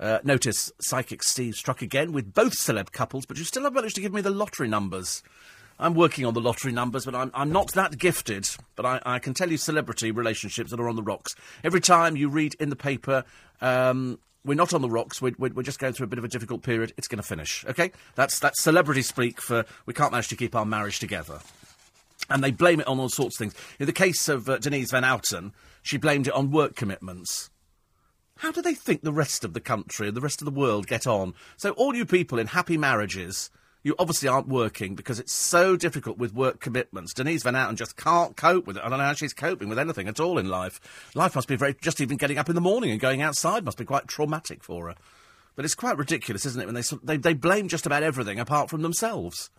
Uh, 0.00 0.18
notice 0.24 0.72
Psychic 0.80 1.22
Steve 1.22 1.54
struck 1.54 1.82
again 1.82 2.12
with 2.12 2.32
both 2.32 2.54
celeb 2.54 2.90
couples, 2.90 3.26
but 3.26 3.36
you 3.36 3.44
still 3.44 3.64
have 3.64 3.74
managed 3.74 3.96
to 3.96 4.00
give 4.00 4.14
me 4.14 4.22
the 4.22 4.30
lottery 4.30 4.66
numbers. 4.66 5.22
I'm 5.78 5.94
working 5.94 6.24
on 6.24 6.32
the 6.32 6.40
lottery 6.40 6.72
numbers, 6.72 7.04
but 7.04 7.14
I'm, 7.14 7.30
I'm 7.34 7.52
not 7.52 7.72
that 7.72 7.98
gifted. 7.98 8.46
But 8.76 8.86
I, 8.86 9.00
I 9.04 9.18
can 9.18 9.34
tell 9.34 9.50
you 9.50 9.58
celebrity 9.58 10.10
relationships 10.10 10.70
that 10.70 10.80
are 10.80 10.88
on 10.88 10.96
the 10.96 11.02
rocks. 11.02 11.34
Every 11.62 11.80
time 11.80 12.16
you 12.16 12.28
read 12.30 12.54
in 12.58 12.70
the 12.70 12.76
paper, 12.76 13.24
um, 13.60 14.18
we're 14.44 14.54
not 14.54 14.72
on 14.72 14.80
the 14.80 14.90
rocks. 14.90 15.20
We're, 15.20 15.34
we're, 15.38 15.62
just 15.62 15.78
going 15.78 15.92
through 15.92 16.04
a 16.04 16.08
bit 16.08 16.18
of 16.18 16.24
a 16.24 16.28
difficult 16.28 16.62
period. 16.62 16.94
It's 16.96 17.08
going 17.08 17.18
to 17.18 17.26
finish. 17.26 17.64
Okay, 17.66 17.92
that's 18.14 18.38
that's 18.38 18.62
celebrity 18.62 19.02
speak 19.02 19.40
for 19.40 19.66
we 19.84 19.92
can't 19.92 20.12
manage 20.12 20.28
to 20.28 20.36
keep 20.36 20.54
our 20.54 20.64
marriage 20.64 20.98
together, 20.98 21.40
and 22.30 22.42
they 22.42 22.50
blame 22.50 22.80
it 22.80 22.86
on 22.86 22.98
all 22.98 23.10
sorts 23.10 23.36
of 23.36 23.38
things. 23.38 23.54
In 23.78 23.86
the 23.86 23.92
case 23.92 24.28
of 24.28 24.48
uh, 24.48 24.58
Denise 24.58 24.90
Van 24.90 25.04
Outen, 25.04 25.52
she 25.82 25.98
blamed 25.98 26.26
it 26.26 26.34
on 26.34 26.50
work 26.50 26.74
commitments. 26.74 27.50
How 28.40 28.50
do 28.50 28.62
they 28.62 28.72
think 28.72 29.02
the 29.02 29.12
rest 29.12 29.44
of 29.44 29.52
the 29.52 29.60
country 29.60 30.08
and 30.08 30.16
the 30.16 30.20
rest 30.22 30.40
of 30.40 30.46
the 30.46 30.50
world 30.50 30.86
get 30.86 31.06
on? 31.06 31.34
So 31.58 31.72
all 31.72 31.94
you 31.94 32.06
people 32.06 32.38
in 32.38 32.46
happy 32.46 32.78
marriages 32.78 33.50
you 33.82 33.94
obviously 33.98 34.30
aren't 34.30 34.48
working 34.48 34.94
because 34.94 35.20
it's 35.20 35.34
so 35.34 35.76
difficult 35.76 36.16
with 36.16 36.32
work 36.32 36.58
commitments. 36.58 37.12
Denise 37.12 37.42
Van 37.42 37.54
Outen 37.54 37.76
just 37.76 37.98
can't 37.98 38.38
cope 38.38 38.66
with 38.66 38.78
it. 38.78 38.82
I 38.82 38.88
don't 38.88 38.98
know 38.98 39.04
how 39.04 39.12
she's 39.12 39.34
coping 39.34 39.68
with 39.68 39.78
anything 39.78 40.08
at 40.08 40.20
all 40.20 40.38
in 40.38 40.48
life. 40.48 40.80
Life 41.14 41.34
must 41.34 41.48
be 41.48 41.56
very, 41.56 41.74
just 41.82 42.00
even 42.00 42.16
getting 42.16 42.38
up 42.38 42.48
in 42.48 42.54
the 42.54 42.62
morning 42.62 42.90
and 42.90 42.98
going 42.98 43.20
outside 43.20 43.62
must 43.62 43.76
be 43.76 43.84
quite 43.84 44.08
traumatic 44.08 44.64
for 44.64 44.88
her. 44.88 44.94
But 45.54 45.66
it's 45.66 45.74
quite 45.74 45.98
ridiculous, 45.98 46.46
isn't 46.46 46.62
it, 46.62 46.64
when 46.64 46.74
they, 46.74 46.82
they, 47.02 47.18
they 47.18 47.34
blame 47.34 47.68
just 47.68 47.84
about 47.84 48.02
everything 48.02 48.40
apart 48.40 48.70
from 48.70 48.80
themselves. 48.80 49.50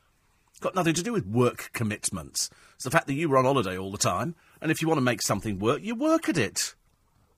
It's 0.49 0.59
got 0.59 0.73
nothing 0.73 0.95
to 0.95 1.03
do 1.03 1.13
with 1.13 1.27
work 1.27 1.69
commitments. 1.73 2.49
It's 2.75 2.85
the 2.85 2.91
fact 2.91 3.05
that 3.05 3.13
you 3.13 3.29
were 3.29 3.37
on 3.37 3.45
holiday 3.45 3.77
all 3.77 3.91
the 3.91 3.99
time 3.99 4.33
And 4.59 4.71
if 4.71 4.81
you 4.81 4.87
want 4.87 4.97
to 4.97 5.03
make 5.03 5.21
something 5.21 5.59
work, 5.59 5.81
you 5.83 5.93
work 5.93 6.27
at 6.27 6.37
it. 6.37 6.73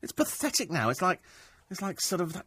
It's 0.04 0.12
pathetic 0.12 0.70
now. 0.70 0.90
It's 0.90 1.02
like, 1.02 1.22
it's 1.72 1.82
like 1.82 2.00
sort 2.02 2.22
of 2.22 2.34
that 2.34 2.46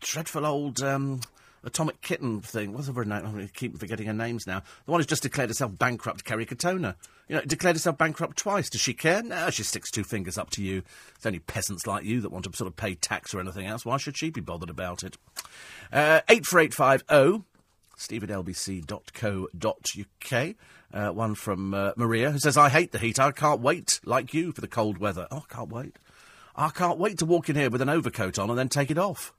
dreadful 0.00 0.46
old 0.46 0.82
um, 0.82 1.20
atomic 1.62 2.00
kitten 2.00 2.40
thing. 2.40 2.72
What's 2.72 2.88
her 2.88 3.04
name? 3.04 3.26
I 3.26 3.50
keep 3.54 3.78
forgetting 3.78 4.06
her 4.06 4.14
names 4.14 4.46
now. 4.46 4.62
The 4.86 4.90
one 4.90 5.00
who's 5.00 5.06
just 5.06 5.22
declared 5.22 5.50
herself 5.50 5.78
bankrupt, 5.78 6.24
Kerry 6.24 6.46
Katona. 6.46 6.96
You 7.28 7.36
know, 7.36 7.42
declared 7.42 7.76
herself 7.76 7.98
bankrupt 7.98 8.38
twice. 8.38 8.70
Does 8.70 8.80
she 8.80 8.94
care? 8.94 9.22
No, 9.22 9.50
she 9.50 9.62
sticks 9.62 9.90
two 9.90 10.04
fingers 10.04 10.38
up 10.38 10.50
to 10.50 10.62
you. 10.62 10.82
It's 11.16 11.26
only 11.26 11.40
peasants 11.40 11.86
like 11.86 12.04
you 12.04 12.20
that 12.22 12.32
want 12.32 12.46
to 12.46 12.56
sort 12.56 12.68
of 12.68 12.76
pay 12.76 12.94
tax 12.94 13.34
or 13.34 13.40
anything 13.40 13.66
else. 13.66 13.84
Why 13.84 13.98
should 13.98 14.16
she 14.16 14.30
be 14.30 14.40
bothered 14.40 14.70
about 14.70 15.02
it? 15.02 15.18
Uh, 15.92 16.20
84850 16.28 17.44
steve 17.98 18.22
at 18.22 18.28
lbc.co.uk. 18.30 19.54
Uh, 20.94 21.10
one 21.12 21.34
from 21.34 21.74
uh, 21.74 21.92
Maria 21.96 22.30
who 22.30 22.38
says, 22.38 22.56
I 22.56 22.68
hate 22.68 22.92
the 22.92 22.98
heat. 22.98 23.18
I 23.18 23.32
can't 23.32 23.60
wait, 23.60 24.00
like 24.04 24.32
you, 24.32 24.52
for 24.52 24.60
the 24.60 24.68
cold 24.68 24.98
weather. 24.98 25.26
Oh, 25.30 25.44
I 25.50 25.54
can't 25.54 25.70
wait. 25.70 25.96
I 26.56 26.70
can't 26.70 26.98
wait 26.98 27.18
to 27.18 27.26
walk 27.26 27.48
in 27.48 27.56
here 27.56 27.70
with 27.70 27.82
an 27.82 27.88
overcoat 27.88 28.38
on 28.38 28.48
and 28.48 28.58
then 28.58 28.68
take 28.68 28.90
it 28.90 28.98
off. 28.98 29.34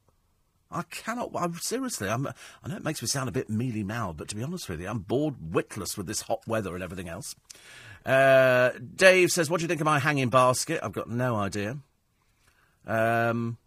I 0.69 0.83
cannot. 0.83 1.31
I'm, 1.35 1.55
seriously, 1.55 2.09
I'm, 2.09 2.27
I 2.27 2.67
know 2.67 2.75
it 2.75 2.83
makes 2.83 3.01
me 3.01 3.07
sound 3.07 3.29
a 3.29 3.31
bit 3.31 3.49
mealy 3.49 3.83
mouthed, 3.83 4.17
but 4.17 4.27
to 4.29 4.35
be 4.35 4.43
honest 4.43 4.69
with 4.69 4.81
you, 4.81 4.87
I'm 4.87 4.99
bored 4.99 5.53
witless 5.53 5.97
with 5.97 6.07
this 6.07 6.21
hot 6.21 6.45
weather 6.45 6.75
and 6.75 6.83
everything 6.83 7.07
else. 7.09 7.35
Uh, 8.05 8.71
Dave 8.95 9.31
says, 9.31 9.49
What 9.49 9.59
do 9.59 9.63
you 9.63 9.67
think 9.67 9.81
of 9.81 9.85
my 9.85 9.99
hanging 9.99 10.29
basket? 10.29 10.81
I've 10.83 10.93
got 10.93 11.09
no 11.09 11.35
idea. 11.35 11.77
Um, 12.85 13.57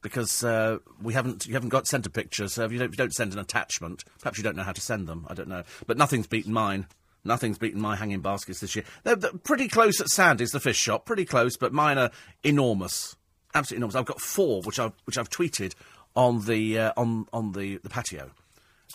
because 0.00 0.44
uh, 0.44 0.78
we 1.02 1.14
haven't 1.14 1.46
you 1.46 1.54
haven't 1.54 1.70
got 1.70 1.86
sent 1.86 2.06
a 2.06 2.10
picture. 2.10 2.46
So 2.48 2.64
if 2.64 2.72
you, 2.72 2.78
don't, 2.78 2.88
if 2.88 2.92
you 2.92 2.98
don't 2.98 3.14
send 3.14 3.32
an 3.32 3.38
attachment, 3.38 4.04
perhaps 4.20 4.38
you 4.38 4.44
don't 4.44 4.56
know 4.56 4.62
how 4.62 4.72
to 4.72 4.80
send 4.80 5.08
them. 5.08 5.26
I 5.28 5.34
don't 5.34 5.48
know, 5.48 5.64
but 5.86 5.96
nothing's 5.96 6.26
beaten 6.26 6.52
mine. 6.52 6.86
Nothing's 7.24 7.58
beaten 7.58 7.80
my 7.80 7.96
hanging 7.96 8.20
baskets 8.20 8.60
this 8.60 8.76
year. 8.76 8.84
They're, 9.02 9.16
they're 9.16 9.32
pretty 9.32 9.68
close 9.68 10.00
at 10.00 10.08
Sandy's, 10.08 10.50
the 10.50 10.60
fish 10.60 10.76
shop, 10.76 11.06
pretty 11.06 11.24
close, 11.24 11.56
but 11.56 11.72
mine 11.72 11.96
are 11.96 12.10
enormous, 12.42 13.16
absolutely 13.54 13.80
enormous. 13.80 13.96
I've 13.96 14.04
got 14.04 14.20
four, 14.20 14.62
which 14.62 14.78
I've 14.78 14.92
which 15.04 15.16
I've 15.16 15.30
tweeted 15.30 15.74
on 16.14 16.44
the 16.44 16.78
uh, 16.78 16.92
on 16.96 17.26
on 17.32 17.52
the, 17.52 17.78
the 17.78 17.88
patio, 17.88 18.30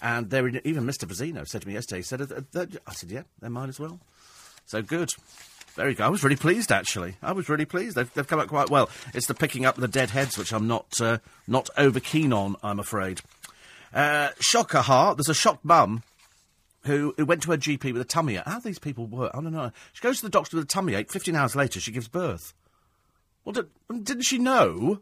and 0.01 0.29
they're 0.29 0.47
in, 0.47 0.61
even 0.63 0.85
Mr. 0.85 1.05
Vazino 1.05 1.47
said 1.47 1.61
to 1.61 1.67
me 1.67 1.73
yesterday. 1.73 1.99
He 1.99 2.03
said, 2.03 2.21
uh, 2.21 2.65
"I 2.87 2.93
said, 2.93 3.11
yeah, 3.11 3.23
they're 3.39 3.49
mine 3.49 3.69
as 3.69 3.79
well." 3.79 3.99
So 4.65 4.81
good. 4.83 5.09
Very 5.75 5.93
good. 5.93 6.03
I 6.03 6.09
was 6.09 6.23
really 6.23 6.35
pleased, 6.35 6.71
actually. 6.71 7.15
I 7.23 7.31
was 7.31 7.47
really 7.47 7.65
pleased. 7.65 7.95
They've, 7.95 8.13
they've 8.13 8.27
come 8.27 8.39
out 8.39 8.47
quite 8.49 8.69
well. 8.69 8.89
It's 9.13 9.27
the 9.27 9.33
picking 9.33 9.65
up 9.65 9.75
the 9.75 9.87
dead 9.87 10.09
heads, 10.09 10.37
which 10.37 10.51
I'm 10.51 10.67
not 10.67 10.99
uh, 11.01 11.19
not 11.47 11.69
over 11.77 11.99
keen 11.99 12.33
on. 12.33 12.55
I'm 12.61 12.79
afraid. 12.79 13.21
Uh, 13.93 14.29
shocker 14.39 14.81
heart. 14.81 15.17
There's 15.17 15.29
a 15.29 15.33
shocked 15.33 15.65
mum 15.65 16.03
who, 16.83 17.13
who 17.17 17.25
went 17.25 17.43
to 17.43 17.51
her 17.51 17.57
GP 17.57 17.93
with 17.93 18.01
a 18.01 18.05
tummy 18.05 18.37
ache. 18.37 18.43
How 18.45 18.59
these 18.59 18.79
people 18.79 19.05
work? 19.05 19.31
I 19.33 19.41
don't 19.41 19.51
know. 19.51 19.71
She 19.93 20.01
goes 20.01 20.17
to 20.17 20.25
the 20.25 20.29
doctor 20.29 20.57
with 20.57 20.65
a 20.65 20.67
tummy 20.67 20.95
ache. 20.95 21.11
Fifteen 21.11 21.35
hours 21.35 21.55
later, 21.55 21.79
she 21.79 21.91
gives 21.91 22.07
birth. 22.07 22.53
Well, 23.43 23.53
did, 23.53 23.69
didn't 24.03 24.23
she 24.23 24.37
know? 24.37 25.01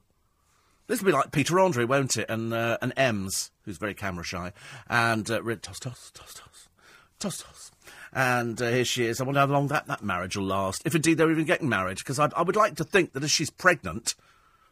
This 0.88 1.02
will 1.02 1.08
be 1.08 1.12
like 1.12 1.32
Peter 1.32 1.60
Andre, 1.60 1.84
won't 1.84 2.16
it? 2.16 2.30
And 2.30 2.54
uh, 2.54 2.78
and 2.82 2.94
Ems, 2.96 3.52
who's 3.64 3.78
very 3.78 3.94
camera 3.94 4.24
shy, 4.24 4.54
and 4.90 5.30
uh, 5.30 5.42
toss, 5.62 5.80
toss. 5.82 7.72
And 8.14 8.62
uh, 8.62 8.70
here 8.70 8.86
she 8.86 9.06
is. 9.06 9.20
I 9.20 9.26
wonder 9.26 9.42
how 9.42 9.48
long 9.48 9.68
that, 9.68 9.88
that 9.88 10.04
marriage 10.04 10.38
will 10.38 10.46
last, 10.46 10.82
if 10.86 10.96
indeed 10.96 11.18
they're 11.18 11.32
even 11.32 11.46
getting 11.46 11.70
married. 11.70 11.98
Because 11.98 12.20
I, 12.20 12.30
I 12.36 12.42
would 12.42 12.56
like 12.56 12.76
to 12.76 12.84
think 12.84 13.14
that 13.14 13.24
as 13.24 13.32
she's 13.32 13.50
pregnant, 13.50 14.16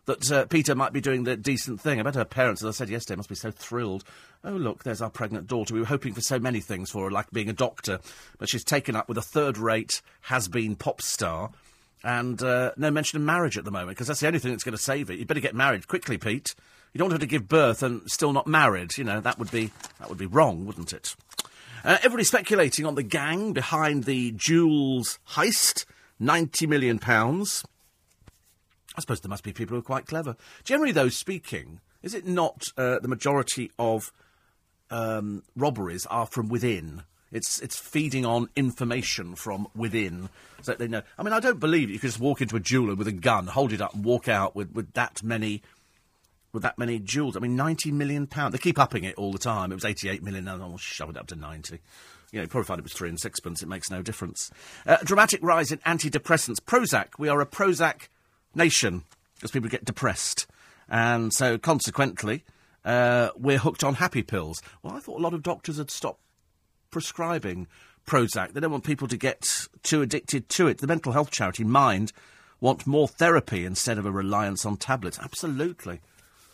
that 0.06 0.32
uh, 0.32 0.46
Peter 0.46 0.76
might 0.76 0.94
be 0.94 1.02
doing 1.02 1.24
the 1.24 1.36
decent 1.36 1.82
thing. 1.82 2.00
I 2.00 2.04
bet 2.04 2.16
her 2.16 2.26
parents, 2.26 2.64
as 2.64 2.68
I 2.68 2.72
said 2.72 2.90
yesterday, 2.90 3.18
must 3.18 3.30
be 3.30 3.36
so 3.36 3.52
thrilled. 3.52 4.04
Oh, 4.44 4.52
look, 4.52 4.84
there's 4.84 5.02
our 5.02 5.10
pregnant 5.10 5.48
daughter. 5.48 5.74
We 5.74 5.80
were 5.80 5.88
hoping 5.88 6.14
for 6.14 6.22
so 6.22 6.40
many 6.40 6.60
things 6.60 6.92
for 6.92 7.06
her, 7.06 7.12
like 7.12 7.32
being 7.32 7.50
a 7.50 7.54
doctor, 7.54 8.00
but 8.38 8.50
she's 8.50 8.64
taken 8.64 8.96
up 8.96 9.10
with 9.10 9.18
a 9.18 9.24
third-rate 9.24 10.02
has-been 10.22 10.76
pop 10.76 11.02
star. 11.02 11.52
And 12.04 12.42
uh, 12.44 12.72
no 12.78 12.92
mention 12.92 13.18
of 13.18 13.24
marriage 13.24 13.58
at 13.58 13.66
the 13.66 13.72
moment, 13.72 13.98
because 13.98 14.08
that's 14.08 14.20
the 14.20 14.28
only 14.28 14.40
thing 14.40 14.52
that's 14.52 14.64
going 14.64 14.78
to 14.78 14.82
save 14.82 15.10
it. 15.10 15.18
You 15.18 15.26
better 15.26 15.40
get 15.40 15.56
married 15.56 15.88
quickly, 15.88 16.20
Pete. 16.20 16.54
You 16.94 17.00
don't 17.00 17.10
want 17.10 17.22
her 17.22 17.26
to 17.26 17.30
give 17.30 17.48
birth 17.50 17.82
and 17.82 18.10
still 18.10 18.32
not 18.32 18.48
married. 18.48 18.98
You 18.98 19.04
know 19.04 19.20
that 19.20 19.38
would 19.38 19.52
be 19.52 19.72
that 20.00 20.08
would 20.08 20.18
be 20.18 20.28
wrong, 20.28 20.66
wouldn't 20.66 20.94
it? 20.94 21.16
Uh, 21.84 21.98
everybody's 21.98 22.30
speculating 22.30 22.86
on 22.86 22.96
the 22.96 23.04
gang 23.04 23.54
behind 23.54 24.06
the 24.06 24.32
Joules 24.32 25.20
heist, 25.32 25.86
£90 26.22 26.68
million. 26.68 27.00
I 28.98 29.02
suppose 29.02 29.22
there 29.22 29.30
must 29.30 29.44
be 29.44 29.54
people 29.54 29.76
who 29.76 29.80
are 29.80 29.84
quite 29.84 30.06
clever. 30.06 30.36
Generally, 30.64 30.94
though, 30.94 31.10
speaking, 31.10 31.80
is 32.02 32.14
it 32.14 32.26
not 32.26 32.66
uh, 32.78 33.00
the 33.00 33.08
majority 33.08 33.72
of 33.78 34.12
um, 34.90 35.44
robberies 35.56 36.06
are 36.08 36.26
from 36.26 36.50
within? 36.50 37.04
It's 37.32 37.60
it's 37.60 37.78
feeding 37.78 38.26
on 38.26 38.50
information 38.56 39.36
from 39.36 39.68
within, 39.76 40.30
so 40.62 40.72
that 40.72 40.80
they 40.80 40.88
know. 40.88 41.02
I 41.18 41.24
mean, 41.24 41.34
I 41.34 41.40
don't 41.40 41.60
believe 41.60 41.90
you 41.90 42.00
could 42.00 42.10
just 42.10 42.20
walk 42.20 42.42
into 42.42 42.56
a 42.56 42.60
jeweler 42.60 42.96
with 42.96 43.08
a 43.08 43.12
gun, 43.12 43.48
hold 43.48 43.74
it 43.74 43.82
up, 43.82 43.94
and 43.94 44.06
walk 44.06 44.28
out 44.28 44.56
with, 44.56 44.72
with 44.72 44.94
that 44.94 45.22
many 45.24 45.62
with 46.54 46.64
that 46.64 46.80
many 46.80 46.98
jewels. 47.00 47.36
I 47.36 47.42
mean, 47.42 47.56
90 47.56 47.92
million 47.92 48.26
pounds. 48.26 48.54
They 48.54 48.58
keep 48.58 48.80
upping 48.80 49.04
it 49.04 49.16
all 49.16 49.32
the 49.32 49.38
time. 49.38 49.72
It 49.72 49.76
was 49.76 49.86
88 49.86 50.24
million, 50.24 50.46
now 50.46 50.58
they'll 50.58 50.78
shove 50.78 51.10
it 51.10 51.18
up 51.18 51.28
to 51.28 51.36
90. 51.36 51.80
You 52.32 52.42
know, 52.42 52.48
probably 52.48 52.66
find 52.66 52.80
it 52.80 52.84
was 52.84 52.94
three 52.94 53.10
and 53.10 53.20
sixpence. 53.20 53.62
It 53.62 53.68
makes 53.68 53.92
no 53.92 54.02
difference. 54.02 54.52
Uh, 54.86 54.98
dramatic 55.04 55.42
rise 55.44 55.72
in 55.72 55.78
antidepressants. 55.80 56.60
Prozac. 56.60 57.10
We 57.20 57.30
are 57.30 57.40
a 57.40 57.46
Prozac 57.46 58.08
nation 58.56 59.04
because 59.36 59.52
people 59.52 59.70
get 59.70 59.86
depressed. 59.86 60.48
And 60.88 61.34
so, 61.34 61.58
consequently, 61.58 62.44
uh, 62.84 63.30
we're 63.36 63.58
hooked 63.58 63.84
on 63.84 63.96
happy 63.96 64.22
pills. 64.22 64.62
Well, 64.84 64.94
I 64.94 65.00
thought 65.00 65.20
a 65.20 65.24
lot 65.24 65.34
of 65.34 65.44
doctors 65.44 65.78
had 65.78 65.90
stopped 65.90 66.22
prescribing 66.92 67.68
Prozac. 68.06 68.54
They 68.54 68.60
don't 68.60 68.72
want 68.72 68.84
people 68.84 69.08
to 69.08 69.18
get 69.18 69.68
too 69.84 70.02
addicted 70.02 70.48
to 70.50 70.68
it. 70.68 70.78
The 70.78 70.88
mental 70.88 71.12
health 71.12 71.32
charity 71.32 71.64
Mind 71.64 72.14
want 72.62 72.88
more 72.88 73.08
therapy 73.08 73.66
instead 73.66 73.98
of 73.98 74.06
a 74.06 74.12
reliance 74.12 74.66
on 74.66 74.78
tablets. 74.78 75.20
Absolutely. 75.20 76.00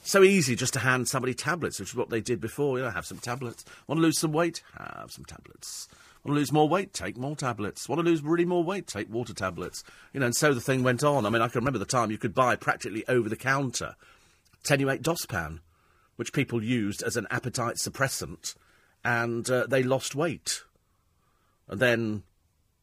So 0.04 0.24
easy 0.24 0.56
just 0.56 0.74
to 0.74 0.80
hand 0.80 1.08
somebody 1.08 1.34
tablets, 1.34 1.80
which 1.80 1.90
is 1.90 1.96
what 1.96 2.10
they 2.10 2.22
did 2.22 2.42
before. 2.42 2.78
You 2.78 2.86
know, 2.86 2.90
have 2.90 3.06
some 3.06 3.20
tablets. 3.20 3.64
Want 3.88 4.00
to 4.00 4.02
lose 4.02 4.20
some 4.20 4.32
weight? 4.32 4.64
Have 4.78 5.12
some 5.12 5.26
tablets. 5.26 5.88
Want 6.24 6.36
to 6.36 6.40
lose 6.40 6.52
more 6.52 6.70
weight? 6.70 6.94
Take 6.94 7.18
more 7.18 7.36
tablets. 7.36 7.90
Want 7.90 8.00
to 8.00 8.06
lose 8.06 8.22
really 8.22 8.46
more 8.46 8.64
weight? 8.64 8.86
Take 8.86 9.12
water 9.12 9.34
tablets. 9.34 9.84
You 10.14 10.20
know, 10.20 10.28
and 10.28 10.36
so 10.36 10.54
the 10.54 10.62
thing 10.62 10.84
went 10.84 11.04
on. 11.04 11.26
I 11.26 11.30
mean, 11.30 11.42
I 11.42 11.48
can 11.48 11.60
remember 11.60 11.80
the 11.80 11.86
time 11.86 12.12
you 12.12 12.20
could 12.20 12.36
buy 12.36 12.56
practically 12.56 13.04
over 13.08 13.28
the 13.28 13.36
counter 13.36 13.96
Tenuate 14.64 15.02
Dospan, 15.02 15.60
which 16.18 16.34
people 16.34 16.64
used 16.64 17.02
as 17.02 17.18
an 17.18 17.26
appetite 17.32 17.78
suppressant, 17.78 18.54
and 19.04 19.50
uh, 19.50 19.66
they 19.68 19.82
lost 19.82 20.14
weight. 20.14 20.62
And 21.68 21.80
then 21.80 22.24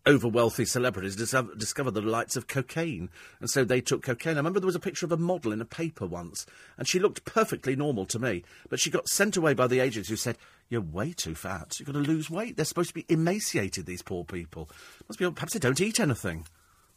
over 0.09 0.27
wealthy 0.27 0.65
celebrities 0.65 1.15
dis- 1.15 1.35
discovered 1.59 1.93
the 1.93 2.01
delights 2.01 2.35
of 2.35 2.49
cocaine, 2.49 3.11
and 3.41 3.51
so 3.51 3.63
they 3.63 3.81
took 3.81 4.03
cocaine. 4.03 4.35
I 4.35 4.39
remember 4.39 4.59
there 4.59 4.67
was 4.67 4.75
a 4.75 4.81
picture 4.81 5.05
of 5.05 5.13
a 5.13 5.19
model 5.19 5.53
in 5.53 5.61
a 5.61 5.67
paper 5.67 6.07
once, 6.07 6.47
and 6.79 6.89
she 6.89 6.99
looked 6.99 7.27
perfectly 7.27 7.77
normal 7.77 8.07
to 8.07 8.19
me, 8.19 8.43
but 8.71 8.81
she 8.81 8.91
got 8.91 9.09
sent 9.09 9.37
away 9.37 9.53
by 9.53 9.67
the 9.67 9.81
agents 9.81 10.09
who 10.09 10.17
said, 10.17 10.39
"You're 10.71 10.81
way 10.81 11.13
too 11.13 11.35
fat. 11.35 11.79
You've 11.79 11.87
got 11.87 11.93
to 11.93 11.99
lose 11.99 12.31
weight. 12.31 12.57
They're 12.57 12.65
supposed 12.65 12.89
to 12.89 12.95
be 12.95 13.05
emaciated. 13.09 13.85
These 13.85 14.03
poor 14.03 14.25
people 14.25 14.71
must 15.09 15.19
be. 15.19 15.31
Perhaps 15.31 15.53
they 15.53 15.61
don't 15.61 15.81
eat 15.81 16.01
anything." 16.01 16.47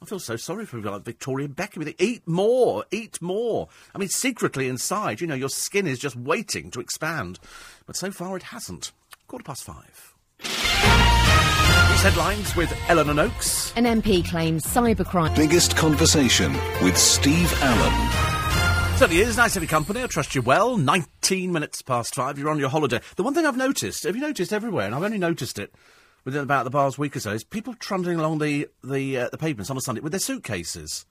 I 0.02 0.06
feel 0.06 0.20
so 0.20 0.36
sorry 0.36 0.66
for 0.66 0.78
people 0.78 0.94
like 0.94 1.04
Victoria 1.04 1.48
Beckham. 1.48 1.86
They 1.86 1.96
eat 2.00 2.28
more, 2.28 2.86
eat 2.90 3.22
more. 3.22 3.68
I 3.94 4.00
mean, 4.00 4.10
secretly 4.10 4.68
inside, 4.68 5.22
you 5.22 5.28
know, 5.28 5.36
your 5.36 5.50
skin 5.50 5.86
is 5.86 6.00
just 6.00 6.16
waiting 6.16 6.72
to 6.72 6.80
expand. 6.80 7.40
But 7.86 7.96
so 7.96 8.10
far 8.10 8.36
it 8.36 8.44
hasn't. 8.44 8.94
Quarter 9.28 9.44
past 9.44 9.64
five. 9.64 10.16
These 12.02 12.14
headlines 12.14 12.56
with 12.56 12.76
Eleanor 12.90 13.14
Noakes. 13.14 13.74
An 13.76 13.84
MP 13.84 14.28
claims 14.28 14.66
cybercrime. 14.66 15.36
Biggest 15.36 15.78
conversation 15.78 16.52
with 16.82 16.98
Steve 16.98 17.54
Allen. 17.62 18.98
Certainly 18.98 19.22
is. 19.22 19.38
Nice 19.38 19.54
to 19.54 19.60
have 19.60 19.70
company. 19.70 20.02
I 20.02 20.08
trust 20.08 20.34
you 20.34 20.42
well. 20.42 20.78
19 20.78 21.52
minutes 21.52 21.84
past 21.84 22.16
five. 22.16 22.40
You're 22.40 22.50
on 22.50 22.58
your 22.58 22.70
holiday. 22.70 23.02
The 23.18 23.22
one 23.22 23.36
thing 23.36 23.46
I've 23.46 23.56
noticed, 23.56 24.06
have 24.06 24.16
you 24.16 24.22
noticed 24.24 24.52
everywhere, 24.52 24.88
and 24.88 24.96
I've 24.96 25.04
only 25.04 25.20
noticed 25.20 25.60
it 25.60 25.76
within 26.26 26.42
about 26.42 26.64
the 26.64 26.72
past 26.72 26.98
week 26.98 27.16
or 27.16 27.20
so, 27.20 27.34
is 27.34 27.44
people 27.44 27.76
trundling 27.76 28.18
along 28.18 28.40
the, 28.40 28.68
the, 28.84 29.20
uh, 29.20 29.30
the 29.30 29.38
pavements 29.38 29.70
on 29.70 29.78
a 29.78 29.82
Sunday 29.82 30.02
with 30.02 30.12
their 30.12 30.20
suitcases. 30.20 31.06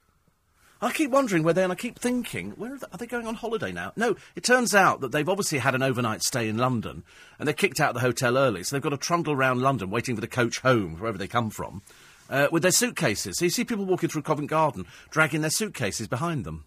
I 0.83 0.93
keep 0.93 1.11
wondering 1.11 1.43
where 1.43 1.53
they 1.53 1.61
are, 1.61 1.65
and 1.65 1.73
I 1.73 1.77
keep 1.77 1.99
thinking, 1.99 2.53
where 2.53 2.73
are 2.73 2.79
they, 2.79 2.87
are 2.93 2.97
they, 2.99 3.07
going 3.07 3.27
on 3.27 3.35
holiday 3.35 3.71
now? 3.71 3.93
No, 3.97 4.17
it 4.35 4.45
turns 4.45 4.75
out 4.75 5.03
that 5.03 5.13
they've 5.13 5.29
obviously 5.29 5.59
had 5.59 5.75
an 5.75 5.83
overnight 5.83 6.23
stay 6.23 6.49
in 6.49 6.57
London 6.57 7.05
and 7.39 7.47
they're 7.47 7.55
kicked 7.55 7.81
out 7.81 7.91
of 7.91 7.95
the 7.95 8.01
hotel 8.01 8.39
early, 8.39 8.63
so 8.63 8.75
they've 8.75 8.83
got 8.83 8.91
to 8.91 8.97
trundle 8.97 9.35
around 9.35 9.61
London 9.61 9.91
waiting 9.91 10.15
for 10.15 10.23
the 10.23 10.27
coach 10.27 10.61
home, 10.61 10.99
wherever 10.99 11.19
they 11.19 11.29
come 11.29 11.51
from, 11.51 11.83
uh, 12.31 12.49
with 12.51 12.63
their 12.63 12.73
suitcases. 12.73 13.39
So 13.39 13.45
you 13.45 13.51
see 13.51 13.65
people 13.65 13.85
walking 13.85 14.09
through 14.09 14.23
Covent 14.23 14.49
Garden 14.49 14.87
dragging 15.11 15.43
their 15.43 15.51
suitcases 15.51 16.09
behind 16.09 16.45
them. 16.45 16.65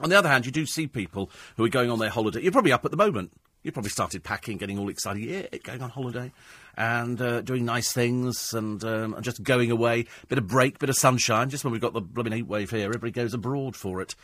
On 0.00 0.10
the 0.10 0.18
other 0.18 0.28
hand, 0.28 0.46
you 0.46 0.52
do 0.52 0.66
see 0.66 0.86
people 0.86 1.30
who 1.56 1.64
are 1.64 1.68
going 1.68 1.90
on 1.90 1.98
their 1.98 2.10
holiday. 2.10 2.42
You're 2.42 2.52
probably 2.52 2.72
up 2.72 2.84
at 2.84 2.90
the 2.90 2.96
moment. 2.96 3.32
You 3.62 3.72
probably 3.72 3.90
started 3.90 4.22
packing, 4.22 4.58
getting 4.58 4.78
all 4.78 4.88
excited. 4.88 5.24
Yeah, 5.24 5.58
going 5.64 5.82
on 5.82 5.90
holiday 5.90 6.30
and 6.76 7.20
uh, 7.20 7.40
doing 7.40 7.64
nice 7.64 7.92
things 7.92 8.52
and, 8.52 8.82
um, 8.84 9.16
just 9.22 9.42
going 9.42 9.70
away. 9.70 10.06
Bit 10.28 10.38
of 10.38 10.46
break, 10.46 10.78
bit 10.78 10.90
of 10.90 10.96
sunshine. 10.96 11.48
Just 11.48 11.64
when 11.64 11.72
we've 11.72 11.80
got 11.80 11.92
the 11.92 12.00
blooming 12.00 12.32
heat 12.32 12.46
wave 12.46 12.70
here, 12.70 12.86
everybody 12.86 13.12
goes 13.12 13.34
abroad 13.34 13.76
for 13.76 14.00
it. 14.00 14.14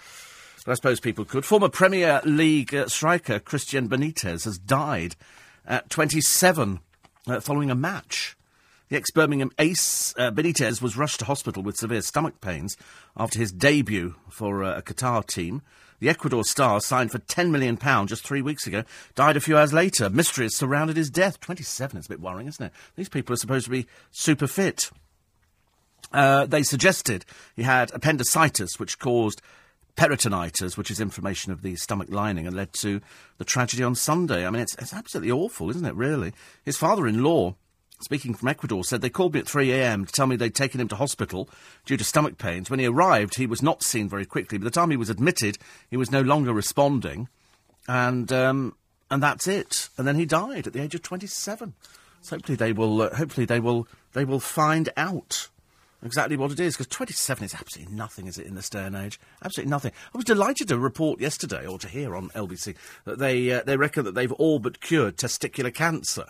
But 0.64 0.72
I 0.72 0.74
suppose 0.74 1.00
people 1.00 1.24
could. 1.24 1.44
Former 1.44 1.68
Premier 1.68 2.20
League 2.24 2.74
uh, 2.74 2.86
striker 2.86 3.38
Christian 3.38 3.88
Benitez 3.88 4.44
has 4.44 4.59
died 4.59 5.16
at 5.66 5.90
27 5.90 6.80
uh, 7.26 7.40
following 7.40 7.70
a 7.70 7.74
match. 7.74 8.36
The 8.88 8.96
ex 8.96 9.11
Birmingham 9.11 9.50
ace, 9.59 10.14
uh, 10.18 10.30
Benitez, 10.30 10.82
was 10.82 10.96
rushed 10.96 11.20
to 11.20 11.24
hospital 11.24 11.62
with 11.62 11.76
severe 11.76 12.03
stomach 12.03 12.40
pains 12.40 12.76
after 13.16 13.38
his 13.38 13.50
debut 13.50 14.16
for 14.28 14.62
uh, 14.62 14.78
a 14.78 14.82
Qatar 14.82 15.26
team. 15.26 15.62
The 16.03 16.09
Ecuador 16.09 16.42
star, 16.42 16.80
signed 16.80 17.12
for 17.12 17.20
£10 17.20 17.50
million 17.50 17.78
just 18.09 18.26
three 18.26 18.42
weeks 18.42 18.66
ago, 18.66 18.82
died 19.14 19.36
a 19.36 19.40
few 19.40 19.57
hours 19.57 19.72
later. 19.72 20.11
Mystery 20.11 20.46
has 20.46 20.57
surrounded 20.57 20.96
his 20.96 21.11
death. 21.11 21.38
27 21.38 21.96
is 21.96 22.07
a 22.07 22.09
bit 22.09 22.20
worrying, 22.20 22.48
isn't 22.48 22.66
it? 22.66 22.72
These 22.96 23.09
people 23.09 23.34
are 23.34 23.36
supposed 23.36 23.66
to 23.66 23.70
be 23.70 23.86
super 24.11 24.48
fit. 24.48 24.90
Uh, 26.12 26.44
they 26.46 26.64
suggested 26.64 27.24
he 27.55 27.62
had 27.62 27.92
appendicitis, 27.94 28.80
which 28.80 28.98
caused 28.98 29.42
peritonitis, 29.96 30.76
which 30.76 30.90
is 30.90 30.98
inflammation 30.98 31.53
of 31.53 31.62
the 31.62 31.76
stomach 31.76 32.09
lining, 32.11 32.48
and 32.48 32.57
led 32.57 32.72
to 32.72 33.00
the 33.38 33.44
tragedy 33.44 33.84
on 33.84 33.94
Sunday. 33.94 34.44
I 34.44 34.50
mean, 34.50 34.62
it's, 34.62 34.74
it's 34.78 34.92
absolutely 34.92 35.30
awful, 35.30 35.70
isn't 35.70 35.86
it, 35.86 35.94
really? 35.94 36.32
His 36.64 36.76
father 36.76 37.07
in 37.07 37.22
law 37.22 37.55
speaking 38.05 38.34
from 38.34 38.48
Ecuador, 38.48 38.84
said 38.84 39.00
they 39.00 39.11
called 39.11 39.34
me 39.34 39.40
at 39.40 39.48
3 39.48 39.72
a.m. 39.72 40.05
to 40.05 40.12
tell 40.12 40.26
me 40.26 40.36
they'd 40.36 40.55
taken 40.55 40.80
him 40.80 40.88
to 40.88 40.96
hospital 40.96 41.48
due 41.86 41.96
to 41.96 42.05
stomach 42.05 42.38
pains. 42.38 42.70
When 42.70 42.80
he 42.80 42.86
arrived, 42.86 43.36
he 43.36 43.46
was 43.46 43.62
not 43.62 43.82
seen 43.82 44.09
very 44.09 44.24
quickly. 44.24 44.59
By 44.59 44.64
the 44.64 44.70
time 44.70 44.90
he 44.90 44.96
was 44.96 45.11
admitted, 45.11 45.59
he 45.90 45.96
was 45.96 46.11
no 46.11 46.20
longer 46.20 46.53
responding, 46.53 47.28
and 47.88 48.32
um, 48.32 48.76
and 49.11 49.22
that's 49.22 49.46
it. 49.46 49.88
And 49.96 50.07
then 50.07 50.16
he 50.16 50.26
died 50.26 50.66
at 50.66 50.72
the 50.72 50.82
age 50.82 50.94
of 50.94 51.03
27. 51.03 51.74
So 52.22 52.36
hopefully 52.36 52.57
they 52.57 52.72
will. 52.72 53.03
Uh, 53.03 53.14
hopefully 53.14 53.46
they 53.46 53.61
will. 53.61 53.86
They 54.12 54.24
will 54.24 54.40
find 54.40 54.88
out 54.96 55.48
exactly 56.03 56.36
what 56.36 56.50
it 56.50 56.61
is 56.61 56.74
because 56.74 56.88
27 56.88 57.44
is 57.44 57.55
absolutely 57.55 57.94
nothing, 57.94 58.26
is 58.26 58.38
it, 58.38 58.46
in 58.46 58.55
this 58.55 58.68
day 58.68 58.84
and 58.84 58.96
age? 58.96 59.20
Absolutely 59.44 59.70
nothing. 59.70 59.92
I 60.14 60.18
was 60.18 60.24
delighted 60.24 60.68
to 60.68 60.78
report 60.78 61.20
yesterday, 61.20 61.66
or 61.66 61.78
to 61.78 61.88
hear 61.88 62.16
on 62.16 62.30
LBC, 62.30 62.74
that 63.05 63.18
they 63.18 63.50
uh, 63.53 63.62
they 63.64 63.76
reckon 63.76 64.05
that 64.05 64.14
they've 64.14 64.32
all 64.32 64.59
but 64.59 64.80
cured 64.80 65.16
testicular 65.16 65.72
cancer 65.72 66.26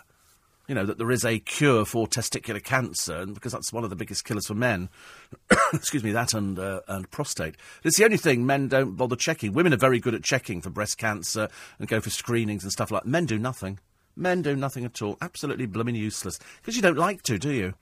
you 0.73 0.75
know, 0.75 0.87
that 0.87 0.97
there 0.97 1.11
is 1.11 1.23
a 1.23 1.39
cure 1.39 1.85
for 1.85 2.07
testicular 2.07 2.65
cancer, 2.65 3.15
and 3.17 3.35
because 3.35 3.53
that's 3.53 3.75
one 3.75 3.85
of 3.85 3.91
the 3.91 3.97
biggest 3.97 4.25
killers 4.25 4.47
for 4.47 4.55
men. 4.55 4.89
excuse 5.75 6.03
me, 6.03 6.13
that 6.13 6.33
and 6.33 6.59
uh, 6.59 6.81
and 6.89 7.11
prostate. 7.11 7.57
It's 7.85 7.99
the 7.99 8.07
only 8.07 8.17
thing 8.17 8.47
men 8.47 8.69
don't 8.69 8.97
bother 8.97 9.17
checking. 9.17 9.53
Women 9.53 9.75
are 9.75 9.77
very 9.77 10.01
good 10.01 10.15
at 10.15 10.25
checking 10.25 10.63
for 10.63 10.71
breast 10.71 10.97
cancer 10.97 11.51
and 11.79 11.89
go 11.89 12.01
for 12.01 12.09
screenings 12.09 12.63
and 12.63 12.73
stuff 12.73 12.91
like. 12.91 13.03
that. 13.03 13.09
Men 13.11 13.27
do 13.27 13.39
nothing. 13.39 13.81
Men 14.17 14.41
do 14.41 14.57
nothing 14.57 14.87
at 14.87 15.03
all. 15.03 15.19
Absolutely 15.21 15.67
blooming 15.67 15.95
useless. 15.95 16.39
Because 16.63 16.75
you 16.75 16.81
don't 16.81 16.97
like 16.97 17.21
to, 17.25 17.39
do 17.39 17.51
you? 17.51 17.75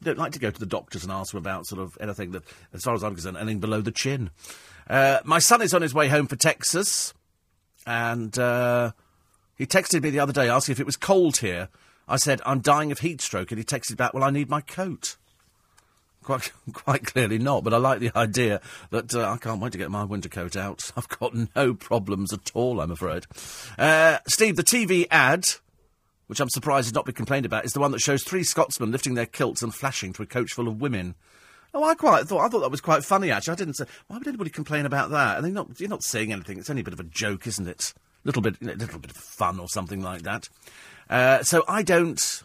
You 0.00 0.02
don't 0.02 0.18
like 0.18 0.32
to 0.32 0.40
go 0.40 0.50
to 0.50 0.58
the 0.58 0.66
doctors 0.66 1.04
and 1.04 1.12
ask 1.12 1.30
them 1.30 1.38
about 1.38 1.68
sort 1.68 1.80
of 1.80 1.96
anything 2.00 2.32
that, 2.32 2.42
as 2.72 2.82
far 2.82 2.94
as 2.94 3.04
I'm 3.04 3.14
concerned, 3.14 3.36
anything 3.36 3.60
below 3.60 3.80
the 3.80 3.92
chin. 3.92 4.30
Uh, 4.90 5.20
my 5.22 5.38
son 5.38 5.62
is 5.62 5.72
on 5.72 5.82
his 5.82 5.94
way 5.94 6.08
home 6.08 6.26
for 6.26 6.34
Texas, 6.34 7.14
and 7.86 8.36
uh, 8.40 8.90
he 9.56 9.66
texted 9.66 10.02
me 10.02 10.10
the 10.10 10.18
other 10.18 10.32
day 10.32 10.48
asking 10.48 10.72
if 10.72 10.80
it 10.80 10.86
was 10.86 10.96
cold 10.96 11.36
here. 11.36 11.68
I 12.12 12.16
said, 12.16 12.42
I'm 12.44 12.60
dying 12.60 12.92
of 12.92 12.98
heat 12.98 13.22
stroke, 13.22 13.52
and 13.52 13.58
he 13.58 13.64
texted 13.64 13.96
back, 13.96 14.12
Well, 14.12 14.22
I 14.22 14.28
need 14.28 14.50
my 14.50 14.60
coat. 14.60 15.16
Quite, 16.22 16.52
quite 16.74 17.06
clearly 17.06 17.38
not, 17.38 17.64
but 17.64 17.72
I 17.72 17.78
like 17.78 18.00
the 18.00 18.12
idea 18.14 18.60
that 18.90 19.14
uh, 19.14 19.30
I 19.30 19.38
can't 19.38 19.62
wait 19.62 19.72
to 19.72 19.78
get 19.78 19.90
my 19.90 20.04
winter 20.04 20.28
coat 20.28 20.54
out. 20.54 20.92
I've 20.96 21.08
got 21.08 21.32
no 21.56 21.72
problems 21.72 22.34
at 22.34 22.50
all, 22.52 22.82
I'm 22.82 22.90
afraid. 22.90 23.24
Uh, 23.78 24.18
Steve, 24.28 24.56
the 24.56 24.62
TV 24.62 25.06
ad, 25.10 25.44
which 26.26 26.38
I'm 26.38 26.50
surprised 26.50 26.88
has 26.88 26.94
not 26.94 27.06
been 27.06 27.14
complained 27.14 27.46
about, 27.46 27.64
is 27.64 27.72
the 27.72 27.80
one 27.80 27.92
that 27.92 28.00
shows 28.00 28.22
three 28.22 28.44
Scotsmen 28.44 28.92
lifting 28.92 29.14
their 29.14 29.24
kilts 29.24 29.62
and 29.62 29.74
flashing 29.74 30.12
to 30.12 30.22
a 30.22 30.26
coach 30.26 30.52
full 30.52 30.68
of 30.68 30.82
women. 30.82 31.14
Oh, 31.72 31.82
I 31.82 31.94
quite 31.94 32.26
thought 32.26 32.44
I 32.44 32.48
thought 32.48 32.60
that 32.60 32.70
was 32.70 32.82
quite 32.82 33.02
funny. 33.06 33.30
Actually, 33.30 33.52
I 33.52 33.56
didn't 33.56 33.74
say. 33.74 33.86
Why 34.08 34.18
would 34.18 34.28
anybody 34.28 34.50
complain 34.50 34.84
about 34.84 35.08
that? 35.12 35.36
And 35.38 35.46
they're 35.46 35.52
not, 35.52 35.80
you're 35.80 35.88
not 35.88 36.04
saying 36.04 36.30
anything. 36.30 36.58
It's 36.58 36.68
only 36.68 36.82
a 36.82 36.84
bit 36.84 36.92
of 36.92 37.00
a 37.00 37.04
joke, 37.04 37.46
isn't 37.46 37.66
it? 37.66 37.94
Little 38.24 38.42
bit, 38.42 38.56
a 38.60 38.66
little 38.66 38.98
bit 38.98 39.10
of 39.10 39.16
fun 39.16 39.58
or 39.58 39.68
something 39.68 40.02
like 40.02 40.20
that. 40.22 40.50
Uh, 41.12 41.42
so 41.42 41.62
I 41.68 41.82
don't. 41.82 42.42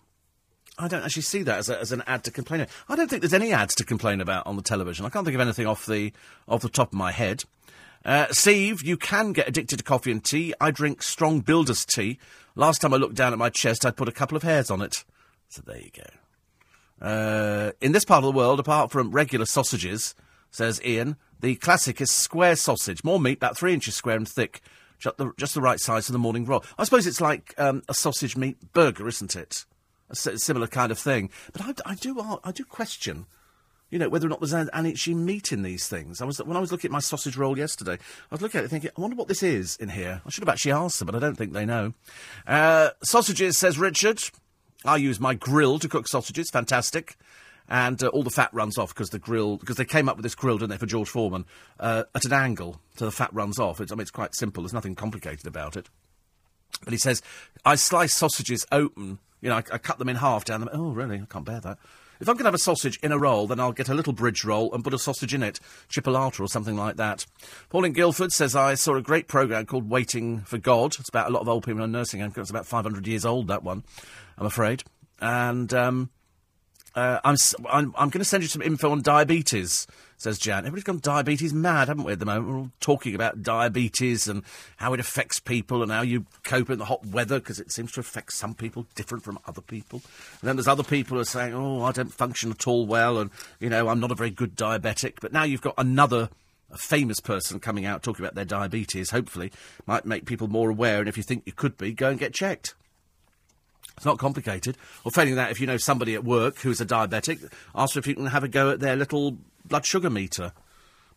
I 0.78 0.88
don't 0.88 1.02
actually 1.02 1.24
see 1.24 1.42
that 1.42 1.58
as, 1.58 1.70
a, 1.70 1.80
as 1.80 1.92
an 1.92 2.04
ad 2.06 2.26
to 2.26 2.32
complain 2.32 2.62
about. 2.62 2.74
I 2.90 2.96
don't 2.96 3.10
think 3.10 3.22
there's 3.22 3.34
any 3.34 3.52
ads 3.52 3.74
to 3.76 3.86
complain 3.86 4.20
about 4.20 4.46
on 4.46 4.58
the 4.58 4.62
television. 4.62 5.06
I 5.06 5.10
can't 5.10 5.26
think 5.26 5.36
of 5.36 5.42
anything 5.42 5.66
off 5.66 5.86
the 5.86 6.12
off 6.50 6.62
the 6.62 6.70
top 6.70 6.90
of 6.90 6.94
my 6.94 7.12
head. 7.12 7.46
Uh, 8.04 8.28
Steve, 8.32 8.84
you 8.84 8.98
can 8.98 9.32
get 9.32 9.48
addicted 9.48 9.78
to 9.78 9.84
coffee 9.84 10.12
and 10.12 10.24
tea. 10.24 10.54
I 10.60 10.72
drink 10.72 11.02
strong 11.02 11.40
builder's 11.40 11.86
tea. 11.86 12.20
Last 12.56 12.82
time 12.82 12.94
I 12.94 12.98
looked 12.98 13.16
down 13.16 13.32
at 13.32 13.40
my 13.40 13.50
chest, 13.50 13.86
I'd 13.86 13.96
put 13.96 14.10
a 14.10 14.12
couple 14.12 14.36
of 14.36 14.44
hairs 14.44 14.70
on 14.70 14.82
it. 14.82 15.06
So 15.48 15.62
there 15.66 15.80
you 15.80 15.92
go. 15.96 17.06
Uh, 17.06 17.72
in 17.80 17.94
this 17.94 18.04
part 18.04 18.24
of 18.24 18.34
the 18.34 18.38
world, 18.38 18.60
apart 18.60 18.92
from 18.92 19.12
regular 19.12 19.46
sausages, 19.46 20.14
says 20.52 20.82
Ian, 20.84 21.16
the 21.40 21.56
classic 21.56 22.02
is 22.02 22.12
square 22.12 22.58
sausage. 22.58 23.04
More 23.04 23.20
meat, 23.20 23.38
about 23.38 23.58
three 23.58 23.74
inches 23.74 23.96
square 23.96 24.18
and 24.18 24.28
thick, 24.28 24.62
just 25.00 25.18
the, 25.18 25.32
just 25.38 25.54
the 25.54 25.62
right 25.62 25.80
size 25.80 26.08
for 26.08 26.12
the 26.12 26.20
morning 26.20 26.46
roll. 26.46 26.64
I 26.78 26.84
suppose 26.84 27.08
it's 27.08 27.22
like 27.22 27.54
um, 27.58 27.84
a 27.88 27.94
sausage 27.94 28.36
meat 28.36 28.74
burger, 28.74 29.08
isn't 29.08 29.36
it? 29.36 29.66
A 30.10 30.16
similar 30.16 30.68
kind 30.68 30.92
of 30.92 30.98
thing. 30.98 31.30
But 31.52 31.62
I, 31.86 31.92
I 31.92 31.96
do 31.96 32.20
I 32.44 32.52
do 32.52 32.64
question, 32.64 33.26
you 33.90 34.00
know, 34.00 34.08
whether 34.08 34.26
or 34.26 34.30
not 34.30 34.40
there's 34.40 34.54
any 34.54 34.90
actually 34.92 35.16
meat 35.16 35.52
in 35.52 35.64
these 35.64 35.88
things. 35.88 36.22
I 36.22 36.26
was 36.26 36.38
when 36.38 36.56
I 36.56 36.62
was 36.62 36.72
looking 36.72 36.90
at 36.90 36.94
my 36.94 37.00
sausage 37.00 37.36
roll 37.36 37.58
yesterday, 37.58 37.94
I 37.94 38.36
was 38.36 38.42
looking 38.42 38.60
at 38.60 38.66
it 38.66 38.70
thinking, 38.70 38.92
I 38.98 39.02
wonder 39.02 39.18
what 39.18 39.28
this 39.28 39.44
is 39.44 39.76
in 39.78 39.90
here. 39.90 40.22
I 40.26 40.30
should 40.30 40.44
have 40.44 40.54
actually 40.54 40.72
asked 40.72 41.00
them, 41.00 41.08
but 41.08 41.16
I 41.16 41.20
don't 41.20 41.36
think 41.36 41.54
they 41.54 41.66
know. 41.66 41.94
Uh, 42.46 42.92
sausages, 43.04 43.58
says 43.58 43.78
Richard. 43.78 44.22
I 44.86 44.96
use 44.98 45.20
my 45.20 45.34
grill 45.34 45.80
to 45.80 45.90
cook 45.90 46.08
sausages. 46.08 46.50
Fantastic 46.52 47.18
and 47.70 48.02
uh, 48.02 48.08
all 48.08 48.24
the 48.24 48.30
fat 48.30 48.54
runs 48.54 48.78
off 48.78 48.94
because 48.94 49.10
the 49.10 49.20
grill 49.20 49.58
because 49.58 49.76
they 49.76 49.86
came 49.86 50.08
up 50.08 50.18
with 50.18 50.24
this 50.24 50.36
grill, 50.36 50.58
didn't 50.58 50.72
they, 50.72 50.78
for 50.78 50.86
George 50.86 51.10
Foreman 51.10 51.46
uh, 51.80 52.04
at 52.16 52.26
an 52.26 52.34
angle, 52.34 52.80
so 52.96 53.06
the 53.06 53.12
fat 53.12 53.34
runs 53.34 53.60
off. 53.60 53.82
It's, 53.82 53.92
I 53.92 53.96
mean, 53.96 54.02
it's 54.02 54.12
quite 54.12 54.36
simple. 54.36 54.64
There's 54.64 54.74
nothing 54.74 54.96
complicated 54.96 55.48
about 55.48 55.76
it. 55.76 55.90
But 56.84 56.94
he 56.94 57.00
says, 57.00 57.22
I 57.66 57.76
slice 57.76 58.16
sausages 58.16 58.66
open. 58.72 59.20
You 59.42 59.50
know, 59.50 59.56
I, 59.56 59.64
I 59.72 59.78
cut 59.78 60.00
them 60.00 60.10
in 60.10 60.18
half 60.18 60.46
down 60.46 60.62
them. 60.62 60.70
Oh, 60.72 60.92
really? 60.92 61.20
I 61.20 61.26
can't 61.26 61.46
bear 61.46 61.60
that. 61.62 61.78
If 62.20 62.28
I'm 62.28 62.34
going 62.34 62.46
to 62.46 62.48
have 62.48 62.54
a 62.56 62.60
sausage 62.60 62.98
in 63.04 63.12
a 63.12 63.18
roll, 63.18 63.46
then 63.46 63.60
I'll 63.60 63.72
get 63.72 63.90
a 63.90 63.94
little 63.94 64.14
bridge 64.14 64.44
roll 64.44 64.74
and 64.74 64.84
put 64.84 64.94
a 64.94 65.00
sausage 65.00 65.36
in 65.36 65.44
it, 65.44 65.60
chipolata 65.90 66.40
or 66.40 66.48
something 66.48 66.76
like 66.76 66.96
that. 66.96 67.28
Pauline 67.70 67.94
Guildford 67.94 68.32
says, 68.32 68.56
I 68.56 68.74
saw 68.74 68.96
a 68.96 69.02
great 69.02 69.28
programme 69.28 69.68
called 69.68 69.90
Waiting 69.90 70.42
for 70.42 70.58
God. 70.58 70.96
It's 71.00 71.10
about 71.10 71.30
a 71.30 71.32
lot 71.32 71.42
of 71.42 71.50
old 71.50 71.64
people 71.64 71.84
in 71.84 71.90
a 71.90 71.98
nursing 71.98 72.22
home. 72.22 72.34
It's 72.36 72.50
about 72.50 72.66
500 72.66 73.06
years 73.06 73.26
old, 73.26 73.48
that 73.50 73.64
one, 73.64 73.84
I'm 74.38 74.48
afraid. 74.48 74.84
And 75.20 75.72
um, 75.76 76.10
uh, 76.98 77.20
I'm, 77.24 77.36
I'm, 77.70 77.94
I'm 77.96 78.10
going 78.10 78.22
to 78.22 78.26
send 78.26 78.42
you 78.42 78.50
some 78.50 78.64
info 78.64 78.90
on 78.90 79.04
diabetes, 79.04 79.86
says 80.18 80.40
Jan. 80.40 80.66
Everybody's 80.66 80.84
gone 80.84 81.00
diabetes 81.00 81.54
mad, 81.54 81.90
haven't 81.90 82.06
we, 82.06 82.14
at 82.14 82.18
the 82.18 82.26
moment? 82.26 82.48
We're 82.48 82.58
all 82.58 82.72
talking 82.80 83.14
about 83.14 83.44
diabetes 83.44 84.28
and 84.28 84.42
how 84.78 84.94
it 84.94 85.00
affects 85.00 85.40
people 85.40 85.84
and 85.84 85.92
how 85.92 86.02
you 86.02 86.26
cope 86.44 86.72
in 86.72 86.80
the 86.80 86.86
hot 86.86 87.06
weather 87.06 87.38
because 87.38 87.60
it 87.60 87.72
seems 87.72 87.92
to 87.92 88.00
affect 88.00 88.34
some 88.34 88.56
people 88.56 88.88
different 88.96 89.24
from 89.24 89.38
other 89.46 89.62
people. 89.62 90.02
And 90.42 90.48
then 90.48 90.56
there's 90.56 90.68
other 90.68 90.82
people 90.82 91.18
who 91.18 91.22
are 91.22 91.26
saying, 91.26 91.54
oh, 91.54 91.84
I 91.84 91.92
don't 91.92 92.12
function 92.12 92.50
at 92.50 92.66
all 92.66 92.88
well 92.88 93.20
and, 93.20 93.30
you 93.60 93.70
know, 93.70 93.90
I'm 93.90 94.00
not 94.00 94.12
a 94.12 94.16
very 94.16 94.32
good 94.32 94.56
diabetic. 94.56 95.18
But 95.22 95.32
now 95.32 95.44
you've 95.44 95.62
got 95.62 95.76
another 95.78 96.30
famous 96.76 97.20
person 97.20 97.60
coming 97.60 97.86
out 97.86 98.02
talking 98.02 98.26
about 98.26 98.34
their 98.34 98.44
diabetes, 98.44 99.12
hopefully, 99.12 99.52
might 99.86 100.08
make 100.08 100.26
people 100.26 100.48
more 100.48 100.72
aware. 100.72 100.98
And 100.98 101.08
if 101.08 101.16
you 101.16 101.22
think 101.22 101.44
you 101.46 101.54
could 101.54 101.78
be, 101.78 101.94
go 101.94 102.10
and 102.10 102.18
get 102.18 102.34
checked. 102.34 102.74
It's 103.96 104.06
not 104.06 104.20
complicated. 104.20 104.78
Or 105.04 105.12
failing 105.12 105.36
that, 105.36 105.52
if 105.52 105.60
you 105.60 105.68
know 105.68 105.78
somebody 105.78 106.14
at 106.14 106.24
work 106.24 106.60
who's 106.60 106.82
a 106.82 106.86
diabetic, 106.86 107.52
ask 107.74 107.98
if 107.98 108.06
you 108.06 108.16
can 108.16 108.28
have 108.28 108.44
a 108.44 108.48
go 108.48 108.72
at 108.72 108.80
their 108.80 108.96
little 108.96 109.38
blood 109.66 109.86
sugar 109.86 110.10
meter. 110.10 110.52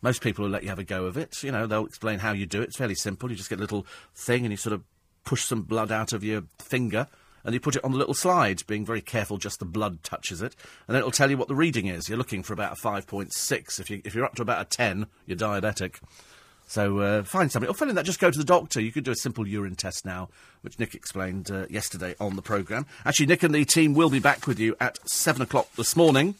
Most 0.03 0.23
people 0.23 0.45
will 0.45 0.51
let 0.51 0.63
you 0.63 0.71
have 0.71 0.79
a 0.79 0.85
go 0.85 1.05
of 1.05 1.19
it. 1.19 1.43
You 1.43 1.53
know, 1.53 1.67
they'll 1.67 1.85
explain 1.85 2.21
how 2.21 2.33
you 2.33 2.47
do 2.47 2.63
it. 2.63 2.69
It's 2.69 2.77
fairly 2.77 2.95
simple. 2.95 3.31
You 3.31 3.37
just 3.37 3.51
get 3.51 3.59
a 3.59 3.63
little 3.63 3.87
thing 4.15 4.45
and 4.45 4.51
you 4.51 4.57
sort 4.57 4.73
of 4.73 4.83
push 5.25 5.45
some 5.45 5.63
blood 5.63 5.93
out 5.93 6.13
of 6.15 6.25
your 6.25 6.45
finger 6.59 7.07
and 7.45 7.55
you 7.55 7.61
put 7.61 7.77
it 7.77 7.85
on 7.85 7.93
the 7.93 7.99
little 7.99 8.15
slide, 8.15 8.67
being 8.67 8.85
very 8.85 9.01
careful 9.01 9.39
just 9.39 9.59
the 9.59 9.65
blood 9.65 10.03
touches 10.03 10.43
it, 10.43 10.55
and 10.87 10.97
it'll 10.97 11.11
tell 11.11 11.31
you 11.31 11.37
what 11.37 11.49
the 11.49 11.55
reading 11.55 11.87
is. 11.87 12.09
You're 12.09 12.19
looking 12.19 12.43
for 12.43 12.53
about 12.53 12.73
a 12.73 12.81
5.6. 12.81 13.81
If, 13.81 13.91
you, 13.91 14.03
if 14.05 14.15
you're 14.15 14.25
up 14.25 14.35
to 14.37 14.43
about 14.43 14.61
a 14.61 14.65
10, 14.67 15.07
you're 15.27 15.39
diabetic. 15.39 16.01
So 16.71 17.01
uh, 17.01 17.25
find 17.25 17.51
somebody. 17.51 17.69
Or 17.69 17.75
failing 17.75 17.97
that, 17.97 18.05
just 18.05 18.21
go 18.21 18.31
to 18.31 18.39
the 18.39 18.45
doctor. 18.45 18.81
You 18.81 18.93
could 18.93 19.03
do 19.03 19.11
a 19.11 19.17
simple 19.17 19.45
urine 19.45 19.75
test 19.75 20.07
now, 20.07 20.29
which 20.61 20.79
Nick 20.79 20.95
explained 20.95 21.51
uh, 21.51 21.67
yesterday 21.69 22.15
on 22.21 22.37
the 22.37 22.43
programme. 22.43 22.87
Actually, 23.05 23.27
Nick 23.27 23.43
and 23.43 23.53
the 23.53 23.65
team 23.65 23.93
will 23.93 24.09
be 24.09 24.21
back 24.21 24.47
with 24.47 24.61
you 24.61 24.77
at 24.79 24.97
7 25.11 25.43
o'clock 25.43 25.69
this 25.75 25.97
morning. 25.97 26.37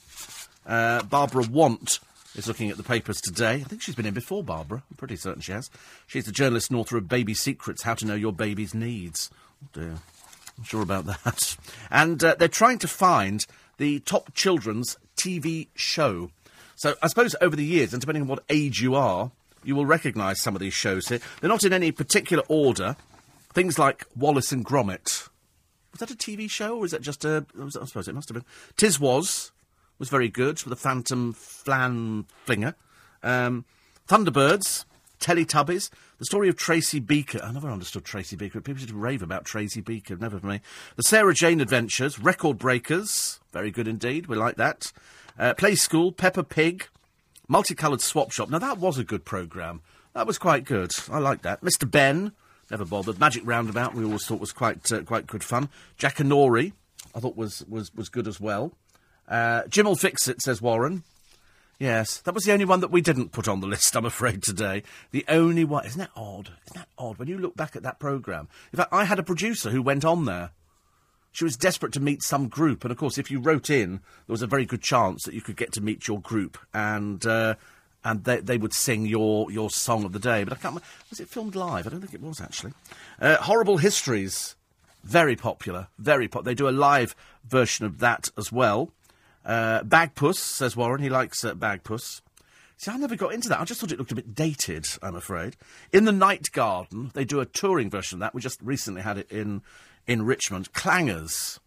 Uh, 0.65 1.03
Barbara 1.03 1.43
Want 1.51 1.99
is 2.37 2.47
looking 2.47 2.71
at 2.71 2.77
the 2.77 2.85
papers 2.85 3.21
today. 3.21 3.55
I 3.55 3.65
think 3.65 3.83
she's 3.83 3.97
been 3.97 4.07
in 4.07 4.15
before, 4.15 4.45
Barbara. 4.45 4.85
I'm 4.89 4.97
pretty 4.97 5.17
certain 5.17 5.43
she 5.43 5.51
has. 5.51 5.69
She's 6.07 6.27
the 6.27 6.33
journalist 6.33 6.71
and 6.71 6.79
author 6.79 6.97
of 6.97 7.09
Baby 7.09 7.35
Secrets 7.35 7.83
How 7.83 7.95
to 7.95 8.07
Know 8.07 8.15
Your 8.15 8.33
Baby's 8.33 8.73
Needs. 8.73 9.33
Oh 9.65 9.69
dear. 9.73 9.97
I'm 10.57 10.65
sure 10.65 10.83
about 10.83 11.07
that. 11.07 11.57
And 11.91 12.23
uh, 12.23 12.37
they're 12.39 12.47
trying 12.47 12.79
to 12.79 12.89
find 12.89 13.45
the 13.79 13.99
top 13.99 14.33
children's 14.35 14.97
TV 15.17 15.67
show. 15.75 16.31
So 16.77 16.95
I 17.03 17.09
suppose 17.09 17.35
over 17.41 17.57
the 17.57 17.65
years, 17.65 17.93
and 17.93 18.01
depending 18.01 18.23
on 18.23 18.29
what 18.29 18.45
age 18.49 18.81
you 18.81 18.95
are, 18.95 19.33
you 19.65 19.75
will 19.75 19.87
recognise 19.87 20.41
some 20.41 20.55
of 20.55 20.61
these 20.61 20.75
shows 20.75 21.09
here. 21.09 21.21
They're 21.41 21.49
not 21.49 21.65
in 21.65 21.73
any 21.73 21.93
particular 21.93 22.43
order. 22.49 22.97
Things 23.53 23.79
like 23.79 24.07
Wallace 24.17 24.53
and 24.53 24.65
Gromit. 24.65 25.29
Was 25.93 25.99
that 25.99 26.11
a 26.11 26.15
TV 26.15 26.49
show, 26.49 26.79
or 26.79 26.85
is 26.85 26.93
that 26.93 27.03
just 27.03 27.25
a? 27.25 27.45
I 27.61 27.69
suppose 27.69 28.07
it 28.07 28.15
must 28.15 28.29
have 28.29 28.35
been. 28.35 28.45
Tiswas 28.77 29.51
was 29.99 30.09
very 30.09 30.29
good 30.29 30.63
with 30.63 30.71
the 30.71 30.77
Phantom 30.77 31.33
Flan 31.33 32.27
Flinger. 32.47 32.75
Um, 33.23 33.65
Thunderbirds, 34.09 34.85
Teletubbies. 35.21 35.91
The 36.19 36.25
story 36.25 36.49
of 36.49 36.57
Tracy 36.57 37.01
Beaker. 37.01 37.41
I 37.43 37.53
never 37.53 37.71
understood 37.71 38.05
Tracy 38.05 38.37
Beaker. 38.37 38.61
People 38.61 38.87
to 38.87 38.95
rave 38.95 39.23
about 39.23 39.45
Tracy 39.45 39.81
Beaker. 39.81 40.17
Never 40.17 40.39
for 40.39 40.47
me. 40.47 40.61
The 40.97 41.03
Sarah 41.03 41.35
Jane 41.35 41.61
Adventures. 41.61 42.19
Record 42.19 42.59
Breakers. 42.59 43.41
Very 43.53 43.71
good 43.71 43.89
indeed. 43.89 44.27
We 44.27 44.37
like 44.37 44.57
that. 44.57 44.93
Uh, 45.39 45.55
Play 45.55 45.77
School. 45.77 46.13
Peppa 46.13 46.45
Pig. 46.45 46.89
Multicoloured 47.51 48.01
Swap 48.01 48.31
Shop. 48.31 48.49
Now, 48.49 48.61
that 48.61 48.79
was 48.79 48.97
a 48.97 49.03
good 49.03 49.25
programme. 49.25 49.83
That 50.15 50.25
was 50.25 50.39
quite 50.39 50.65
good. 50.65 50.93
I 51.11 51.19
like 51.19 51.43
that. 51.43 51.63
Mr. 51.63 51.91
Ben. 51.91 52.31
Never 52.71 52.85
bothered. 52.85 53.19
Magic 53.19 53.43
Roundabout. 53.45 53.93
We 53.93 54.05
always 54.05 54.25
thought 54.25 54.39
was 54.39 54.53
quite 54.53 54.91
uh, 54.93 55.03
quite 55.03 55.27
good 55.27 55.43
fun. 55.43 55.69
Jack 55.97 56.21
and 56.21 56.31
Jackanory. 56.31 56.75
I 57.13 57.19
thought 57.19 57.37
was, 57.37 57.65
was, 57.69 57.93
was 57.93 58.09
good 58.09 58.29
as 58.29 58.41
well. 58.41 58.73
Uh, 59.27 59.63
Jim'll 59.69 59.97
Fix 59.97 60.29
It, 60.29 60.41
says 60.41 60.63
Warren. 60.63 61.03
Yes, 61.81 62.19
that 62.19 62.35
was 62.35 62.45
the 62.45 62.53
only 62.53 62.67
one 62.67 62.79
that 62.81 62.93
we 62.93 63.01
didn't 63.01 63.33
put 63.33 63.49
on 63.49 63.61
the 63.61 63.67
list, 63.67 63.97
I'm 63.97 64.05
afraid, 64.05 64.45
today. 64.45 64.85
The 65.11 65.25
only 65.27 65.65
one. 65.65 65.85
Isn't 65.87 65.99
that 65.99 66.11
odd? 66.15 66.51
Isn't 66.67 66.77
that 66.77 66.89
odd? 66.99 67.19
When 67.19 67.27
you 67.27 67.37
look 67.37 67.57
back 67.57 67.75
at 67.75 67.83
that 67.83 67.99
programme. 67.99 68.47
In 68.73 68.77
fact, 68.77 68.93
I 68.93 69.03
had 69.07 69.19
a 69.19 69.25
producer 69.25 69.71
who 69.71 69.83
went 69.83 70.05
on 70.05 70.25
there. 70.25 70.51
She 71.33 71.45
was 71.45 71.57
desperate 71.57 71.93
to 71.93 72.01
meet 72.01 72.23
some 72.23 72.49
group, 72.49 72.85
and 72.85 72.91
of 72.91 72.99
course, 72.99 73.19
if 73.19 73.31
you 73.31 73.41
wrote 73.41 73.71
in, 73.71 73.93
there 73.93 74.33
was 74.33 74.43
a 74.43 74.49
very 74.49 74.67
good 74.67 74.83
chance 74.83 75.23
that 75.25 75.35
you 75.35 75.41
could 75.41 75.57
get 75.57 75.73
to 75.73 75.81
meet 75.81 76.09
your 76.09 76.21
group, 76.21 76.59
and 76.75 77.25
uh, 77.25 77.55
and 78.05 78.25
they, 78.25 78.41
they 78.41 78.59
would 78.59 78.73
sing 78.73 79.07
your, 79.07 79.51
your 79.51 79.71
song 79.71 80.05
of 80.05 80.13
the 80.13 80.19
day. 80.19 80.45
But 80.45 80.55
I 80.55 80.57
can't. 80.57 80.83
Was 81.11 81.21
it 81.21 81.29
filmed 81.29 81.55
live? 81.55 81.87
I 81.87 81.91
don't 81.91 82.01
think 82.01 82.15
it 82.15 82.23
was, 82.23 82.41
actually. 82.41 82.73
Uh, 83.21 83.37
Horrible 83.37 83.79
Histories. 83.79 84.57
Very 85.03 85.37
popular. 85.37 85.89
Very 85.99 86.29
pop. 86.29 86.45
They 86.45 86.55
do 86.55 86.69
a 86.69 86.71
live 86.71 87.15
version 87.49 87.87
of 87.87 88.01
that 88.01 88.29
as 88.37 88.53
well. 88.53 88.91
Uh, 89.45 89.81
Bagpuss, 89.83 90.37
says 90.37 90.77
Warren. 90.77 91.01
He 91.01 91.09
likes 91.09 91.43
uh, 91.45 91.55
Bagpuss. 91.55 92.21
See, 92.77 92.91
I 92.91 92.97
never 92.97 93.17
got 93.17 93.35
into 93.35 93.49
that. 93.51 93.61
I 93.61 93.65
just 93.65 93.81
thought 93.81 93.93
it 93.93 93.99
looked 93.99 94.13
a 94.13 94.15
bit 94.15 94.35
dated, 94.35 94.87
I'm 95.03 95.15
afraid. 95.15 95.57
In 95.93 96.07
the 96.07 96.13
Night 96.13 96.51
Garden, 96.53 97.11
they 97.13 97.27
do 97.27 97.41
a 97.41 97.45
touring 97.45 97.91
version 97.91 98.17
of 98.17 98.21
that. 98.21 98.35
We 98.35 98.41
just 98.41 98.61
recently 98.63 99.03
had 99.03 99.19
it 99.19 99.31
in, 99.31 99.61
in 100.11 100.27
Richmond. 100.27 100.73
Clangers. 100.73 101.61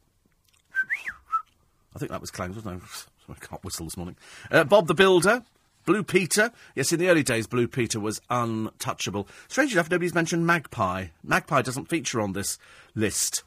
I 1.96 2.00
think 2.00 2.12
that 2.12 2.20
was 2.20 2.30
Clangers, 2.30 2.56
wasn't 2.56 2.84
it? 2.84 3.06
I 3.30 3.34
can't 3.46 3.64
whistle 3.64 3.86
this 3.86 3.96
morning. 3.96 4.18
Uh, 4.52 4.66
Bob 4.66 4.88
the 4.88 4.94
Builder. 4.94 5.44
Blue 5.86 6.04
Peter. 6.04 6.52
Yes, 6.76 6.92
in 6.92 7.00
the 7.00 7.08
early 7.08 7.24
days, 7.24 7.48
Blue 7.48 7.68
Peter 7.68 8.00
was 8.00 8.22
untouchable. 8.30 9.28
Strange 9.48 9.74
enough, 9.74 9.90
nobody's 9.90 10.14
mentioned 10.14 10.46
Magpie. 10.46 11.08
Magpie 11.24 11.62
doesn't 11.62 11.90
feature 11.90 12.20
on 12.20 12.34
this 12.34 12.58
list. 12.96 13.44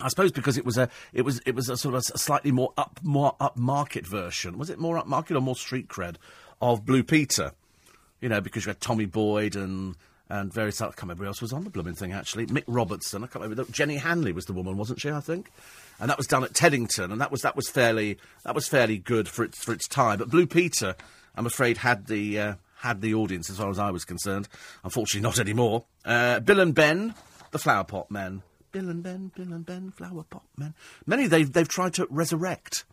I 0.00 0.08
suppose 0.08 0.32
because 0.32 0.56
it 0.56 0.64
was 0.64 0.78
a 0.78 0.88
it 1.12 1.22
was 1.22 1.40
it 1.44 1.54
was 1.54 1.68
a 1.68 1.76
sort 1.76 1.94
of 1.94 2.02
a 2.14 2.18
slightly 2.18 2.50
more 2.50 2.72
up 2.78 2.98
more 3.02 3.36
upmarket 3.40 4.06
version. 4.06 4.58
Was 4.58 4.70
it 4.70 4.78
more 4.78 5.00
upmarket 5.02 5.36
or 5.36 5.40
more 5.40 5.54
street 5.54 5.88
cred 5.88 6.16
of 6.60 6.84
Blue 6.84 7.02
Peter? 7.02 7.52
You 8.20 8.30
know, 8.30 8.40
because 8.40 8.64
you 8.64 8.70
had 8.70 8.80
Tommy 8.80 9.06
Boyd 9.06 9.54
and 9.54 9.96
and 10.32 10.50
various 10.50 10.80
I 10.80 10.86
can't 10.86 11.02
remember 11.02 11.24
who 11.24 11.28
else 11.28 11.42
was 11.42 11.52
on 11.52 11.64
the 11.64 11.70
blooming 11.70 11.94
thing 11.94 12.12
actually. 12.12 12.46
Mick 12.46 12.64
Robertson, 12.66 13.22
I 13.22 13.26
can't 13.26 13.42
remember. 13.42 13.70
Jenny 13.70 13.96
Hanley 13.98 14.32
was 14.32 14.46
the 14.46 14.54
woman, 14.54 14.78
wasn't 14.78 14.98
she? 14.98 15.10
I 15.10 15.20
think, 15.20 15.52
and 16.00 16.08
that 16.08 16.16
was 16.16 16.26
done 16.26 16.42
at 16.42 16.54
Teddington, 16.54 17.12
and 17.12 17.20
that 17.20 17.30
was 17.30 17.42
that 17.42 17.54
was 17.54 17.68
fairly 17.68 18.16
that 18.44 18.54
was 18.54 18.66
fairly 18.66 18.96
good 18.96 19.28
for 19.28 19.44
its 19.44 19.62
for 19.62 19.74
its 19.74 19.86
time. 19.86 20.18
But 20.18 20.30
Blue 20.30 20.46
Peter, 20.46 20.96
I'm 21.36 21.44
afraid, 21.44 21.76
had 21.76 22.06
the 22.06 22.40
uh, 22.40 22.54
had 22.76 23.02
the 23.02 23.12
audience 23.12 23.50
as 23.50 23.58
far 23.58 23.68
as 23.68 23.78
I 23.78 23.90
was 23.90 24.06
concerned. 24.06 24.48
Unfortunately, 24.82 25.20
not 25.20 25.38
anymore. 25.38 25.84
Uh, 26.02 26.40
Bill 26.40 26.60
and 26.60 26.74
Ben, 26.74 27.14
the 27.50 27.58
Flower 27.58 27.84
Pot 27.84 28.10
Men. 28.10 28.42
Bill 28.72 28.88
and 28.88 29.02
Ben, 29.02 29.32
Bill 29.36 29.52
and 29.52 29.66
Ben, 29.66 29.90
Flower 29.90 30.22
Pot 30.22 30.44
Men. 30.56 30.72
Many 31.04 31.26
they've 31.26 31.52
they've 31.52 31.68
tried 31.68 31.92
to 31.94 32.06
resurrect 32.08 32.86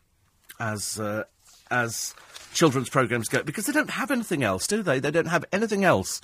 as 0.60 1.00
uh, 1.00 1.24
as 1.72 2.14
children's 2.54 2.90
programs 2.90 3.30
go 3.30 3.44
because 3.44 3.66
they 3.66 3.72
don't 3.72 3.92
have 3.92 4.12
anything 4.12 4.44
else, 4.44 4.68
do 4.68 4.84
they? 4.84 5.00
They 5.00 5.12
don't 5.12 5.28
have 5.28 5.46
anything 5.54 5.86
else 5.86 6.20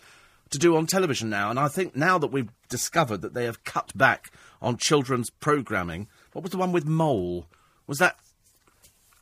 to 0.51 0.59
do 0.59 0.75
on 0.75 0.87
television 0.87 1.29
now. 1.29 1.49
And 1.49 1.59
I 1.59 1.67
think 1.67 1.95
now 1.95 2.17
that 2.17 2.27
we've 2.27 2.51
discovered 2.69 3.21
that 3.21 3.33
they 3.33 3.45
have 3.45 3.63
cut 3.63 3.91
back 3.95 4.31
on 4.61 4.77
children's 4.77 5.29
programming, 5.29 6.07
what 6.33 6.43
was 6.43 6.51
the 6.51 6.57
one 6.57 6.71
with 6.71 6.85
Mole? 6.85 7.47
Was 7.87 7.99
that 7.99 8.17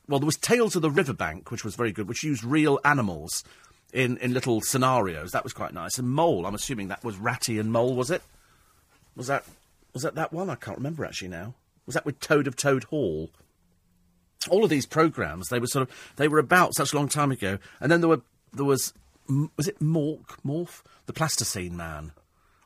well, 0.07 0.19
there 0.19 0.25
was 0.25 0.37
Tales 0.37 0.75
of 0.75 0.81
the 0.81 0.91
Riverbank, 0.91 1.49
which 1.49 1.63
was 1.63 1.75
very 1.75 1.91
good, 1.91 2.07
which 2.07 2.23
used 2.23 2.43
real 2.43 2.79
animals 2.83 3.43
in, 3.93 4.17
in 4.17 4.33
little 4.33 4.59
scenarios. 4.61 5.31
That 5.31 5.43
was 5.43 5.53
quite 5.53 5.73
nice. 5.73 5.97
And 5.97 6.09
Mole, 6.09 6.45
I'm 6.45 6.55
assuming 6.55 6.89
that 6.89 7.03
was 7.03 7.17
Ratty 7.17 7.57
and 7.57 7.71
Mole, 7.71 7.95
was 7.95 8.11
it? 8.11 8.21
Was 9.15 9.27
that 9.27 9.45
was 9.93 10.03
that 10.03 10.15
that 10.15 10.33
one? 10.33 10.49
I 10.49 10.55
can't 10.55 10.77
remember 10.77 11.05
actually 11.05 11.27
now. 11.29 11.53
Was 11.85 11.93
that 11.93 12.05
with 12.05 12.19
Toad 12.19 12.47
of 12.47 12.55
Toad 12.55 12.85
Hall? 12.85 13.29
All 14.49 14.63
of 14.63 14.69
these 14.69 14.85
programs, 14.85 15.47
they 15.47 15.59
were 15.59 15.67
sort 15.67 15.87
of 15.87 16.13
they 16.17 16.27
were 16.27 16.39
about 16.39 16.75
such 16.75 16.91
a 16.91 16.95
long 16.95 17.07
time 17.07 17.31
ago, 17.31 17.59
and 17.79 17.91
then 17.91 18.01
there 18.01 18.09
were 18.09 18.21
there 18.51 18.65
was 18.65 18.93
was 19.57 19.67
it 19.67 19.79
Mork 19.79 20.37
Morph 20.45 20.81
the 21.05 21.13
Plasticine 21.13 21.75
Man. 21.75 22.11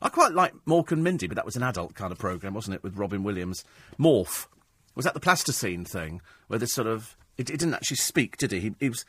I 0.00 0.08
quite 0.08 0.32
like 0.32 0.54
Mork 0.66 0.92
and 0.92 1.02
Mindy, 1.02 1.26
but 1.26 1.34
that 1.34 1.44
was 1.44 1.56
an 1.56 1.62
adult 1.62 1.94
kind 1.94 2.12
of 2.12 2.18
program, 2.18 2.54
wasn't 2.54 2.76
it, 2.76 2.82
with 2.82 2.96
Robin 2.96 3.24
Williams? 3.24 3.64
Morph 3.98 4.46
was 4.94 5.04
that 5.04 5.14
the 5.14 5.20
Plasticine 5.20 5.84
thing 5.84 6.20
where 6.48 6.58
this 6.58 6.72
sort 6.72 6.86
of 6.86 7.16
it, 7.36 7.50
it 7.50 7.58
didn't 7.58 7.74
actually 7.74 7.98
speak, 7.98 8.36
did 8.36 8.52
he? 8.52 8.60
he? 8.60 8.74
He 8.80 8.88
was 8.88 9.04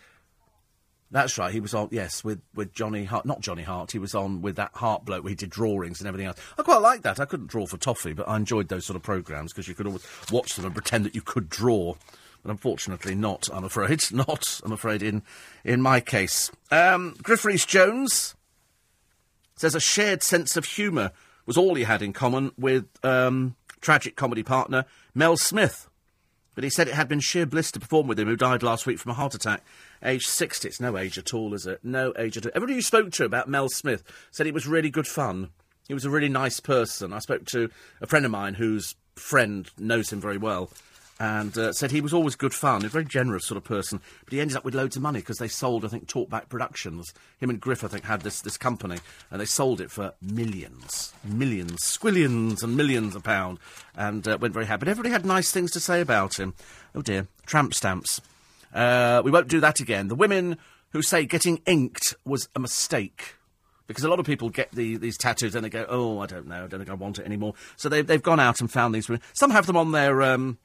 that's 1.12 1.38
right. 1.40 1.52
He 1.52 1.60
was 1.60 1.74
on, 1.74 1.90
yes, 1.92 2.24
with, 2.24 2.40
with 2.54 2.72
Johnny 2.72 3.04
Hart. 3.04 3.26
Not 3.26 3.40
Johnny 3.42 3.64
Hart. 3.64 3.92
He 3.92 3.98
was 3.98 4.14
on 4.14 4.44
with 4.44 4.58
that 4.58 4.72
Hart 4.76 5.06
bloke 5.06 5.24
where 5.24 5.30
he 5.30 5.36
did 5.36 5.50
drawings 5.50 6.00
and 6.00 6.08
everything 6.08 6.28
else. 6.28 6.38
I 6.58 6.62
quite 6.62 6.82
like 6.82 7.02
that. 7.02 7.20
I 7.20 7.26
couldn't 7.26 7.48
draw 7.48 7.66
for 7.66 7.78
toffee, 7.78 8.14
but 8.14 8.30
I 8.30 8.36
enjoyed 8.36 8.68
those 8.68 8.86
sort 8.86 8.96
of 8.96 9.02
programmes 9.02 9.52
because 9.52 9.68
you 9.68 9.74
could 9.74 9.88
always 9.88 10.06
watch 10.32 10.56
them 10.56 10.66
and 10.66 10.74
pretend 10.74 11.06
that 11.06 11.16
you 11.16 11.22
could 11.22 11.50
draw. 11.50 11.96
But 12.44 12.52
unfortunately, 12.52 13.16
not. 13.16 13.50
I'm 13.52 13.64
afraid 13.64 14.02
not. 14.12 14.62
I'm 14.64 14.72
afraid 14.72 15.04
in 15.04 15.24
in 15.64 15.82
my 15.82 16.00
case. 16.00 16.52
Um, 16.72 17.16
Griff 17.22 17.46
Rhys 17.46 17.66
Jones 17.66 18.36
says 19.56 19.76
a 19.76 19.80
shared 19.80 20.24
sense 20.24 20.56
of 20.56 20.66
humour 20.66 21.12
was 21.46 21.58
all 21.58 21.76
he 21.76 21.84
had 21.84 22.02
in 22.02 22.14
common 22.14 22.52
with 22.58 22.86
um, 23.04 23.56
tragic 23.82 24.16
comedy 24.16 24.44
partner 24.44 24.86
Mel 25.14 25.36
Smith. 25.36 25.90
But 26.56 26.64
he 26.64 26.70
said 26.70 26.88
it 26.88 26.94
had 26.94 27.08
been 27.08 27.22
sheer 27.22 27.46
bliss 27.46 27.72
to 27.72 27.80
perform 27.80 28.08
with 28.08 28.20
him, 28.20 28.28
who 28.28 28.36
died 28.36 28.64
last 28.64 28.86
week 28.86 29.00
from 29.00 29.12
a 29.12 29.16
heart 29.16 29.34
attack, 29.34 29.64
age 30.04 30.26
60. 30.28 30.68
It's 30.68 30.82
no 30.82 30.98
age 30.98 31.18
at 31.18 31.34
all, 31.34 31.54
is 31.54 31.66
it? 31.66 31.80
No 31.84 32.14
age 32.18 32.36
at 32.36 32.46
all. 32.46 32.52
Everybody 32.54 32.76
who 32.76 32.82
spoke 32.82 33.12
to 33.14 33.24
about 33.24 33.48
Mel 33.48 33.70
Smith 33.70 34.04
said 34.32 34.46
it 34.46 34.54
was 34.54 34.68
really 34.68 34.90
good 34.90 35.08
fun. 35.08 35.52
He 35.88 35.94
was 35.94 36.06
a 36.06 36.10
really 36.10 36.30
nice 36.30 36.60
person. 36.60 37.14
I 37.14 37.20
spoke 37.20 37.46
to 37.48 37.70
a 38.02 38.08
friend 38.08 38.26
of 38.26 38.32
mine 38.32 38.56
whose 38.56 38.96
friend 39.16 39.70
knows 39.78 40.12
him 40.12 40.20
very 40.20 40.38
well 40.38 40.70
and 41.20 41.58
uh, 41.58 41.74
said 41.74 41.92
he 41.92 42.02
was 42.02 42.14
always 42.14 42.36
good 42.36 42.54
fun, 42.54 42.86
a 42.86 42.90
very 42.90 43.04
generous 43.04 43.46
sort 43.46 43.58
of 43.58 43.64
person. 43.64 44.00
But 44.24 44.34
he 44.34 44.40
ended 44.40 44.56
up 44.56 44.64
with 44.64 44.74
loads 44.74 44.96
of 44.96 45.02
money 45.02 45.20
because 45.20 45.38
they 45.38 45.48
sold, 45.50 45.84
I 45.84 45.90
think, 45.90 46.08
Talkback 46.08 46.48
Productions. 46.48 47.14
Him 47.40 47.50
and 47.50 47.60
Griff, 47.60 47.84
I 47.84 47.88
think, 47.88 48.06
had 48.06 48.22
this, 48.22 48.42
this 48.42 48.58
company, 48.58 48.98
and 49.30 49.42
they 49.42 49.46
sold 49.46 49.82
it 49.82 49.92
for 49.92 50.14
millions, 50.22 51.14
millions, 51.24 51.82
squillions 51.84 52.64
and 52.64 52.78
millions 52.78 53.16
of 53.16 53.24
pounds, 53.24 53.60
and 53.96 54.28
uh, 54.28 54.38
went 54.40 54.54
very 54.54 54.66
happy. 54.66 54.80
But 54.80 54.88
everybody 54.88 55.12
had 55.12 55.26
nice 55.26 55.52
things 55.52 55.72
to 55.72 55.80
say 55.80 56.00
about 56.00 56.40
him. 56.40 56.54
Oh 56.96 57.02
dear, 57.02 57.28
tramp 57.46 57.74
stamps. 57.74 58.22
Uh, 58.74 59.22
we 59.26 59.32
won't 59.32 59.48
do 59.48 59.60
that 59.60 59.80
again. 59.80 60.08
The 60.08 60.16
women 60.16 60.58
who 60.92 61.02
say 61.02 61.26
getting 61.26 61.62
inked 61.66 62.16
was 62.26 62.50
a 62.56 62.60
mistake. 62.60 63.36
Because 63.88 64.04
a 64.04 64.10
lot 64.10 64.20
of 64.20 64.26
people 64.26 64.50
get 64.50 64.72
the, 64.72 64.98
these 64.98 65.18
tattoos 65.18 65.56
and 65.56 65.66
they 65.66 65.70
go, 65.70 65.84
oh, 65.90 66.20
I 66.20 66.28
don't 66.28 66.48
know, 66.48 66.64
I 66.64 66.68
don't 66.68 66.80
think 66.80 66.92
I 66.92 66.94
want 66.94 67.18
it 67.18 67.26
anymore. 67.26 67.56
So 67.76 67.90
they've, 67.90 68.06
they've 68.06 68.22
gone 68.22 68.40
out 68.40 68.62
and 68.62 68.72
found 68.72 68.94
these 68.94 69.10
women. 69.10 69.24
Some 69.34 69.50
have 69.50 69.66
them 69.66 69.78
on 69.78 69.92
their, 69.94 70.22
um, 70.22 70.60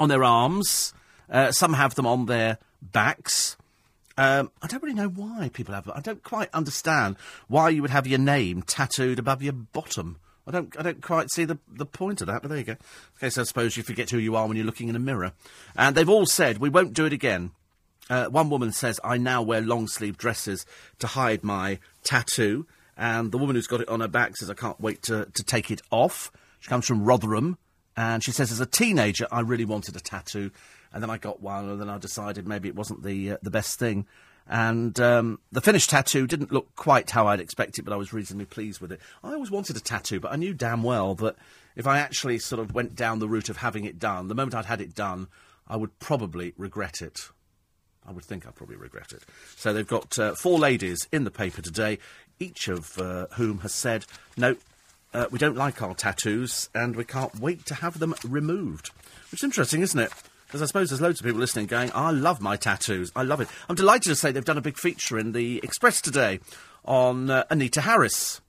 on 0.00 0.08
their 0.08 0.24
arms. 0.24 0.92
Uh, 1.28 1.52
some 1.52 1.74
have 1.74 1.94
them 1.94 2.06
on 2.06 2.26
their 2.26 2.58
backs. 2.82 3.56
Um, 4.16 4.50
I 4.60 4.66
don't 4.66 4.82
really 4.82 4.96
know 4.96 5.08
why 5.08 5.50
people 5.52 5.74
have 5.74 5.84
them. 5.84 5.94
I 5.96 6.00
don't 6.00 6.24
quite 6.24 6.48
understand 6.52 7.16
why 7.46 7.68
you 7.68 7.82
would 7.82 7.92
have 7.92 8.06
your 8.06 8.18
name 8.18 8.62
tattooed 8.62 9.18
above 9.18 9.42
your 9.42 9.52
bottom. 9.52 10.18
I 10.46 10.50
don't, 10.50 10.76
I 10.78 10.82
don't 10.82 11.00
quite 11.00 11.30
see 11.30 11.44
the, 11.44 11.58
the 11.68 11.86
point 11.86 12.20
of 12.20 12.26
that, 12.26 12.42
but 12.42 12.48
there 12.48 12.58
you 12.58 12.64
go. 12.64 12.76
Okay, 13.18 13.30
so 13.30 13.42
I 13.42 13.44
suppose 13.44 13.76
you 13.76 13.84
forget 13.84 14.10
who 14.10 14.18
you 14.18 14.34
are 14.34 14.48
when 14.48 14.56
you're 14.56 14.66
looking 14.66 14.88
in 14.88 14.96
a 14.96 15.00
mirror. 15.00 15.32
And 15.76 15.94
they've 15.94 16.08
all 16.08 16.26
said, 16.26 16.58
we 16.58 16.68
won't 16.68 16.92
do 16.92 17.06
it 17.06 17.12
again. 17.12 17.52
Uh, 18.08 18.26
one 18.26 18.50
woman 18.50 18.72
says, 18.72 18.98
I 19.04 19.16
now 19.18 19.42
wear 19.42 19.60
long 19.60 19.86
sleeve 19.86 20.18
dresses 20.18 20.66
to 20.98 21.06
hide 21.06 21.44
my 21.44 21.78
tattoo. 22.02 22.66
And 22.96 23.30
the 23.30 23.38
woman 23.38 23.54
who's 23.54 23.68
got 23.68 23.80
it 23.80 23.88
on 23.88 24.00
her 24.00 24.08
back 24.08 24.36
says, 24.36 24.50
I 24.50 24.54
can't 24.54 24.80
wait 24.80 25.02
to, 25.04 25.26
to 25.26 25.44
take 25.44 25.70
it 25.70 25.82
off. 25.90 26.32
She 26.58 26.68
comes 26.68 26.86
from 26.86 27.04
Rotherham. 27.04 27.56
And 27.96 28.22
she 28.22 28.32
says, 28.32 28.50
as 28.50 28.60
a 28.60 28.66
teenager, 28.66 29.26
I 29.30 29.40
really 29.40 29.64
wanted 29.64 29.96
a 29.96 30.00
tattoo. 30.00 30.50
And 30.92 31.02
then 31.02 31.10
I 31.10 31.18
got 31.18 31.40
one, 31.40 31.68
and 31.68 31.80
then 31.80 31.88
I 31.88 31.98
decided 31.98 32.46
maybe 32.46 32.68
it 32.68 32.74
wasn't 32.74 33.02
the, 33.02 33.32
uh, 33.32 33.36
the 33.42 33.50
best 33.50 33.78
thing. 33.78 34.06
And 34.48 34.98
um, 34.98 35.38
the 35.52 35.60
finished 35.60 35.90
tattoo 35.90 36.26
didn't 36.26 36.50
look 36.50 36.74
quite 36.74 37.10
how 37.10 37.28
I'd 37.28 37.40
expected, 37.40 37.84
but 37.84 37.94
I 37.94 37.96
was 37.96 38.12
reasonably 38.12 38.46
pleased 38.46 38.80
with 38.80 38.90
it. 38.90 39.00
I 39.22 39.32
always 39.32 39.50
wanted 39.50 39.76
a 39.76 39.80
tattoo, 39.80 40.18
but 40.18 40.32
I 40.32 40.36
knew 40.36 40.54
damn 40.54 40.82
well 40.82 41.14
that 41.16 41.36
if 41.76 41.86
I 41.86 41.98
actually 41.98 42.38
sort 42.40 42.60
of 42.60 42.74
went 42.74 42.96
down 42.96 43.20
the 43.20 43.28
route 43.28 43.48
of 43.48 43.58
having 43.58 43.84
it 43.84 43.98
done, 44.00 44.26
the 44.26 44.34
moment 44.34 44.56
I'd 44.56 44.64
had 44.64 44.80
it 44.80 44.94
done, 44.94 45.28
I 45.68 45.76
would 45.76 45.96
probably 46.00 46.52
regret 46.56 47.00
it. 47.00 47.28
I 48.04 48.10
would 48.10 48.24
think 48.24 48.44
I'd 48.44 48.56
probably 48.56 48.76
regret 48.76 49.12
it. 49.12 49.22
So 49.56 49.72
they've 49.72 49.86
got 49.86 50.18
uh, 50.18 50.34
four 50.34 50.58
ladies 50.58 51.06
in 51.12 51.22
the 51.22 51.30
paper 51.30 51.62
today, 51.62 51.98
each 52.40 52.66
of 52.66 52.98
uh, 52.98 53.26
whom 53.34 53.58
has 53.58 53.74
said, 53.74 54.04
no, 54.36 54.56
uh, 55.12 55.26
we 55.30 55.38
don't 55.38 55.56
like 55.56 55.82
our 55.82 55.94
tattoos 55.94 56.68
and 56.74 56.96
we 56.96 57.04
can't 57.04 57.38
wait 57.40 57.66
to 57.66 57.74
have 57.74 57.98
them 57.98 58.14
removed. 58.26 58.90
Which 59.30 59.40
is 59.40 59.44
interesting, 59.44 59.82
isn't 59.82 59.98
it? 59.98 60.12
Because 60.46 60.62
I 60.62 60.66
suppose 60.66 60.90
there's 60.90 61.00
loads 61.00 61.20
of 61.20 61.26
people 61.26 61.40
listening 61.40 61.66
going, 61.66 61.92
I 61.94 62.10
love 62.10 62.40
my 62.40 62.56
tattoos. 62.56 63.12
I 63.14 63.22
love 63.22 63.40
it. 63.40 63.48
I'm 63.68 63.76
delighted 63.76 64.08
to 64.08 64.16
say 64.16 64.32
they've 64.32 64.44
done 64.44 64.58
a 64.58 64.62
big 64.62 64.76
feature 64.76 65.18
in 65.18 65.32
the 65.32 65.60
Express 65.62 66.00
today 66.00 66.40
on 66.84 67.30
uh, 67.30 67.44
Anita 67.50 67.82
Harris, 67.82 68.40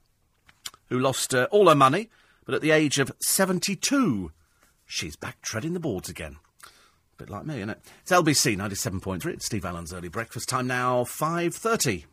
who 0.88 0.98
lost 0.98 1.32
uh, 1.34 1.46
all 1.52 1.68
her 1.68 1.74
money, 1.74 2.08
but 2.44 2.56
at 2.56 2.60
the 2.60 2.72
age 2.72 2.98
of 2.98 3.12
72, 3.22 4.32
she's 4.84 5.14
back 5.14 5.40
treading 5.42 5.74
the 5.74 5.80
boards 5.80 6.08
again. 6.08 6.38
A 6.64 7.18
bit 7.18 7.30
like 7.30 7.46
me, 7.46 7.58
isn't 7.58 7.70
it? 7.70 7.78
It's 8.02 8.10
LBC 8.10 8.56
97.3. 8.56 9.24
It's 9.26 9.46
Steve 9.46 9.64
Allen's 9.64 9.92
early 9.92 10.08
breakfast 10.08 10.48
time 10.48 10.66
now, 10.66 11.04
5.30. 11.04 12.04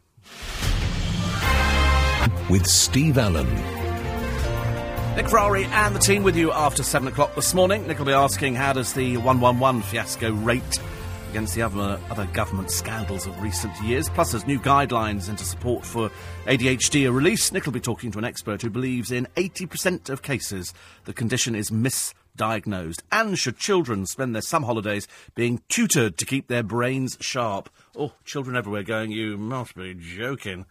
With 2.49 2.67
Steve 2.67 3.17
Allen. 3.17 3.88
Nick 5.19 5.27
Ferrari 5.27 5.65
and 5.65 5.93
the 5.93 5.99
team 5.99 6.23
with 6.23 6.37
you 6.37 6.49
after 6.53 6.81
7 6.81 7.05
o'clock 7.09 7.35
this 7.35 7.53
morning. 7.53 7.85
Nick 7.85 7.99
will 7.99 8.05
be 8.05 8.13
asking 8.13 8.55
how 8.55 8.71
does 8.71 8.93
the 8.93 9.17
111 9.17 9.81
fiasco 9.81 10.31
rate 10.31 10.79
against 11.31 11.55
the 11.55 11.61
other, 11.61 11.99
other 12.09 12.25
government 12.27 12.71
scandals 12.71 13.27
of 13.27 13.41
recent 13.41 13.77
years. 13.81 14.07
Plus, 14.07 14.31
there's 14.31 14.47
new 14.47 14.61
guidelines 14.61 15.27
into 15.27 15.43
support 15.43 15.85
for 15.85 16.09
ADHD 16.45 17.05
are 17.05 17.11
released. 17.11 17.51
Nick 17.51 17.65
will 17.65 17.73
be 17.73 17.81
talking 17.81 18.11
to 18.11 18.17
an 18.17 18.23
expert 18.23 18.61
who 18.61 18.69
believes 18.69 19.11
in 19.11 19.27
80% 19.35 20.09
of 20.09 20.21
cases 20.21 20.73
the 21.03 21.11
condition 21.11 21.53
is 21.53 21.69
misdiagnosed. 21.69 23.01
And 23.11 23.37
should 23.37 23.57
children 23.57 24.05
spend 24.05 24.33
their 24.33 24.41
summer 24.41 24.67
holidays 24.67 25.05
being 25.35 25.61
tutored 25.67 26.17
to 26.17 26.25
keep 26.25 26.47
their 26.47 26.63
brains 26.63 27.17
sharp? 27.19 27.69
Oh, 27.93 28.13
children 28.23 28.55
everywhere 28.55 28.83
going, 28.83 29.11
you 29.11 29.37
must 29.37 29.75
be 29.75 29.95
joking. 29.95 30.65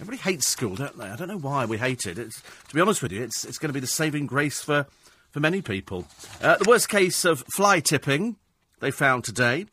Everybody 0.00 0.22
hates 0.22 0.48
school, 0.48 0.74
don't 0.74 0.98
they? 0.98 1.06
I 1.06 1.16
don't 1.16 1.28
know 1.28 1.38
why 1.38 1.64
we 1.64 1.78
hate 1.78 2.06
it. 2.06 2.18
It's, 2.18 2.40
to 2.68 2.74
be 2.74 2.80
honest 2.80 3.02
with 3.02 3.12
you, 3.12 3.22
it's, 3.22 3.44
it's 3.44 3.58
going 3.58 3.68
to 3.68 3.74
be 3.74 3.80
the 3.80 3.86
saving 3.86 4.26
grace 4.26 4.60
for, 4.60 4.86
for 5.30 5.40
many 5.40 5.62
people. 5.62 6.06
Uh, 6.40 6.56
the 6.56 6.68
worst 6.68 6.88
case 6.88 7.24
of 7.24 7.44
fly 7.54 7.80
tipping 7.80 8.36
they 8.80 8.90
found 8.90 9.24
today. 9.24 9.66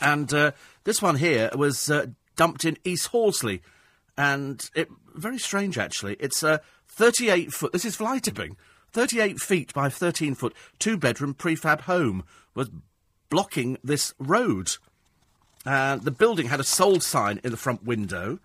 And 0.00 0.32
uh, 0.32 0.52
this 0.84 1.02
one 1.02 1.16
here 1.16 1.50
was 1.54 1.90
uh, 1.90 2.06
dumped 2.36 2.64
in 2.64 2.78
East 2.84 3.08
Horsley. 3.08 3.62
And 4.16 4.68
it 4.74 4.88
very 5.14 5.38
strange, 5.38 5.78
actually. 5.78 6.16
It's 6.20 6.42
a 6.42 6.60
38 6.88 7.52
foot, 7.52 7.72
this 7.72 7.84
is 7.84 7.96
fly 7.96 8.18
tipping, 8.18 8.56
38 8.92 9.40
feet 9.40 9.72
by 9.74 9.88
13 9.88 10.34
foot, 10.34 10.54
two 10.78 10.96
bedroom 10.96 11.34
prefab 11.34 11.82
home 11.82 12.24
was 12.54 12.70
blocking 13.28 13.78
this 13.84 14.14
road. 14.18 14.76
Uh, 15.66 15.96
the 15.96 16.10
building 16.10 16.48
had 16.48 16.60
a 16.60 16.64
sold 16.64 17.02
sign 17.02 17.40
in 17.44 17.50
the 17.50 17.56
front 17.56 17.84
window 17.84 18.38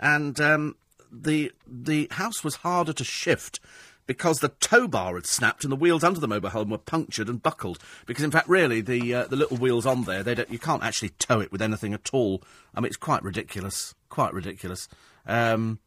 and 0.00 0.40
um, 0.40 0.76
the 1.12 1.52
the 1.66 2.08
house 2.12 2.42
was 2.42 2.56
harder 2.56 2.92
to 2.94 3.04
shift 3.04 3.60
because 4.06 4.40
the 4.40 4.48
tow 4.48 4.88
bar 4.88 5.14
had 5.14 5.26
snapped 5.26 5.62
and 5.62 5.70
the 5.70 5.76
wheels 5.76 6.02
under 6.02 6.18
the 6.18 6.26
mobile 6.26 6.48
home 6.48 6.70
were 6.70 6.78
punctured 6.78 7.28
and 7.28 7.40
buckled. 7.40 7.78
Because 8.06 8.24
in 8.24 8.32
fact, 8.32 8.48
really, 8.48 8.80
the 8.80 9.14
uh, 9.14 9.24
the 9.26 9.36
little 9.36 9.58
wheels 9.58 9.86
on 9.86 10.04
there, 10.04 10.24
they 10.24 10.44
you 10.48 10.58
can't 10.58 10.82
actually 10.82 11.10
tow 11.10 11.40
it 11.40 11.52
with 11.52 11.62
anything 11.62 11.94
at 11.94 12.12
all. 12.12 12.42
I 12.74 12.80
mean, 12.80 12.88
it's 12.88 12.96
quite 12.96 13.22
ridiculous, 13.22 13.94
quite 14.08 14.34
ridiculous. 14.34 14.88
Um, 15.26 15.78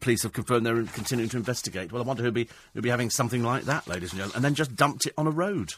police 0.00 0.22
have 0.22 0.32
confirmed 0.32 0.64
they're 0.64 0.84
continuing 0.84 1.30
to 1.30 1.36
investigate. 1.36 1.90
Well, 1.90 2.02
I 2.02 2.06
wonder 2.06 2.22
who'd 2.22 2.34
be 2.34 2.48
who'd 2.74 2.84
be 2.84 2.90
having 2.90 3.10
something 3.10 3.42
like 3.42 3.64
that, 3.64 3.88
ladies 3.88 4.12
and 4.12 4.20
gentlemen, 4.20 4.36
and 4.36 4.44
then 4.44 4.54
just 4.54 4.76
dumped 4.76 5.06
it 5.06 5.14
on 5.18 5.26
a 5.26 5.30
road. 5.32 5.74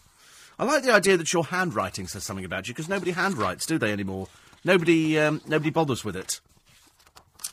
I 0.59 0.65
like 0.65 0.83
the 0.83 0.93
idea 0.93 1.17
that 1.17 1.33
your 1.33 1.45
handwriting 1.45 2.09
says 2.09 2.25
something 2.25 2.45
about 2.45 2.67
you 2.67 2.75
because 2.75 2.89
nobody 2.89 3.13
handwrites, 3.13 3.65
do 3.65 3.79
they 3.79 3.93
anymore? 3.93 4.27
Nobody 4.65 5.19
um, 5.19 5.41
nobody 5.47 5.71
bothers 5.71 6.05
with 6.05 6.17
it 6.17 6.41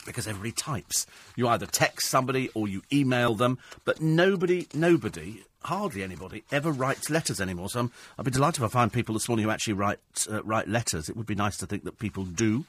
because 0.05 0.27
everybody 0.27 0.51
types. 0.51 1.05
You 1.35 1.47
either 1.47 1.65
text 1.65 2.09
somebody 2.09 2.49
or 2.53 2.67
you 2.67 2.83
email 2.93 3.35
them, 3.35 3.57
but 3.83 4.01
nobody, 4.01 4.67
nobody, 4.73 5.43
hardly 5.63 6.03
anybody 6.03 6.43
ever 6.51 6.71
writes 6.71 7.09
letters 7.09 7.41
anymore. 7.41 7.69
So 7.69 7.81
I'm, 7.81 7.91
I'd 8.17 8.25
be 8.25 8.31
delighted 8.31 8.63
if 8.63 8.69
I 8.69 8.79
find 8.79 8.93
people 8.93 9.13
this 9.13 9.27
morning 9.27 9.45
who 9.45 9.51
actually 9.51 9.73
write 9.73 9.99
uh, 10.31 10.43
write 10.43 10.67
letters. 10.67 11.09
It 11.09 11.17
would 11.17 11.25
be 11.25 11.35
nice 11.35 11.57
to 11.57 11.65
think 11.65 11.83
that 11.83 11.99
people 11.99 12.23
do. 12.23 12.65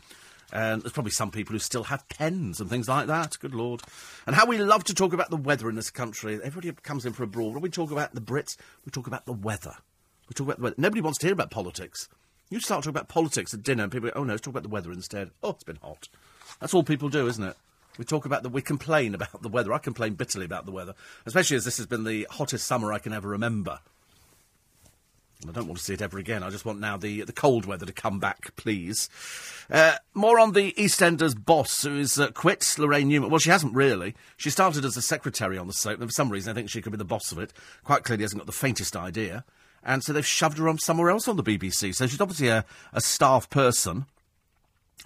And 0.52 0.82
there's 0.82 0.92
probably 0.92 1.10
some 1.10 1.32
people 1.32 1.54
who 1.54 1.58
still 1.58 1.84
have 1.84 2.08
pens 2.08 2.60
and 2.60 2.70
things 2.70 2.88
like 2.88 3.08
that. 3.08 3.36
Good 3.40 3.54
lord! 3.54 3.82
And 4.26 4.36
how 4.36 4.46
we 4.46 4.58
love 4.58 4.84
to 4.84 4.94
talk 4.94 5.12
about 5.12 5.30
the 5.30 5.36
weather 5.36 5.68
in 5.68 5.74
this 5.74 5.90
country. 5.90 6.38
Everybody 6.42 6.72
comes 6.82 7.04
in 7.04 7.12
for 7.12 7.24
a 7.24 7.26
brawl. 7.26 7.52
When 7.52 7.62
we 7.62 7.68
talk 7.68 7.90
about 7.90 8.14
the 8.14 8.20
Brits, 8.20 8.56
we 8.84 8.90
talk 8.92 9.08
about 9.08 9.26
the 9.26 9.32
weather. 9.32 9.74
We 10.28 10.34
talk 10.34 10.46
about 10.46 10.58
the 10.58 10.62
weather. 10.62 10.76
Nobody 10.78 11.00
wants 11.00 11.18
to 11.18 11.26
hear 11.26 11.34
about 11.34 11.50
politics. 11.50 12.08
You 12.48 12.60
start 12.60 12.84
talking 12.84 12.90
about 12.90 13.08
politics 13.08 13.52
at 13.54 13.64
dinner, 13.64 13.82
and 13.82 13.90
people 13.90 14.08
go, 14.08 14.12
"Oh 14.14 14.22
no, 14.22 14.34
let's 14.34 14.42
talk 14.42 14.52
about 14.52 14.62
the 14.62 14.68
weather 14.68 14.92
instead." 14.92 15.32
Oh, 15.42 15.50
it's 15.50 15.64
been 15.64 15.80
hot. 15.82 16.08
That's 16.60 16.74
all 16.74 16.82
people 16.82 17.08
do, 17.08 17.26
isn't 17.26 17.44
it? 17.44 17.56
We 17.98 18.04
talk 18.04 18.26
about 18.26 18.42
the, 18.42 18.48
we 18.48 18.62
complain 18.62 19.14
about 19.14 19.42
the 19.42 19.48
weather. 19.48 19.72
I 19.72 19.78
complain 19.78 20.14
bitterly 20.14 20.44
about 20.44 20.66
the 20.66 20.72
weather, 20.72 20.94
especially 21.24 21.56
as 21.56 21.64
this 21.64 21.78
has 21.78 21.86
been 21.86 22.04
the 22.04 22.26
hottest 22.30 22.66
summer 22.66 22.92
I 22.92 22.98
can 22.98 23.12
ever 23.12 23.28
remember. 23.28 23.78
I 25.46 25.52
don't 25.52 25.66
want 25.66 25.78
to 25.78 25.84
see 25.84 25.92
it 25.92 26.02
ever 26.02 26.18
again. 26.18 26.42
I 26.42 26.50
just 26.50 26.64
want 26.64 26.80
now 26.80 26.96
the 26.96 27.22
the 27.22 27.32
cold 27.32 27.66
weather 27.66 27.84
to 27.84 27.92
come 27.92 28.18
back, 28.18 28.56
please. 28.56 29.08
Uh, 29.70 29.96
more 30.14 30.38
on 30.40 30.52
the 30.52 30.72
EastEnders 30.72 31.34
boss 31.42 31.82
who 31.82 31.98
is 31.98 32.18
uh, 32.18 32.30
quit, 32.30 32.74
Lorraine 32.78 33.08
Newman. 33.08 33.30
Well, 33.30 33.38
she 33.38 33.50
hasn't 33.50 33.74
really. 33.74 34.14
She 34.36 34.50
started 34.50 34.84
as 34.84 34.96
a 34.96 35.02
secretary 35.02 35.58
on 35.58 35.66
the 35.66 35.74
soap, 35.74 36.00
and 36.00 36.08
for 36.08 36.12
some 36.14 36.30
reason 36.30 36.50
I 36.50 36.54
think 36.54 36.70
she 36.70 36.80
could 36.80 36.92
be 36.92 36.98
the 36.98 37.04
boss 37.04 37.32
of 37.32 37.38
it. 37.38 37.52
Quite 37.84 38.02
clearly 38.02 38.24
hasn't 38.24 38.40
got 38.40 38.46
the 38.46 38.52
faintest 38.52 38.96
idea. 38.96 39.44
And 39.84 40.02
so 40.02 40.12
they've 40.12 40.26
shoved 40.26 40.58
her 40.58 40.68
on 40.68 40.78
somewhere 40.78 41.10
else 41.10 41.28
on 41.28 41.36
the 41.36 41.44
BBC. 41.44 41.94
So 41.94 42.06
she's 42.06 42.20
obviously 42.20 42.48
a, 42.48 42.64
a 42.92 43.00
staff 43.00 43.48
person. 43.50 44.06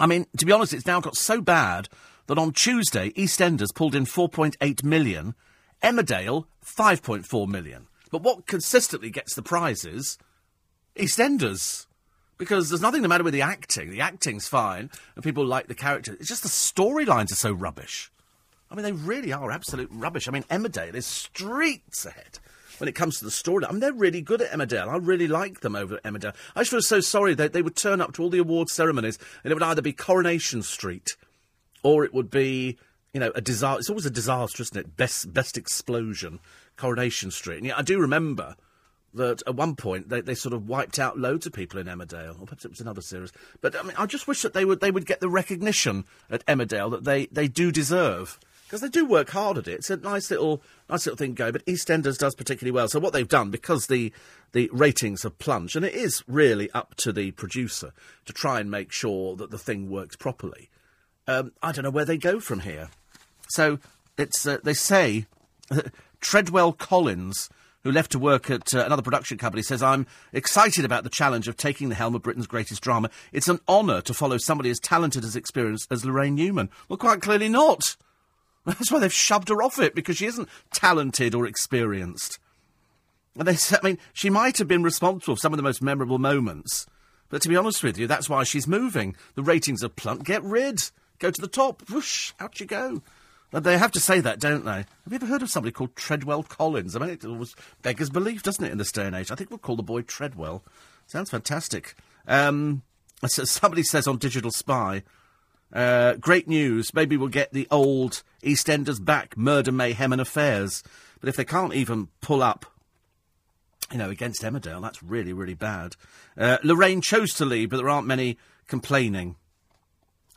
I 0.00 0.06
mean, 0.06 0.26
to 0.38 0.46
be 0.46 0.52
honest, 0.52 0.72
it's 0.72 0.86
now 0.86 1.00
got 1.00 1.16
so 1.16 1.42
bad 1.42 1.88
that 2.26 2.38
on 2.38 2.52
Tuesday, 2.52 3.10
EastEnders 3.10 3.74
pulled 3.74 3.94
in 3.94 4.06
4.8 4.06 4.82
million, 4.82 5.34
Emmerdale 5.82 6.46
5.4 6.64 7.46
million. 7.46 7.86
But 8.10 8.22
what 8.22 8.46
consistently 8.46 9.10
gets 9.10 9.34
the 9.34 9.42
prizes? 9.42 10.18
EastEnders. 10.96 11.86
Because 12.38 12.70
there's 12.70 12.80
nothing 12.80 13.02
the 13.02 13.08
matter 13.08 13.24
with 13.24 13.34
the 13.34 13.42
acting. 13.42 13.90
The 13.90 14.00
acting's 14.00 14.48
fine, 14.48 14.90
and 15.14 15.22
people 15.22 15.44
like 15.44 15.66
the 15.66 15.74
characters. 15.74 16.16
It's 16.18 16.28
just 16.28 16.42
the 16.42 16.48
storylines 16.48 17.30
are 17.30 17.36
so 17.36 17.52
rubbish. 17.52 18.10
I 18.70 18.74
mean, 18.74 18.84
they 18.84 18.92
really 18.92 19.32
are 19.32 19.50
absolute 19.50 19.90
rubbish. 19.92 20.26
I 20.26 20.30
mean, 20.30 20.44
Emmerdale 20.44 20.94
is 20.94 21.06
streets 21.06 22.06
ahead 22.06 22.38
when 22.80 22.88
it 22.88 22.94
comes 22.94 23.18
to 23.18 23.24
the 23.24 23.30
story. 23.30 23.64
I 23.66 23.70
mean, 23.70 23.80
they're 23.80 23.92
really 23.92 24.22
good 24.22 24.40
at 24.40 24.50
Emmerdale. 24.50 24.88
I 24.88 24.96
really 24.96 25.28
like 25.28 25.60
them 25.60 25.76
over 25.76 25.96
at 25.96 26.02
Emmerdale. 26.02 26.34
I 26.56 26.60
just 26.60 26.70
feel 26.70 26.82
so 26.82 27.00
sorry 27.00 27.34
that 27.34 27.52
they 27.52 27.62
would 27.62 27.76
turn 27.76 28.00
up 28.00 28.14
to 28.14 28.22
all 28.22 28.30
the 28.30 28.38
award 28.38 28.70
ceremonies 28.70 29.18
and 29.44 29.50
it 29.50 29.54
would 29.54 29.62
either 29.62 29.82
be 29.82 29.92
Coronation 29.92 30.62
Street 30.62 31.16
or 31.82 32.04
it 32.04 32.14
would 32.14 32.30
be, 32.30 32.78
you 33.12 33.20
know, 33.20 33.32
a 33.34 33.40
disaster. 33.40 33.80
It's 33.80 33.90
always 33.90 34.06
a 34.06 34.10
disaster, 34.10 34.62
isn't 34.62 34.76
it? 34.76 34.96
Best, 34.96 35.32
best 35.32 35.58
explosion, 35.58 36.40
Coronation 36.76 37.30
Street. 37.30 37.58
And 37.58 37.66
yeah, 37.66 37.76
I 37.76 37.82
do 37.82 38.00
remember 38.00 38.56
that 39.12 39.42
at 39.46 39.56
one 39.56 39.74
point 39.74 40.08
they, 40.08 40.20
they 40.20 40.34
sort 40.34 40.54
of 40.54 40.68
wiped 40.68 40.98
out 40.98 41.18
loads 41.18 41.46
of 41.46 41.52
people 41.52 41.80
in 41.80 41.86
Emmerdale, 41.86 42.40
or 42.40 42.46
perhaps 42.46 42.64
it 42.64 42.70
was 42.70 42.80
another 42.80 43.02
series. 43.02 43.32
But 43.60 43.76
I 43.76 43.82
mean, 43.82 43.94
I 43.98 44.06
just 44.06 44.28
wish 44.28 44.42
that 44.42 44.54
they 44.54 44.64
would 44.64 44.80
they 44.80 44.90
would 44.90 45.06
get 45.06 45.20
the 45.20 45.28
recognition 45.28 46.04
at 46.30 46.46
Emmerdale 46.46 46.90
that 46.92 47.04
they, 47.04 47.26
they 47.26 47.48
do 47.48 47.72
deserve 47.72 48.38
because 48.70 48.82
they 48.82 48.88
do 48.88 49.04
work 49.04 49.30
hard 49.30 49.58
at 49.58 49.66
it. 49.66 49.72
It's 49.72 49.90
a 49.90 49.96
nice 49.96 50.30
little 50.30 50.62
nice 50.88 51.04
little 51.04 51.16
thing 51.16 51.34
go. 51.34 51.50
But 51.50 51.66
EastEnders 51.66 52.16
does 52.16 52.36
particularly 52.36 52.70
well. 52.70 52.86
So 52.86 53.00
what 53.00 53.12
they've 53.12 53.26
done 53.26 53.50
because 53.50 53.88
the 53.88 54.12
the 54.52 54.70
ratings 54.72 55.24
have 55.24 55.38
plunged, 55.40 55.74
and 55.74 55.84
it 55.84 55.94
is 55.94 56.22
really 56.28 56.70
up 56.70 56.94
to 56.98 57.12
the 57.12 57.32
producer 57.32 57.92
to 58.26 58.32
try 58.32 58.60
and 58.60 58.70
make 58.70 58.92
sure 58.92 59.34
that 59.36 59.50
the 59.50 59.58
thing 59.58 59.90
works 59.90 60.14
properly. 60.14 60.70
Um, 61.26 61.50
I 61.60 61.72
don't 61.72 61.82
know 61.82 61.90
where 61.90 62.04
they 62.04 62.16
go 62.16 62.38
from 62.38 62.60
here. 62.60 62.90
So 63.48 63.80
it's 64.16 64.46
uh, 64.46 64.58
they 64.62 64.74
say 64.74 65.26
Treadwell 66.20 66.72
Collins. 66.72 67.50
Who 67.82 67.90
left 67.90 68.12
to 68.12 68.18
work 68.18 68.50
at 68.50 68.74
uh, 68.74 68.84
another 68.84 69.00
production 69.00 69.38
company 69.38 69.62
says, 69.62 69.82
I'm 69.82 70.06
excited 70.34 70.84
about 70.84 71.02
the 71.02 71.08
challenge 71.08 71.48
of 71.48 71.56
taking 71.56 71.88
the 71.88 71.94
helm 71.94 72.14
of 72.14 72.20
Britain's 72.20 72.46
greatest 72.46 72.82
drama. 72.82 73.08
It's 73.32 73.48
an 73.48 73.58
honour 73.66 74.02
to 74.02 74.12
follow 74.12 74.36
somebody 74.36 74.68
as 74.68 74.78
talented 74.78 75.24
as 75.24 75.34
experienced 75.34 75.90
as 75.90 76.04
Lorraine 76.04 76.34
Newman. 76.34 76.68
Well, 76.90 76.98
quite 76.98 77.22
clearly 77.22 77.48
not. 77.48 77.96
That's 78.64 78.92
why 78.92 78.98
they've 78.98 79.12
shoved 79.12 79.48
her 79.48 79.62
off 79.62 79.78
it, 79.78 79.94
because 79.94 80.18
she 80.18 80.26
isn't 80.26 80.48
talented 80.72 81.34
or 81.34 81.46
experienced. 81.46 82.38
And 83.36 83.48
they 83.48 83.56
I 83.76 83.80
mean, 83.82 83.98
she 84.12 84.30
might 84.30 84.58
have 84.58 84.68
been 84.68 84.82
responsible 84.82 85.36
for 85.36 85.40
some 85.40 85.52
of 85.52 85.56
the 85.56 85.62
most 85.62 85.82
memorable 85.82 86.18
moments. 86.18 86.86
But 87.28 87.42
to 87.42 87.48
be 87.48 87.56
honest 87.56 87.82
with 87.82 87.96
you, 87.96 88.06
that's 88.06 88.28
why 88.28 88.42
she's 88.44 88.66
moving. 88.66 89.14
The 89.34 89.42
ratings 89.42 89.84
are 89.84 89.88
plump. 89.88 90.24
Get 90.24 90.42
rid. 90.42 90.80
Go 91.18 91.30
to 91.30 91.40
the 91.40 91.48
top. 91.48 91.88
Whoosh, 91.88 92.32
out 92.40 92.60
you 92.60 92.66
go. 92.66 93.02
They 93.52 93.78
have 93.78 93.92
to 93.92 94.00
say 94.00 94.20
that, 94.20 94.38
don't 94.38 94.64
they? 94.64 94.70
Have 94.70 94.86
you 95.10 95.16
ever 95.16 95.26
heard 95.26 95.42
of 95.42 95.50
somebody 95.50 95.72
called 95.72 95.96
Treadwell 95.96 96.44
Collins? 96.44 96.94
I 96.94 97.00
mean, 97.00 97.10
it 97.10 97.24
was 97.24 97.56
beggars 97.82 98.10
belief, 98.10 98.42
doesn't 98.42 98.64
it, 98.64 98.70
in 98.70 98.78
this 98.78 98.92
day 98.92 99.06
and 99.06 99.16
age? 99.16 99.30
I 99.30 99.34
think 99.34 99.50
we'll 99.50 99.58
call 99.58 99.76
the 99.76 99.82
boy 99.82 100.02
Treadwell. 100.02 100.62
Sounds 101.06 101.30
fantastic. 101.30 101.94
Um, 102.28 102.82
somebody 103.26 103.82
says 103.82 104.06
on 104.06 104.18
Digital 104.18 104.52
Spy, 104.52 105.02
uh, 105.72 106.14
great 106.14 106.48
news. 106.48 106.92
Maybe 106.94 107.16
we'll 107.16 107.28
get 107.28 107.52
the 107.52 107.68
old 107.70 108.22
EastEnders 108.42 109.04
back, 109.04 109.36
murder, 109.36 109.72
mayhem, 109.72 110.12
and 110.12 110.20
affairs. 110.20 110.82
But 111.20 111.28
if 111.28 111.36
they 111.36 111.44
can't 111.44 111.74
even 111.74 112.08
pull 112.20 112.42
up, 112.42 112.66
you 113.92 113.98
know, 113.98 114.10
against 114.10 114.42
Emmerdale, 114.42 114.80
that's 114.82 115.02
really, 115.02 115.32
really 115.32 115.54
bad. 115.54 115.96
Uh, 116.36 116.58
Lorraine 116.62 117.00
chose 117.00 117.32
to 117.34 117.44
leave, 117.44 117.70
but 117.70 117.76
there 117.78 117.88
aren't 117.88 118.06
many 118.06 118.38
complaining. 118.66 119.36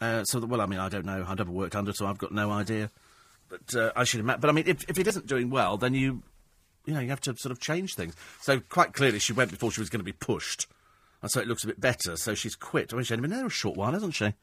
Uh, 0.01 0.23
so, 0.26 0.39
well, 0.45 0.61
I 0.61 0.65
mean, 0.65 0.80
I 0.80 0.89
don't 0.89 1.05
know. 1.05 1.26
I've 1.27 1.38
never 1.38 1.51
worked 1.51 1.76
under, 1.76 1.93
so 1.93 2.07
I've 2.07 2.18
got 2.18 2.31
no 2.31 2.51
idea. 2.51 2.89
But 3.49 3.76
uh, 3.76 3.91
I 3.95 4.03
should 4.03 4.19
imagine. 4.19 4.41
But 4.41 4.49
I 4.49 4.53
mean, 4.53 4.65
if, 4.68 4.89
if 4.89 4.97
it 4.97 5.07
isn't 5.07 5.27
doing 5.27 5.49
well, 5.49 5.77
then 5.77 5.93
you 5.93 6.23
you 6.85 6.93
know, 6.93 6.99
you 6.99 7.10
have 7.10 7.22
to 7.22 7.35
sort 7.38 7.51
of 7.51 7.60
change 7.60 7.95
things. 7.95 8.15
So 8.41 8.60
quite 8.60 8.93
clearly, 8.93 9.19
she 9.19 9.34
went 9.34 9.51
before 9.51 9.72
she 9.72 9.80
was 9.81 9.89
going 9.89 10.01
to 10.01 10.05
be 10.05 10.11
pushed, 10.11 10.68
and 11.22 11.31
so 11.31 11.39
it 11.39 11.47
looks 11.47 11.64
a 11.64 11.68
bit 11.68 11.80
better. 11.80 12.18
So 12.18 12.35
she's 12.35 12.55
quit. 12.55 12.91
I 12.91 12.95
mean, 12.95 13.05
she's 13.05 13.11
only 13.11 13.27
been 13.27 13.38
there 13.38 13.45
a 13.45 13.49
short 13.49 13.77
while, 13.77 13.93
hasn't 13.93 14.15
she? 14.15 14.34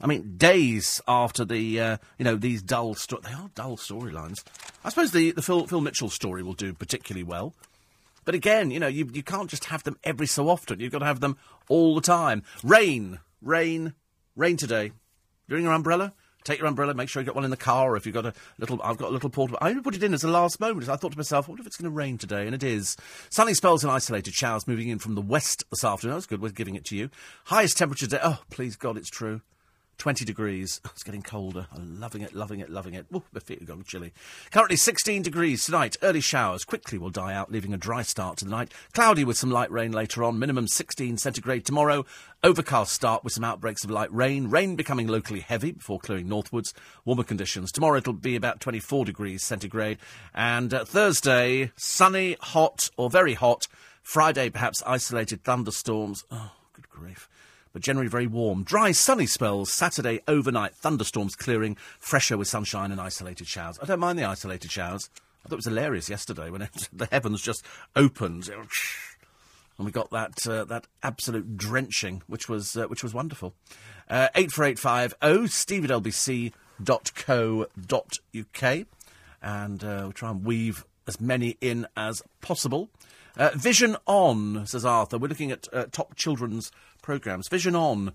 I 0.00 0.06
mean, 0.06 0.36
days 0.36 1.00
after 1.08 1.44
the, 1.44 1.80
uh, 1.80 1.96
you 2.18 2.24
know, 2.24 2.36
these 2.36 2.62
dull 2.62 2.94
sto- 2.94 3.20
they 3.20 3.32
are 3.32 3.50
dull 3.54 3.76
storylines. 3.76 4.44
I 4.84 4.90
suppose 4.90 5.10
the 5.10 5.32
the 5.32 5.42
Phil 5.42 5.66
Phil 5.66 5.80
Mitchell 5.80 6.10
story 6.10 6.42
will 6.42 6.54
do 6.54 6.72
particularly 6.72 7.24
well. 7.24 7.54
But 8.24 8.34
again, 8.34 8.70
you 8.70 8.78
know, 8.78 8.86
you 8.86 9.08
you 9.12 9.22
can't 9.22 9.50
just 9.50 9.66
have 9.66 9.82
them 9.82 9.98
every 10.04 10.26
so 10.26 10.48
often. 10.48 10.80
You've 10.80 10.92
got 10.92 11.00
to 11.00 11.06
have 11.06 11.20
them 11.20 11.36
all 11.68 11.94
the 11.94 12.00
time. 12.00 12.42
Rain, 12.62 13.20
rain, 13.42 13.94
rain 14.36 14.56
today. 14.56 14.92
Bring 15.48 15.64
your 15.64 15.72
umbrella. 15.72 16.12
Take 16.44 16.60
your 16.60 16.68
umbrella. 16.68 16.94
Make 16.94 17.08
sure 17.08 17.20
you 17.20 17.26
got 17.26 17.34
one 17.34 17.44
in 17.44 17.50
the 17.50 17.56
car. 17.56 17.92
Or 17.92 17.96
if 17.96 18.06
you've 18.06 18.14
got 18.14 18.24
a 18.24 18.32
little, 18.58 18.80
I've 18.82 18.96
got 18.96 19.08
a 19.08 19.12
little 19.12 19.28
portable. 19.28 19.58
I 19.60 19.70
only 19.70 19.82
put 19.82 19.96
it 19.96 20.02
in 20.02 20.14
as 20.14 20.24
a 20.24 20.28
last 20.28 20.60
moment. 20.60 20.88
I 20.88 20.96
thought 20.96 21.12
to 21.12 21.18
myself, 21.18 21.48
what 21.48 21.58
if 21.58 21.66
it's 21.66 21.76
going 21.76 21.90
to 21.90 21.94
rain 21.94 22.16
today? 22.16 22.46
And 22.46 22.54
it 22.54 22.62
is. 22.62 22.96
Sunny 23.28 23.54
spells 23.54 23.82
and 23.82 23.90
isolated 23.90 24.34
showers 24.34 24.68
moving 24.68 24.88
in 24.88 24.98
from 24.98 25.14
the 25.14 25.20
west 25.20 25.64
this 25.70 25.84
afternoon. 25.84 26.16
That's 26.16 26.26
good. 26.26 26.40
We're 26.40 26.50
giving 26.50 26.74
it 26.74 26.84
to 26.86 26.96
you. 26.96 27.10
Highest 27.46 27.76
temperature 27.76 28.06
today. 28.06 28.20
Oh, 28.22 28.40
please 28.50 28.76
God, 28.76 28.96
it's 28.96 29.10
true. 29.10 29.42
20 29.98 30.24
degrees. 30.24 30.80
It's 30.98 31.04
getting 31.04 31.22
colder. 31.22 31.68
I'm 31.72 32.00
loving 32.00 32.22
it, 32.22 32.34
loving 32.34 32.58
it, 32.58 32.70
loving 32.70 32.94
it. 32.94 33.06
Ooh, 33.14 33.22
my 33.32 33.38
feet 33.38 33.62
are 33.62 33.64
going 33.64 33.84
chilly. 33.84 34.12
Currently 34.50 34.76
16 34.76 35.22
degrees 35.22 35.64
tonight. 35.64 35.96
Early 36.02 36.20
showers 36.20 36.64
quickly 36.64 36.98
will 36.98 37.10
die 37.10 37.34
out, 37.34 37.52
leaving 37.52 37.72
a 37.72 37.76
dry 37.76 38.02
start 38.02 38.38
to 38.38 38.44
the 38.44 38.50
night. 38.50 38.72
Cloudy 38.94 39.22
with 39.22 39.36
some 39.38 39.52
light 39.52 39.70
rain 39.70 39.92
later 39.92 40.24
on. 40.24 40.40
Minimum 40.40 40.66
16 40.66 41.18
centigrade 41.18 41.64
tomorrow. 41.64 42.04
Overcast 42.42 42.92
start 42.92 43.22
with 43.22 43.32
some 43.32 43.44
outbreaks 43.44 43.84
of 43.84 43.92
light 43.92 44.12
rain. 44.12 44.50
Rain 44.50 44.74
becoming 44.74 45.06
locally 45.06 45.40
heavy 45.40 45.70
before 45.70 46.00
clearing 46.00 46.28
northwards. 46.28 46.74
Warmer 47.04 47.22
conditions. 47.22 47.70
Tomorrow 47.70 47.98
it'll 47.98 48.12
be 48.12 48.34
about 48.34 48.60
24 48.60 49.04
degrees 49.04 49.44
centigrade. 49.44 49.98
And 50.34 50.74
uh, 50.74 50.84
Thursday, 50.84 51.70
sunny, 51.76 52.36
hot, 52.40 52.90
or 52.96 53.08
very 53.08 53.34
hot. 53.34 53.68
Friday, 54.02 54.50
perhaps 54.50 54.82
isolated 54.84 55.44
thunderstorms. 55.44 56.24
Oh, 56.32 56.50
good 56.72 56.88
grief 56.88 57.28
but 57.78 57.84
generally 57.84 58.08
very 58.08 58.26
warm. 58.26 58.64
Dry, 58.64 58.90
sunny 58.90 59.26
spells. 59.26 59.70
Saturday 59.70 60.20
overnight, 60.26 60.74
thunderstorms 60.74 61.36
clearing, 61.36 61.76
fresher 62.00 62.36
with 62.36 62.48
sunshine 62.48 62.90
and 62.90 63.00
isolated 63.00 63.46
showers. 63.46 63.78
I 63.80 63.84
don't 63.86 64.00
mind 64.00 64.18
the 64.18 64.24
isolated 64.24 64.72
showers. 64.72 65.08
I 65.44 65.48
thought 65.48 65.54
it 65.54 65.58
was 65.58 65.66
hilarious 65.66 66.10
yesterday 66.10 66.50
when 66.50 66.62
it, 66.62 66.88
the 66.92 67.06
heavens 67.06 67.40
just 67.40 67.64
opened. 67.94 68.48
And 68.48 69.86
we 69.86 69.92
got 69.92 70.10
that 70.10 70.44
uh, 70.44 70.64
that 70.64 70.88
absolute 71.04 71.56
drenching, 71.56 72.22
which 72.26 72.48
was 72.48 72.76
uh, 72.76 72.88
which 72.88 73.04
was 73.04 73.14
wonderful. 73.14 73.54
Uh, 74.10 74.26
eight 74.34 74.50
four 74.50 74.64
eight 74.64 74.80
five 74.80 75.14
oh 75.22 75.46
steve 75.46 75.84
at 75.84 75.90
lbc.co.uk, 75.90 76.52
and 79.40 79.84
uh, 79.84 80.04
we 80.08 80.12
try 80.14 80.30
and 80.30 80.44
weave 80.44 80.84
as 81.06 81.20
many 81.20 81.56
in 81.60 81.86
as 81.96 82.22
possible. 82.40 82.90
Uh, 83.38 83.50
Vision 83.54 83.96
On, 84.06 84.66
says 84.66 84.84
Arthur. 84.84 85.16
We're 85.16 85.28
looking 85.28 85.52
at 85.52 85.68
uh, 85.72 85.86
top 85.92 86.16
children's 86.16 86.72
programmes. 87.02 87.46
Vision 87.48 87.76
On 87.76 88.12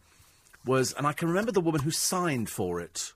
was, 0.65 0.91
and 0.93 1.07
I 1.07 1.13
can 1.13 1.29
remember 1.29 1.53
the 1.53 1.61
woman 1.61 1.81
who 1.81 1.91
signed 1.91 2.49
for 2.49 2.81
it 2.81 3.13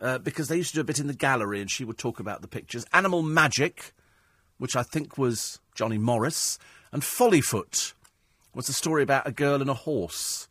uh, 0.00 0.18
because 0.18 0.48
they 0.48 0.56
used 0.56 0.70
to 0.70 0.76
do 0.76 0.80
a 0.80 0.84
bit 0.84 0.98
in 0.98 1.06
the 1.06 1.14
gallery 1.14 1.60
and 1.60 1.70
she 1.70 1.84
would 1.84 1.98
talk 1.98 2.18
about 2.18 2.42
the 2.42 2.48
pictures. 2.48 2.84
Animal 2.92 3.22
Magic, 3.22 3.92
which 4.58 4.74
I 4.74 4.82
think 4.82 5.16
was 5.16 5.60
Johnny 5.74 5.98
Morris, 5.98 6.58
and 6.92 7.02
Follyfoot 7.02 7.92
was 8.52 8.68
a 8.68 8.72
story 8.72 9.04
about 9.04 9.26
a 9.26 9.32
girl 9.32 9.60
and 9.60 9.70
a 9.70 9.74
horse. 9.74 10.48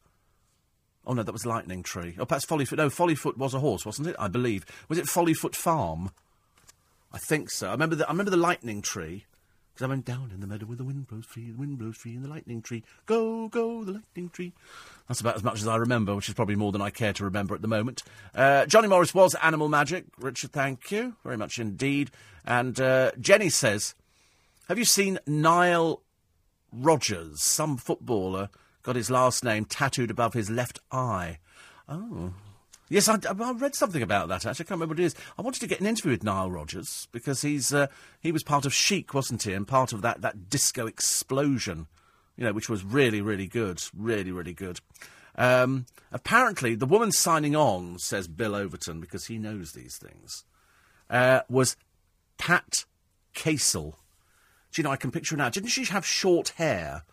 Oh 1.06 1.14
no, 1.14 1.23
that 1.23 1.31
was 1.34 1.45
Lightning 1.45 1.84
Tree. 1.84 2.15
Oh, 2.18 2.26
perhaps 2.26 2.45
Follyfoot. 2.45 2.77
No, 2.77 2.90
Follyfoot 2.90 3.35
was 3.38 3.53
a 3.53 3.60
horse, 3.60 3.85
wasn't 3.85 4.07
it? 4.07 4.15
I 4.18 4.30
believe. 4.30 4.65
Was 4.88 4.98
it 4.98 5.06
Follyfoot 5.06 5.56
Farm? 5.56 6.11
I 7.11 7.18
think 7.18 7.49
so. 7.52 7.68
I 7.68 7.72
remember 7.72 7.95
the, 7.95 8.07
I 8.07 8.11
remember 8.11 8.31
the 8.31 8.38
Lightning 8.38 8.81
Tree. 8.81 9.26
Because 9.73 9.85
I 9.85 9.89
went 9.89 10.05
down 10.05 10.29
in 10.31 10.39
the 10.39 10.47
meadow 10.47 10.65
where 10.67 10.77
the 10.77 10.83
wind 10.83 11.07
blows 11.07 11.25
free, 11.25 11.49
the 11.49 11.57
wind 11.57 11.79
blows 11.79 11.97
free, 11.97 12.13
and 12.13 12.23
the 12.23 12.29
lightning 12.29 12.61
tree. 12.61 12.83
Go, 13.07 13.47
go, 13.47 13.83
the 13.83 13.93
lightning 13.93 14.29
tree. 14.29 14.53
That's 15.07 15.19
about 15.19 15.35
as 15.35 15.43
much 15.43 15.61
as 15.61 15.67
I 15.67 15.77
remember, 15.77 16.15
which 16.15 16.29
is 16.29 16.35
probably 16.35 16.55
more 16.55 16.71
than 16.71 16.81
I 16.81 16.91
care 16.91 17.13
to 17.13 17.23
remember 17.23 17.55
at 17.55 17.61
the 17.63 17.67
moment. 17.67 18.03
Uh, 18.35 18.67
Johnny 18.67 18.87
Morris 18.87 19.15
was 19.15 19.35
Animal 19.35 19.69
Magic. 19.69 20.05
Richard, 20.19 20.51
thank 20.51 20.91
you 20.91 21.15
very 21.23 21.37
much 21.37 21.57
indeed. 21.57 22.11
And 22.45 22.79
uh, 22.79 23.11
Jenny 23.19 23.49
says, 23.49 23.95
Have 24.67 24.77
you 24.77 24.85
seen 24.85 25.17
Nile 25.25 26.03
Rodgers, 26.71 27.41
Some 27.41 27.77
footballer 27.77 28.49
got 28.83 28.95
his 28.95 29.09
last 29.09 29.43
name 29.43 29.65
tattooed 29.65 30.11
above 30.11 30.33
his 30.33 30.49
left 30.49 30.79
eye. 30.91 31.39
Oh, 31.87 32.33
Yes, 32.93 33.09
I, 33.09 33.17
I, 33.27 33.51
read 33.53 33.73
something 33.73 34.03
about 34.03 34.27
that. 34.27 34.45
Actually, 34.45 34.51
I 34.51 34.67
can't 34.67 34.69
remember 34.69 34.93
what 34.93 34.99
it 34.99 35.05
is. 35.05 35.15
I 35.35 35.41
wanted 35.41 35.61
to 35.61 35.67
get 35.67 35.79
an 35.79 35.87
interview 35.87 36.11
with 36.11 36.23
Nile 36.23 36.51
Rodgers 36.51 37.07
because 37.11 37.41
he's 37.41 37.73
uh, 37.73 37.87
he 38.19 38.31
was 38.31 38.43
part 38.43 38.67
of 38.67 38.73
Chic, 38.73 39.15
wasn't 39.15 39.41
he? 39.41 39.53
And 39.53 39.67
part 39.67 39.93
of 39.93 40.03
that 40.03 40.21
that 40.21 40.47
disco 40.47 40.85
explosion, 40.85 41.87
you 42.37 42.43
know, 42.43 42.53
which 42.53 42.69
was 42.69 42.83
really 42.83 43.19
really 43.19 43.47
good, 43.47 43.81
really 43.97 44.31
really 44.31 44.53
good. 44.53 44.79
Um, 45.35 45.87
apparently, 46.11 46.75
the 46.75 46.85
woman 46.85 47.11
signing 47.11 47.55
on 47.55 47.97
says 47.97 48.27
Bill 48.27 48.53
Overton 48.53 48.99
because 48.99 49.25
he 49.25 49.39
knows 49.39 49.71
these 49.71 49.97
things. 49.97 50.43
Uh, 51.09 51.39
was 51.49 51.75
Pat 52.37 52.85
Castle. 53.33 53.97
Do 54.71 54.81
you 54.81 54.83
know? 54.83 54.91
I 54.91 54.97
can 54.97 55.09
picture 55.09 55.33
her 55.33 55.37
now. 55.37 55.49
Didn't 55.49 55.69
she 55.69 55.85
have 55.85 56.05
short 56.05 56.49
hair? 56.57 57.05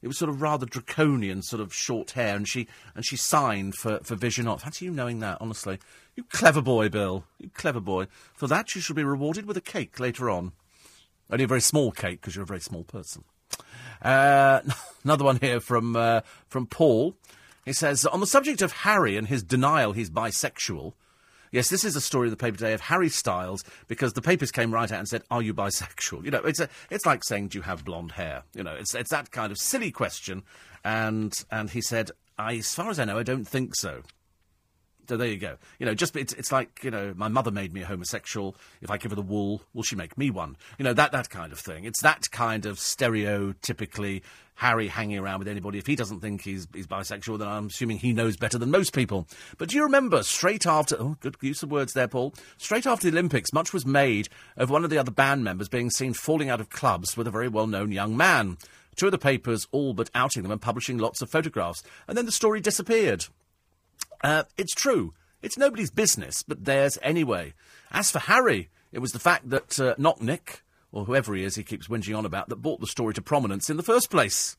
It 0.00 0.06
was 0.06 0.16
sort 0.16 0.28
of 0.28 0.40
rather 0.40 0.64
draconian, 0.64 1.42
sort 1.42 1.60
of 1.60 1.74
short 1.74 2.12
hair, 2.12 2.36
and 2.36 2.46
she 2.46 2.68
and 2.94 3.04
she 3.04 3.16
signed 3.16 3.74
for, 3.74 3.98
for 4.02 4.14
Vision 4.14 4.46
Off. 4.46 4.62
Fancy 4.62 4.84
you 4.84 4.90
knowing 4.92 5.18
that, 5.20 5.38
honestly. 5.40 5.78
You 6.14 6.24
clever 6.24 6.62
boy, 6.62 6.88
Bill. 6.88 7.24
You 7.38 7.50
clever 7.50 7.80
boy. 7.80 8.06
For 8.34 8.46
that, 8.46 8.74
you 8.74 8.80
shall 8.80 8.96
be 8.96 9.04
rewarded 9.04 9.46
with 9.46 9.56
a 9.56 9.62
cake 9.62 9.98
later 9.98 10.30
on. 10.30 10.52
Only 11.30 11.44
a 11.44 11.48
very 11.48 11.60
small 11.60 11.90
cake, 11.90 12.20
because 12.20 12.36
you're 12.36 12.44
a 12.44 12.46
very 12.46 12.60
small 12.60 12.84
person. 12.84 13.24
Uh, 14.00 14.60
another 15.04 15.24
one 15.24 15.38
here 15.40 15.60
from 15.60 15.96
uh, 15.96 16.20
from 16.48 16.66
Paul. 16.66 17.14
He 17.64 17.72
says 17.72 18.06
on 18.06 18.20
the 18.20 18.26
subject 18.26 18.62
of 18.62 18.72
Harry 18.72 19.16
and 19.16 19.26
his 19.26 19.42
denial 19.42 19.92
he's 19.92 20.10
bisexual. 20.10 20.94
Yes, 21.50 21.68
this 21.68 21.84
is 21.84 21.96
a 21.96 22.00
story 22.00 22.28
of 22.28 22.30
the 22.30 22.36
paper 22.36 22.56
today 22.56 22.72
of 22.72 22.80
Harry 22.82 23.08
Styles 23.08 23.64
because 23.86 24.12
the 24.12 24.22
papers 24.22 24.50
came 24.50 24.72
right 24.72 24.90
out 24.90 24.98
and 24.98 25.08
said, 25.08 25.22
"Are 25.30 25.42
you 25.42 25.54
bisexual?" 25.54 26.24
You 26.28 26.30
know, 26.30 26.44
it's 26.44 26.60
a, 26.60 26.68
it's 26.90 27.06
like 27.06 27.24
saying, 27.24 27.48
"Do 27.48 27.58
you 27.58 27.62
have 27.62 27.84
blonde 27.84 28.12
hair?" 28.12 28.42
You 28.54 28.62
know, 28.62 28.74
it's 28.74 28.94
it's 28.94 29.10
that 29.10 29.30
kind 29.30 29.50
of 29.50 29.58
silly 29.58 29.90
question, 29.90 30.42
and 30.84 31.32
and 31.50 31.70
he 31.70 31.80
said, 31.80 32.10
"I, 32.38 32.56
as 32.56 32.74
far 32.74 32.90
as 32.90 32.98
I 32.98 33.04
know, 33.04 33.18
I 33.18 33.22
don't 33.22 33.46
think 33.46 33.74
so." 33.76 34.02
So 35.08 35.16
there 35.16 35.28
you 35.28 35.38
go. 35.38 35.56
You 35.78 35.86
know, 35.86 35.94
just 35.94 36.14
it's, 36.16 36.34
it's 36.34 36.52
like 36.52 36.84
you 36.84 36.90
know, 36.90 37.14
my 37.16 37.28
mother 37.28 37.50
made 37.50 37.72
me 37.72 37.82
a 37.82 37.86
homosexual. 37.86 38.54
If 38.82 38.90
I 38.90 38.98
give 38.98 39.10
her 39.10 39.16
the 39.16 39.22
wool, 39.22 39.62
will 39.72 39.82
she 39.82 39.96
make 39.96 40.18
me 40.18 40.30
one? 40.30 40.56
You 40.78 40.84
know, 40.84 40.92
that 40.92 41.12
that 41.12 41.30
kind 41.30 41.50
of 41.50 41.58
thing. 41.58 41.84
It's 41.84 42.02
that 42.02 42.30
kind 42.30 42.66
of 42.66 42.76
stereotypically 42.76 44.22
Harry 44.56 44.88
hanging 44.88 45.18
around 45.18 45.38
with 45.38 45.48
anybody. 45.48 45.78
If 45.78 45.86
he 45.86 45.96
doesn't 45.96 46.20
think 46.20 46.42
he's 46.42 46.68
he's 46.74 46.86
bisexual, 46.86 47.38
then 47.38 47.48
I'm 47.48 47.68
assuming 47.68 47.98
he 47.98 48.12
knows 48.12 48.36
better 48.36 48.58
than 48.58 48.70
most 48.70 48.92
people. 48.92 49.26
But 49.56 49.70
do 49.70 49.76
you 49.76 49.84
remember 49.84 50.22
straight 50.22 50.66
after? 50.66 50.96
Oh, 50.98 51.16
good 51.20 51.36
use 51.40 51.62
of 51.62 51.70
words 51.70 51.94
there, 51.94 52.08
Paul. 52.08 52.34
Straight 52.58 52.86
after 52.86 53.10
the 53.10 53.16
Olympics, 53.16 53.52
much 53.54 53.72
was 53.72 53.86
made 53.86 54.28
of 54.58 54.68
one 54.68 54.84
of 54.84 54.90
the 54.90 54.98
other 54.98 55.10
band 55.10 55.42
members 55.42 55.70
being 55.70 55.88
seen 55.88 56.12
falling 56.12 56.50
out 56.50 56.60
of 56.60 56.68
clubs 56.68 57.16
with 57.16 57.26
a 57.26 57.30
very 57.30 57.48
well-known 57.48 57.92
young 57.92 58.14
man. 58.14 58.58
Two 58.96 59.06
of 59.06 59.12
the 59.12 59.18
papers 59.18 59.66
all 59.70 59.94
but 59.94 60.10
outing 60.14 60.42
them 60.42 60.52
and 60.52 60.60
publishing 60.60 60.98
lots 60.98 61.22
of 61.22 61.30
photographs, 61.30 61.82
and 62.08 62.18
then 62.18 62.26
the 62.26 62.32
story 62.32 62.60
disappeared. 62.60 63.24
Uh, 64.22 64.44
it's 64.56 64.74
true. 64.74 65.14
It's 65.42 65.58
nobody's 65.58 65.90
business, 65.90 66.42
but 66.42 66.64
theirs 66.64 66.98
anyway. 67.02 67.54
As 67.90 68.10
for 68.10 68.18
Harry, 68.18 68.68
it 68.92 68.98
was 68.98 69.12
the 69.12 69.18
fact 69.18 69.50
that 69.50 69.78
uh, 69.78 69.94
not 69.98 70.20
Nick, 70.20 70.62
or 70.90 71.04
whoever 71.04 71.34
he 71.34 71.44
is 71.44 71.54
he 71.54 71.62
keeps 71.62 71.88
whinging 71.88 72.16
on 72.16 72.26
about, 72.26 72.48
that 72.48 72.62
brought 72.62 72.80
the 72.80 72.86
story 72.86 73.14
to 73.14 73.22
prominence 73.22 73.70
in 73.70 73.76
the 73.76 73.82
first 73.82 74.10
place. 74.10 74.56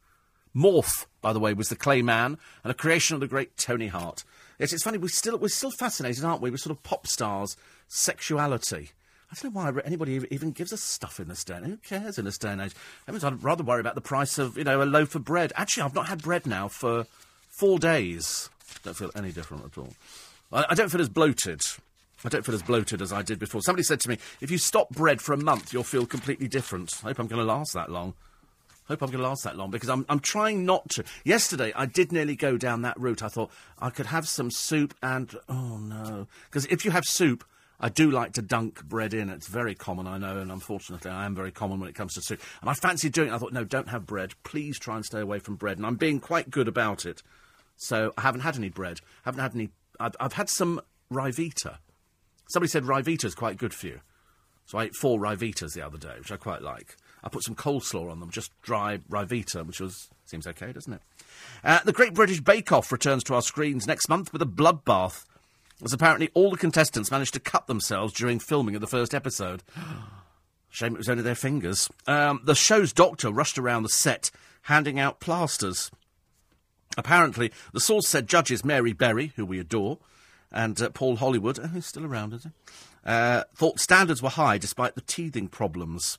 Morph, 0.55 1.05
by 1.21 1.33
the 1.33 1.39
way, 1.39 1.53
was 1.53 1.69
the 1.69 1.75
clay 1.75 2.01
man 2.01 2.37
and 2.63 2.71
a 2.71 2.75
creation 2.75 3.13
of 3.13 3.19
the 3.19 3.27
great 3.27 3.57
Tony 3.57 3.87
Hart. 3.87 4.23
Yes, 4.57 4.73
it's 4.73 4.83
funny, 4.83 4.97
we're 4.97 5.09
still, 5.09 5.37
we're 5.37 5.47
still 5.47 5.71
fascinated, 5.71 6.23
aren't 6.23 6.41
we, 6.41 6.49
with 6.49 6.61
sort 6.61 6.75
of 6.75 6.83
pop 6.83 7.07
stars' 7.07 7.55
sexuality. 7.87 8.91
I 9.31 9.35
don't 9.35 9.53
know 9.53 9.61
why 9.61 9.81
anybody 9.85 10.25
even 10.31 10.51
gives 10.51 10.73
us 10.73 10.81
stuff 10.81 11.19
in 11.19 11.27
this 11.27 11.43
day. 11.43 11.59
Who 11.63 11.77
cares 11.77 12.17
in 12.17 12.25
this 12.25 12.39
day 12.39 12.51
and 12.51 12.61
age? 12.61 12.73
I 13.07 13.11
mean, 13.11 13.23
I'd 13.23 13.43
rather 13.43 13.63
worry 13.63 13.79
about 13.79 13.93
the 13.93 14.01
price 14.01 14.39
of, 14.39 14.57
you 14.57 14.63
know, 14.63 14.81
a 14.81 14.85
loaf 14.85 15.13
of 15.13 15.23
bread. 15.23 15.53
Actually, 15.55 15.83
I've 15.83 15.93
not 15.93 16.07
had 16.07 16.23
bread 16.23 16.47
now 16.47 16.67
for 16.67 17.05
four 17.47 17.77
days. 17.77 18.49
Don't 18.83 18.95
feel 18.95 19.11
any 19.15 19.31
different 19.31 19.65
at 19.65 19.77
all. 19.77 19.93
I, 20.51 20.65
I 20.69 20.75
don't 20.75 20.89
feel 20.89 21.01
as 21.01 21.09
bloated. 21.09 21.61
I 22.23 22.29
don't 22.29 22.45
feel 22.45 22.55
as 22.55 22.63
bloated 22.63 23.01
as 23.01 23.13
I 23.13 23.21
did 23.21 23.39
before. 23.39 23.61
Somebody 23.61 23.83
said 23.83 23.99
to 24.01 24.09
me, 24.09 24.17
if 24.41 24.51
you 24.51 24.57
stop 24.57 24.89
bread 24.89 25.21
for 25.21 25.33
a 25.33 25.37
month, 25.37 25.71
you'll 25.71 25.83
feel 25.83 26.05
completely 26.05 26.47
different. 26.47 26.93
I 27.03 27.07
hope 27.07 27.19
I'm 27.19 27.27
going 27.27 27.39
to 27.39 27.45
last 27.45 27.73
that 27.73 27.89
long. 27.89 28.13
Hope 28.89 29.03
I'm 29.03 29.09
going 29.09 29.21
to 29.21 29.27
last 29.27 29.43
that 29.43 29.55
long 29.55 29.69
because 29.69 29.87
I'm, 29.87 30.03
I'm 30.09 30.19
trying 30.19 30.65
not 30.65 30.89
to. 30.91 31.03
Yesterday, 31.23 31.71
I 31.75 31.85
did 31.85 32.11
nearly 32.11 32.35
go 32.35 32.57
down 32.57 32.81
that 32.81 32.99
route. 32.99 33.21
I 33.21 33.27
thought 33.27 33.51
I 33.77 33.91
could 33.91 34.07
have 34.07 34.27
some 34.27 34.49
soup 34.49 34.95
and. 35.03 35.33
Oh, 35.47 35.77
no. 35.77 36.27
Because 36.49 36.65
if 36.65 36.83
you 36.83 36.91
have 36.91 37.05
soup, 37.05 37.45
I 37.79 37.89
do 37.89 38.09
like 38.09 38.33
to 38.33 38.41
dunk 38.41 38.83
bread 38.83 39.13
in. 39.13 39.29
It's 39.29 39.47
very 39.47 39.75
common, 39.75 40.07
I 40.07 40.17
know, 40.17 40.39
and 40.39 40.51
unfortunately, 40.51 41.11
I 41.11 41.25
am 41.25 41.35
very 41.35 41.51
common 41.51 41.79
when 41.79 41.87
it 41.87 41.95
comes 41.95 42.15
to 42.15 42.21
soup. 42.21 42.41
And 42.61 42.69
I 42.69 42.73
fancied 42.73 43.13
doing 43.13 43.29
it. 43.29 43.33
I 43.33 43.37
thought, 43.37 43.53
no, 43.53 43.63
don't 43.63 43.89
have 43.89 44.07
bread. 44.07 44.33
Please 44.43 44.79
try 44.79 44.95
and 44.95 45.05
stay 45.05 45.19
away 45.19 45.37
from 45.37 45.55
bread. 45.55 45.77
And 45.77 45.85
I'm 45.85 45.95
being 45.95 46.19
quite 46.19 46.49
good 46.49 46.67
about 46.67 47.05
it. 47.05 47.21
So 47.79 48.13
I 48.17 48.21
haven't 48.21 48.41
had 48.41 48.57
any 48.57 48.69
bread. 48.69 48.99
Haven't 49.23 49.41
had 49.41 49.55
any. 49.55 49.69
I've, 49.99 50.15
I've 50.19 50.33
had 50.33 50.49
some 50.49 50.81
Ryvita. 51.11 51.77
Somebody 52.49 52.69
said 52.69 52.83
Ryvita 52.83 53.25
is 53.25 53.35
quite 53.35 53.57
good 53.57 53.73
for 53.73 53.87
you. 53.87 54.01
So 54.65 54.77
I 54.77 54.83
ate 54.83 54.95
four 54.95 55.19
Ryvitas 55.19 55.73
the 55.73 55.81
other 55.81 55.97
day, 55.97 56.13
which 56.19 56.31
I 56.31 56.37
quite 56.37 56.61
like. 56.61 56.97
I 57.23 57.29
put 57.29 57.43
some 57.43 57.55
coleslaw 57.55 58.11
on 58.11 58.19
them, 58.19 58.29
just 58.29 58.51
dry 58.61 58.97
Ryvita, 59.09 59.65
which 59.65 59.79
was 59.79 60.09
seems 60.25 60.45
okay, 60.45 60.71
doesn't 60.71 60.93
it? 60.93 61.01
Uh, 61.63 61.79
the 61.85 61.93
Great 61.93 62.13
British 62.13 62.41
Bake 62.41 62.71
Off 62.71 62.91
returns 62.91 63.23
to 63.23 63.33
our 63.33 63.41
screens 63.41 63.87
next 63.87 64.09
month 64.09 64.31
with 64.31 64.41
a 64.41 64.45
bloodbath, 64.45 65.25
as 65.83 65.93
apparently 65.93 66.29
all 66.33 66.51
the 66.51 66.57
contestants 66.57 67.11
managed 67.11 67.33
to 67.33 67.39
cut 67.39 67.67
themselves 67.67 68.13
during 68.13 68.39
filming 68.39 68.75
of 68.75 68.81
the 68.81 68.87
first 68.87 69.15
episode. 69.15 69.63
Shame 70.69 70.93
it 70.93 70.99
was 70.99 71.09
only 71.09 71.23
their 71.23 71.33
fingers. 71.33 71.89
Um, 72.05 72.41
the 72.43 72.53
show's 72.53 72.93
doctor 72.93 73.31
rushed 73.31 73.57
around 73.57 73.83
the 73.83 73.89
set 73.89 74.29
handing 74.63 74.99
out 74.99 75.19
plasters. 75.19 75.89
Apparently, 76.97 77.51
the 77.73 77.79
source 77.79 78.07
said 78.07 78.27
judges 78.27 78.65
Mary 78.65 78.93
Berry, 78.93 79.33
who 79.35 79.45
we 79.45 79.59
adore, 79.59 79.99
and 80.51 80.81
uh, 80.81 80.89
Paul 80.89 81.17
Hollywood, 81.17 81.59
oh, 81.59 81.79
still 81.79 82.05
around, 82.05 82.33
is 82.33 82.43
he? 82.43 82.49
Uh, 83.05 83.43
thought 83.55 83.79
standards 83.79 84.21
were 84.21 84.29
high 84.29 84.57
despite 84.57 84.95
the 84.95 85.01
teething 85.01 85.47
problems. 85.47 86.17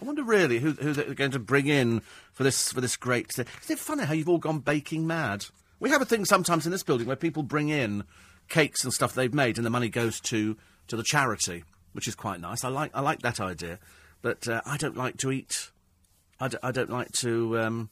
I 0.00 0.04
wonder 0.04 0.22
really 0.22 0.60
who, 0.60 0.72
who 0.72 0.92
they're 0.92 1.14
going 1.14 1.32
to 1.32 1.38
bring 1.38 1.66
in 1.66 2.02
for 2.32 2.44
this 2.44 2.72
for 2.72 2.80
this 2.80 2.96
great. 2.96 3.30
Isn't 3.30 3.48
it 3.68 3.78
funny 3.78 4.04
how 4.04 4.14
you've 4.14 4.28
all 4.28 4.38
gone 4.38 4.60
baking 4.60 5.06
mad? 5.06 5.46
We 5.80 5.90
have 5.90 6.00
a 6.00 6.06
thing 6.06 6.24
sometimes 6.24 6.66
in 6.66 6.72
this 6.72 6.82
building 6.82 7.06
where 7.06 7.16
people 7.16 7.42
bring 7.42 7.68
in 7.68 8.04
cakes 8.48 8.84
and 8.84 8.92
stuff 8.92 9.14
they've 9.14 9.34
made, 9.34 9.58
and 9.58 9.66
the 9.66 9.70
money 9.70 9.88
goes 9.88 10.20
to 10.20 10.56
to 10.86 10.96
the 10.96 11.02
charity, 11.02 11.64
which 11.92 12.08
is 12.08 12.14
quite 12.14 12.40
nice. 12.40 12.64
I 12.64 12.68
like 12.68 12.92
I 12.94 13.00
like 13.00 13.20
that 13.22 13.40
idea, 13.40 13.80
but 14.22 14.48
uh, 14.48 14.62
I 14.64 14.76
don't 14.76 14.96
like 14.96 15.16
to 15.18 15.32
eat. 15.32 15.70
I 16.40 16.48
d- 16.48 16.58
I 16.62 16.70
don't 16.70 16.90
like 16.90 17.12
to 17.20 17.58
um, 17.58 17.90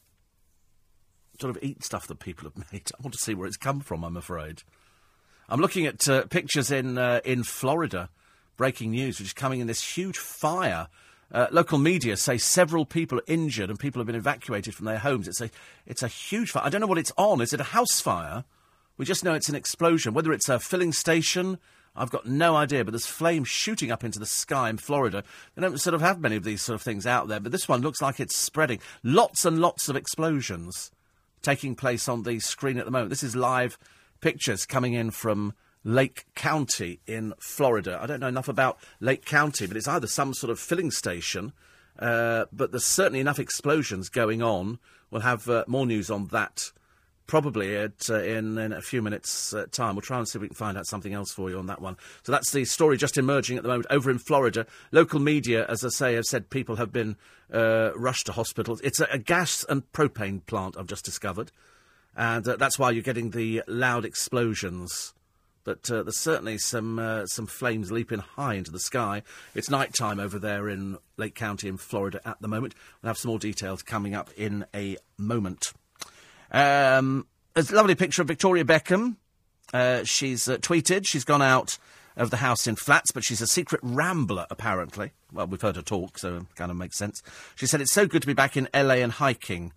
sort 1.41 1.57
of 1.57 1.63
eat 1.63 1.85
stuff 1.85 2.07
that 2.07 2.19
people 2.19 2.49
have 2.49 2.57
made. 2.73 2.91
I 2.99 3.03
want 3.03 3.15
to 3.15 3.21
see 3.21 3.35
where 3.35 3.47
it's 3.47 3.57
come 3.57 3.81
from. 3.81 4.05
I'm 4.05 4.17
afraid. 4.17 4.63
I'm 5.49 5.61
looking 5.61 5.87
at 5.87 6.09
uh, 6.09 6.25
pictures 6.27 6.71
in 6.71 6.99
uh, 6.99 7.21
in 7.25 7.43
Florida. 7.43 8.09
Breaking 8.57 8.93
news, 8.93 9.19
which 9.19 9.29
is 9.29 9.35
coming 9.35 9.61
in 9.61 9.67
this 9.67 9.97
huge 9.97 10.17
fire. 10.17 10.89
Uh, 11.31 11.47
local 11.51 11.77
media 11.77 12.17
say 12.17 12.39
several 12.39 12.87
people 12.87 13.19
are 13.19 13.25
injured 13.27 13.69
and 13.69 13.79
people 13.79 14.01
have 14.01 14.07
been 14.07 14.17
evacuated 14.17 14.75
from 14.75 14.87
their 14.87 14.99
homes. 14.99 15.29
It's 15.29 15.41
a 15.41 15.51
it's 15.85 16.03
a 16.03 16.09
huge 16.09 16.51
fire. 16.53 16.63
I 16.65 16.69
don't 16.71 16.81
know 16.81 16.87
what 16.87 16.99
it's 16.99 17.13
on. 17.17 17.41
Is 17.41 17.53
it 17.53 17.61
a 17.61 17.65
house 17.65 18.01
fire? 18.01 18.45
We 18.97 19.05
just 19.05 19.25
know 19.25 19.35
it's 19.35 19.49
an 19.49 19.55
explosion. 19.55 20.15
Whether 20.15 20.33
it's 20.33 20.49
a 20.49 20.59
filling 20.59 20.93
station, 20.93 21.59
I've 21.95 22.11
got 22.11 22.27
no 22.27 22.57
idea. 22.57 22.85
But 22.85 22.93
there's 22.93 23.07
flames 23.07 23.49
shooting 23.49 23.91
up 23.91 24.05
into 24.05 24.19
the 24.19 24.27
sky 24.27 24.71
in 24.71 24.79
Florida. 24.79 25.23
They 25.55 25.63
don't 25.63 25.81
sort 25.81 25.95
of 25.95 26.01
have 26.01 26.21
many 26.21 26.37
of 26.37 26.45
these 26.45 26.63
sort 26.63 26.75
of 26.77 26.83
things 26.83 27.07
out 27.07 27.29
there, 27.29 27.41
but 27.41 27.53
this 27.53 27.69
one 27.69 27.83
looks 27.83 28.01
like 28.01 28.21
it's 28.21 28.37
spreading. 28.37 28.81
Lots 29.03 29.45
and 29.45 29.61
lots 29.61 29.89
of 29.89 29.97
explosions 29.97 30.91
taking 31.43 31.75
place 31.75 32.09
on 32.09 32.23
the 32.23 32.39
screen 32.41 32.79
at 32.79 32.85
the 32.85 32.91
moment. 32.91 33.11
This 33.11 33.23
is 33.23 33.37
live 33.37 33.79
pictures 34.21 34.67
coming 34.67 34.95
in 34.95 35.11
from 35.11 35.55
Lake 35.85 36.27
County 36.35 37.01
in 37.07 37.33
Florida. 37.39 37.99
I 38.03 38.07
don't 38.07 38.21
know 38.21 38.27
enough 38.27 38.49
about 38.49 38.79
Lake 38.99 39.25
County, 39.25 39.67
but 39.67 39.77
it's 39.77 39.87
either 39.87 40.09
some 40.09 40.35
sort 40.35 40.51
of 40.51 40.59
filling 40.59 40.91
station, 40.91 41.53
uh, 41.99 42.47
but 42.53 42.73
there's 42.73 42.85
certainly 42.85 43.21
enough 43.21 43.39
explosions 43.39 44.09
going 44.09 44.43
on. 44.43 44.79
We'll 45.11 45.23
have 45.23 45.49
uh, 45.49 45.65
more 45.69 45.87
news 45.87 46.11
on 46.11 46.27
that 46.29 46.73
probably 47.27 47.77
at, 47.77 48.09
uh, 48.09 48.23
in, 48.23 48.59
in 48.59 48.73
a 48.73 48.83
few 48.83 49.03
minutes' 49.03 49.53
uh, 49.53 49.67
time. 49.71 49.95
We'll 49.95 50.03
try 50.03 50.19
and 50.19 50.29
see 50.29 50.39
if 50.39 50.43
we 50.43 50.49
can 50.49 50.57
find 50.57 50.79
out 50.79 50.87
something 50.87 51.13
else 51.13 51.33
for 51.33 51.51
you 51.51 51.59
on 51.59 51.67
that 51.67 51.81
one. 51.81 51.97
So 52.23 52.33
that's 52.33 52.53
the 52.53 52.65
story 52.65 52.97
just 52.97 53.19
emerging 53.19 53.57
at 53.57 53.63
the 53.63 53.69
moment 53.69 53.87
over 53.91 54.11
in 54.11 54.19
Florida. 54.19 54.67
Local 54.93 55.21
media, 55.21 55.67
as 55.69 55.85
I 55.85 55.89
say, 55.89 56.15
have 56.15 56.25
said 56.25 56.51
people 56.51 56.77
have 56.77 56.93
been 56.93 57.17
uh, 57.53 57.91
rushed 57.97 58.27
to 58.27 58.33
hospitals. 58.33 58.81
It's 58.83 59.01
a, 59.01 59.07
a 59.11 59.19
gas 59.19 59.65
and 59.69 59.91
propane 59.93 60.45
plant 60.47 60.77
I've 60.79 60.87
just 60.87 61.05
discovered 61.05 61.53
and 62.17 62.49
uh, 62.49 62.57
that's 62.57 62.79
why 62.79 62.91
you're 62.91 63.03
getting 63.03 63.31
the 63.31 63.63
loud 63.69 64.05
explosions. 64.05 65.13
But 65.65 65.91
uh, 65.91 66.05
there's 66.05 66.21
certainly 66.21 66.59
some 66.59 66.99
uh, 66.99 67.27
some 67.27 67.47
flames 67.47 67.91
leaping 67.91 68.21
high 68.21 68.55
into 68.55 68.71
the 68.71 68.79
sky. 68.79 69.23
It's 69.55 69.69
night 69.69 69.93
time 69.95 70.21
over 70.21 70.39
there 70.39 70.69
in 70.69 70.97
Lake 71.17 71.35
County 71.35 71.69
in 71.69 71.77
Florida 71.77 72.21
at 72.25 72.41
the 72.41 72.49
moment. 72.49 72.75
We'll 73.03 73.11
have 73.11 73.19
some 73.19 73.31
more 73.31 73.39
details 73.39 73.83
coming 73.83 74.15
up 74.15 74.31
in 74.37 74.65
a 74.75 74.97
moment. 75.19 75.73
Um, 76.51 77.27
there's 77.55 77.71
a 77.71 77.77
lovely 77.77 77.95
picture 77.95 78.23
of 78.23 78.29
Victoria 78.29 78.65
Beckham. 78.65 79.17
Uh, 79.73 80.05
she's 80.05 80.49
uh, 80.49 80.59
tweeted. 80.59 81.07
She's 81.07 81.25
gone 81.25 81.43
out 81.43 81.79
of 82.17 82.31
the 82.31 82.39
house 82.39 82.67
in 82.67 82.77
flats, 82.77 83.11
but 83.13 83.25
she's 83.25 83.41
a 83.41 83.47
secret 83.47 83.81
rambler, 83.83 84.47
apparently. 84.51 85.13
Well, 85.33 85.47
we've 85.47 85.61
heard 85.61 85.77
her 85.77 85.83
talk, 85.83 86.19
so 86.19 86.37
it 86.37 86.55
kind 86.55 86.71
of 86.71 86.77
makes 86.77 86.97
sense. 86.97 87.23
She 87.55 87.67
said, 87.67 87.81
It's 87.81 87.93
so 87.93 88.07
good 88.07 88.23
to 88.23 88.27
be 88.27 88.35
back 88.35 88.57
in 88.57 88.69
LA 88.75 88.95
and 88.95 89.13
hiking. 89.13 89.73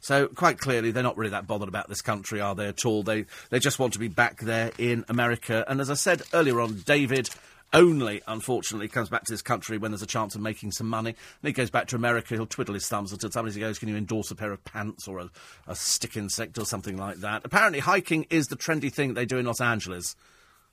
So 0.00 0.26
quite 0.26 0.58
clearly, 0.58 0.90
they're 0.90 1.02
not 1.02 1.16
really 1.16 1.30
that 1.30 1.46
bothered 1.46 1.68
about 1.68 1.88
this 1.88 2.02
country, 2.02 2.38
are 2.38 2.54
they 2.54 2.66
at 2.66 2.84
all? 2.84 3.02
They 3.02 3.24
they 3.48 3.58
just 3.58 3.78
want 3.78 3.94
to 3.94 3.98
be 3.98 4.08
back 4.08 4.40
there 4.40 4.70
in 4.76 5.04
America. 5.08 5.64
And 5.66 5.80
as 5.80 5.88
I 5.88 5.94
said 5.94 6.20
earlier 6.34 6.60
on, 6.60 6.82
David 6.84 7.30
only, 7.74 8.22
unfortunately, 8.26 8.88
comes 8.88 9.08
back 9.08 9.24
to 9.24 9.32
this 9.32 9.42
country 9.42 9.76
when 9.78 9.90
there's 9.90 10.02
a 10.02 10.06
chance 10.06 10.34
of 10.34 10.40
making 10.40 10.70
some 10.70 10.88
money. 10.88 11.14
Then 11.42 11.48
he 11.48 11.52
goes 11.52 11.70
back 11.70 11.88
to 11.88 11.96
America, 11.96 12.34
he'll 12.34 12.46
twiddle 12.46 12.74
his 12.74 12.88
thumbs 12.88 13.12
until 13.12 13.30
somebody 13.30 13.58
goes, 13.58 13.78
Can 13.78 13.88
you 13.88 13.96
endorse 13.96 14.30
a 14.30 14.36
pair 14.36 14.52
of 14.52 14.64
pants 14.64 15.08
or 15.08 15.18
a, 15.18 15.30
a 15.66 15.74
stick 15.74 16.16
insect 16.16 16.56
or 16.56 16.64
something 16.64 16.96
like 16.96 17.16
that? 17.16 17.42
Apparently, 17.44 17.80
hiking 17.80 18.26
is 18.30 18.46
the 18.46 18.56
trendy 18.56 18.92
thing 18.92 19.14
they 19.14 19.26
do 19.26 19.38
in 19.38 19.46
Los 19.46 19.60
Angeles. 19.60 20.14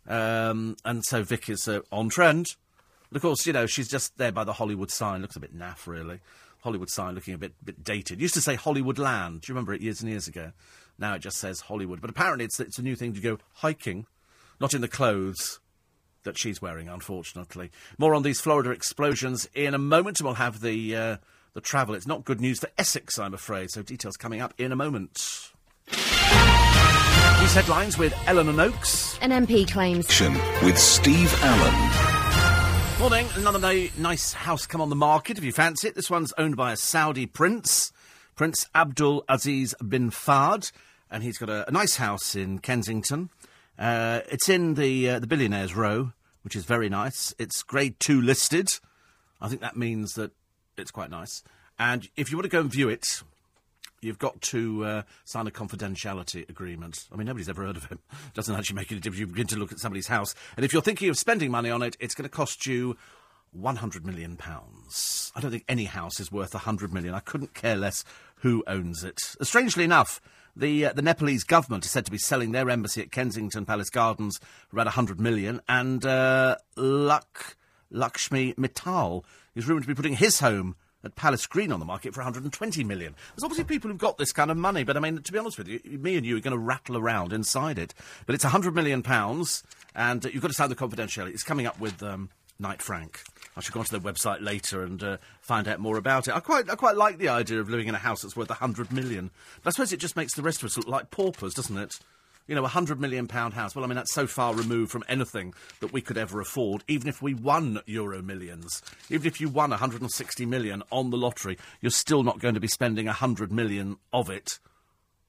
Um, 0.07 0.77
and 0.85 1.03
so 1.03 1.23
Vic 1.23 1.49
is 1.49 1.67
uh, 1.67 1.79
on 1.91 2.09
trend. 2.09 2.55
But 3.09 3.17
of 3.17 3.21
course, 3.23 3.45
you 3.47 3.53
know, 3.53 3.65
she's 3.65 3.89
just 3.89 4.17
there 4.17 4.31
by 4.31 4.43
the 4.43 4.53
Hollywood 4.53 4.91
sign. 4.91 5.21
Looks 5.21 5.35
a 5.35 5.39
bit 5.39 5.57
naff, 5.57 5.87
really. 5.87 6.19
Hollywood 6.61 6.89
sign 6.89 7.15
looking 7.15 7.33
a 7.33 7.39
bit 7.39 7.53
bit 7.65 7.83
dated. 7.83 8.21
Used 8.21 8.35
to 8.35 8.41
say 8.41 8.55
Hollywood 8.55 8.99
Land. 8.99 9.41
Do 9.41 9.51
you 9.51 9.55
remember 9.55 9.73
it 9.73 9.81
years 9.81 10.01
and 10.01 10.09
years 10.09 10.27
ago? 10.27 10.51
Now 10.99 11.15
it 11.15 11.19
just 11.19 11.37
says 11.37 11.61
Hollywood. 11.61 11.99
But 11.99 12.11
apparently 12.11 12.45
it's 12.45 12.59
it's 12.59 12.77
a 12.77 12.83
new 12.83 12.95
thing 12.95 13.13
to 13.13 13.19
go 13.19 13.39
hiking, 13.55 14.05
not 14.59 14.75
in 14.75 14.81
the 14.81 14.87
clothes 14.87 15.60
that 16.23 16.38
she's 16.38 16.61
wearing, 16.61 16.89
unfortunately. 16.89 17.72
More 17.98 18.14
on 18.14 18.23
these 18.23 18.39
Florida 18.39 18.72
explosions 18.72 19.49
in 19.53 19.73
a 19.73 19.77
moment, 19.80 20.19
and 20.19 20.26
we'll 20.26 20.35
have 20.35 20.61
the 20.61 20.95
uh, 20.95 21.18
the 21.53 21.61
travel. 21.61 21.95
It's 21.95 22.07
not 22.07 22.26
good 22.26 22.41
news 22.41 22.60
for 22.60 22.69
Essex, 22.77 23.19
I'm 23.19 23.34
afraid. 23.34 23.72
So 23.72 23.81
details 23.81 24.18
coming 24.18 24.41
up 24.41 24.53
in 24.57 24.72
a 24.72 24.76
moment. 24.76 25.52
These 25.88 27.53
headlines 27.53 27.98
with 27.98 28.15
Eleanor 28.27 28.53
Noakes. 28.53 29.18
An 29.19 29.31
MP 29.31 29.69
claims. 29.69 30.07
With 30.64 30.77
Steve 30.77 31.34
Allen. 31.43 32.11
Morning. 32.99 33.27
Another 33.35 33.60
na- 33.60 33.89
nice 33.98 34.31
house 34.34 34.68
come 34.68 34.80
on 34.80 34.89
the 34.89 34.95
market 34.95 35.38
if 35.39 35.43
you 35.43 35.52
fancy 35.52 35.88
it. 35.88 35.95
This 35.95 36.10
one's 36.10 36.34
owned 36.38 36.56
by 36.56 36.72
a 36.72 36.77
Saudi 36.77 37.26
prince, 37.26 37.91
Prince 38.35 38.68
Abdul 38.76 39.26
Aziz 39.27 39.73
bin 39.85 40.11
Fahd, 40.11 40.72
and 41.10 41.23
he's 41.23 41.39
got 41.39 41.49
a, 41.49 41.68
a 41.68 41.72
nice 41.72 41.95
house 41.95 42.35
in 42.35 42.60
Kensington. 42.60 43.31
Uh, 43.81 44.21
it's 44.29 44.47
in 44.47 44.75
the 44.75 45.09
uh, 45.09 45.19
the 45.19 45.25
billionaires 45.25 45.75
row, 45.75 46.11
which 46.43 46.55
is 46.55 46.65
very 46.65 46.87
nice. 46.87 47.33
It's 47.39 47.63
grade 47.63 47.95
two 47.99 48.21
listed. 48.21 48.77
I 49.41 49.47
think 49.47 49.61
that 49.61 49.75
means 49.75 50.13
that 50.13 50.31
it's 50.77 50.91
quite 50.91 51.09
nice. 51.09 51.41
And 51.79 52.07
if 52.15 52.29
you 52.29 52.37
want 52.37 52.45
to 52.45 52.49
go 52.49 52.59
and 52.59 52.71
view 52.71 52.89
it, 52.89 53.23
you've 53.99 54.19
got 54.19 54.39
to 54.41 54.85
uh, 54.85 55.01
sign 55.25 55.47
a 55.47 55.51
confidentiality 55.51 56.47
agreement. 56.47 57.07
I 57.11 57.15
mean, 57.15 57.25
nobody's 57.25 57.49
ever 57.49 57.63
heard 57.63 57.75
of 57.75 57.85
him. 57.85 57.97
It 58.11 58.17
doesn't 58.35 58.53
actually 58.53 58.75
make 58.75 58.91
any 58.91 59.01
difference. 59.01 59.19
You 59.19 59.25
begin 59.25 59.47
to 59.47 59.57
look 59.57 59.71
at 59.71 59.79
somebody's 59.79 60.07
house, 60.07 60.35
and 60.55 60.63
if 60.63 60.73
you're 60.73 60.83
thinking 60.83 61.09
of 61.09 61.17
spending 61.17 61.49
money 61.49 61.71
on 61.71 61.81
it, 61.81 61.97
it's 61.99 62.13
going 62.13 62.29
to 62.29 62.29
cost 62.29 62.67
you. 62.67 62.95
100 63.53 64.05
million 64.05 64.37
pounds. 64.37 65.29
I 65.35 65.41
don't 65.41 65.51
think 65.51 65.65
any 65.67 65.83
house 65.83 66.21
is 66.21 66.31
worth 66.31 66.53
100 66.53 66.93
million. 66.93 67.13
I 67.13 67.19
couldn't 67.19 67.53
care 67.53 67.75
less 67.75 68.05
who 68.35 68.63
owns 68.65 69.03
it. 69.03 69.19
Strangely 69.41 69.83
enough, 69.83 70.21
the 70.55 70.85
uh, 70.85 70.93
the 70.93 71.01
Nepalese 71.01 71.43
government 71.43 71.85
is 71.85 71.91
said 71.91 72.05
to 72.05 72.11
be 72.11 72.17
selling 72.17 72.51
their 72.51 72.69
embassy 72.69 73.01
at 73.01 73.11
Kensington 73.11 73.65
Palace 73.65 73.89
Gardens 73.89 74.39
for 74.69 74.75
about 74.75 74.87
100 74.87 75.19
million, 75.19 75.61
and 75.67 76.05
uh, 76.05 76.57
Luk, 76.75 77.55
Lakshmi 77.89 78.53
Mittal 78.53 79.23
is 79.55 79.67
rumoured 79.67 79.83
to 79.83 79.87
be 79.87 79.95
putting 79.95 80.15
his 80.15 80.39
home 80.39 80.75
at 81.03 81.15
Palace 81.15 81.47
Green 81.47 81.71
on 81.71 81.79
the 81.79 81.85
market 81.85 82.13
for 82.13 82.19
120 82.19 82.83
million. 82.83 83.15
There's 83.33 83.43
obviously 83.43 83.65
people 83.65 83.89
who've 83.89 83.97
got 83.97 84.17
this 84.17 84.31
kind 84.31 84.51
of 84.51 84.57
money, 84.57 84.83
but 84.83 84.97
I 84.97 84.99
mean, 84.99 85.21
to 85.21 85.31
be 85.31 85.39
honest 85.39 85.57
with 85.57 85.67
you, 85.67 85.79
me 85.83 86.15
and 86.15 86.25
you 86.25 86.37
are 86.37 86.41
going 86.41 86.51
to 86.51 86.57
rattle 86.57 86.97
around 86.97 87.33
inside 87.33 87.79
it. 87.79 87.93
But 88.25 88.35
it's 88.35 88.43
100 88.43 88.75
million 88.75 89.01
pounds, 89.01 89.63
and 89.95 90.25
uh, 90.25 90.29
you've 90.29 90.41
got 90.41 90.49
to 90.49 90.53
sign 90.53 90.69
the 90.69 90.75
confidentiality. 90.75 91.33
It's 91.33 91.43
coming 91.43 91.65
up 91.65 91.79
with 91.79 92.01
um, 92.03 92.29
Knight 92.59 92.81
Frank. 92.81 93.23
I 93.55 93.61
should 93.61 93.73
go 93.73 93.79
onto 93.81 93.97
their 93.97 94.13
website 94.13 94.41
later 94.41 94.83
and 94.83 95.03
uh, 95.03 95.17
find 95.41 95.67
out 95.67 95.79
more 95.79 95.97
about 95.97 96.27
it. 96.27 96.35
I 96.35 96.39
quite, 96.39 96.69
I 96.69 96.75
quite 96.75 96.95
like 96.95 97.17
the 97.17 97.29
idea 97.29 97.59
of 97.59 97.69
living 97.69 97.87
in 97.87 97.95
a 97.95 97.99
house 97.99 98.21
that's 98.21 98.35
worth 98.35 98.49
100 98.49 98.91
million. 98.91 99.29
But 99.63 99.69
I 99.69 99.71
suppose 99.71 99.91
it 99.91 99.97
just 99.99 100.15
makes 100.15 100.35
the 100.35 100.41
rest 100.41 100.61
of 100.61 100.67
us 100.67 100.77
look 100.77 100.87
like 100.87 101.11
paupers, 101.11 101.53
doesn't 101.53 101.77
it? 101.77 101.99
you 102.47 102.55
know, 102.55 102.65
a 102.65 102.69
hundred 102.69 102.99
million 102.99 103.27
pound 103.27 103.53
house. 103.53 103.75
Well, 103.75 103.85
I 103.85 103.87
mean, 103.87 103.95
that's 103.95 104.13
so 104.13 104.27
far 104.27 104.53
removed 104.53 104.91
from 104.91 105.03
anything 105.07 105.53
that 105.79 105.93
we 105.93 106.01
could 106.01 106.17
ever 106.17 106.41
afford. 106.41 106.83
Even 106.87 107.07
if 107.07 107.21
we 107.21 107.33
won 107.33 107.79
Euro 107.85 108.21
millions, 108.21 108.81
even 109.09 109.27
if 109.27 109.39
you 109.39 109.47
won 109.47 109.69
160 109.69 110.45
million 110.45 110.83
on 110.91 111.11
the 111.11 111.17
lottery, 111.17 111.57
you're 111.79 111.91
still 111.91 112.23
not 112.23 112.39
going 112.39 112.55
to 112.55 112.59
be 112.59 112.67
spending 112.67 113.05
100 113.05 113.51
million 113.51 113.97
of 114.11 114.29
it 114.29 114.59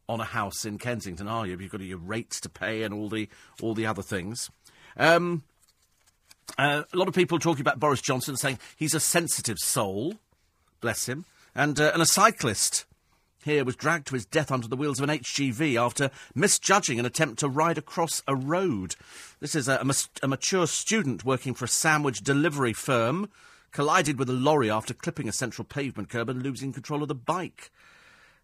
on 0.08 0.20
a 0.20 0.24
house 0.24 0.64
in 0.64 0.78
Kensington, 0.78 1.28
are 1.28 1.46
you? 1.46 1.56
You've 1.56 1.70
got 1.70 1.80
your 1.80 1.98
rates 1.98 2.40
to 2.40 2.48
pay 2.48 2.82
and 2.82 2.92
all 2.92 3.08
the 3.08 3.28
all 3.60 3.74
the 3.74 3.86
other 3.86 4.02
things. 4.02 4.50
Um, 4.96 5.44
uh, 6.58 6.82
a 6.92 6.96
lot 6.96 7.08
of 7.08 7.14
people 7.14 7.38
talking 7.38 7.60
about 7.60 7.80
Boris 7.80 8.00
Johnson 8.00 8.36
saying 8.36 8.58
he's 8.76 8.94
a 8.94 9.00
sensitive 9.00 9.58
soul, 9.58 10.14
bless 10.80 11.08
him, 11.08 11.24
and 11.54 11.80
uh, 11.80 11.90
and 11.92 12.02
a 12.02 12.06
cyclist 12.06 12.84
here 13.44 13.64
was 13.64 13.76
dragged 13.76 14.06
to 14.06 14.14
his 14.14 14.24
death 14.24 14.52
under 14.52 14.68
the 14.68 14.76
wheels 14.76 15.00
of 15.00 15.08
an 15.08 15.18
HGV 15.18 15.80
after 15.80 16.10
misjudging 16.34 16.98
an 16.98 17.06
attempt 17.06 17.38
to 17.40 17.48
ride 17.48 17.78
across 17.78 18.22
a 18.28 18.36
road. 18.36 18.94
This 19.40 19.54
is 19.54 19.68
a, 19.68 19.84
a, 19.84 19.94
a 20.22 20.28
mature 20.28 20.66
student 20.66 21.24
working 21.24 21.54
for 21.54 21.64
a 21.64 21.68
sandwich 21.68 22.20
delivery 22.20 22.72
firm 22.72 23.28
collided 23.72 24.18
with 24.18 24.28
a 24.28 24.34
lorry 24.34 24.70
after 24.70 24.94
clipping 24.94 25.28
a 25.28 25.32
central 25.32 25.64
pavement 25.64 26.08
curb 26.08 26.28
and 26.28 26.42
losing 26.42 26.72
control 26.72 27.02
of 27.02 27.08
the 27.08 27.14
bike. 27.14 27.70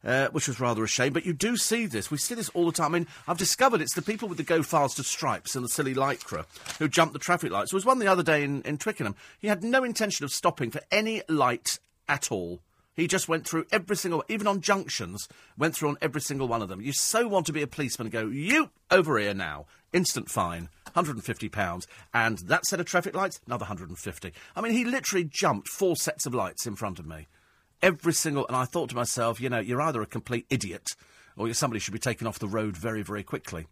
Uh, 0.05 0.29
which 0.29 0.47
was 0.47 0.61
rather 0.61 0.85
a 0.85 0.89
shame, 0.89 1.13
but 1.13 1.27
you 1.27 1.33
do 1.33 1.57
see 1.57 1.85
this. 1.85 2.09
We 2.09 2.19
see 2.19 2.37
this 2.37 2.49
all 2.51 2.67
the 2.67 2.73
time. 2.73 2.95
I 2.95 2.99
mean, 3.01 3.09
I've 3.27 3.37
discovered 3.37 3.81
it's 3.81 3.97
the 3.97 4.01
people 4.01 4.29
with 4.29 4.39
the 4.39 4.45
go 4.45 4.63
faster 4.63 5.03
stripes 5.03 5.57
and 5.57 5.65
the 5.65 5.69
silly 5.69 5.93
lycra 5.93 6.45
who 6.79 6.87
jump 6.87 7.13
the 7.13 7.19
traffic 7.19 7.51
lights. 7.51 7.73
There 7.73 7.77
was 7.79 7.85
one 7.85 7.99
the 7.99 8.07
other 8.07 8.23
day 8.23 8.45
in, 8.45 8.63
in 8.63 8.79
Twickenham. 8.79 9.17
He 9.41 9.49
had 9.49 9.65
no 9.65 9.83
intention 9.83 10.25
of 10.25 10.31
stopping 10.31 10.71
for 10.71 10.81
any 10.93 11.23
light 11.29 11.81
at 12.09 12.31
all. 12.31 12.61
He 12.99 13.07
just 13.07 13.29
went 13.29 13.47
through 13.47 13.67
every 13.71 13.97
single, 13.97 14.25
even 14.29 14.47
on 14.47 14.61
junctions, 14.61 15.29
went 15.57 15.77
through 15.77 15.91
on 15.91 15.99
every 16.01 16.21
single 16.21 16.49
one 16.49 16.63
of 16.63 16.69
them. 16.69 16.81
You 16.81 16.93
so 16.93 17.29
want 17.29 17.47
to 17.47 17.53
be 17.53 17.63
a 17.63 17.69
policeman 17.69 18.07
and 18.07 18.13
go, 18.13 18.27
you 18.27 18.71
over 18.91 19.19
here 19.19 19.35
now, 19.35 19.67
instant 19.93 20.29
fine. 20.29 20.69
£150. 20.97 21.87
And 22.13 22.39
that 22.39 22.67
set 22.67 22.81
of 22.81 22.87
traffic 22.87 23.15
lights, 23.15 23.41
another 23.47 23.63
150 23.63 24.33
I 24.57 24.61
mean, 24.61 24.73
he 24.73 24.85
literally 24.85 25.25
jumped 25.25 25.69
four 25.69 25.95
sets 25.95 26.27
of 26.27 26.35
lights 26.35 26.67
in 26.67 26.75
front 26.75 26.99
of 26.99 27.07
me. 27.07 27.29
Every 27.83 28.13
single. 28.13 28.47
And 28.47 28.57
I 28.57 28.65
thought 28.65 28.91
to 28.91 28.97
myself, 28.97 29.41
you 29.41 29.49
know, 29.49 29.61
you're 29.61 29.81
either 29.81 30.03
a 30.03 30.07
complete 30.07 30.47
idiot 30.51 30.97
or 31.37 31.53
somebody 31.55 31.81
should 31.81 31.93
be 31.93 31.99
taken 31.99 32.27
off 32.27 32.39
the 32.39 32.49
road 32.49 32.77
very, 32.77 33.03
very 33.03 33.23
quickly. 33.23 33.67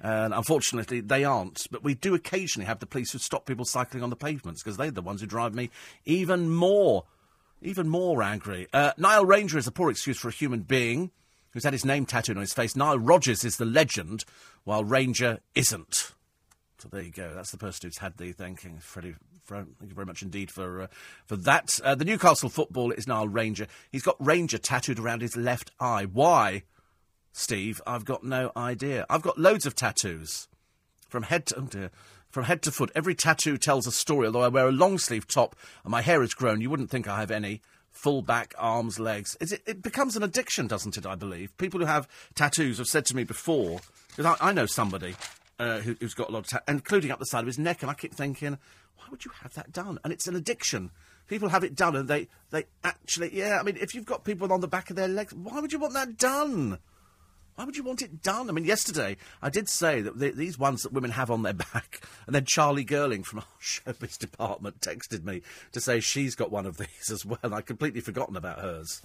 And 0.00 0.32
unfortunately, 0.32 1.00
they 1.00 1.24
aren't. 1.24 1.66
But 1.70 1.82
we 1.82 1.94
do 1.94 2.14
occasionally 2.14 2.66
have 2.66 2.78
the 2.78 2.86
police 2.86 3.10
who 3.12 3.18
stop 3.18 3.46
people 3.46 3.64
cycling 3.64 4.02
on 4.02 4.10
the 4.10 4.16
pavements 4.16 4.62
because 4.62 4.76
they're 4.76 4.90
the 4.90 5.02
ones 5.02 5.20
who 5.20 5.26
drive 5.26 5.54
me 5.54 5.70
even 6.04 6.50
more, 6.50 7.04
even 7.62 7.88
more 7.88 8.22
angry. 8.22 8.68
Uh, 8.72 8.92
Nile 8.96 9.24
Ranger 9.26 9.58
is 9.58 9.66
a 9.66 9.72
poor 9.72 9.90
excuse 9.90 10.18
for 10.18 10.28
a 10.28 10.32
human 10.32 10.60
being 10.60 11.10
who's 11.50 11.64
had 11.64 11.72
his 11.72 11.84
name 11.84 12.06
tattooed 12.06 12.36
on 12.36 12.42
his 12.42 12.52
face. 12.52 12.76
Nile 12.76 12.98
Rodgers 12.98 13.44
is 13.44 13.56
the 13.56 13.64
legend, 13.64 14.24
while 14.64 14.84
Ranger 14.84 15.40
isn't. 15.54 16.12
So 16.78 16.88
there 16.88 17.02
you 17.02 17.10
go. 17.10 17.32
That's 17.34 17.50
the 17.50 17.58
person 17.58 17.88
who's 17.88 17.98
had 17.98 18.18
the 18.18 18.30
thanking 18.30 18.78
Freddie. 18.78 19.16
Thank 19.48 19.68
you 19.88 19.94
very 19.94 20.06
much 20.06 20.22
indeed 20.22 20.50
for 20.50 20.82
uh, 20.82 20.86
for 21.26 21.36
that. 21.36 21.80
Uh, 21.82 21.94
the 21.94 22.04
Newcastle 22.04 22.48
footballer 22.48 22.94
is 22.94 23.06
now 23.06 23.24
Ranger. 23.24 23.66
He's 23.90 24.02
got 24.02 24.16
Ranger 24.24 24.58
tattooed 24.58 24.98
around 24.98 25.22
his 25.22 25.36
left 25.36 25.70
eye. 25.80 26.04
Why, 26.04 26.64
Steve? 27.32 27.80
I've 27.86 28.04
got 28.04 28.24
no 28.24 28.52
idea. 28.56 29.06
I've 29.08 29.22
got 29.22 29.38
loads 29.38 29.64
of 29.64 29.74
tattoos 29.74 30.48
from 31.08 31.22
head 31.24 31.46
to 31.46 31.58
oh 31.58 31.62
dear, 31.62 31.90
from 32.28 32.44
head 32.44 32.62
to 32.62 32.70
foot. 32.70 32.92
Every 32.94 33.14
tattoo 33.14 33.56
tells 33.56 33.86
a 33.86 33.92
story. 33.92 34.26
Although 34.26 34.42
I 34.42 34.48
wear 34.48 34.68
a 34.68 34.72
long 34.72 34.98
sleeve 34.98 35.26
top 35.26 35.56
and 35.82 35.90
my 35.90 36.02
hair 36.02 36.22
is 36.22 36.34
grown, 36.34 36.60
you 36.60 36.70
wouldn't 36.70 36.90
think 36.90 37.08
I 37.08 37.20
have 37.20 37.30
any. 37.30 37.62
Full 37.90 38.22
back, 38.22 38.54
arms, 38.58 39.00
legs. 39.00 39.36
It, 39.40 39.60
it 39.66 39.82
becomes 39.82 40.14
an 40.14 40.22
addiction, 40.22 40.68
doesn't 40.68 40.96
it? 40.96 41.04
I 41.04 41.16
believe 41.16 41.56
people 41.56 41.80
who 41.80 41.86
have 41.86 42.06
tattoos 42.36 42.78
have 42.78 42.86
said 42.86 43.04
to 43.06 43.16
me 43.16 43.24
before 43.24 43.80
because 44.10 44.36
I, 44.40 44.50
I 44.50 44.52
know 44.52 44.66
somebody 44.66 45.16
uh, 45.58 45.78
who, 45.78 45.96
has 46.00 46.14
got 46.14 46.28
a 46.28 46.32
lot 46.32 46.40
of, 46.40 46.46
tattoos, 46.46 46.64
including 46.68 47.10
up 47.10 47.18
the 47.18 47.24
side 47.24 47.40
of 47.40 47.46
his 47.46 47.58
neck. 47.58 47.82
And 47.82 47.90
I 47.90 47.94
keep 47.94 48.14
thinking, 48.14 48.58
why 48.98 49.06
would 49.10 49.24
you 49.24 49.30
have 49.42 49.54
that 49.54 49.72
done? 49.72 49.98
And 50.04 50.12
it's 50.12 50.26
an 50.26 50.36
addiction. 50.36 50.90
People 51.26 51.48
have 51.50 51.64
it 51.64 51.74
done, 51.74 51.94
and 51.94 52.08
they 52.08 52.28
they 52.50 52.64
actually, 52.84 53.36
yeah. 53.36 53.58
I 53.60 53.62
mean, 53.62 53.76
if 53.80 53.94
you've 53.94 54.06
got 54.06 54.24
people 54.24 54.52
on 54.52 54.60
the 54.60 54.68
back 54.68 54.90
of 54.90 54.96
their 54.96 55.08
legs, 55.08 55.34
why 55.34 55.60
would 55.60 55.72
you 55.72 55.78
want 55.78 55.94
that 55.94 56.16
done? 56.16 56.78
Why 57.58 57.64
would 57.64 57.76
you 57.76 57.82
want 57.82 58.02
it 58.02 58.22
done? 58.22 58.48
I 58.48 58.52
mean, 58.52 58.64
yesterday 58.64 59.16
I 59.42 59.50
did 59.50 59.68
say 59.68 60.00
that 60.02 60.16
the, 60.16 60.30
these 60.30 60.56
ones 60.56 60.84
that 60.84 60.92
women 60.92 61.10
have 61.10 61.28
on 61.28 61.42
their 61.42 61.52
back, 61.74 62.00
and 62.24 62.32
then 62.32 62.44
Charlie 62.44 62.84
Girling 62.84 63.24
from 63.24 63.40
our 63.40 63.44
showbiz 63.60 64.16
department 64.16 64.80
texted 64.80 65.24
me 65.24 65.42
to 65.72 65.80
say 65.80 65.98
she's 65.98 66.36
got 66.36 66.52
one 66.52 66.66
of 66.66 66.76
these 66.76 67.10
as 67.10 67.26
well. 67.26 67.52
I'd 67.52 67.66
completely 67.66 68.00
forgotten 68.00 68.36
about 68.36 68.60
hers. 68.60 69.02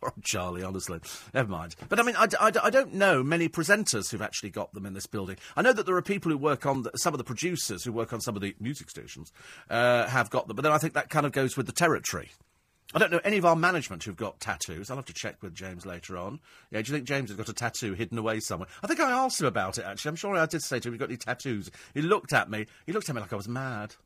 Poor 0.00 0.12
Charlie, 0.22 0.62
honestly. 0.62 1.00
Never 1.34 1.50
mind. 1.50 1.74
But 1.88 1.98
I 1.98 2.04
mean, 2.04 2.14
I, 2.14 2.28
I, 2.38 2.52
I, 2.62 2.70
don't 2.70 2.94
know 2.94 3.24
many 3.24 3.48
presenters 3.48 4.12
who've 4.12 4.22
actually 4.22 4.50
got 4.50 4.72
them 4.72 4.86
in 4.86 4.94
this 4.94 5.06
building. 5.06 5.36
I 5.56 5.62
know 5.62 5.72
that 5.72 5.86
there 5.86 5.96
are 5.96 6.02
people 6.02 6.30
who 6.30 6.38
work 6.38 6.64
on, 6.66 6.84
the, 6.84 6.92
some 6.94 7.14
of 7.14 7.18
the 7.18 7.24
producers 7.24 7.82
who 7.82 7.90
work 7.90 8.12
on 8.12 8.20
some 8.20 8.36
of 8.36 8.42
the 8.42 8.54
music 8.60 8.90
stations 8.90 9.32
uh, 9.70 10.06
have 10.06 10.30
got 10.30 10.46
them, 10.46 10.54
but 10.54 10.62
then 10.62 10.70
I 10.70 10.78
think 10.78 10.94
that 10.94 11.10
kind 11.10 11.26
of 11.26 11.32
goes 11.32 11.56
with 11.56 11.66
the 11.66 11.72
territory. 11.72 12.30
I 12.94 13.00
don't 13.00 13.10
know 13.10 13.20
any 13.24 13.38
of 13.38 13.44
our 13.44 13.56
management 13.56 14.04
who've 14.04 14.16
got 14.16 14.38
tattoos. 14.38 14.88
I'll 14.88 14.96
have 14.96 15.04
to 15.06 15.12
check 15.12 15.42
with 15.42 15.52
James 15.54 15.84
later 15.84 16.16
on. 16.16 16.38
Yeah, 16.70 16.80
do 16.80 16.92
you 16.92 16.96
think 16.96 17.08
James 17.08 17.28
has 17.28 17.36
got 17.36 17.48
a 17.48 17.52
tattoo 17.52 17.94
hidden 17.94 18.18
away 18.18 18.38
somewhere? 18.38 18.68
I 18.82 18.86
think 18.86 19.00
I 19.00 19.10
asked 19.10 19.40
him 19.40 19.48
about 19.48 19.78
it, 19.78 19.84
actually. 19.84 20.10
I'm 20.10 20.16
sure 20.16 20.36
I 20.36 20.46
did 20.46 20.62
say 20.62 20.78
to 20.78 20.88
him, 20.88 20.94
you 20.94 20.98
got 20.98 21.08
any 21.08 21.16
tattoos? 21.16 21.72
He 21.92 22.02
looked 22.02 22.32
at 22.32 22.48
me. 22.48 22.66
He 22.86 22.92
looked 22.92 23.08
at 23.08 23.14
me 23.16 23.20
like 23.20 23.32
I 23.32 23.36
was 23.36 23.48
mad. 23.48 23.96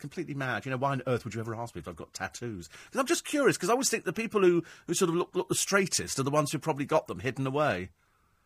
Completely 0.00 0.34
mad. 0.34 0.64
You 0.64 0.70
know, 0.70 0.78
why 0.78 0.92
on 0.92 1.02
earth 1.06 1.24
would 1.24 1.34
you 1.34 1.40
ever 1.40 1.54
ask 1.54 1.74
me 1.74 1.80
if 1.80 1.88
I've 1.88 1.96
got 1.96 2.14
tattoos? 2.14 2.68
Because 2.86 3.00
I'm 3.00 3.06
just 3.06 3.26
curious, 3.26 3.56
because 3.56 3.68
I 3.68 3.72
always 3.72 3.90
think 3.90 4.04
the 4.04 4.12
people 4.14 4.40
who, 4.40 4.64
who 4.86 4.94
sort 4.94 5.10
of 5.10 5.16
look, 5.16 5.34
look 5.34 5.48
the 5.48 5.54
straightest 5.54 6.18
are 6.18 6.22
the 6.22 6.30
ones 6.30 6.50
who 6.50 6.58
probably 6.58 6.86
got 6.86 7.06
them 7.06 7.20
hidden 7.20 7.46
away. 7.46 7.90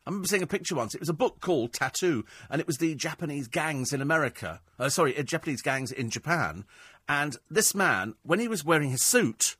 I 0.05 0.11
remember 0.11 0.27
seeing 0.27 0.43
a 0.43 0.49
picture 0.49 0.75
once. 0.75 0.97
It 0.97 1.01
was 1.01 1.09
a 1.09 1.15
book 1.15 1.41
called 1.41 1.73
Tattoo, 1.73 2.25
and 2.51 2.61
it 2.61 2.67
was 2.67 2.79
the 2.79 2.97
Japanese 2.97 3.47
gangs 3.47 3.93
in 3.93 4.01
America. 4.03 4.61
Uh, 4.77 4.89
sorry, 4.89 5.17
uh, 5.17 5.23
Japanese 5.23 5.63
gangs 5.63 5.93
in 5.93 6.11
Japan. 6.11 6.65
And 7.09 7.37
this 7.49 7.73
man, 7.73 8.15
when 8.25 8.41
he 8.41 8.49
was 8.49 8.65
wearing 8.65 8.91
his 8.91 9.03
suit, 9.03 9.57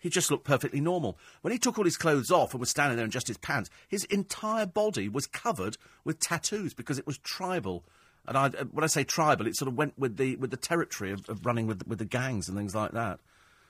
he 0.00 0.08
just 0.08 0.30
looked 0.30 0.44
perfectly 0.44 0.80
normal. 0.80 1.18
When 1.42 1.52
he 1.52 1.58
took 1.58 1.78
all 1.78 1.84
his 1.84 1.98
clothes 1.98 2.30
off 2.30 2.52
and 2.52 2.60
was 2.60 2.70
standing 2.70 2.96
there 2.96 3.04
in 3.04 3.10
just 3.10 3.28
his 3.28 3.36
pants, 3.36 3.70
his 3.86 4.04
entire 4.04 4.66
body 4.66 5.08
was 5.08 5.26
covered 5.26 5.76
with 6.04 6.18
tattoos 6.18 6.74
because 6.74 6.98
it 6.98 7.06
was 7.06 7.18
tribal. 7.18 7.84
And 8.26 8.36
I, 8.36 8.46
uh, 8.46 8.64
when 8.70 8.82
I 8.82 8.88
say 8.88 9.04
tribal, 9.04 9.46
it 9.46 9.56
sort 9.56 9.68
of 9.68 9.76
went 9.76 9.98
with 9.98 10.16
the 10.16 10.36
with 10.36 10.50
the 10.50 10.56
territory 10.56 11.12
of, 11.12 11.28
of 11.28 11.44
running 11.44 11.66
with 11.66 11.86
with 11.86 11.98
the 11.98 12.04
gangs 12.04 12.48
and 12.48 12.56
things 12.56 12.74
like 12.74 12.92
that. 12.92 13.20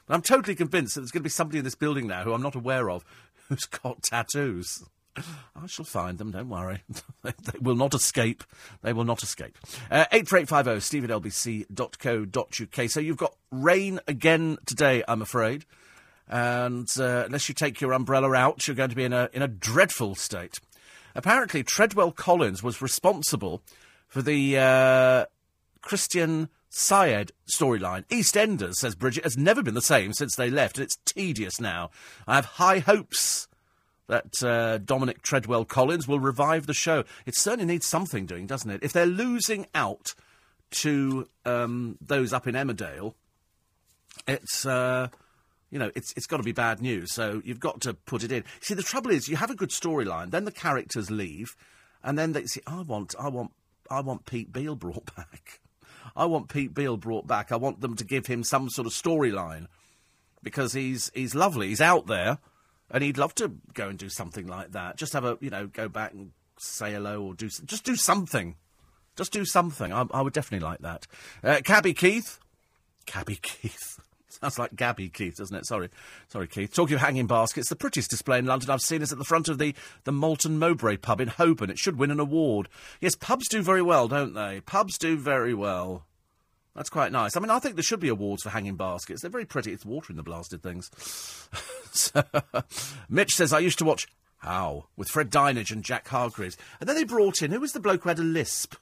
But 0.07 0.15
I'm 0.15 0.23
totally 0.23 0.55
convinced 0.55 0.95
that 0.95 1.03
there's 1.03 1.11
going 1.11 1.23
to 1.23 1.25
be 1.25 1.31
somebody 1.31 1.59
in 1.59 1.65
this 1.65 1.75
building 1.75 2.07
now 2.07 2.23
who 2.23 2.33
I'm 2.33 2.43
not 2.43 2.55
aware 2.55 2.91
of 2.91 3.05
who's 3.49 3.65
got 3.65 4.03
tattoos. 4.05 4.85
I 5.17 5.67
shall 5.67 5.85
find 5.85 6.19
them, 6.19 6.31
don't 6.31 6.49
worry. 6.49 6.85
they, 7.25 7.33
will 7.61 7.75
not 7.75 7.95
escape. 7.95 8.45
They 8.83 8.93
will 8.93 9.05
not 9.05 9.25
escape. 9.25 9.59
Uh, 9.91 10.07
84850 10.13 10.81
steve 10.81 11.05
at 11.05 11.11
lbc.co.uk. 11.11 12.91
So 12.91 13.01
you've 13.01 13.17
got 13.17 13.35
rain 13.51 13.99
again 14.07 14.57
today, 14.67 15.03
I'm 15.09 15.21
afraid 15.21 15.67
and 16.31 16.89
uh, 16.97 17.25
unless 17.27 17.49
you 17.49 17.55
take 17.57 17.81
your 17.81 17.93
umbrella 17.93 18.33
out, 18.35 18.67
you're 18.67 18.77
going 18.77 18.91
to 18.91 18.97
be 18.97 19.05
in 19.05 19.13
a, 19.13 19.29
in 19.33 19.43
a 19.43 19.49
dreadful 19.49 20.15
state. 20.15 20.61
Apparently, 21.17 21.65
Treadwell 21.65 22.13
Collins 22.13 22.63
was 22.63 22.81
responsible 22.81 23.63
for 24.07 24.23
the 24.23 24.57
uh, 24.57 25.25
Christian 25.83 26.49
Syed 26.69 27.33
storyline. 27.53 28.07
EastEnders, 28.07 28.75
says 28.75 28.95
Bridget, 28.95 29.25
has 29.25 29.37
never 29.37 29.61
been 29.61 29.75
the 29.75 29.83
same 29.83 30.13
since 30.13 30.37
they 30.37 30.51
left, 30.51 30.79
and 30.79 30.85
it's 30.85 30.99
tedious 31.05 31.61
now. 31.61 31.91
I 32.29 32.37
have 32.37 32.45
high 32.45 32.79
hopes 32.79 33.49
that 34.07 34.41
uh, 34.45 34.79
Dominic 34.79 35.23
Treadwell 35.23 35.65
Collins 35.65 36.07
will 36.07 36.21
revive 36.21 36.69
the 36.69 36.75
show. 36.75 37.03
It 37.27 37.37
certainly 37.37 37.67
needs 37.67 37.89
something 37.89 38.25
doing, 38.25 38.47
doesn't 38.47 38.71
it? 38.71 38.85
If 38.85 38.93
they're 38.93 39.05
losing 39.05 39.67
out 39.75 40.15
to 40.71 41.29
um, 41.45 41.99
those 42.01 42.33
up 42.33 42.47
in 42.47 42.55
Emmerdale, 42.55 43.15
it's. 44.29 44.65
Uh, 44.65 45.09
you 45.71 45.79
know, 45.79 45.91
it's 45.95 46.13
it's 46.17 46.27
got 46.27 46.39
to 46.39 46.43
be 46.43 46.53
bad 46.53 46.81
news. 46.81 47.13
So 47.13 47.41
you've 47.45 47.61
got 47.61 47.81
to 47.83 47.95
put 47.95 48.25
it 48.25 48.33
in. 48.33 48.45
See, 48.61 48.75
the 48.75 48.83
trouble 48.83 49.11
is, 49.11 49.29
you 49.29 49.37
have 49.37 49.51
a 49.51 49.55
good 49.55 49.71
storyline, 49.71 50.31
then 50.31 50.45
the 50.45 50.53
characters 50.53 51.11
leave, 51.11 51.57
and 52.03 52.19
then 52.19 52.33
they 52.33 52.47
say, 52.47 52.61
"I 52.67 52.83
want, 52.83 53.15
I 53.19 53.29
want, 53.29 53.53
I 53.91 54.01
want 54.01 54.27
Pete 54.27 54.53
Beale 54.53 54.77
brought 54.77 55.15
back. 55.17 55.61
I 56.17 56.25
want 56.27 56.49
Pete 56.49 56.75
Beale 56.75 56.97
brought 56.97 57.27
back. 57.27 57.53
I 57.53 57.57
want 57.57 57.81
them 57.81 57.97
to 57.97 58.05
give 58.05 58.27
him 58.27 58.43
some 58.43 58.69
sort 58.69 58.87
of 58.87 58.93
storyline 58.93 59.67
because 60.43 60.73
he's 60.73 61.11
he's 61.15 61.35
lovely. 61.35 61.69
He's 61.69 61.81
out 61.81 62.07
there, 62.07 62.39
and 62.91 63.03
he'd 63.05 63.19
love 63.19 63.35
to 63.37 63.53
go 63.75 63.89
and 63.89 63.99
do 63.99 64.09
something 64.09 64.47
like 64.47 64.73
that. 64.73 64.97
Just 64.97 65.13
have 65.13 65.25
a, 65.25 65.39
you 65.41 65.51
know, 65.51 65.67
go 65.67 65.89
back 65.89 66.13
and 66.13 66.33
say 66.59 66.93
hello 66.93 67.23
or 67.23 67.35
do 67.35 67.49
just 67.49 67.85
do 67.85 67.97
something. 67.97 68.57
Just 69.17 69.33
do 69.33 69.45
something. 69.45 69.93
I, 69.93 70.07
I 70.13 70.23
would 70.23 70.33
definitely 70.33 70.67
like 70.67 70.81
that. 70.81 71.07
Uh, 71.43 71.61
Cabby 71.63 71.95
Keith, 71.95 72.39
Cabby 73.07 73.37
Keith. 73.43 74.01
Sounds 74.41 74.59
like 74.59 74.75
Gabby 74.75 75.11
Keith, 75.11 75.37
doesn't 75.37 75.55
it? 75.55 75.67
Sorry, 75.67 75.91
sorry, 76.29 76.47
Keith. 76.47 76.73
Talking 76.73 76.95
of 76.95 77.01
hanging 77.03 77.27
baskets, 77.27 77.69
the 77.69 77.77
prettiest 77.77 78.09
display 78.09 78.39
in 78.39 78.47
London 78.47 78.71
I've 78.71 78.81
seen 78.81 79.03
is 79.03 79.13
at 79.13 79.19
the 79.19 79.25
front 79.25 79.49
of 79.49 79.59
the 79.59 79.75
the 80.05 80.13
Melton 80.13 80.59
Mowbray 80.59 80.97
pub 80.97 81.21
in 81.21 81.29
Holborn. 81.29 81.69
It 81.71 81.79
should 81.79 81.99
win 81.99 82.11
an 82.11 82.21
award. 82.21 82.69
Yes, 83.01 83.15
pubs 83.15 83.49
do 83.49 83.61
very 83.61 83.83
well, 83.83 84.09
don't 84.09 84.33
they? 84.33 84.63
Pubs 84.63 84.97
do 84.97 85.19
very 85.19 85.53
well. 85.53 86.07
That's 86.75 86.89
quite 86.89 87.13
nice. 87.13 87.37
I 87.37 87.41
mean, 87.41 87.51
I 87.51 87.59
think 87.59 87.75
there 87.75 87.83
should 87.83 88.01
be 88.01 88.09
awards 88.09 88.43
for 88.43 88.51
hanging 88.51 88.77
baskets. 88.77 89.21
They're 89.21 89.31
very 89.31 89.45
pretty. 89.45 89.73
It's 89.73 89.85
water 89.85 90.13
in 90.13 90.17
the 90.17 90.23
blasted 90.23 90.63
things. 90.63 90.91
so, 91.93 92.23
Mitch 93.09 93.35
says, 93.35 93.53
I 93.53 93.59
used 93.59 93.79
to 93.81 93.85
watch 93.85 94.07
How 94.39 94.87
with 94.97 95.09
Fred 95.09 95.31
Dinenage 95.31 95.73
and 95.73 95.83
Jack 95.83 96.09
Hargreaves. 96.09 96.57
And 96.79 96.89
then 96.89 96.97
they 96.97 97.05
brought 97.05 97.43
in, 97.43 97.51
who 97.51 97.61
was 97.61 97.73
the 97.73 97.81
bloke 97.81 98.05
who 98.05 98.09
had 98.09 98.21
a 98.21 98.23
lisp? 98.23 98.77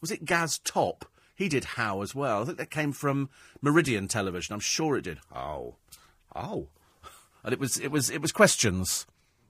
Was 0.00 0.10
it 0.10 0.24
Gaz 0.24 0.58
Top? 0.58 1.06
He 1.38 1.48
did 1.48 1.64
How 1.64 2.02
as 2.02 2.16
well. 2.16 2.42
I 2.42 2.44
think 2.46 2.58
that 2.58 2.68
came 2.68 2.90
from 2.90 3.30
Meridian 3.62 4.08
Television. 4.08 4.54
I'm 4.54 4.60
sure 4.60 4.96
it 4.96 5.02
did. 5.02 5.20
How? 5.32 5.76
How? 6.34 6.66
And 7.44 7.52
it 7.52 7.60
was 7.60 7.78
it 7.78 7.92
was 7.92 8.10
it 8.10 8.20
was 8.20 8.32
questions. 8.32 9.06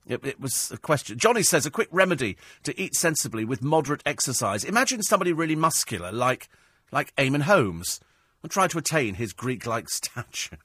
It, 0.06 0.22
it, 0.22 0.38
was 0.40 0.70
a 0.70 0.76
question. 0.76 1.18
Johnny 1.18 1.42
says 1.42 1.64
a 1.64 1.70
quick 1.70 1.88
remedy 1.90 2.36
to 2.64 2.78
eat 2.78 2.94
sensibly 2.94 3.44
with 3.44 3.62
moderate 3.62 4.02
exercise. 4.04 4.64
Imagine 4.64 5.02
somebody 5.02 5.32
really 5.32 5.56
muscular, 5.56 6.12
like 6.12 6.50
like 6.92 7.16
Eamonn 7.16 7.42
Holmes, 7.42 8.00
and 8.42 8.52
try 8.52 8.68
to 8.68 8.78
attain 8.78 9.14
his 9.14 9.32
Greek-like 9.32 9.88
stature. 9.90 10.58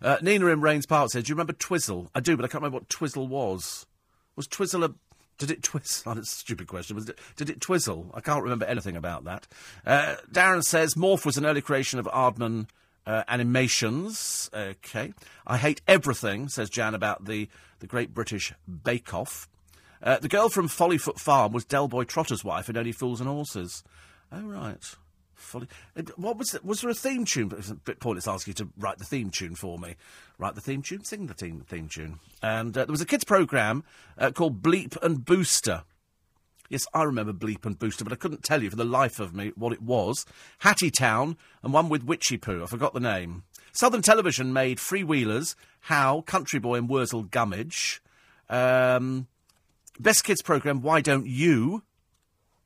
uh, 0.00 0.16
Nina 0.22 0.46
in 0.46 0.60
Raynes 0.60 0.88
Park 0.88 1.10
says, 1.10 1.22
"Do 1.22 1.30
you 1.30 1.34
remember 1.36 1.52
Twizzle?" 1.52 2.10
I 2.16 2.20
do, 2.20 2.36
but 2.36 2.44
I 2.44 2.48
can't 2.48 2.62
remember 2.62 2.78
what 2.78 2.88
Twizzle 2.88 3.28
was. 3.28 3.86
Was 4.34 4.48
Twizzle 4.48 4.82
a 4.82 4.94
Did 5.38 5.50
it 5.50 5.62
twizzle? 5.62 6.14
That's 6.14 6.32
a 6.32 6.36
stupid 6.38 6.68
question. 6.68 6.96
Was 6.96 7.08
it, 7.08 7.18
did 7.36 7.50
it 7.50 7.60
twizzle? 7.60 8.10
I 8.14 8.20
can't 8.20 8.42
remember 8.42 8.66
anything 8.66 8.96
about 8.96 9.24
that. 9.24 9.46
Uh, 9.84 10.16
Darren 10.30 10.62
says 10.62 10.94
Morph 10.94 11.24
was 11.26 11.36
an 11.36 11.46
early 11.46 11.60
creation 11.60 11.98
of 11.98 12.06
Aardman 12.06 12.66
uh, 13.06 13.24
Animations. 13.28 14.50
Okay. 14.54 15.12
I 15.46 15.56
hate 15.56 15.80
everything, 15.88 16.48
says 16.48 16.70
Jan, 16.70 16.94
about 16.94 17.24
the, 17.24 17.48
the 17.80 17.86
Great 17.86 18.14
British 18.14 18.52
Bake 18.84 19.12
Off. 19.12 19.48
Uh, 20.02 20.18
the 20.18 20.28
girl 20.28 20.48
from 20.48 20.68
Follyfoot 20.68 21.18
Farm 21.18 21.52
was 21.52 21.64
Delboy 21.64 22.06
Trotter's 22.06 22.44
wife 22.44 22.68
in 22.68 22.76
Only 22.76 22.92
Fools 22.92 23.20
and 23.20 23.28
Horses. 23.28 23.84
Oh, 24.32 24.42
right. 24.42 24.94
Folly. 25.42 25.68
uh, 25.96 26.02
What 26.16 26.38
was 26.38 26.54
it? 26.54 26.64
Was 26.64 26.80
there 26.80 26.90
a 26.90 26.94
theme 26.94 27.24
tune? 27.24 27.52
It's 27.56 27.70
a 27.70 27.74
bit 27.74 28.00
pointless 28.00 28.28
asking 28.28 28.52
you 28.52 28.64
to 28.64 28.68
write 28.78 28.98
the 28.98 29.04
theme 29.04 29.30
tune 29.30 29.54
for 29.54 29.78
me. 29.78 29.96
Write 30.38 30.54
the 30.54 30.60
theme 30.60 30.82
tune, 30.82 31.04
sing 31.04 31.26
the 31.26 31.34
theme, 31.34 31.60
theme 31.60 31.88
tune. 31.88 32.18
And 32.42 32.76
uh, 32.76 32.84
there 32.84 32.92
was 32.92 33.00
a 33.00 33.06
kids' 33.06 33.24
programme 33.24 33.84
uh, 34.18 34.30
called 34.30 34.62
Bleep 34.62 34.96
and 35.02 35.24
Booster. 35.24 35.84
Yes, 36.68 36.86
I 36.94 37.02
remember 37.02 37.32
Bleep 37.34 37.66
and 37.66 37.78
Booster, 37.78 38.02
but 38.04 38.14
I 38.14 38.16
couldn't 38.16 38.44
tell 38.44 38.62
you 38.62 38.70
for 38.70 38.76
the 38.76 38.84
life 38.84 39.20
of 39.20 39.34
me 39.34 39.52
what 39.56 39.74
it 39.74 39.82
was. 39.82 40.24
Hattie 40.60 40.90
Town, 40.90 41.36
and 41.62 41.72
one 41.72 41.90
with 41.90 42.02
Witchy 42.04 42.38
Poo. 42.38 42.62
I 42.62 42.66
forgot 42.66 42.94
the 42.94 43.00
name. 43.00 43.42
Southern 43.72 44.00
Television 44.02 44.52
made 44.54 44.78
Freewheelers, 44.78 45.54
How, 45.80 46.22
Country 46.22 46.58
Boy 46.60 46.76
and 46.76 46.88
Wurzel 46.88 47.24
Gummidge. 47.24 48.00
Um, 48.48 49.26
best 50.00 50.24
kids 50.24 50.40
programme, 50.42 50.80
Why 50.80 51.00
Don't 51.02 51.26
You? 51.26 51.82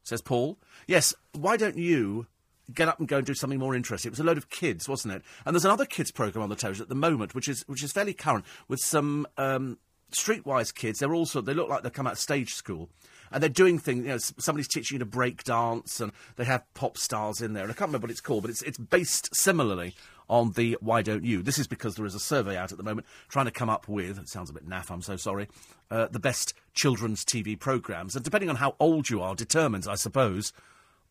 Says 0.05 0.23
Paul. 0.23 0.57
Yes, 0.87 1.13
why 1.33 1.57
don't 1.57 1.77
you 1.77 2.29
get 2.73 2.89
up 2.89 2.99
and 2.99 3.09
go 3.09 3.19
and 3.19 3.27
do 3.27 3.35
something 3.35 3.59
more 3.59 3.75
interesting? 3.75 4.11
It 4.11 4.13
was 4.13 4.21
a 4.21 4.25
load 4.25 4.39
of 4.39 4.51
kids, 4.51 4.89
wasn't 4.89 5.15
it? 5.15 5.23
And 5.45 5.55
there's 5.55 5.65
another 5.65 5.87
kids 5.87 6.11
programme 6.11 6.43
on 6.43 6.49
the 6.49 6.57
television 6.57 6.85
at 6.85 6.89
the 6.89 6.95
moment, 6.95 7.35
which 7.35 7.49
is 7.49 7.65
which 7.67 7.83
is 7.83 7.93
fairly 7.93 8.15
current, 8.15 8.45
with 8.69 8.81
some 8.81 9.27
um, 9.37 9.79
streetwise 10.11 10.75
kids. 10.75 10.99
They're 10.99 11.15
also 11.15 11.41
they 11.41 11.55
look 11.55 11.69
like 11.69 11.83
they 11.83 11.91
come 11.91 12.07
out 12.07 12.15
of 12.15 12.19
stage 12.19 12.55
school, 12.55 12.89
and 13.31 13.43
they're 13.43 13.51
doing 13.51 13.79
things. 13.79 14.05
You 14.05 14.11
know, 14.11 14.19
somebody's 14.19 14.69
teaching 14.69 14.97
you 14.97 14.99
to 15.01 15.07
break 15.07 15.45
dance, 15.45 16.01
and 16.01 16.13
they 16.37 16.45
have 16.45 16.63
pop 16.75 16.99
stars 16.99 17.41
in 17.41 17.53
there. 17.53 17.65
And 17.65 17.73
I 17.73 17.75
can't 17.75 17.89
remember 17.89 18.07
what 18.07 18.11
it's 18.11 18.21
called, 18.21 18.43
but 18.43 18.51
it's 18.51 18.63
it's 18.63 18.79
based 18.79 19.35
similarly 19.35 19.95
on 20.29 20.53
the 20.53 20.77
Why 20.81 21.03
Don't 21.03 21.25
You? 21.25 21.43
This 21.43 21.59
is 21.59 21.67
because 21.67 21.95
there 21.95 22.07
is 22.07 22.15
a 22.15 22.21
survey 22.21 22.57
out 22.57 22.73
at 22.73 22.79
the 22.79 22.85
moment 22.85 23.07
trying 23.29 23.47
to 23.47 23.53
come 23.53 23.71
up 23.71 23.89
with. 23.89 24.19
It 24.19 24.29
sounds 24.29 24.51
a 24.51 24.53
bit 24.53 24.69
naff. 24.69 24.91
I'm 24.91 25.03
so 25.03 25.17
sorry. 25.17 25.49
Uh, 25.91 26.09
the 26.09 26.19
best 26.19 26.55
children's 26.75 27.25
TV 27.25 27.59
programmes, 27.59 28.17
and 28.17 28.25
depending 28.25 28.51
on 28.51 28.57
how 28.57 28.75
old 28.81 29.09
you 29.09 29.23
are, 29.23 29.35
determines, 29.35 29.87
I 29.87 29.95
suppose, 29.95 30.53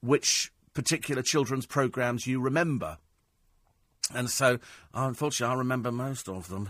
which 0.02 0.52
particular 0.76 1.24
children's 1.24 1.66
programmes 1.66 2.28
you 2.28 2.40
remember. 2.40 3.00
And 4.14 4.30
so, 4.30 4.60
unfortunately, 4.94 5.52
I 5.52 5.58
remember 5.58 5.92
most 5.92 6.30
of 6.30 6.50
them. 6.50 6.70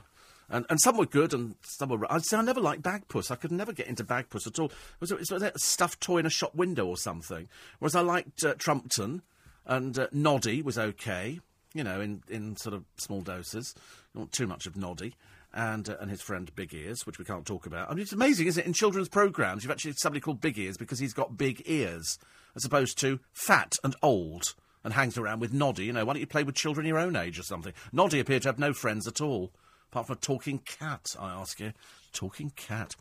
And, 0.49 0.65
and 0.69 0.79
some 0.79 0.95
were 0.95 1.07
good, 1.07 1.33
and 1.33 1.55
some 1.63 1.89
were. 1.89 2.09
I'd 2.09 2.23
say 2.23 2.37
I 2.37 2.41
never 2.41 2.61
liked 2.61 2.83
Bagpuss. 2.83 3.31
I 3.31 3.35
could 3.35 3.51
never 3.51 3.73
get 3.73 3.87
into 3.87 4.03
Bagpuss 4.03 4.47
at 4.47 4.59
all. 4.59 4.71
Was 4.99 5.11
it, 5.11 5.19
was 5.19 5.41
it 5.41 5.55
a 5.55 5.59
stuffed 5.59 5.99
toy 6.01 6.19
in 6.19 6.25
a 6.25 6.29
shop 6.29 6.55
window 6.55 6.85
or 6.85 6.97
something? 6.97 7.49
Whereas 7.79 7.95
I 7.95 8.01
liked 8.01 8.43
uh, 8.43 8.53
Trumpton, 8.53 9.23
and 9.65 9.97
uh, 9.97 10.07
Noddy 10.11 10.61
was 10.61 10.77
okay. 10.77 11.39
You 11.73 11.83
know, 11.83 11.99
in, 11.99 12.23
in 12.29 12.55
sort 12.55 12.73
of 12.73 12.85
small 12.97 13.21
doses. 13.21 13.75
Not 14.13 14.31
too 14.31 14.47
much 14.47 14.65
of 14.65 14.77
Noddy. 14.77 15.15
And, 15.53 15.89
uh, 15.89 15.95
and 15.99 16.11
his 16.11 16.21
friend 16.21 16.53
Big 16.55 16.73
Ears, 16.73 17.05
which 17.05 17.17
we 17.17 17.25
can't 17.25 17.45
talk 17.45 17.65
about. 17.65 17.89
I 17.89 17.93
mean, 17.93 18.01
it's 18.01 18.13
amazing, 18.13 18.47
isn't 18.47 18.61
it? 18.61 18.67
In 18.67 18.73
children's 18.73 19.09
programmes, 19.09 19.63
you've 19.63 19.71
actually 19.71 19.93
somebody 19.93 20.19
called 20.19 20.41
Big 20.41 20.57
Ears 20.57 20.77
because 20.77 20.99
he's 20.99 21.13
got 21.13 21.37
big 21.37 21.63
ears, 21.65 22.19
as 22.55 22.65
opposed 22.65 22.97
to 22.99 23.19
fat 23.33 23.73
and 23.83 23.95
old 24.01 24.55
and 24.83 24.93
hangs 24.93 25.17
around 25.17 25.39
with 25.39 25.53
Noddy. 25.53 25.85
You 25.85 25.93
know, 25.93 26.05
why 26.05 26.13
don't 26.13 26.19
you 26.19 26.27
play 26.27 26.43
with 26.43 26.55
children 26.55 26.85
your 26.85 26.99
own 26.99 27.15
age 27.15 27.39
or 27.39 27.43
something? 27.43 27.73
Noddy 27.91 28.19
appeared 28.19 28.43
to 28.43 28.49
have 28.49 28.59
no 28.59 28.73
friends 28.73 29.07
at 29.07 29.19
all, 29.21 29.51
apart 29.91 30.07
from 30.07 30.13
a 30.15 30.19
talking 30.19 30.59
cat, 30.59 31.15
I 31.19 31.31
ask 31.31 31.59
you. 31.59 31.73
Talking 32.13 32.51
cat. 32.55 32.95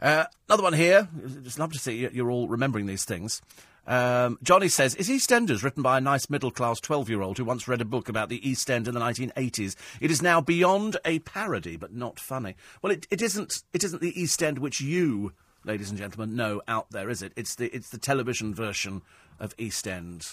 Uh, 0.00 0.24
another 0.48 0.62
one 0.62 0.74
here. 0.74 1.08
Just 1.42 1.58
love 1.58 1.72
to 1.72 1.78
see 1.78 1.98
you- 1.98 2.10
you're 2.12 2.30
all 2.30 2.48
remembering 2.48 2.86
these 2.86 3.04
things. 3.04 3.40
Um, 3.86 4.38
Johnny 4.42 4.68
says, 4.68 4.94
Is 4.96 5.08
EastEnders 5.08 5.62
written 5.62 5.82
by 5.82 5.96
a 5.96 6.00
nice 6.02 6.28
middle 6.28 6.50
class 6.50 6.78
12 6.78 7.08
year 7.08 7.22
old 7.22 7.38
who 7.38 7.44
once 7.46 7.66
read 7.66 7.80
a 7.80 7.86
book 7.86 8.10
about 8.10 8.28
the 8.28 8.46
East 8.46 8.70
End 8.70 8.86
in 8.86 8.92
the 8.92 9.00
1980s? 9.00 9.76
It 10.00 10.10
is 10.10 10.20
now 10.20 10.42
beyond 10.42 10.98
a 11.06 11.20
parody, 11.20 11.76
but 11.78 11.94
not 11.94 12.20
funny. 12.20 12.54
Well, 12.82 12.92
it, 12.92 13.06
it, 13.10 13.22
isn't, 13.22 13.62
it 13.72 13.82
isn't 13.84 14.02
the 14.02 14.20
East 14.20 14.42
End 14.42 14.58
which 14.58 14.82
you, 14.82 15.32
ladies 15.68 15.90
and 15.90 15.98
gentlemen, 15.98 16.34
no, 16.34 16.62
out 16.66 16.90
there, 16.90 17.10
is 17.10 17.22
it? 17.22 17.32
It's 17.36 17.54
the, 17.54 17.66
it's 17.66 17.90
the 17.90 17.98
television 17.98 18.54
version 18.54 19.02
of 19.38 19.54
East 19.58 19.86
End. 19.86 20.26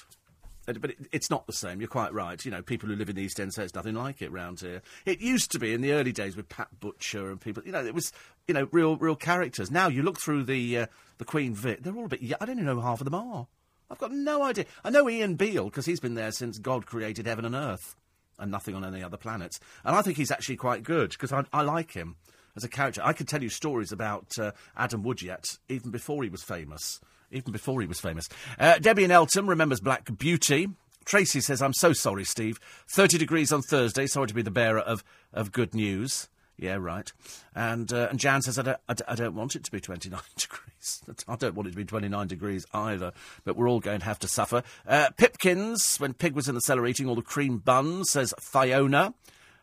But 0.65 0.77
it, 0.77 0.97
it's 1.11 1.29
not 1.29 1.45
the 1.45 1.53
same. 1.53 1.79
You're 1.79 1.89
quite 1.89 2.13
right. 2.13 2.43
You 2.43 2.49
know, 2.49 2.63
people 2.63 2.89
who 2.89 2.95
live 2.95 3.09
in 3.09 3.17
the 3.17 3.21
East 3.21 3.39
End 3.39 3.53
say 3.53 3.65
it's 3.65 3.75
nothing 3.75 3.93
like 3.93 4.21
it 4.21 4.31
round 4.31 4.61
here. 4.61 4.81
It 5.05 5.19
used 5.19 5.51
to 5.51 5.59
be 5.59 5.73
in 5.73 5.81
the 5.81 5.91
early 5.91 6.11
days 6.11 6.35
with 6.35 6.49
Pat 6.49 6.69
Butcher 6.79 7.29
and 7.29 7.39
people. 7.39 7.61
You 7.65 7.73
know, 7.73 7.85
it 7.85 7.93
was 7.93 8.11
you 8.47 8.55
know 8.55 8.67
real 8.71 8.95
real 8.97 9.15
characters. 9.15 9.69
Now 9.69 9.89
you 9.89 10.01
look 10.01 10.19
through 10.19 10.45
the 10.45 10.79
uh, 10.79 10.85
the 11.19 11.25
Queen 11.25 11.53
Vic. 11.53 11.83
They're 11.83 11.95
all 11.95 12.05
a 12.05 12.07
bit. 12.07 12.21
I 12.23 12.45
don't 12.45 12.55
even 12.55 12.65
know 12.65 12.75
who 12.75 12.81
half 12.81 13.01
of 13.01 13.05
them 13.05 13.13
are. 13.13 13.45
I've 13.91 13.99
got 13.99 14.11
no 14.11 14.41
idea. 14.41 14.65
I 14.83 14.89
know 14.89 15.07
Ian 15.07 15.35
Beale 15.35 15.65
because 15.65 15.85
he's 15.85 15.99
been 15.99 16.15
there 16.15 16.31
since 16.31 16.57
God 16.57 16.87
created 16.87 17.27
heaven 17.27 17.45
and 17.45 17.53
earth, 17.53 17.95
and 18.39 18.49
nothing 18.49 18.73
on 18.73 18.83
any 18.83 19.03
other 19.03 19.17
planets. 19.17 19.59
And 19.83 19.95
I 19.95 20.01
think 20.01 20.17
he's 20.17 20.31
actually 20.31 20.55
quite 20.55 20.81
good 20.81 21.11
because 21.11 21.31
I, 21.31 21.43
I 21.53 21.61
like 21.61 21.91
him 21.91 22.15
as 22.55 22.63
a 22.63 22.69
character. 22.69 23.01
I 23.03 23.13
could 23.13 23.27
tell 23.27 23.43
you 23.43 23.49
stories 23.49 23.91
about 23.91 24.37
uh, 24.39 24.51
Adam 24.75 25.03
Woodyatt 25.03 25.57
even 25.69 25.91
before 25.91 26.23
he 26.23 26.29
was 26.29 26.43
famous. 26.43 26.99
Even 27.31 27.51
before 27.51 27.81
he 27.81 27.87
was 27.87 27.99
famous. 27.99 28.29
Uh, 28.59 28.77
Debbie 28.77 29.03
and 29.03 29.11
Elton 29.11 29.47
remembers 29.47 29.79
Black 29.79 30.17
Beauty. 30.17 30.69
Tracy 31.05 31.41
says, 31.41 31.61
I'm 31.61 31.73
so 31.73 31.91
sorry, 31.93 32.23
Steve. 32.23 32.59
30 32.95 33.17
degrees 33.17 33.51
on 33.51 33.61
Thursday. 33.61 34.07
Sorry 34.07 34.27
to 34.27 34.33
be 34.33 34.41
the 34.41 34.51
bearer 34.51 34.79
of, 34.79 35.03
of 35.33 35.51
good 35.51 35.73
news. 35.73 36.29
Yeah, 36.57 36.75
right. 36.75 37.11
And 37.53 37.91
uh, 37.91 38.07
and 38.09 38.17
Jan 38.17 38.41
says, 38.41 38.57
I 38.57 38.61
don't, 38.61 38.77
I, 38.87 38.93
don't, 38.93 39.17
don't 39.17 39.35
want 39.35 39.55
it 39.55 39.65
to 39.65 39.71
be 39.71 39.81
29 39.81 40.19
degrees. 40.37 41.01
I 41.27 41.35
don't 41.35 41.55
want 41.55 41.67
it 41.67 41.71
to 41.71 41.77
be 41.77 41.83
29 41.83 42.27
degrees 42.27 42.65
either. 42.73 43.11
But 43.43 43.57
we're 43.57 43.69
all 43.69 43.81
going 43.81 43.99
to 43.99 44.05
have 44.05 44.19
to 44.19 44.27
suffer. 44.27 44.63
Uh, 44.87 45.09
Pipkins, 45.17 45.97
when 45.97 46.13
Pig 46.13 46.33
was 46.33 46.47
in 46.47 46.55
the 46.55 46.61
cellar 46.61 46.87
eating 46.87 47.09
all 47.09 47.15
the 47.15 47.21
cream 47.21 47.57
buns, 47.57 48.11
says 48.11 48.33
Fiona. 48.39 49.13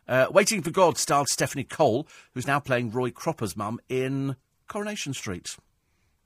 Uh, 0.07 0.27
Waiting 0.31 0.61
for 0.61 0.71
God 0.71 0.97
starred 0.97 1.27
Stephanie 1.29 1.63
Cole, 1.63 2.07
who's 2.33 2.47
now 2.47 2.59
playing 2.59 2.91
Roy 2.91 3.11
Cropper's 3.11 3.55
mum 3.55 3.79
in 3.89 4.35
Coronation 4.67 5.13
Street. 5.13 5.55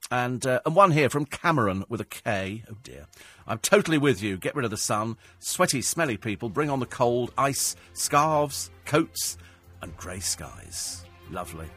And 0.10 0.46
uh, 0.46 0.62
and 0.66 0.76
one 0.76 0.92
here 0.92 1.10
from 1.10 1.26
Cameron 1.26 1.84
with 1.90 2.00
a 2.00 2.06
K. 2.06 2.64
Oh 2.72 2.78
dear. 2.84 3.08
I'm 3.46 3.60
totally 3.60 3.98
with 3.98 4.22
you. 4.22 4.38
Get 4.38 4.56
rid 4.56 4.64
of 4.64 4.72
the 4.72 4.78
sun. 4.78 5.18
Sweaty, 5.40 5.82
smelly 5.82 6.18
people. 6.18 6.50
Bring 6.50 6.70
on 6.70 6.80
the 6.80 6.86
cold. 6.86 7.34
Ice, 7.38 7.76
scarves, 7.94 8.72
coats, 8.86 9.38
and 9.82 9.96
grey 9.98 10.20
skies. 10.20 11.04
Lovely. 11.30 11.68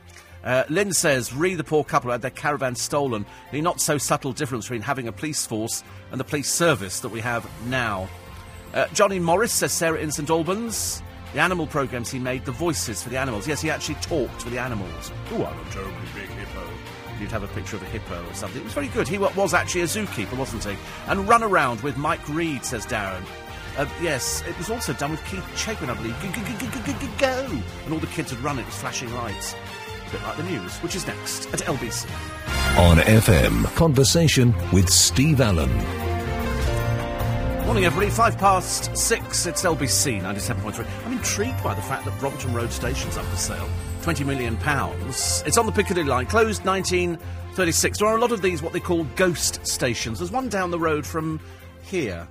Uh, 0.44 0.64
Lynn 0.68 0.92
says, 0.92 1.34
re 1.34 1.54
the 1.54 1.64
poor 1.64 1.84
couple 1.84 2.10
had 2.10 2.22
their 2.22 2.30
caravan 2.30 2.74
stolen. 2.74 3.26
The 3.52 3.60
not 3.60 3.80
so 3.80 3.98
subtle 3.98 4.32
difference 4.32 4.66
between 4.66 4.82
having 4.82 5.08
a 5.08 5.12
police 5.12 5.44
force 5.44 5.84
and 6.10 6.18
the 6.20 6.24
police 6.24 6.50
service 6.50 7.00
that 7.00 7.10
we 7.10 7.20
have 7.20 7.48
now. 7.66 8.08
Uh, 8.72 8.86
Johnny 8.94 9.18
Morris 9.18 9.52
says 9.52 9.72
Sarah 9.72 9.98
in 9.98 10.10
St 10.10 10.30
Albans. 10.30 11.02
The 11.32 11.40
animal 11.40 11.66
programmes 11.66 12.10
he 12.10 12.18
made, 12.18 12.44
the 12.44 12.52
voices 12.52 13.02
for 13.02 13.08
the 13.08 13.18
animals. 13.18 13.46
Yes, 13.46 13.60
he 13.62 13.70
actually 13.70 13.94
talked 13.96 14.42
for 14.42 14.50
the 14.50 14.58
animals. 14.58 15.12
Oh, 15.30 15.44
I'm 15.44 15.66
a 15.66 15.70
terribly 15.70 16.08
big 16.14 16.28
hippo. 16.28 16.66
You'd 17.20 17.30
have 17.30 17.44
a 17.44 17.48
picture 17.48 17.76
of 17.76 17.82
a 17.82 17.86
hippo 17.86 18.26
or 18.26 18.34
something. 18.34 18.60
It 18.60 18.64
was 18.64 18.72
very 18.72 18.88
good. 18.88 19.06
He 19.06 19.18
was 19.18 19.54
actually 19.54 19.82
a 19.82 19.84
zookeeper, 19.84 20.36
wasn't 20.36 20.64
he? 20.64 20.76
And 21.06 21.28
Run 21.28 21.42
Around 21.44 21.82
with 21.82 21.96
Mike 21.96 22.26
Reid, 22.28 22.64
says 22.64 22.84
Darren. 22.84 23.22
Uh, 23.76 23.86
yes, 24.02 24.42
it 24.48 24.56
was 24.58 24.70
also 24.70 24.92
done 24.94 25.12
with 25.12 25.24
Keith 25.26 25.44
Chapin, 25.56 25.88
I 25.88 25.94
believe. 25.94 26.20
Go, 26.20 26.30
go, 26.32 26.42
go, 26.42 26.66
go, 26.66 26.92
go, 26.92 26.98
go, 26.98 27.08
go. 27.18 27.62
And 27.84 27.92
all 27.92 28.00
the 28.00 28.06
kids 28.08 28.32
would 28.32 28.42
run 28.42 28.58
it 28.58 28.64
with 28.64 28.74
flashing 28.74 29.12
lights. 29.14 29.54
A 30.08 30.10
bit 30.10 30.22
like 30.22 30.36
the 30.36 30.42
news, 30.42 30.76
which 30.78 30.96
is 30.96 31.06
next 31.06 31.46
at 31.54 31.60
LBC. 31.60 32.06
On 32.78 32.96
FM, 32.96 33.64
conversation 33.76 34.52
with 34.72 34.88
Steve 34.90 35.40
Allen. 35.40 35.70
Morning, 37.70 37.84
everybody. 37.84 38.10
Five 38.10 38.36
past 38.36 38.96
six. 38.96 39.46
It's 39.46 39.62
LBC 39.62 40.20
97.3. 40.22 40.84
Intrigued 41.20 41.62
by 41.62 41.74
the 41.74 41.82
fact 41.82 42.06
that 42.06 42.18
Brompton 42.18 42.54
Road 42.54 42.72
Station's 42.72 43.18
up 43.18 43.26
for 43.26 43.36
sale. 43.36 43.68
£20 44.00 44.24
million. 44.24 44.56
It's 44.58 45.58
on 45.58 45.66
the 45.66 45.72
Piccadilly 45.72 46.08
line. 46.08 46.24
Closed 46.24 46.64
1936. 46.64 47.98
There 47.98 48.08
are 48.08 48.16
a 48.16 48.20
lot 48.20 48.32
of 48.32 48.40
these, 48.40 48.62
what 48.62 48.72
they 48.72 48.80
call 48.80 49.04
ghost 49.16 49.66
stations. 49.66 50.18
There's 50.18 50.30
one 50.30 50.48
down 50.48 50.70
the 50.70 50.78
road 50.78 51.06
from 51.06 51.38
here. 51.82 52.26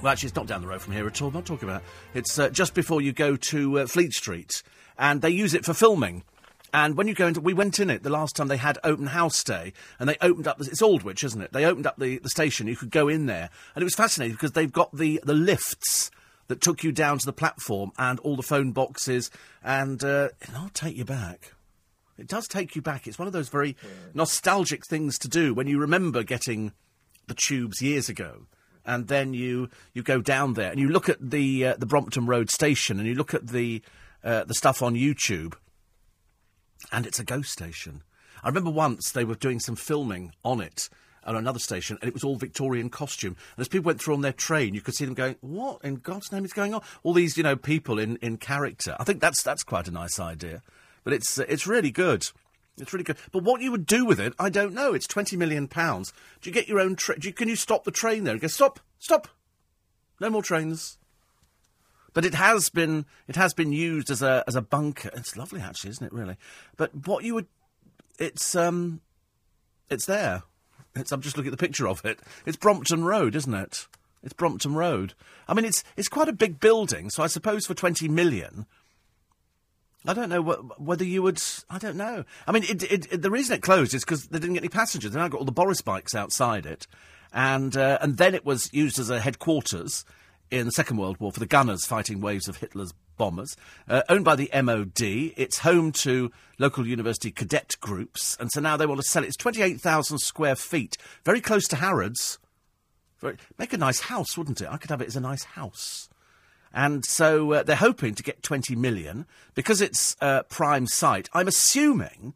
Well, 0.00 0.10
actually, 0.10 0.28
it's 0.28 0.36
not 0.36 0.46
down 0.46 0.62
the 0.62 0.68
road 0.68 0.80
from 0.80 0.94
here 0.94 1.06
at 1.06 1.20
all. 1.20 1.28
I'm 1.28 1.34
not 1.34 1.44
talking 1.44 1.68
about. 1.68 1.82
it. 2.14 2.20
It's 2.20 2.38
uh, 2.38 2.48
just 2.48 2.72
before 2.72 3.02
you 3.02 3.12
go 3.12 3.36
to 3.36 3.80
uh, 3.80 3.86
Fleet 3.86 4.14
Street, 4.14 4.62
and 4.98 5.20
they 5.20 5.28
use 5.28 5.52
it 5.52 5.66
for 5.66 5.74
filming. 5.74 6.24
And 6.72 6.96
when 6.96 7.08
you 7.08 7.14
go 7.14 7.26
into, 7.26 7.42
we 7.42 7.52
went 7.52 7.78
in 7.78 7.90
it 7.90 8.04
the 8.04 8.10
last 8.10 8.36
time 8.36 8.48
they 8.48 8.56
had 8.56 8.78
open 8.84 9.08
house 9.08 9.44
day, 9.44 9.74
and 9.98 10.08
they 10.08 10.16
opened 10.22 10.48
up. 10.48 10.56
The, 10.56 10.64
it's 10.64 10.80
Aldwych, 10.80 11.22
isn't 11.24 11.42
it? 11.42 11.52
They 11.52 11.66
opened 11.66 11.86
up 11.86 11.98
the, 11.98 12.20
the 12.20 12.30
station. 12.30 12.68
You 12.68 12.76
could 12.76 12.90
go 12.90 13.08
in 13.08 13.26
there, 13.26 13.50
and 13.74 13.82
it 13.82 13.84
was 13.84 13.94
fascinating 13.94 14.32
because 14.32 14.52
they've 14.52 14.72
got 14.72 14.96
the 14.96 15.20
the 15.24 15.34
lifts 15.34 16.10
that 16.48 16.60
took 16.60 16.82
you 16.82 16.92
down 16.92 17.18
to 17.18 17.26
the 17.26 17.32
platform 17.32 17.92
and 17.98 18.18
all 18.20 18.36
the 18.36 18.42
phone 18.42 18.72
boxes, 18.72 19.30
and 19.62 20.02
uh, 20.02 20.28
it'll 20.40 20.70
take 20.70 20.96
you 20.96 21.04
back. 21.04 21.52
It 22.18 22.26
does 22.26 22.48
take 22.48 22.74
you 22.74 22.82
back. 22.82 23.06
It's 23.06 23.18
one 23.18 23.28
of 23.28 23.32
those 23.32 23.48
very 23.48 23.76
nostalgic 24.12 24.84
things 24.86 25.18
to 25.20 25.28
do 25.28 25.54
when 25.54 25.68
you 25.68 25.78
remember 25.78 26.24
getting 26.24 26.72
the 27.28 27.34
tubes 27.34 27.80
years 27.80 28.08
ago. 28.08 28.46
And 28.84 29.06
then 29.06 29.34
you, 29.34 29.68
you 29.92 30.02
go 30.02 30.20
down 30.20 30.54
there 30.54 30.70
and 30.70 30.80
you 30.80 30.88
look 30.88 31.08
at 31.08 31.18
the 31.30 31.66
uh, 31.66 31.76
the 31.76 31.86
Brompton 31.86 32.26
Road 32.26 32.50
station 32.50 32.98
and 32.98 33.06
you 33.06 33.14
look 33.14 33.34
at 33.34 33.48
the 33.48 33.82
uh, 34.24 34.44
the 34.44 34.54
stuff 34.54 34.82
on 34.82 34.94
YouTube, 34.94 35.54
and 36.90 37.06
it's 37.06 37.20
a 37.20 37.24
ghost 37.24 37.52
station. 37.52 38.02
I 38.42 38.48
remember 38.48 38.70
once 38.70 39.12
they 39.12 39.24
were 39.24 39.34
doing 39.34 39.60
some 39.60 39.76
filming 39.76 40.32
on 40.42 40.60
it 40.60 40.88
on 41.28 41.36
another 41.36 41.58
station, 41.58 41.98
and 42.00 42.08
it 42.08 42.14
was 42.14 42.24
all 42.24 42.36
Victorian 42.36 42.90
costume. 42.90 43.36
And 43.56 43.60
as 43.60 43.68
people 43.68 43.86
went 43.86 44.00
through 44.00 44.14
on 44.14 44.22
their 44.22 44.32
train, 44.32 44.74
you 44.74 44.80
could 44.80 44.94
see 44.94 45.04
them 45.04 45.14
going, 45.14 45.36
"What 45.40 45.80
in 45.84 45.96
God's 45.96 46.32
name 46.32 46.44
is 46.44 46.52
going 46.52 46.74
on?" 46.74 46.82
All 47.02 47.12
these, 47.12 47.36
you 47.36 47.42
know, 47.42 47.56
people 47.56 47.98
in, 47.98 48.16
in 48.16 48.38
character. 48.38 48.96
I 48.98 49.04
think 49.04 49.20
that's 49.20 49.42
that's 49.42 49.62
quite 49.62 49.88
a 49.88 49.92
nice 49.92 50.18
idea, 50.18 50.62
but 51.04 51.12
it's 51.12 51.38
uh, 51.38 51.44
it's 51.48 51.66
really 51.66 51.90
good. 51.90 52.26
It's 52.78 52.92
really 52.92 53.04
good. 53.04 53.18
But 53.32 53.42
what 53.42 53.60
you 53.60 53.70
would 53.70 53.86
do 53.86 54.04
with 54.04 54.20
it, 54.20 54.34
I 54.38 54.50
don't 54.50 54.74
know. 54.74 54.94
It's 54.94 55.06
twenty 55.06 55.36
million 55.36 55.68
pounds. 55.68 56.12
Do 56.40 56.50
you 56.50 56.54
get 56.54 56.68
your 56.68 56.80
own 56.80 56.96
train? 56.96 57.20
Can 57.20 57.48
you 57.48 57.56
stop 57.56 57.84
the 57.84 57.90
train 57.90 58.24
there 58.24 58.32
and 58.32 58.40
go 58.40 58.48
stop, 58.48 58.80
stop? 58.98 59.28
No 60.20 60.30
more 60.30 60.42
trains. 60.42 60.98
But 62.14 62.24
it 62.24 62.34
has 62.34 62.70
been 62.70 63.06
it 63.28 63.36
has 63.36 63.54
been 63.54 63.72
used 63.72 64.10
as 64.10 64.22
a 64.22 64.42
as 64.48 64.56
a 64.56 64.62
bunker. 64.62 65.10
It's 65.14 65.36
lovely, 65.36 65.60
actually, 65.60 65.90
isn't 65.90 66.06
it? 66.06 66.12
Really. 66.12 66.36
But 66.76 67.06
what 67.06 67.22
you 67.22 67.34
would, 67.34 67.46
it's 68.18 68.56
um, 68.56 69.02
it's 69.90 70.06
there. 70.06 70.42
It's, 70.98 71.12
I'm 71.12 71.20
just 71.20 71.36
looking 71.36 71.52
at 71.52 71.58
the 71.58 71.64
picture 71.64 71.88
of 71.88 72.04
it. 72.04 72.20
It's 72.46 72.56
Brompton 72.56 73.04
Road, 73.04 73.34
isn't 73.36 73.54
it? 73.54 73.86
It's 74.22 74.32
Brompton 74.32 74.74
Road. 74.74 75.14
I 75.46 75.54
mean, 75.54 75.64
it's 75.64 75.84
it's 75.96 76.08
quite 76.08 76.28
a 76.28 76.32
big 76.32 76.60
building, 76.60 77.10
so 77.10 77.22
I 77.22 77.28
suppose 77.28 77.66
for 77.66 77.74
20 77.74 78.08
million. 78.08 78.66
I 80.06 80.14
don't 80.14 80.28
know 80.28 80.42
wh- 80.42 80.80
whether 80.80 81.04
you 81.04 81.22
would. 81.22 81.40
I 81.68 81.78
don't 81.78 81.96
know. 81.96 82.24
I 82.46 82.52
mean, 82.52 82.64
it, 82.64 82.82
it, 82.84 83.12
it, 83.12 83.22
the 83.22 83.30
reason 83.30 83.56
it 83.56 83.62
closed 83.62 83.94
is 83.94 84.04
because 84.04 84.26
they 84.26 84.38
didn't 84.38 84.54
get 84.54 84.62
any 84.62 84.68
passengers. 84.68 85.12
They 85.12 85.20
now 85.20 85.28
got 85.28 85.38
all 85.38 85.44
the 85.44 85.52
Boris 85.52 85.82
bikes 85.82 86.14
outside 86.14 86.66
it, 86.66 86.86
and 87.32 87.76
uh, 87.76 87.98
and 88.00 88.16
then 88.16 88.34
it 88.34 88.44
was 88.44 88.72
used 88.72 88.98
as 88.98 89.10
a 89.10 89.20
headquarters 89.20 90.04
in 90.50 90.66
the 90.66 90.72
Second 90.72 90.96
World 90.96 91.18
War 91.20 91.32
for 91.32 91.40
the 91.40 91.46
gunners 91.46 91.84
fighting 91.84 92.20
waves 92.20 92.48
of 92.48 92.56
Hitler's 92.56 92.94
bombers. 93.18 93.56
Uh, 93.88 94.02
owned 94.08 94.24
by 94.24 94.36
the 94.36 94.50
MOD, 94.54 95.02
it's 95.36 95.58
home 95.58 95.92
to 95.92 96.30
local 96.58 96.86
university 96.86 97.30
cadet 97.30 97.76
groups, 97.80 98.36
and 98.40 98.50
so 98.52 98.60
now 98.60 98.76
they 98.76 98.86
want 98.86 99.00
to 99.00 99.06
sell 99.06 99.24
it. 99.24 99.26
It's 99.26 99.36
28,000 99.36 100.18
square 100.18 100.56
feet, 100.56 100.96
very 101.24 101.40
close 101.40 101.66
to 101.68 101.76
Harrods. 101.76 102.38
Very, 103.20 103.36
make 103.58 103.72
a 103.72 103.78
nice 103.78 104.00
house, 104.00 104.38
wouldn't 104.38 104.60
it? 104.60 104.68
I 104.70 104.76
could 104.76 104.90
have 104.90 105.02
it 105.02 105.08
as 105.08 105.16
a 105.16 105.20
nice 105.20 105.44
house. 105.44 106.08
And 106.72 107.04
so 107.04 107.52
uh, 107.52 107.62
they're 107.62 107.76
hoping 107.76 108.14
to 108.14 108.22
get 108.22 108.42
20 108.42 108.76
million 108.76 109.26
because 109.54 109.80
it's 109.80 110.16
a 110.20 110.44
prime 110.44 110.86
site. 110.86 111.28
I'm 111.32 111.48
assuming 111.48 112.34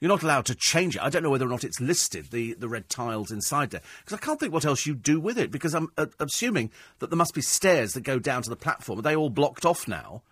you're 0.00 0.08
not 0.08 0.22
allowed 0.22 0.46
to 0.46 0.54
change 0.54 0.96
it. 0.96 1.02
I 1.02 1.08
don't 1.08 1.22
know 1.22 1.30
whether 1.30 1.46
or 1.46 1.50
not 1.50 1.64
it's 1.64 1.80
listed, 1.80 2.30
the, 2.30 2.54
the 2.54 2.68
red 2.68 2.88
tiles 2.88 3.30
inside 3.30 3.70
there. 3.70 3.80
Because 4.04 4.18
I 4.18 4.24
can't 4.24 4.38
think 4.38 4.52
what 4.52 4.64
else 4.64 4.86
you'd 4.86 5.02
do 5.02 5.20
with 5.20 5.38
it, 5.38 5.50
because 5.50 5.74
I'm 5.74 5.88
uh, 5.96 6.06
assuming 6.18 6.70
that 6.98 7.10
there 7.10 7.16
must 7.16 7.34
be 7.34 7.40
stairs 7.40 7.92
that 7.92 8.02
go 8.02 8.18
down 8.18 8.42
to 8.42 8.50
the 8.50 8.56
platform. 8.56 8.98
Are 8.98 9.02
they 9.02 9.16
all 9.16 9.30
blocked 9.30 9.64
off 9.64 9.88
now? 9.88 10.22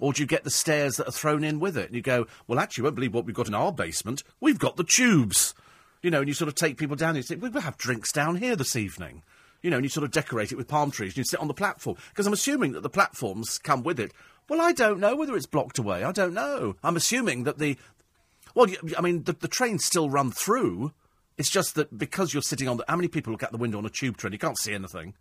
Or 0.00 0.12
do 0.12 0.22
you 0.22 0.26
get 0.26 0.44
the 0.44 0.50
stairs 0.50 0.96
that 0.96 1.08
are 1.08 1.12
thrown 1.12 1.42
in 1.42 1.58
with 1.58 1.76
it? 1.76 1.86
And 1.86 1.94
you 1.94 2.02
go, 2.02 2.26
well, 2.46 2.58
actually, 2.58 2.82
you 2.82 2.84
won't 2.84 2.96
believe 2.96 3.14
what 3.14 3.24
we've 3.24 3.34
got 3.34 3.48
in 3.48 3.54
our 3.54 3.72
basement. 3.72 4.22
We've 4.40 4.58
got 4.58 4.76
the 4.76 4.84
tubes. 4.84 5.54
You 6.02 6.10
know, 6.10 6.20
and 6.20 6.28
you 6.28 6.34
sort 6.34 6.48
of 6.48 6.54
take 6.54 6.76
people 6.76 6.94
down 6.94 7.10
and 7.10 7.18
you 7.18 7.22
say, 7.22 7.34
we'll 7.34 7.52
have 7.60 7.76
drinks 7.76 8.12
down 8.12 8.36
here 8.36 8.54
this 8.54 8.76
evening. 8.76 9.22
You 9.62 9.70
know, 9.70 9.76
and 9.78 9.84
you 9.84 9.90
sort 9.90 10.04
of 10.04 10.12
decorate 10.12 10.52
it 10.52 10.56
with 10.56 10.68
palm 10.68 10.92
trees 10.92 11.12
and 11.12 11.18
you 11.18 11.24
sit 11.24 11.40
on 11.40 11.48
the 11.48 11.54
platform. 11.54 11.96
Because 12.10 12.26
I'm 12.26 12.32
assuming 12.32 12.72
that 12.72 12.82
the 12.82 12.90
platforms 12.90 13.58
come 13.58 13.82
with 13.82 13.98
it. 13.98 14.12
Well, 14.48 14.60
I 14.60 14.72
don't 14.72 15.00
know 15.00 15.16
whether 15.16 15.36
it's 15.36 15.46
blocked 15.46 15.78
away. 15.78 16.04
I 16.04 16.12
don't 16.12 16.32
know. 16.32 16.76
I'm 16.84 16.96
assuming 16.96 17.44
that 17.44 17.58
the, 17.58 17.76
well, 18.54 18.66
I 18.96 19.00
mean, 19.00 19.24
the, 19.24 19.32
the 19.32 19.48
trains 19.48 19.84
still 19.84 20.10
run 20.10 20.30
through. 20.30 20.92
It's 21.36 21.50
just 21.50 21.74
that 21.76 21.96
because 21.96 22.32
you're 22.32 22.42
sitting 22.42 22.68
on 22.68 22.78
the. 22.78 22.84
How 22.88 22.96
many 22.96 23.08
people 23.08 23.32
look 23.32 23.42
out 23.42 23.52
the 23.52 23.58
window 23.58 23.78
on 23.78 23.86
a 23.86 23.90
tube 23.90 24.16
train? 24.16 24.32
You 24.32 24.38
can't 24.38 24.58
see 24.58 24.74
anything. 24.74 25.14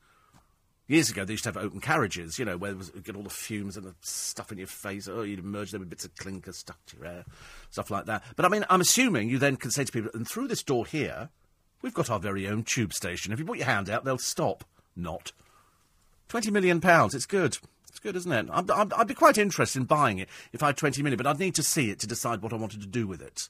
Years 0.88 1.10
ago, 1.10 1.26
they 1.26 1.34
used 1.34 1.44
to 1.44 1.50
have 1.50 1.58
open 1.58 1.82
carriages, 1.82 2.40
you 2.40 2.46
know, 2.46 2.56
where 2.56 2.72
you 2.72 3.02
get 3.04 3.16
all 3.18 3.24
the 3.24 3.30
fumes 3.30 3.76
and 3.76 3.86
the 3.86 3.94
stuff 4.02 4.54
in 4.54 4.58
your 4.58 4.68
face. 4.68 5.10
Oh, 5.10 5.22
you'd 5.22 5.44
merge 5.44 5.72
them 5.72 5.82
with 5.82 5.90
bits 5.90 6.06
of 6.06 6.16
clinker 6.16 6.54
stuck 6.54 6.84
to 6.86 6.98
your 6.98 7.06
hair, 7.06 7.26
stuff 7.70 7.92
like 7.92 8.06
that. 8.06 8.24
But 8.38 8.46
I 8.46 8.50
mean, 8.50 8.66
I'm 8.70 8.80
assuming 8.80 9.30
you 9.30 9.38
then 9.38 9.58
can 9.58 9.70
say 9.70 9.84
to 9.84 9.92
people, 9.92 10.10
and 10.14 10.26
through 10.26 10.48
this 10.48 10.64
door 10.64 10.86
here, 10.86 11.30
we've 11.82 11.94
got 11.94 12.10
our 12.10 12.20
very 12.20 12.48
own 12.48 12.64
tube 12.64 12.94
station. 12.94 13.34
If 13.34 13.40
you 13.40 13.46
put 13.46 13.58
your 13.58 13.68
hand 13.68 13.90
out, 13.90 14.06
they'll 14.06 14.18
stop. 14.18 14.64
Not. 14.96 15.34
Twenty 16.30 16.52
million 16.52 16.80
pounds. 16.80 17.14
It's 17.14 17.26
good. 17.26 17.58
It's 17.98 18.04
good, 18.04 18.16
isn't 18.16 18.32
it? 18.32 18.48
I'd, 18.54 18.70
I'd, 18.70 18.94
I'd, 18.94 19.08
be 19.08 19.16
quite 19.16 19.40
interested 19.40 19.80
in 19.80 19.86
buying 19.86 20.20
it 20.20 20.30
if 20.54 20.62
I 20.62 20.68
had 20.68 20.78
20 20.78 21.02
million, 21.02 21.18
but 21.18 21.26
I'd 21.26 21.40
need 21.40 21.56
to 21.56 21.64
see 21.64 21.90
it 21.90 21.98
to 22.02 22.06
decide 22.06 22.44
what 22.44 22.54
I 22.54 22.56
wanted 22.56 22.82
to 22.82 22.88
do 22.88 23.08
with 23.08 23.24
it. 23.24 23.50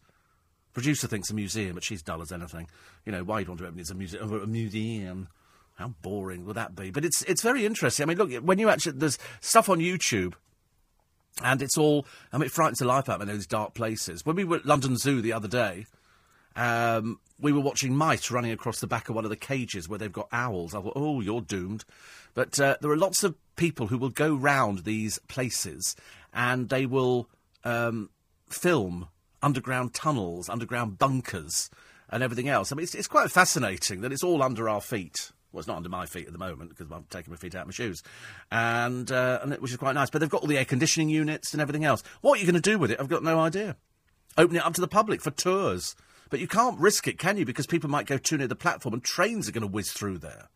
Producer 0.74 1.06
thinks 1.06 1.30
a 1.30 1.36
museum, 1.36 1.74
but 1.74 1.84
she's 1.84 2.02
dull 2.02 2.22
as 2.22 2.32
anything. 2.32 2.70
You 3.06 3.12
know, 3.12 3.26
why 3.26 3.40
you'd 3.40 3.50
want 3.50 3.60
to 3.60 3.68
open 3.68 3.78
it 3.78 3.82
as 3.82 3.92
a, 3.92 3.96
muse- 3.96 4.14
a 4.14 4.48
museum? 4.48 5.28
How 5.76 5.90
boring 6.02 6.46
would 6.46 6.56
that 6.56 6.78
be? 6.78 6.92
But 6.92 7.04
it's 7.04 7.24
it's 7.24 7.42
very 7.42 7.66
interesting. 7.66 8.04
I 8.04 8.08
mean, 8.08 8.18
look, 8.18 8.32
when 8.42 8.58
you 8.58 8.70
actually 8.70 8.94
there's 8.94 9.20
stuff 9.42 9.68
on 9.68 9.80
YouTube, 9.80 10.36
and 11.44 11.62
it's 11.62 11.78
all. 11.78 12.06
I 12.32 12.38
mean, 12.38 12.46
it 12.46 12.54
frightens 12.54 12.80
the 12.80 12.86
life 12.86 13.10
out 13.10 13.20
of 13.20 13.28
me 13.28 13.30
in 13.30 13.38
those 13.38 13.48
dark 13.48 13.74
places. 13.74 14.26
When 14.26 14.38
we 14.38 14.46
were 14.46 14.56
at 14.56 14.66
London 14.66 14.96
Zoo 14.96 15.20
the 15.20 15.34
other 15.34 15.50
day, 15.50 15.88
um, 16.56 17.20
we 17.40 17.52
were 17.52 17.60
watching 17.60 17.96
mice 17.96 18.32
running 18.32 18.52
across 18.52 18.80
the 18.80 18.88
back 18.88 19.10
of 19.10 19.16
one 19.16 19.26
of 19.26 19.30
the 19.30 19.36
cages 19.36 19.90
where 19.90 20.00
they've 20.00 20.12
got 20.12 20.30
owls. 20.32 20.74
I 20.74 20.82
thought, 20.82 20.94
oh, 20.96 21.20
you're 21.20 21.42
doomed. 21.42 21.84
But 22.38 22.60
uh, 22.60 22.78
there 22.82 22.92
are 22.92 22.98
lots 22.98 23.24
of 23.24 23.34
people 23.56 23.88
who 23.88 23.98
will 23.98 24.12
go 24.12 24.36
round 24.36 24.84
these 24.84 25.18
places 25.28 25.96
and 26.32 26.70
they 26.70 26.86
will 26.86 27.28
um, 27.64 28.12
film 28.48 29.08
underground 29.42 29.96
tunnels, 29.96 30.48
underground 30.48 31.00
bunkers, 31.00 31.72
and 32.10 32.22
everything 32.22 32.48
else. 32.48 32.72
I 32.72 32.76
mean, 32.76 32.84
it's, 32.84 32.94
it's, 32.94 33.08
quite 33.08 33.32
fascinating 33.32 34.02
that 34.02 34.12
it's 34.12 34.24
all 34.24 34.44
under 34.44 34.70
our 34.70 34.82
feet. 34.82 35.32
Well, 35.52 35.62
it's 35.62 35.68
not 35.68 35.78
under 35.78 35.90
my 35.90 36.06
feet 36.06 36.28
at 36.28 36.32
the 36.32 36.38
moment 36.38 36.70
because 36.70 36.92
I'm 36.92 37.06
taking 37.10 37.34
my 37.34 37.38
feet 37.38 37.56
out 37.56 37.62
of 37.62 37.70
my 37.70 37.74
shoes, 37.74 38.04
and, 38.52 39.12
uh, 39.12 39.40
and 39.42 39.54
it, 39.54 39.60
which 39.60 39.72
is 39.72 39.78
quite 39.78 39.96
nice. 39.96 40.12
But 40.12 40.20
they've 40.20 40.30
got 40.30 40.42
all 40.44 40.48
the 40.48 40.60
air 40.60 40.66
conditioning 40.66 41.10
units 41.10 41.54
and 41.54 41.62
everything 41.62 41.86
else. 41.86 42.04
What 42.22 42.38
are 42.38 42.40
you 42.40 42.46
going 42.46 42.62
to 42.62 42.70
do 42.70 42.78
with 42.78 42.92
it? 42.92 43.00
I've 43.00 43.10
got 43.10 43.24
no 43.24 43.40
idea. 43.40 43.78
Open 44.38 44.58
it 44.58 44.64
up 44.64 44.76
to 44.76 44.82
the 44.82 44.88
public 44.88 45.22
for 45.22 45.32
tours. 45.32 45.96
But 46.30 46.40
you 46.40 46.48
can't 46.48 46.80
risk 46.80 47.08
it, 47.08 47.18
can 47.18 47.38
you? 47.38 47.46
Because 47.46 47.66
people 47.66 47.90
might 47.90 48.06
go 48.06 48.20
too 48.20 48.38
near 48.38 48.48
the 48.48 48.56
platform 48.56 48.94
and 48.94 49.04
trains 49.04 49.50
are 49.50 49.54
going 49.54 49.62
to 49.62 49.68
whiz 49.68 49.92
through 49.92 50.20
there. 50.20 50.50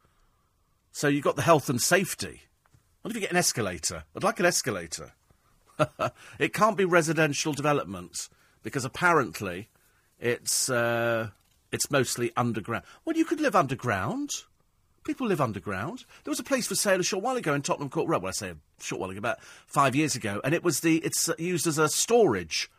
So 0.91 1.07
you've 1.07 1.23
got 1.23 1.35
the 1.35 1.41
health 1.41 1.69
and 1.69 1.81
safety. 1.81 2.41
What 3.01 3.11
if 3.11 3.15
you 3.15 3.21
get 3.21 3.31
an 3.31 3.37
escalator? 3.37 4.03
I'd 4.15 4.23
like 4.23 4.39
an 4.39 4.45
escalator. 4.45 5.13
it 6.39 6.53
can't 6.53 6.77
be 6.77 6.85
residential 6.85 7.53
developments 7.53 8.29
because 8.61 8.85
apparently 8.85 9.69
it's 10.19 10.69
uh, 10.69 11.29
it's 11.71 11.89
mostly 11.89 12.31
underground. 12.37 12.83
Well, 13.05 13.15
you 13.15 13.25
could 13.25 13.39
live 13.39 13.55
underground. 13.55 14.29
People 15.03 15.25
live 15.27 15.41
underground. 15.41 16.05
There 16.23 16.31
was 16.31 16.39
a 16.39 16.43
place 16.43 16.67
for 16.67 16.75
sale 16.75 16.99
a 16.99 17.03
short 17.03 17.23
while 17.23 17.35
ago 17.35 17.55
in 17.55 17.63
Tottenham 17.63 17.89
Court 17.89 18.07
Road. 18.07 18.21
Well, 18.21 18.29
I 18.29 18.33
say 18.33 18.49
a 18.49 18.57
short 18.79 19.01
while 19.01 19.09
ago, 19.09 19.17
about 19.17 19.41
five 19.65 19.95
years 19.95 20.15
ago, 20.15 20.41
and 20.43 20.53
it 20.53 20.63
was 20.63 20.81
the 20.81 20.97
it's 20.97 21.29
used 21.39 21.65
as 21.65 21.79
a 21.79 21.89
storage 21.89 22.69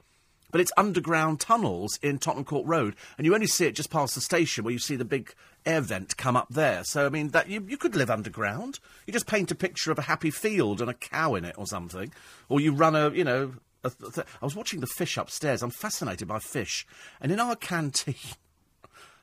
but 0.53 0.61
it's 0.61 0.70
underground 0.77 1.41
tunnels 1.41 1.99
in 2.03 2.19
Tottenham 2.19 2.45
Court 2.45 2.66
Road, 2.66 2.95
and 3.19 3.27
you 3.27 3.35
only 3.35 3.49
see 3.49 3.66
it 3.66 3.74
just 3.74 3.91
past 3.91 4.15
the 4.15 4.20
station 4.20 4.62
where 4.62 4.73
you 4.73 4.79
see 4.79 4.95
the 4.95 5.05
big 5.05 5.35
air 5.66 5.81
vent 5.81 6.16
come 6.16 6.37
up 6.37 6.49
there. 6.51 6.85
So 6.85 7.07
I 7.07 7.09
mean, 7.09 7.31
that 7.31 7.49
you, 7.49 7.65
you 7.66 7.77
could 7.77 7.97
live 7.97 8.11
underground. 8.11 8.79
You 9.07 9.12
just 9.12 9.27
paint 9.27 9.51
a 9.51 9.57
picture 9.57 9.91
of 9.91 9.99
a 9.99 10.03
happy 10.03 10.31
field 10.31 10.81
and 10.81 10.89
a 10.89 10.95
cow 10.95 11.35
in 11.35 11.45
it 11.45 11.57
or 11.59 11.66
something, 11.66 12.12
or 12.49 12.61
you 12.61 12.73
run 12.73 12.95
a 12.95 13.11
you 13.11 13.24
know. 13.24 13.55
A 13.85 13.91
th- 13.91 14.15
th- 14.15 14.27
I 14.41 14.45
was 14.45 14.55
watching 14.55 14.79
the 14.79 14.87
fish 14.87 15.16
upstairs. 15.16 15.61
I'm 15.61 15.70
fascinated 15.70 16.29
by 16.29 16.39
fish, 16.39 16.87
and 17.20 17.33
in 17.33 17.41
our 17.41 17.57
canteen. 17.57 18.15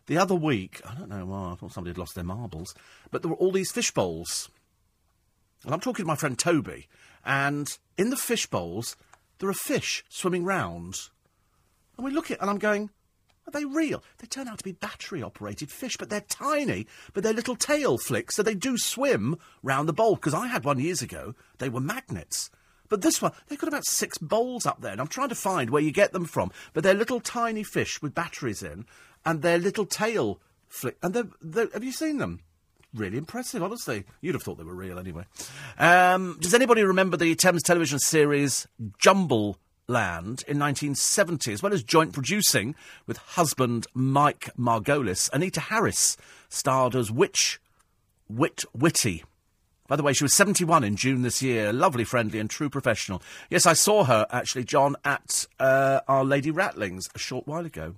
The 0.05 0.17
other 0.17 0.33
week, 0.33 0.81
I 0.89 0.95
don't 0.95 1.09
know 1.09 1.23
why, 1.27 1.51
I 1.51 1.55
thought 1.55 1.71
somebody 1.71 1.91
had 1.91 1.99
lost 1.99 2.15
their 2.15 2.23
marbles, 2.23 2.73
but 3.11 3.21
there 3.21 3.29
were 3.29 3.37
all 3.37 3.51
these 3.51 3.71
fish 3.71 3.91
bowls. 3.91 4.49
And 5.63 5.71
I'm 5.71 5.79
talking 5.79 6.03
to 6.03 6.07
my 6.07 6.15
friend 6.15 6.35
Toby, 6.35 6.87
and 7.23 7.77
in 7.95 8.09
the 8.09 8.15
fish 8.15 8.47
bowls, 8.47 8.95
there 9.37 9.49
are 9.49 9.53
fish 9.53 10.03
swimming 10.09 10.45
round. 10.45 10.95
And 11.99 12.05
we 12.05 12.11
look 12.11 12.31
at 12.31 12.37
it 12.37 12.41
and 12.41 12.49
I'm 12.49 12.59
going, 12.59 12.89
are 13.45 13.51
they 13.51 13.65
real? 13.65 14.01
They 14.19 14.27
turn 14.27 14.47
out 14.47 14.57
to 14.59 14.63
be 14.63 14.71
battery 14.71 15.21
operated 15.21 15.69
fish, 15.69 15.97
but 15.97 16.09
they're 16.09 16.21
tiny, 16.21 16.87
but 17.11 17.23
they're 17.23 17.33
little 17.33 17.57
tail 17.57 17.97
flicks, 17.97 18.37
so 18.37 18.41
they 18.41 18.55
do 18.55 18.77
swim 18.77 19.37
round 19.63 19.89
the 19.89 19.93
bowl. 19.93 20.15
Because 20.15 20.33
I 20.33 20.47
had 20.47 20.63
one 20.63 20.79
years 20.79 21.01
ago, 21.01 21.35
they 21.57 21.67
were 21.67 21.81
magnets. 21.81 22.51
But 22.87 23.01
this 23.01 23.21
one, 23.21 23.33
they've 23.47 23.59
got 23.59 23.67
about 23.67 23.85
six 23.85 24.17
bowls 24.17 24.65
up 24.65 24.79
there, 24.79 24.93
and 24.93 25.01
I'm 25.01 25.07
trying 25.07 25.27
to 25.27 25.35
find 25.35 25.71
where 25.71 25.81
you 25.81 25.91
get 25.91 26.13
them 26.13 26.23
from. 26.23 26.53
But 26.71 26.85
they're 26.85 26.93
little 26.93 27.19
tiny 27.19 27.63
fish 27.63 28.01
with 28.01 28.15
batteries 28.15 28.63
in, 28.63 28.85
and 29.25 29.41
they're 29.41 29.57
little 29.57 29.85
tail 29.85 30.39
flick. 30.69 30.95
And 31.03 31.13
they're, 31.13 31.27
they're, 31.41 31.69
have 31.73 31.83
you 31.83 31.91
seen 31.91 32.17
them? 32.17 32.39
Really 32.93 33.17
impressive, 33.17 33.61
honestly. 33.61 34.05
You'd 34.21 34.35
have 34.35 34.43
thought 34.43 34.57
they 34.57 34.63
were 34.63 34.73
real 34.73 34.99
anyway. 34.99 35.25
Um, 35.77 36.37
does 36.39 36.53
anybody 36.53 36.81
remember 36.81 37.17
the 37.17 37.35
Thames 37.35 37.61
television 37.61 37.99
series 37.99 38.69
Jumble 38.97 39.57
Land 39.89 40.43
in 40.47 40.59
1970, 40.59 41.51
as 41.51 41.63
well 41.63 41.73
as 41.73 41.83
joint 41.83 42.13
producing 42.13 42.75
with 43.07 43.17
husband 43.17 43.87
Mike 43.93 44.49
Margolis. 44.57 45.29
Anita 45.33 45.59
Harris 45.59 46.15
starred 46.47 46.95
as 46.95 47.11
Witch 47.11 47.59
Wit 48.29 48.63
Witty. 48.73 49.23
By 49.87 49.95
the 49.95 50.03
way, 50.03 50.13
she 50.13 50.23
was 50.23 50.35
71 50.35 50.83
in 50.83 50.95
June 50.95 51.23
this 51.23 51.41
year. 51.41 51.73
Lovely, 51.73 52.03
friendly, 52.03 52.39
and 52.39 52.47
true 52.47 52.69
professional. 52.69 53.23
Yes, 53.49 53.65
I 53.65 53.73
saw 53.73 54.03
her, 54.03 54.27
actually, 54.29 54.63
John, 54.63 54.95
at 55.03 55.47
uh, 55.59 56.01
Our 56.07 56.23
Lady 56.23 56.51
Ratlings 56.51 57.09
a 57.15 57.19
short 57.19 57.47
while 57.47 57.65
ago. 57.65 57.95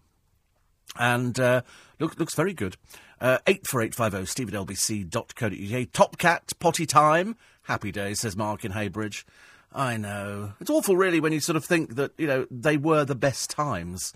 And 0.98 1.38
uh, 1.38 1.64
look, 2.00 2.18
looks 2.18 2.34
very 2.34 2.54
good. 2.54 2.78
Uh, 3.20 3.40
84850 3.46 4.26
steve 4.26 4.54
at 4.54 4.66
lbc.co.uk. 4.66 5.92
Top 5.92 6.18
Cat, 6.18 6.54
potty 6.60 6.86
time. 6.86 7.36
Happy 7.64 7.92
days, 7.92 8.22
says 8.22 8.38
Mark 8.38 8.64
in 8.64 8.72
Heybridge. 8.72 9.26
I 9.74 9.98
know. 9.98 10.54
It's 10.60 10.70
awful, 10.70 10.98
really, 10.98 11.20
when 11.20 11.34
you 11.34 11.40
sort 11.40 11.56
of 11.56 11.64
think 11.64 11.96
that, 11.96 12.12
you 12.18 12.28
know, 12.28 12.46
they 12.52 12.78
were 12.78 13.06
the 13.06 13.16
best 13.16 13.50
times. 13.50 14.14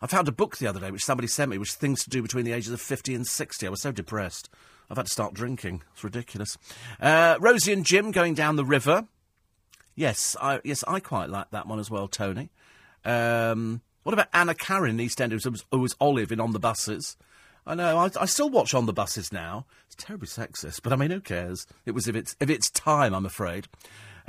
I 0.00 0.06
found 0.06 0.28
a 0.28 0.32
book 0.32 0.56
the 0.56 0.66
other 0.66 0.80
day 0.80 0.90
which 0.90 1.04
somebody 1.04 1.28
sent 1.28 1.50
me, 1.50 1.58
which 1.58 1.72
things 1.72 2.02
to 2.04 2.10
do 2.10 2.22
between 2.22 2.44
the 2.44 2.52
ages 2.52 2.72
of 2.72 2.80
50 2.80 3.14
and 3.14 3.26
60. 3.26 3.66
I 3.66 3.70
was 3.70 3.82
so 3.82 3.92
depressed. 3.92 4.48
I've 4.90 4.96
had 4.96 5.06
to 5.06 5.12
start 5.12 5.34
drinking. 5.34 5.82
It's 5.92 6.04
ridiculous. 6.04 6.56
Uh, 7.00 7.36
Rosie 7.40 7.72
and 7.72 7.84
Jim 7.84 8.10
going 8.10 8.34
down 8.34 8.56
the 8.56 8.64
river. 8.64 9.06
Yes, 9.94 10.36
I, 10.40 10.60
yes, 10.64 10.84
I 10.86 11.00
quite 11.00 11.28
like 11.28 11.50
that 11.50 11.66
one 11.66 11.78
as 11.78 11.90
well, 11.90 12.08
Tony. 12.08 12.50
Um, 13.04 13.82
what 14.02 14.12
about 14.12 14.28
Anna 14.32 14.54
Karen 14.54 14.98
EastEnders, 14.98 15.44
who 15.44 15.50
was, 15.50 15.64
who 15.70 15.78
was 15.80 15.96
Olive 16.00 16.32
in 16.32 16.40
On 16.40 16.52
the 16.52 16.60
Buses? 16.60 17.16
I 17.66 17.74
know. 17.74 17.98
I, 17.98 18.10
I, 18.18 18.24
still 18.24 18.48
watch 18.48 18.72
On 18.72 18.86
the 18.86 18.92
Buses 18.92 19.32
now. 19.32 19.66
It's 19.86 19.94
terribly 19.96 20.28
sexist, 20.28 20.80
but 20.82 20.92
I 20.92 20.96
mean, 20.96 21.10
who 21.10 21.20
cares? 21.20 21.66
It 21.84 21.90
was 21.90 22.08
if 22.08 22.16
it's 22.16 22.34
if 22.40 22.48
it's 22.48 22.70
time, 22.70 23.14
I'm 23.14 23.26
afraid. 23.26 23.68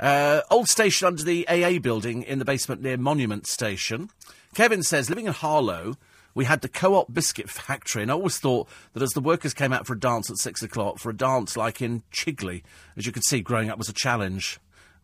Uh, 0.00 0.40
old 0.50 0.66
station 0.66 1.06
under 1.06 1.22
the 1.22 1.46
AA 1.46 1.78
building 1.78 2.22
in 2.22 2.38
the 2.38 2.44
basement 2.44 2.80
near 2.80 2.96
Monument 2.96 3.46
Station. 3.46 4.08
Kevin 4.54 4.82
says, 4.82 5.10
living 5.10 5.26
in 5.26 5.32
Harlow, 5.34 5.96
we 6.34 6.46
had 6.46 6.62
the 6.62 6.70
co-op 6.70 7.12
biscuit 7.12 7.50
factory, 7.50 8.00
and 8.02 8.10
I 8.10 8.14
always 8.14 8.38
thought 8.38 8.66
that 8.94 9.02
as 9.02 9.10
the 9.10 9.20
workers 9.20 9.52
came 9.52 9.74
out 9.74 9.86
for 9.86 9.92
a 9.92 10.00
dance 10.00 10.30
at 10.30 10.38
six 10.38 10.62
o'clock, 10.62 10.98
for 10.98 11.10
a 11.10 11.16
dance 11.16 11.54
like 11.54 11.82
in 11.82 12.02
Chigley, 12.10 12.62
as 12.96 13.04
you 13.04 13.12
could 13.12 13.24
see, 13.24 13.42
growing 13.42 13.68
up 13.68 13.76
was 13.76 13.90
a 13.90 13.94
challenge. 13.94 14.58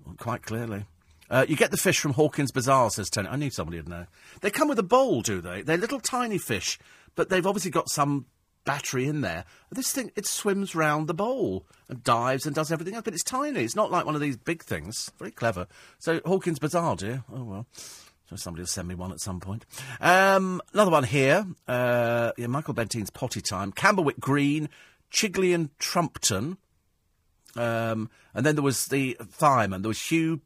Well, 0.04 0.16
quite 0.18 0.42
clearly. 0.42 0.86
Uh, 1.28 1.44
you 1.46 1.56
get 1.56 1.72
the 1.72 1.76
fish 1.76 2.00
from 2.00 2.12
Hawkins 2.12 2.52
Bazaar, 2.52 2.88
says 2.90 3.10
Tony. 3.10 3.28
I 3.28 3.36
knew 3.36 3.50
somebody 3.50 3.76
would 3.76 3.88
know. 3.88 4.06
They 4.40 4.50
come 4.50 4.68
with 4.68 4.78
a 4.78 4.84
bowl, 4.84 5.20
do 5.20 5.42
they? 5.42 5.60
They're 5.60 5.76
little 5.76 6.00
tiny 6.00 6.38
fish, 6.38 6.78
but 7.16 7.28
they've 7.28 7.46
obviously 7.46 7.70
got 7.70 7.90
some 7.90 8.26
battery 8.66 9.06
in 9.06 9.22
there. 9.22 9.46
This 9.70 9.92
thing, 9.92 10.12
it 10.14 10.26
swims 10.26 10.74
round 10.74 11.06
the 11.06 11.14
bowl 11.14 11.64
and 11.88 12.04
dives 12.04 12.44
and 12.44 12.54
does 12.54 12.70
everything 12.70 12.94
else, 12.94 13.04
but 13.04 13.14
it's 13.14 13.24
tiny. 13.24 13.60
It's 13.60 13.74
not 13.74 13.90
like 13.90 14.04
one 14.04 14.14
of 14.14 14.20
these 14.20 14.36
big 14.36 14.62
things. 14.62 15.10
Very 15.18 15.30
clever. 15.30 15.66
So, 15.98 16.20
Hawkins 16.26 16.58
Bazaar, 16.58 16.96
dear. 16.96 17.24
Oh, 17.32 17.44
well. 17.44 17.66
So 18.28 18.36
somebody 18.36 18.62
will 18.62 18.66
send 18.66 18.88
me 18.88 18.94
one 18.94 19.12
at 19.12 19.20
some 19.20 19.40
point. 19.40 19.64
Um, 20.00 20.60
another 20.74 20.90
one 20.90 21.04
here. 21.04 21.46
Uh, 21.66 22.32
yeah, 22.36 22.48
Michael 22.48 22.74
Bentine's 22.74 23.08
Potty 23.08 23.40
Time. 23.40 23.70
Camberwick 23.72 24.18
Green, 24.18 24.68
Chigley 25.10 25.54
and 25.54 25.70
Trumpton. 25.78 26.58
Um, 27.54 28.10
and 28.34 28.44
then 28.44 28.56
there 28.56 28.64
was 28.64 28.86
the 28.86 29.16
fireman. 29.30 29.82
There 29.82 29.88
was 29.88 30.02
Hugh 30.02 30.40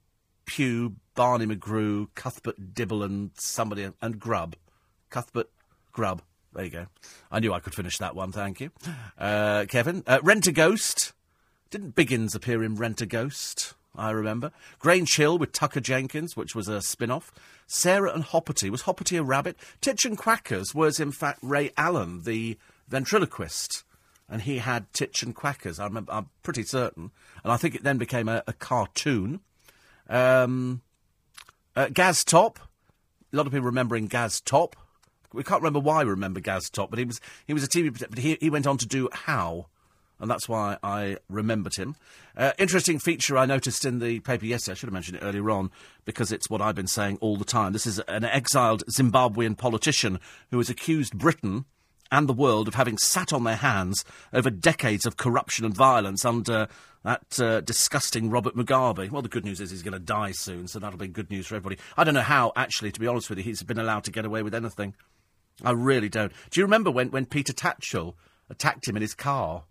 Pugh, 0.45 0.97
Barney 1.15 1.47
McGrew, 1.47 2.09
Cuthbert 2.15 2.75
Dibble, 2.75 3.03
and 3.03 3.31
somebody, 3.35 3.89
and 4.03 4.19
Grub. 4.19 4.57
Cuthbert 5.09 5.49
Grubb. 5.93 6.23
There 6.53 6.65
you 6.65 6.71
go. 6.71 6.87
I 7.31 7.41
knew 7.41 7.53
I 7.53 7.61
could 7.61 7.75
finish 7.75 7.99
that 7.99 8.17
one, 8.17 8.33
thank 8.33 8.61
you. 8.61 8.71
Uh, 9.17 9.67
Kevin. 9.69 10.03
Uh, 10.07 10.19
Rent 10.23 10.47
a 10.47 10.53
Ghost. 10.53 11.13
Didn't 11.71 11.95
Biggins 11.95 12.35
appear 12.35 12.65
in 12.65 12.75
Rent 12.75 13.01
a 13.01 13.07
Ghost? 13.07 13.75
I 13.97 14.11
remember. 14.11 14.53
Grange 14.79 15.15
Hill 15.17 15.39
with 15.39 15.53
Tucker 15.53 15.81
Jenkins, 15.81 16.37
which 16.37 16.55
was 16.55 16.69
a 16.69 16.81
spin 16.81 17.11
off. 17.11 17.33
Sarah 17.67 18.13
and 18.13 18.25
Hoppity. 18.25 18.71
Was 18.71 18.83
Hoppity 18.83 19.17
a 19.17 19.23
rabbit? 19.23 19.57
Titch 19.81 20.05
and 20.05 20.19
Quackers 20.19 20.75
was, 20.75 20.99
in 20.99 21.13
fact, 21.13 21.39
Ray 21.43 21.71
Alan, 21.77 22.23
the 22.23 22.59
ventriloquist. 22.89 23.85
And 24.29 24.43
he 24.43 24.59
had 24.59 24.93
Titch 24.93 25.23
and 25.23 25.35
Quackers. 25.35 25.81
I 25.81 25.85
remember, 25.85 26.13
I'm 26.13 26.31
pretty 26.43 26.63
certain. 26.63 27.11
And 27.43 27.53
I 27.53 27.57
think 27.57 27.75
it 27.75 27.83
then 27.83 27.99
became 27.99 28.29
a, 28.29 28.43
a 28.47 28.53
cartoon. 28.53 29.41
Um, 30.09 30.83
uh, 31.75 31.89
Gaz 31.93 32.25
Top. 32.25 32.59
A 33.33 33.37
lot 33.37 33.47
of 33.47 33.53
people 33.53 33.67
remembering 33.67 34.07
Gaz 34.07 34.41
Top. 34.41 34.77
We 35.33 35.45
can't 35.45 35.63
remember 35.63 35.81
why 35.81 36.05
we 36.05 36.11
remember 36.11 36.41
Gaz 36.41 36.69
Top, 36.71 36.91
but 36.91 36.99
he 36.99 37.05
was 37.05 37.21
he 37.47 37.55
was 37.55 37.65
a 37.65 37.69
TV 37.69 37.97
but 38.09 38.19
he 38.19 38.37
he 38.41 38.51
went 38.51 38.67
on 38.67 38.79
to 38.79 38.87
do 38.87 39.09
How, 39.13 39.67
and 40.19 40.31
that's 40.31 40.49
why 40.49 40.79
I 40.83 41.19
remembered 41.29 41.77
him. 41.77 41.97
Uh, 42.37 42.53
interesting 42.59 42.99
feature 42.99 43.37
I 43.39 43.47
noticed 43.47 43.85
in 43.85 43.99
the 43.99 44.21
paper 44.21 44.47
yesterday. 44.47 44.73
I 44.73 44.75
should 44.77 44.89
have 44.89 44.95
mentioned 44.95 45.19
it 45.19 45.25
earlier 45.25 45.51
on 45.51 45.71
because 46.05 46.33
it's 46.33 46.51
what 46.51 46.61
I've 46.61 46.75
been 46.75 46.87
saying 46.87 47.19
all 47.21 47.37
the 47.37 47.45
time. 47.45 47.73
This 47.73 47.87
is 47.87 47.99
an 48.01 48.25
exiled 48.25 48.83
Zimbabwean 48.97 49.57
politician 49.57 50.19
who 50.51 50.59
has 50.59 50.71
accused 50.71 51.17
Britain 51.17 51.65
and 52.13 52.29
the 52.29 52.35
world 52.35 52.69
of 52.69 52.75
having 52.75 52.99
sat 52.99 53.33
on 53.33 53.45
their 53.45 53.57
hands 53.57 54.05
over 54.33 54.51
decades 54.51 55.07
of 55.07 55.17
corruption 55.17 55.65
and 55.65 55.75
violence 55.75 56.25
under 56.25 56.69
that 57.05 57.41
uh, 57.41 57.61
disgusting 57.63 58.31
Robert 58.31 58.55
Mugabe. 58.55 59.11
Well, 59.11 59.23
the 59.23 59.29
good 59.29 59.45
news 59.45 59.61
is 59.61 59.71
he's 59.71 59.83
going 59.83 59.93
to 59.93 59.99
die 59.99 60.33
soon, 60.33 60.69
so 60.69 60.79
that'll 60.79 60.99
be 60.99 61.09
good 61.09 61.31
news 61.31 61.47
for 61.47 61.57
everybody. 61.57 61.81
I 61.97 62.05
don't 62.05 62.15
know 62.15 62.21
how, 62.21 62.53
actually, 62.57 62.93
to 62.93 63.01
be 63.01 63.07
honest 63.07 63.31
with 63.31 63.39
you, 63.39 63.45
he's 63.45 63.63
been 63.63 63.79
allowed 63.79 64.05
to 64.05 64.11
get 64.11 64.25
away 64.25 64.43
with 64.43 64.55
anything. 64.55 64.95
I 65.65 65.73
really 65.73 66.09
don't. 66.09 66.33
Do 66.51 66.61
you 66.61 66.65
remember 66.65 66.91
when, 66.91 67.11
when 67.11 67.27
Peter 67.27 67.53
Tatchell 67.53 68.15
attacked 68.49 68.89
him 68.89 68.97
in 68.97 69.03
his 69.03 69.15
car? 69.15 69.65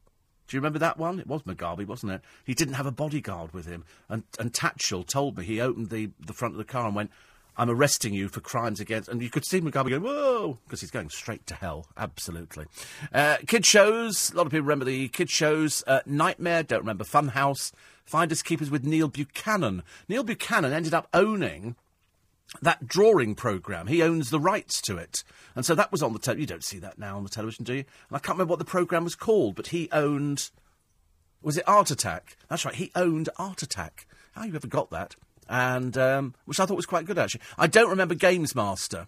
Do 0.47 0.57
you 0.57 0.61
remember 0.61 0.79
that 0.79 0.97
one? 0.97 1.19
It 1.19 1.27
was 1.27 1.43
Mugabe, 1.43 1.85
wasn't 1.85 2.13
it? 2.13 2.21
He 2.43 2.55
didn't 2.55 2.73
have 2.73 2.87
a 2.87 2.91
bodyguard 2.91 3.53
with 3.53 3.67
him. 3.67 3.83
And, 4.09 4.23
and 4.39 4.51
Tatchell 4.51 5.05
told 5.05 5.37
me, 5.37 5.45
he 5.45 5.61
opened 5.61 5.89
the, 5.89 6.09
the 6.19 6.33
front 6.33 6.55
of 6.55 6.57
the 6.57 6.63
car 6.63 6.87
and 6.87 6.95
went, 6.95 7.11
I'm 7.55 7.69
arresting 7.69 8.13
you 8.13 8.29
for 8.29 8.39
crimes 8.39 8.79
against. 8.79 9.09
And 9.09 9.21
you 9.21 9.29
could 9.29 9.45
see 9.45 9.61
Mugabe 9.61 9.89
going, 9.89 10.01
whoa, 10.01 10.57
because 10.65 10.81
he's 10.81 10.91
going 10.91 11.09
straight 11.09 11.45
to 11.47 11.55
hell. 11.55 11.87
Absolutely. 11.97 12.65
Uh, 13.13 13.37
kid 13.45 13.65
shows. 13.65 14.31
A 14.31 14.37
lot 14.37 14.45
of 14.45 14.51
people 14.51 14.65
remember 14.65 14.85
the 14.85 15.09
kid 15.09 15.29
shows. 15.29 15.83
Uh, 15.85 15.99
Knightmare, 16.05 16.63
don't 16.63 16.79
remember. 16.79 17.03
Funhouse. 17.03 17.71
Finders 18.05 18.41
Keepers 18.41 18.71
with 18.71 18.85
Neil 18.85 19.07
Buchanan. 19.07 19.83
Neil 20.07 20.23
Buchanan 20.23 20.73
ended 20.73 20.95
up 20.95 21.07
owning 21.13 21.75
that 22.61 22.87
drawing 22.87 23.35
program. 23.35 23.87
He 23.87 24.01
owns 24.01 24.29
the 24.29 24.39
rights 24.39 24.81
to 24.83 24.97
it. 24.97 25.23
And 25.55 25.65
so 25.65 25.75
that 25.75 25.91
was 25.91 26.01
on 26.01 26.13
the 26.13 26.19
television. 26.19 26.41
You 26.41 26.47
don't 26.47 26.63
see 26.63 26.79
that 26.79 26.97
now 26.97 27.17
on 27.17 27.23
the 27.23 27.29
television, 27.29 27.63
do 27.63 27.73
you? 27.73 27.79
And 28.09 28.15
I 28.15 28.19
can't 28.19 28.37
remember 28.37 28.51
what 28.51 28.59
the 28.59 28.65
program 28.65 29.03
was 29.03 29.15
called, 29.15 29.55
but 29.55 29.67
he 29.67 29.89
owned. 29.91 30.49
Was 31.41 31.57
it 31.57 31.67
Art 31.67 31.89
Attack? 31.91 32.37
That's 32.49 32.65
right, 32.65 32.75
he 32.75 32.91
owned 32.95 33.29
Art 33.37 33.61
Attack. 33.61 34.07
How 34.33 34.43
you 34.43 34.55
ever 34.55 34.67
got 34.67 34.89
that? 34.91 35.15
And 35.47 35.97
um, 35.97 36.35
which 36.45 36.59
I 36.59 36.65
thought 36.65 36.75
was 36.75 36.85
quite 36.85 37.05
good 37.05 37.17
actually. 37.17 37.41
I 37.57 37.67
don't 37.67 37.89
remember 37.89 38.13
Games 38.13 38.55
Master, 38.55 39.07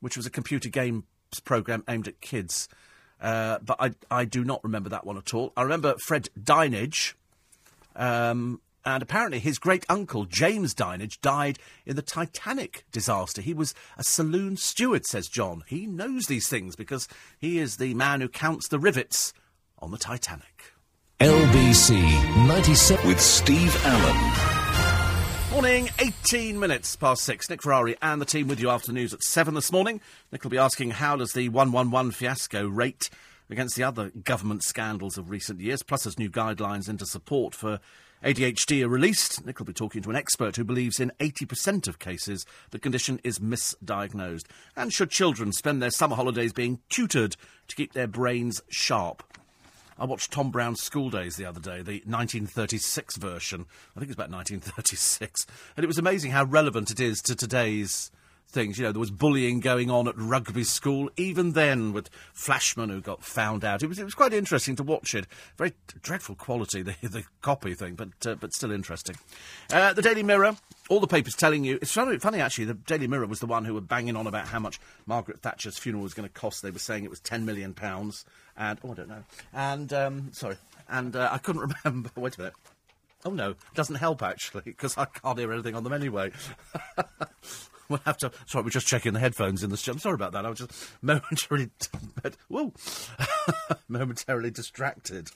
which 0.00 0.16
was 0.16 0.26
a 0.26 0.30
computer 0.30 0.68
games 0.68 1.04
program 1.44 1.82
aimed 1.88 2.06
at 2.06 2.20
kids, 2.20 2.68
uh, 3.20 3.58
but 3.58 3.76
I 3.80 3.94
I 4.10 4.24
do 4.24 4.44
not 4.44 4.62
remember 4.62 4.88
that 4.90 5.04
one 5.04 5.16
at 5.16 5.34
all. 5.34 5.52
I 5.56 5.62
remember 5.62 5.94
Fred 6.06 6.28
Dinenage, 6.38 7.14
um, 7.96 8.60
and 8.88 9.02
apparently 9.02 9.38
his 9.38 9.58
great 9.58 9.84
uncle, 9.90 10.24
James 10.24 10.74
Dinenage, 10.74 11.20
died 11.20 11.58
in 11.84 11.94
the 11.94 12.02
Titanic 12.02 12.84
disaster. 12.90 13.42
He 13.42 13.52
was 13.52 13.74
a 13.98 14.02
saloon 14.02 14.56
steward, 14.56 15.04
says 15.04 15.28
John. 15.28 15.62
He 15.66 15.86
knows 15.86 16.24
these 16.24 16.48
things 16.48 16.74
because 16.74 17.06
he 17.38 17.58
is 17.58 17.76
the 17.76 17.92
man 17.92 18.22
who 18.22 18.28
counts 18.28 18.66
the 18.68 18.78
rivets 18.78 19.34
on 19.78 19.90
the 19.90 19.98
Titanic. 19.98 20.72
LBC 21.20 22.00
97 22.46 23.06
with 23.06 23.20
Steve 23.20 23.76
Allen. 23.84 24.32
Morning, 25.50 25.90
18 25.98 26.58
minutes 26.58 26.96
past 26.96 27.24
six. 27.24 27.50
Nick 27.50 27.62
Ferrari 27.62 27.94
and 28.00 28.22
the 28.22 28.26
team 28.26 28.48
with 28.48 28.58
you 28.58 28.70
after 28.70 28.90
news 28.90 29.12
at 29.12 29.22
seven 29.22 29.54
this 29.54 29.70
morning. 29.70 30.00
Nick 30.32 30.44
will 30.44 30.50
be 30.50 30.56
asking 30.56 30.92
how 30.92 31.14
does 31.16 31.32
the 31.32 31.50
111 31.50 32.12
fiasco 32.12 32.66
rate 32.66 33.10
against 33.50 33.76
the 33.76 33.82
other 33.82 34.10
government 34.10 34.62
scandals 34.62 35.18
of 35.18 35.28
recent 35.28 35.60
years, 35.60 35.82
plus 35.82 36.06
as 36.06 36.18
new 36.18 36.30
guidelines 36.30 36.88
into 36.88 37.04
support 37.04 37.54
for 37.54 37.80
ADHD 38.24 38.82
are 38.84 38.88
released. 38.88 39.46
Nick 39.46 39.58
will 39.58 39.66
be 39.66 39.72
talking 39.72 40.02
to 40.02 40.10
an 40.10 40.16
expert 40.16 40.56
who 40.56 40.64
believes 40.64 40.98
in 40.98 41.12
80% 41.20 41.86
of 41.86 42.00
cases 42.00 42.44
the 42.70 42.78
condition 42.78 43.20
is 43.22 43.38
misdiagnosed. 43.38 44.46
And 44.76 44.92
should 44.92 45.10
children 45.10 45.52
spend 45.52 45.80
their 45.80 45.90
summer 45.90 46.16
holidays 46.16 46.52
being 46.52 46.80
tutored 46.88 47.36
to 47.68 47.76
keep 47.76 47.92
their 47.92 48.08
brains 48.08 48.60
sharp? 48.68 49.22
I 49.98 50.04
watched 50.04 50.32
Tom 50.32 50.50
Brown's 50.50 50.82
School 50.82 51.10
Days 51.10 51.36
the 51.36 51.44
other 51.44 51.60
day, 51.60 51.82
the 51.82 52.02
1936 52.06 53.16
version. 53.16 53.66
I 53.96 54.00
think 54.00 54.10
it's 54.10 54.16
about 54.16 54.30
1936. 54.30 55.46
And 55.76 55.84
it 55.84 55.88
was 55.88 55.98
amazing 55.98 56.30
how 56.30 56.44
relevant 56.44 56.90
it 56.90 57.00
is 57.00 57.20
to 57.22 57.34
today's 57.34 58.10
things. 58.48 58.78
You 58.78 58.84
know, 58.84 58.92
there 58.92 59.00
was 59.00 59.10
bullying 59.10 59.60
going 59.60 59.90
on 59.90 60.08
at 60.08 60.14
rugby 60.16 60.64
school, 60.64 61.10
even 61.16 61.52
then 61.52 61.92
with 61.92 62.08
Flashman 62.32 62.88
who 62.90 63.00
got 63.00 63.22
found 63.22 63.64
out. 63.64 63.82
It 63.82 63.88
was 63.88 63.98
it 63.98 64.04
was 64.04 64.14
quite 64.14 64.32
interesting 64.32 64.76
to 64.76 64.82
watch 64.82 65.14
it. 65.14 65.26
Very 65.56 65.72
dreadful 66.02 66.34
quality, 66.34 66.82
the 66.82 66.94
the 67.02 67.24
copy 67.42 67.74
thing, 67.74 67.94
but 67.94 68.26
uh, 68.26 68.34
but 68.34 68.52
still 68.52 68.70
interesting. 68.70 69.16
Uh, 69.72 69.92
the 69.92 70.02
Daily 70.02 70.22
Mirror. 70.22 70.56
All 70.88 71.00
the 71.00 71.06
papers 71.06 71.34
telling 71.34 71.64
you. 71.64 71.78
It's 71.82 71.92
funny, 71.92 72.18
funny, 72.18 72.40
actually. 72.40 72.64
The 72.64 72.74
Daily 72.74 73.06
Mirror 73.06 73.26
was 73.26 73.40
the 73.40 73.46
one 73.46 73.66
who 73.66 73.74
were 73.74 73.82
banging 73.82 74.16
on 74.16 74.26
about 74.26 74.48
how 74.48 74.58
much 74.58 74.80
Margaret 75.04 75.40
Thatcher's 75.40 75.76
funeral 75.76 76.02
was 76.02 76.14
going 76.14 76.26
to 76.26 76.32
cost. 76.32 76.62
They 76.62 76.70
were 76.70 76.78
saying 76.78 77.04
it 77.04 77.10
was 77.10 77.20
ten 77.20 77.44
million 77.44 77.74
pounds, 77.74 78.24
and 78.56 78.78
oh, 78.82 78.92
I 78.92 78.94
don't 78.94 79.08
know. 79.08 79.24
And 79.52 79.92
um, 79.92 80.32
sorry, 80.32 80.56
and 80.88 81.14
uh, 81.14 81.28
I 81.30 81.38
couldn't 81.38 81.74
remember. 81.84 82.10
Wait 82.16 82.36
a 82.36 82.40
minute. 82.40 82.54
Oh 83.24 83.30
no, 83.30 83.54
doesn't 83.74 83.96
help 83.96 84.22
actually 84.22 84.62
because 84.64 84.96
I 84.96 85.04
can't 85.04 85.38
hear 85.38 85.52
anything 85.52 85.74
on 85.74 85.84
them 85.84 85.92
anyway. 85.92 86.30
we'll 87.90 88.00
have 88.04 88.18
to. 88.18 88.30
Sorry, 88.46 88.64
we're 88.64 88.70
just 88.70 88.86
checking 88.86 89.12
the 89.12 89.20
headphones 89.20 89.62
in 89.62 89.70
the 89.70 89.76
studio. 89.76 89.96
I'm 89.96 90.00
sorry 90.00 90.14
about 90.14 90.32
that. 90.32 90.44
I 90.44 90.50
was 90.50 90.58
just 90.58 90.72
momentarily, 91.02 91.70
whoa, 92.48 92.72
momentarily 93.88 94.50
distracted. 94.50 95.30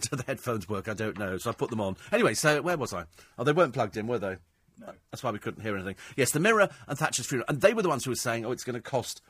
Do 0.00 0.16
the 0.16 0.24
headphones 0.26 0.68
work? 0.68 0.88
I 0.88 0.94
don't 0.94 1.18
know. 1.18 1.38
So 1.38 1.50
I 1.50 1.52
put 1.52 1.70
them 1.70 1.80
on. 1.80 1.96
Anyway, 2.12 2.34
so 2.34 2.62
where 2.62 2.76
was 2.76 2.92
I? 2.92 3.04
Oh, 3.38 3.44
they 3.44 3.52
weren't 3.52 3.74
plugged 3.74 3.96
in, 3.96 4.06
were 4.06 4.18
they? 4.18 4.36
No. 4.78 4.92
That's 5.10 5.24
why 5.24 5.32
we 5.32 5.40
couldn't 5.40 5.62
hear 5.62 5.74
anything. 5.74 5.96
Yes, 6.16 6.30
the 6.30 6.38
Mirror 6.38 6.68
and 6.86 6.96
Thatcher's 6.96 7.26
funeral, 7.26 7.46
and 7.48 7.60
they 7.60 7.74
were 7.74 7.82
the 7.82 7.88
ones 7.88 8.04
who 8.04 8.12
were 8.12 8.16
saying, 8.16 8.44
"Oh, 8.44 8.52
it's 8.52 8.62
going 8.62 8.74
to 8.74 8.80
cost 8.80 9.22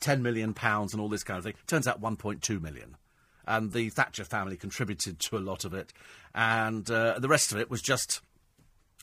ten 0.00 0.22
million 0.22 0.54
pounds 0.54 0.92
and 0.92 1.00
all 1.00 1.08
this 1.08 1.22
kind 1.22 1.38
of 1.38 1.44
thing." 1.44 1.54
Turns 1.66 1.86
out, 1.86 2.00
one 2.00 2.16
point 2.16 2.42
two 2.42 2.58
million 2.58 2.96
and 3.48 3.72
the 3.72 3.88
Thatcher 3.88 4.24
family 4.24 4.56
contributed 4.56 5.18
to 5.18 5.38
a 5.38 5.40
lot 5.40 5.64
of 5.64 5.72
it, 5.72 5.92
and 6.34 6.88
uh, 6.90 7.18
the 7.18 7.28
rest 7.28 7.50
of 7.50 7.58
it 7.58 7.70
was 7.70 7.80
just 7.80 8.20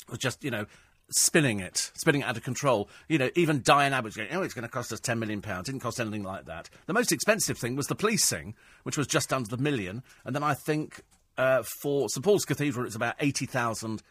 was 0.10 0.20
just 0.20 0.44
you 0.44 0.52
know 0.52 0.66
spinning 1.11 1.60
it, 1.60 1.91
spinning 1.95 2.22
it 2.22 2.26
out 2.26 2.38
of 2.38 2.44
control. 2.44 2.90
You 3.07 3.18
know, 3.18 3.30
even 3.36 3.61
Diane 3.61 3.94
Abbott's 3.94 4.15
going, 4.15 4.30
oh, 4.32 4.41
it's 4.41 4.53
going 4.53 4.64
to 4.64 4.69
cost 4.69 4.91
us 4.91 4.99
£10 4.99 5.19
million. 5.19 5.40
Didn't 5.40 5.80
cost 5.80 5.99
anything 5.99 6.23
like 6.23 6.45
that. 6.45 6.69
The 6.88 6.94
most 6.94 7.11
expensive 7.11 7.57
thing 7.57 7.76
was 7.76 7.88
the 7.88 7.95
policing, 7.95 8.56
which 8.84 8.98
was 8.98 9.07
just 9.07 9.32
under 9.32 9.49
the 9.49 9.61
million. 9.61 10.03
And 10.23 10.36
then 10.36 10.44
I 10.44 10.53
think 10.53 11.02
uh, 11.38 11.64
for 11.82 12.10
St 12.10 12.23
Paul's 12.23 12.45
Cathedral, 12.45 12.86
it's 12.86 12.95
about 12.95 13.18
£80,000 13.19 14.02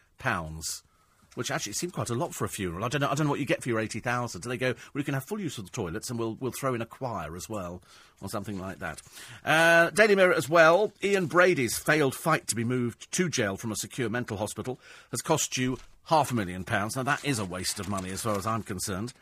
which 1.35 1.51
actually 1.51 1.73
seemed 1.73 1.93
quite 1.93 2.09
a 2.09 2.15
lot 2.15 2.33
for 2.33 2.45
a 2.45 2.49
funeral. 2.49 2.83
I 2.83 2.87
don't 2.87 3.01
know. 3.01 3.09
I 3.09 3.13
don't 3.13 3.27
know 3.27 3.31
what 3.31 3.39
you 3.39 3.45
get 3.45 3.61
for 3.61 3.69
your 3.69 3.79
eighty 3.79 3.99
thousand. 3.99 4.41
Do 4.41 4.49
they 4.49 4.57
go? 4.57 4.73
You 4.93 5.03
can 5.03 5.13
have 5.13 5.25
full 5.25 5.39
use 5.39 5.57
of 5.57 5.65
the 5.65 5.71
toilets, 5.71 6.09
and 6.09 6.17
we'll 6.17 6.37
we'll 6.39 6.53
throw 6.53 6.73
in 6.73 6.81
a 6.81 6.85
choir 6.85 7.35
as 7.35 7.47
well, 7.47 7.81
or 8.21 8.29
something 8.29 8.57
like 8.57 8.79
that. 8.79 9.01
Uh, 9.43 9.89
Daily 9.91 10.15
Mirror 10.15 10.33
as 10.33 10.49
well. 10.49 10.91
Ian 11.03 11.27
Brady's 11.27 11.77
failed 11.77 12.15
fight 12.15 12.47
to 12.47 12.55
be 12.55 12.63
moved 12.63 13.11
to 13.11 13.29
jail 13.29 13.57
from 13.57 13.71
a 13.71 13.75
secure 13.75 14.09
mental 14.09 14.37
hospital 14.37 14.79
has 15.11 15.21
cost 15.21 15.57
you 15.57 15.77
half 16.05 16.31
a 16.31 16.35
million 16.35 16.63
pounds. 16.63 16.95
Now 16.95 17.03
that 17.03 17.23
is 17.25 17.39
a 17.39 17.45
waste 17.45 17.79
of 17.79 17.89
money, 17.89 18.11
as 18.11 18.21
far 18.21 18.37
as 18.37 18.45
I'm 18.45 18.63
concerned. 18.63 19.13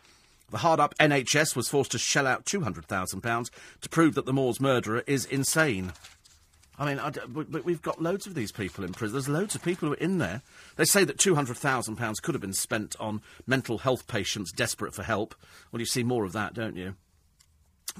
The 0.49 0.59
hard 0.59 0.79
up 0.79 0.95
NHS 0.99 1.55
was 1.55 1.67
forced 1.67 1.91
to 1.91 1.97
shell 1.97 2.27
out 2.27 2.45
£200,000 2.45 3.49
to 3.81 3.89
prove 3.89 4.13
that 4.15 4.25
the 4.25 4.33
Moors 4.33 4.59
murderer 4.59 5.03
is 5.07 5.25
insane. 5.25 5.93
I 6.77 6.85
mean, 6.85 7.01
but 7.27 7.65
we've 7.65 7.81
got 7.81 8.01
loads 8.01 8.25
of 8.25 8.33
these 8.35 8.51
people 8.51 8.83
in 8.83 8.93
prison. 8.93 9.13
There's 9.13 9.29
loads 9.29 9.55
of 9.55 9.63
people 9.63 9.87
who 9.87 9.93
are 9.93 9.97
in 9.97 10.17
there. 10.17 10.41
They 10.75 10.85
say 10.85 11.03
that 11.03 11.17
£200,000 11.17 12.21
could 12.21 12.35
have 12.35 12.41
been 12.41 12.53
spent 12.53 12.95
on 12.99 13.21
mental 13.45 13.79
health 13.79 14.07
patients 14.07 14.51
desperate 14.51 14.93
for 14.93 15.03
help. 15.03 15.35
Well, 15.71 15.79
you 15.79 15.85
see 15.85 16.03
more 16.03 16.25
of 16.25 16.33
that, 16.33 16.53
don't 16.53 16.75
you? 16.75 16.95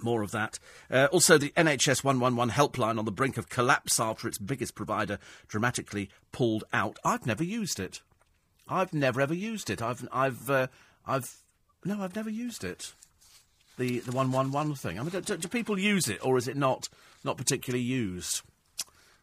More 0.01 0.23
of 0.23 0.31
that. 0.31 0.57
Uh, 0.89 1.07
also, 1.11 1.37
the 1.37 1.51
NHS 1.51 2.03
111 2.03 2.53
helpline 2.53 2.97
on 2.97 3.05
the 3.05 3.11
brink 3.11 3.37
of 3.37 3.47
collapse 3.47 3.99
after 3.99 4.27
its 4.27 4.39
biggest 4.39 4.73
provider 4.73 5.19
dramatically 5.47 6.09
pulled 6.31 6.63
out. 6.73 6.97
I've 7.05 7.27
never 7.27 7.43
used 7.43 7.79
it. 7.79 8.01
I've 8.67 8.93
never 8.93 9.21
ever 9.21 9.33
used 9.33 9.69
it. 9.69 9.81
I've, 9.81 10.07
I've, 10.11 10.49
uh, 10.49 10.67
I've, 11.05 11.35
no, 11.83 12.01
I've 12.01 12.15
never 12.15 12.29
used 12.29 12.63
it. 12.63 12.93
The 13.77 13.99
the 13.99 14.11
111 14.11 14.75
thing. 14.75 14.99
I 14.99 15.03
mean, 15.03 15.09
do, 15.09 15.37
do 15.37 15.47
people 15.47 15.79
use 15.79 16.07
it, 16.07 16.23
or 16.23 16.37
is 16.37 16.47
it 16.47 16.55
not 16.55 16.89
not 17.23 17.37
particularly 17.37 17.83
used? 17.83 18.41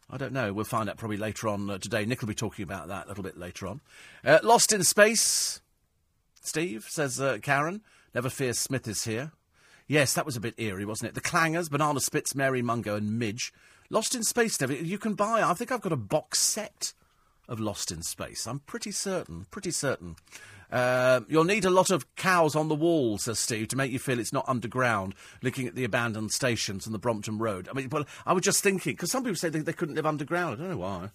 I 0.09 0.17
don't 0.17 0.33
know. 0.33 0.51
We'll 0.51 0.65
find 0.65 0.89
out 0.89 0.97
probably 0.97 1.15
later 1.15 1.47
on 1.47 1.69
uh, 1.69 1.77
today. 1.77 2.05
Nick 2.05 2.19
will 2.19 2.27
be 2.27 2.35
talking 2.35 2.63
about 2.63 2.89
that 2.89 3.05
a 3.05 3.07
little 3.07 3.23
bit 3.23 3.37
later 3.37 3.65
on. 3.67 3.79
Uh, 4.25 4.39
Lost 4.43 4.73
in 4.73 4.83
Space, 4.83 5.61
Steve, 6.41 6.85
says 6.89 7.21
uh, 7.21 7.37
Karen. 7.41 7.81
Never 8.13 8.29
fear, 8.29 8.51
Smith 8.51 8.89
is 8.89 9.05
here. 9.05 9.31
Yes, 9.87 10.13
that 10.13 10.25
was 10.25 10.35
a 10.35 10.41
bit 10.41 10.55
eerie, 10.57 10.85
wasn't 10.85 11.09
it? 11.09 11.15
The 11.15 11.21
Clangers, 11.21 11.69
Banana 11.69 12.01
Splits, 12.01 12.35
Mary 12.35 12.61
Mungo, 12.61 12.95
and 12.95 13.17
Midge. 13.17 13.53
Lost 13.89 14.15
in 14.15 14.23
Space. 14.23 14.59
You 14.61 14.97
can 14.97 15.13
buy. 15.13 15.41
I 15.41 15.53
think 15.53 15.71
I've 15.71 15.81
got 15.81 15.93
a 15.93 15.97
box 15.97 16.39
set 16.39 16.93
of 17.51 17.59
Lost 17.59 17.91
in 17.91 18.01
Space. 18.01 18.47
I'm 18.47 18.59
pretty 18.59 18.91
certain. 18.91 19.45
Pretty 19.51 19.71
certain. 19.71 20.15
Uh, 20.71 21.19
you'll 21.27 21.43
need 21.43 21.65
a 21.65 21.69
lot 21.69 21.91
of 21.91 22.15
cows 22.15 22.55
on 22.55 22.69
the 22.69 22.75
wall, 22.75 23.17
says 23.17 23.37
Steve, 23.39 23.67
to 23.67 23.75
make 23.75 23.91
you 23.91 23.99
feel 23.99 24.19
it's 24.19 24.31
not 24.31 24.47
underground, 24.47 25.13
looking 25.43 25.67
at 25.67 25.75
the 25.75 25.83
abandoned 25.83 26.31
stations 26.31 26.85
and 26.85 26.95
the 26.95 26.99
Brompton 26.99 27.37
Road. 27.37 27.67
I 27.69 27.73
mean, 27.73 27.89
but 27.89 28.07
I 28.25 28.31
was 28.31 28.43
just 28.43 28.63
thinking, 28.63 28.93
because 28.93 29.11
some 29.11 29.23
people 29.23 29.35
say 29.35 29.49
they, 29.49 29.59
they 29.59 29.73
couldn't 29.73 29.95
live 29.95 30.05
underground. 30.05 30.55
I 30.55 30.57
don't 30.59 30.71
know 30.71 30.77
why. 30.77 31.09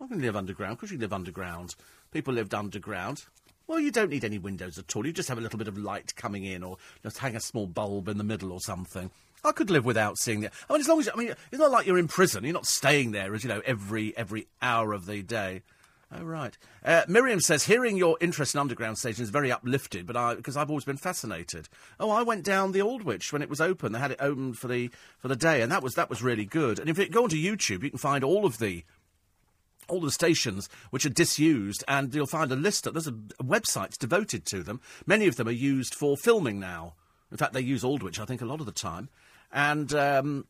I 0.00 0.06
can 0.06 0.20
live 0.20 0.36
underground, 0.36 0.76
because 0.76 0.92
you 0.92 0.98
live 0.98 1.14
underground. 1.14 1.74
People 2.12 2.34
lived 2.34 2.54
underground. 2.54 3.24
Well, 3.66 3.80
you 3.80 3.90
don't 3.90 4.10
need 4.10 4.24
any 4.24 4.38
windows 4.38 4.78
at 4.78 4.94
all. 4.94 5.06
You 5.06 5.12
just 5.14 5.30
have 5.30 5.38
a 5.38 5.42
little 5.42 5.58
bit 5.58 5.68
of 5.68 5.78
light 5.78 6.14
coming 6.14 6.44
in, 6.44 6.62
or 6.62 6.76
just 7.02 7.18
hang 7.18 7.36
a 7.36 7.40
small 7.40 7.66
bulb 7.66 8.08
in 8.08 8.18
the 8.18 8.24
middle 8.24 8.52
or 8.52 8.60
something. 8.60 9.10
I 9.44 9.52
could 9.52 9.70
live 9.70 9.84
without 9.84 10.18
seeing 10.18 10.40
that. 10.40 10.52
I 10.68 10.72
mean, 10.72 10.80
as 10.80 10.88
long 10.88 11.00
as 11.00 11.08
I 11.12 11.16
mean, 11.16 11.34
it's 11.50 11.60
not 11.60 11.70
like 11.70 11.86
you're 11.86 11.98
in 11.98 12.08
prison. 12.08 12.44
You're 12.44 12.52
not 12.52 12.66
staying 12.66 13.12
there, 13.12 13.34
as 13.34 13.44
you 13.44 13.48
know, 13.48 13.62
every 13.64 14.16
every 14.16 14.46
hour 14.60 14.92
of 14.92 15.06
the 15.06 15.22
day. 15.22 15.62
Oh, 16.10 16.24
right. 16.24 16.56
Uh, 16.82 17.02
Miriam 17.06 17.38
says, 17.38 17.64
hearing 17.64 17.98
your 17.98 18.16
interest 18.18 18.54
in 18.54 18.60
underground 18.60 18.96
stations 18.96 19.26
is 19.26 19.30
very 19.30 19.52
uplifted, 19.52 20.06
but 20.06 20.16
I 20.16 20.34
because 20.34 20.56
I've 20.56 20.70
always 20.70 20.86
been 20.86 20.96
fascinated. 20.96 21.68
Oh, 22.00 22.10
I 22.10 22.22
went 22.22 22.44
down 22.44 22.72
the 22.72 22.80
Aldwych 22.80 23.30
when 23.30 23.42
it 23.42 23.50
was 23.50 23.60
open. 23.60 23.92
They 23.92 23.98
had 23.98 24.12
it 24.12 24.20
open 24.20 24.54
for 24.54 24.68
the 24.68 24.90
for 25.18 25.28
the 25.28 25.36
day, 25.36 25.60
and 25.60 25.70
that 25.70 25.82
was 25.82 25.94
that 25.94 26.08
was 26.08 26.22
really 26.22 26.46
good. 26.46 26.78
And 26.78 26.88
if 26.88 26.98
you 26.98 27.08
go 27.08 27.24
onto 27.24 27.36
YouTube, 27.36 27.82
you 27.82 27.90
can 27.90 27.98
find 27.98 28.24
all 28.24 28.46
of 28.46 28.58
the 28.58 28.84
all 29.88 30.00
the 30.00 30.10
stations 30.10 30.68
which 30.90 31.04
are 31.04 31.10
disused, 31.10 31.84
and 31.86 32.14
you'll 32.14 32.26
find 32.26 32.50
a 32.52 32.56
list. 32.56 32.86
Of, 32.86 32.94
there's 32.94 33.06
a, 33.06 33.14
a 33.38 33.44
website 33.44 33.98
devoted 33.98 34.46
to 34.46 34.62
them. 34.62 34.80
Many 35.06 35.26
of 35.26 35.36
them 35.36 35.48
are 35.48 35.52
used 35.52 35.94
for 35.94 36.16
filming 36.16 36.58
now. 36.58 36.94
In 37.30 37.36
fact, 37.36 37.52
they 37.52 37.60
use 37.60 37.84
Aldwych, 37.84 38.18
I 38.18 38.24
think, 38.24 38.40
a 38.40 38.46
lot 38.46 38.60
of 38.60 38.66
the 38.66 38.72
time. 38.72 39.10
And 39.52 39.92
um, 39.94 40.46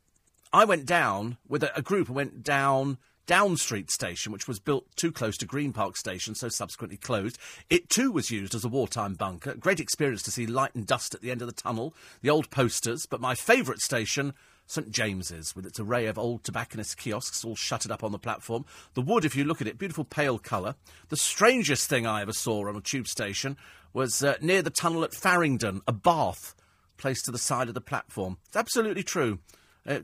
I 0.53 0.65
went 0.65 0.87
down 0.87 1.37
with 1.49 1.63
a, 1.63 1.77
a 1.77 1.83
group. 1.83 2.11
I 2.11 2.15
went 2.15 2.43
down 2.43 2.99
down 3.29 3.59
Street 3.59 3.91
station, 3.91 4.33
which 4.33 4.49
was 4.49 4.59
built 4.59 4.87
too 4.97 5.13
close 5.13 5.37
to 5.37 5.45
Green 5.47 5.73
Park 5.73 5.99
station, 5.99 6.35
so 6.35 6.49
subsequently 6.49 6.97
closed. 6.97 7.39
It 7.69 7.91
too 7.91 8.11
was 8.11 8.31
used 8.31 8.55
as 8.55 8.65
a 8.65 8.69
wartime 8.69 9.15
bunker. 9.15 9.55
Great 9.55 9.81
experience 9.81 10.23
to 10.23 10.31
see 10.31 10.47
light 10.47 10.75
and 10.75 10.87
dust 10.87 11.15
at 11.15 11.21
the 11.21 11.31
end 11.31 11.43
of 11.43 11.47
the 11.47 11.53
tunnel, 11.53 11.95
the 12.23 12.31
old 12.31 12.49
posters. 12.51 13.07
But 13.07 13.21
my 13.21 13.35
favourite 13.35 13.81
station, 13.81 14.33
St 14.67 14.91
James's, 14.91 15.55
with 15.55 15.67
its 15.67 15.79
array 15.79 16.07
of 16.07 16.19
old 16.19 16.43
tobacconist 16.43 16.97
kiosks 16.97 17.45
all 17.45 17.55
shuttered 17.55 17.93
up 17.93 18.03
on 18.03 18.13
the 18.13 18.19
platform. 18.19 18.65
The 18.95 19.03
wood, 19.03 19.27
if 19.27 19.37
you 19.37 19.45
look 19.45 19.61
at 19.61 19.67
it, 19.67 19.79
beautiful 19.79 20.05
pale 20.05 20.39
colour. 20.39 20.75
The 21.11 21.17
strangest 21.19 21.87
thing 21.87 22.07
I 22.07 22.23
ever 22.23 22.33
saw 22.33 22.67
on 22.67 22.77
a 22.77 22.81
tube 22.81 23.09
station 23.09 23.59
was 23.93 24.23
uh, 24.23 24.37
near 24.41 24.63
the 24.63 24.71
tunnel 24.71 25.05
at 25.05 25.15
Farringdon, 25.15 25.83
a 25.87 25.93
bath 25.93 26.55
placed 26.99 27.25
to 27.25 27.31
the 27.31 27.39
side 27.39 27.69
of 27.69 27.75
the 27.75 27.81
platform. 27.81 28.37
It's 28.47 28.57
absolutely 28.57 29.03
true. 29.03 29.39
Uh, 29.87 30.01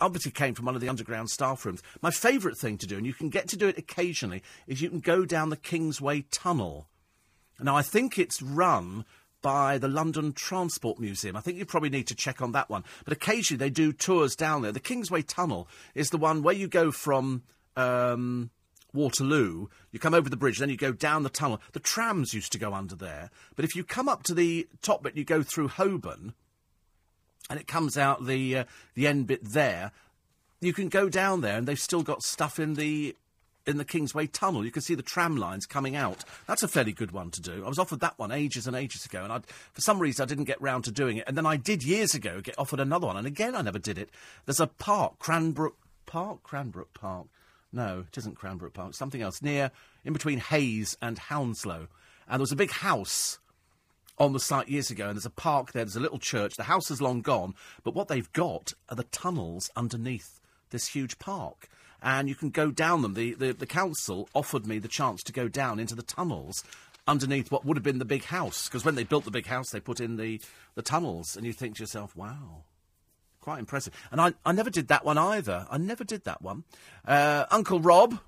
obviously 0.00 0.30
came 0.30 0.54
from 0.54 0.64
one 0.64 0.74
of 0.74 0.80
the 0.80 0.88
underground 0.88 1.28
staff 1.28 1.66
rooms. 1.66 1.82
My 2.00 2.10
favourite 2.10 2.56
thing 2.56 2.78
to 2.78 2.86
do, 2.86 2.96
and 2.96 3.06
you 3.06 3.12
can 3.12 3.28
get 3.28 3.48
to 3.48 3.56
do 3.56 3.68
it 3.68 3.76
occasionally, 3.76 4.42
is 4.66 4.80
you 4.80 4.88
can 4.88 5.00
go 5.00 5.26
down 5.26 5.50
the 5.50 5.56
Kingsway 5.56 6.22
Tunnel. 6.30 6.88
Now, 7.60 7.76
I 7.76 7.82
think 7.82 8.18
it's 8.18 8.40
run 8.40 9.04
by 9.42 9.78
the 9.78 9.88
London 9.88 10.32
Transport 10.32 10.98
Museum. 10.98 11.36
I 11.36 11.40
think 11.40 11.58
you 11.58 11.66
probably 11.66 11.90
need 11.90 12.06
to 12.08 12.14
check 12.14 12.40
on 12.40 12.52
that 12.52 12.70
one. 12.70 12.84
But 13.04 13.12
occasionally 13.12 13.58
they 13.58 13.70
do 13.70 13.92
tours 13.92 14.34
down 14.34 14.62
there. 14.62 14.72
The 14.72 14.80
Kingsway 14.80 15.22
Tunnel 15.22 15.68
is 15.94 16.10
the 16.10 16.18
one 16.18 16.42
where 16.42 16.54
you 16.54 16.68
go 16.68 16.90
from 16.90 17.42
um, 17.76 18.50
Waterloo, 18.92 19.68
you 19.92 19.98
come 19.98 20.14
over 20.14 20.28
the 20.28 20.36
bridge, 20.36 20.58
then 20.58 20.70
you 20.70 20.76
go 20.76 20.92
down 20.92 21.22
the 21.22 21.28
tunnel. 21.28 21.60
The 21.72 21.80
trams 21.80 22.34
used 22.34 22.52
to 22.52 22.58
go 22.58 22.74
under 22.74 22.94
there. 22.94 23.30
But 23.56 23.64
if 23.64 23.74
you 23.74 23.84
come 23.84 24.08
up 24.08 24.22
to 24.24 24.34
the 24.34 24.68
top 24.82 25.02
bit, 25.02 25.16
you 25.16 25.24
go 25.24 25.42
through 25.42 25.68
Holborn 25.68 26.34
and 27.50 27.58
it 27.58 27.66
comes 27.66 27.98
out 27.98 28.26
the 28.26 28.58
uh, 28.58 28.64
the 28.94 29.06
end 29.06 29.26
bit 29.26 29.40
there. 29.52 29.90
You 30.60 30.72
can 30.72 30.88
go 30.88 31.08
down 31.08 31.40
there, 31.40 31.58
and 31.58 31.66
they've 31.66 31.78
still 31.78 32.02
got 32.02 32.22
stuff 32.22 32.58
in 32.58 32.74
the 32.74 33.16
in 33.66 33.76
the 33.76 33.84
Kingsway 33.84 34.26
Tunnel. 34.26 34.64
You 34.64 34.70
can 34.70 34.82
see 34.82 34.94
the 34.94 35.02
tram 35.02 35.36
lines 35.36 35.66
coming 35.66 35.96
out. 35.96 36.24
That's 36.46 36.62
a 36.62 36.68
fairly 36.68 36.92
good 36.92 37.12
one 37.12 37.30
to 37.32 37.40
do. 37.40 37.64
I 37.64 37.68
was 37.68 37.78
offered 37.78 38.00
that 38.00 38.18
one 38.18 38.32
ages 38.32 38.66
and 38.66 38.76
ages 38.76 39.04
ago, 39.04 39.24
and 39.24 39.32
I'd, 39.32 39.46
for 39.46 39.80
some 39.80 39.98
reason 39.98 40.22
I 40.22 40.26
didn't 40.26 40.44
get 40.44 40.62
round 40.62 40.84
to 40.84 40.92
doing 40.92 41.18
it. 41.18 41.24
And 41.26 41.36
then 41.36 41.46
I 41.46 41.56
did 41.56 41.82
years 41.82 42.14
ago 42.14 42.40
get 42.40 42.58
offered 42.58 42.80
another 42.80 43.08
one, 43.08 43.16
and 43.16 43.26
again 43.26 43.54
I 43.54 43.62
never 43.62 43.78
did 43.78 43.98
it. 43.98 44.10
There's 44.46 44.60
a 44.60 44.66
park, 44.68 45.18
Cranbrook 45.18 45.76
Park, 46.06 46.42
Cranbrook 46.42 46.94
Park. 46.94 47.26
No, 47.72 48.04
it 48.08 48.18
isn't 48.18 48.36
Cranbrook 48.36 48.74
Park. 48.74 48.94
Something 48.94 49.22
else 49.22 49.42
near, 49.42 49.70
in 50.04 50.12
between 50.12 50.38
Hayes 50.38 50.96
and 51.00 51.18
Hounslow, 51.18 51.88
and 52.26 52.34
there 52.38 52.40
was 52.40 52.52
a 52.52 52.56
big 52.56 52.70
house 52.70 53.38
on 54.18 54.32
the 54.32 54.40
site 54.40 54.68
years 54.68 54.90
ago, 54.90 55.08
and 55.08 55.16
there's 55.16 55.26
a 55.26 55.30
park 55.30 55.72
there, 55.72 55.84
there's 55.84 55.96
a 55.96 56.00
little 56.00 56.18
church. 56.18 56.54
The 56.56 56.64
house 56.64 56.90
is 56.90 57.00
long 57.00 57.22
gone, 57.22 57.54
but 57.82 57.94
what 57.94 58.08
they've 58.08 58.32
got 58.32 58.74
are 58.88 58.96
the 58.96 59.04
tunnels 59.04 59.70
underneath 59.76 60.40
this 60.70 60.88
huge 60.88 61.18
park. 61.18 61.68
And 62.02 62.28
you 62.28 62.34
can 62.34 62.50
go 62.50 62.70
down 62.70 63.02
them. 63.02 63.14
The, 63.14 63.34
the, 63.34 63.52
the 63.52 63.66
council 63.66 64.28
offered 64.34 64.66
me 64.66 64.78
the 64.78 64.88
chance 64.88 65.22
to 65.24 65.32
go 65.32 65.48
down 65.48 65.78
into 65.78 65.94
the 65.94 66.02
tunnels 66.02 66.64
underneath 67.06 67.50
what 67.50 67.64
would 67.64 67.76
have 67.76 67.84
been 67.84 67.98
the 67.98 68.04
big 68.04 68.24
house. 68.24 68.68
Because 68.68 68.84
when 68.84 68.94
they 68.94 69.04
built 69.04 69.24
the 69.24 69.30
big 69.30 69.46
house, 69.46 69.70
they 69.70 69.80
put 69.80 70.00
in 70.00 70.16
the, 70.16 70.40
the 70.74 70.82
tunnels, 70.82 71.36
and 71.36 71.46
you 71.46 71.52
think 71.52 71.76
to 71.76 71.82
yourself, 71.82 72.14
wow, 72.14 72.62
quite 73.40 73.58
impressive. 73.58 73.94
And 74.10 74.20
I, 74.20 74.34
I 74.44 74.52
never 74.52 74.70
did 74.70 74.88
that 74.88 75.04
one 75.04 75.18
either. 75.18 75.66
I 75.70 75.78
never 75.78 76.04
did 76.04 76.24
that 76.24 76.42
one. 76.42 76.64
Uh, 77.06 77.46
Uncle 77.50 77.80
Rob 77.80 78.18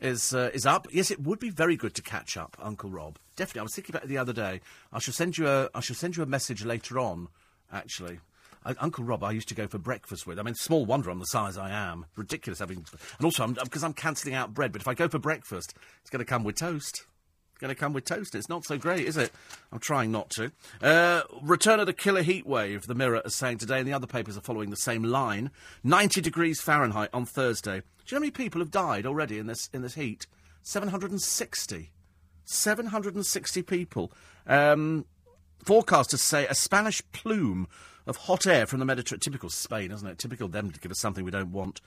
is 0.00 0.34
uh, 0.34 0.50
is 0.54 0.66
up. 0.66 0.86
Yes, 0.92 1.10
it 1.10 1.20
would 1.20 1.38
be 1.38 1.50
very 1.50 1.76
good 1.76 1.94
to 1.94 2.02
catch 2.02 2.36
up, 2.36 2.56
Uncle 2.60 2.90
Rob. 2.90 3.18
Definitely. 3.36 3.60
I 3.60 3.62
was 3.64 3.74
thinking 3.74 3.94
about 3.94 4.04
it 4.04 4.08
the 4.08 4.18
other 4.18 4.32
day. 4.32 4.60
I 4.92 4.98
shall 4.98 5.14
send 5.14 5.38
you 5.38 5.48
a 5.48 5.70
I 5.74 5.80
shall 5.80 5.96
send 5.96 6.16
you 6.16 6.22
a 6.22 6.26
message 6.26 6.64
later 6.64 6.98
on. 6.98 7.28
Actually, 7.72 8.20
Uncle 8.64 9.04
Rob, 9.04 9.22
I 9.22 9.30
used 9.30 9.48
to 9.48 9.54
go 9.54 9.66
for 9.66 9.78
breakfast 9.78 10.26
with. 10.26 10.38
I 10.38 10.42
mean, 10.42 10.54
small 10.54 10.84
wonder 10.84 11.10
I'm 11.10 11.18
the 11.18 11.24
size 11.26 11.56
I 11.56 11.70
am. 11.70 12.06
Ridiculous 12.16 12.58
having, 12.58 12.84
and 13.18 13.24
also 13.24 13.46
because 13.48 13.82
I'm, 13.82 13.88
I'm 13.88 13.94
cancelling 13.94 14.34
out 14.34 14.54
bread. 14.54 14.72
But 14.72 14.82
if 14.82 14.88
I 14.88 14.94
go 14.94 15.08
for 15.08 15.18
breakfast, 15.18 15.74
it's 16.00 16.10
going 16.10 16.20
to 16.20 16.24
come 16.24 16.44
with 16.44 16.56
toast 16.56 17.04
going 17.60 17.74
to 17.74 17.78
come 17.78 17.92
with 17.92 18.04
toast. 18.04 18.34
It's 18.34 18.48
not 18.48 18.64
so 18.64 18.78
great, 18.78 19.06
is 19.06 19.16
it? 19.16 19.30
I'm 19.70 19.78
trying 19.78 20.10
not 20.10 20.30
to. 20.30 20.50
Uh, 20.80 21.22
return 21.42 21.78
of 21.78 21.86
the 21.86 21.92
killer 21.92 22.22
heat 22.22 22.46
wave, 22.46 22.86
the 22.86 22.94
Mirror 22.94 23.22
is 23.24 23.34
saying 23.34 23.58
today, 23.58 23.78
and 23.78 23.86
the 23.86 23.92
other 23.92 24.06
papers 24.06 24.36
are 24.36 24.42
following 24.42 24.70
the 24.70 24.76
same 24.76 25.02
line. 25.02 25.50
90 25.84 26.20
degrees 26.20 26.60
Fahrenheit 26.60 27.10
on 27.12 27.26
Thursday. 27.26 27.80
Do 27.80 27.82
you 28.06 28.14
know 28.14 28.16
how 28.16 28.20
many 28.20 28.30
people 28.30 28.60
have 28.60 28.70
died 28.70 29.06
already 29.06 29.38
in 29.38 29.46
this, 29.46 29.68
in 29.72 29.82
this 29.82 29.94
heat? 29.94 30.26
760. 30.62 31.90
760 32.44 33.62
people. 33.62 34.12
Um, 34.46 35.04
forecasters 35.64 36.18
say 36.18 36.46
a 36.46 36.54
Spanish 36.54 37.02
plume 37.12 37.68
of 38.06 38.16
hot 38.16 38.46
air 38.46 38.66
from 38.66 38.78
the 38.78 38.84
Mediterranean. 38.84 39.20
Typical 39.20 39.50
Spain, 39.50 39.92
isn't 39.92 40.08
it? 40.08 40.18
Typical 40.18 40.48
them 40.48 40.70
to 40.70 40.80
give 40.80 40.90
us 40.90 40.98
something 40.98 41.24
we 41.24 41.30
don't 41.30 41.52
want. 41.52 41.80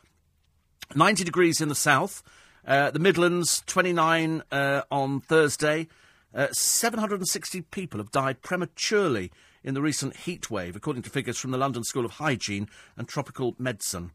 90 0.96 1.24
degrees 1.24 1.60
in 1.60 1.70
the 1.70 1.76
south. 1.76 2.24
Uh, 2.66 2.92
the 2.92 3.00
Midlands, 3.00 3.62
29 3.66 4.44
uh, 4.52 4.84
on 4.90 5.20
Thursday. 5.20 5.88
Uh, 6.34 6.48
760 6.52 7.62
people 7.64 8.00
have 8.00 8.12
died 8.12 8.42
prematurely 8.42 9.32
in 9.64 9.74
the 9.74 9.82
recent 9.82 10.16
heat 10.16 10.50
wave, 10.50 10.76
according 10.76 11.04
to 11.04 11.10
figures 11.10 11.38
from 11.38 11.52
the 11.52 11.58
London 11.58 11.84
School 11.84 12.06
of 12.06 12.12
Hygiene 12.12 12.70
and 12.96 13.08
Tropical 13.08 13.54
Medicine. 13.60 14.12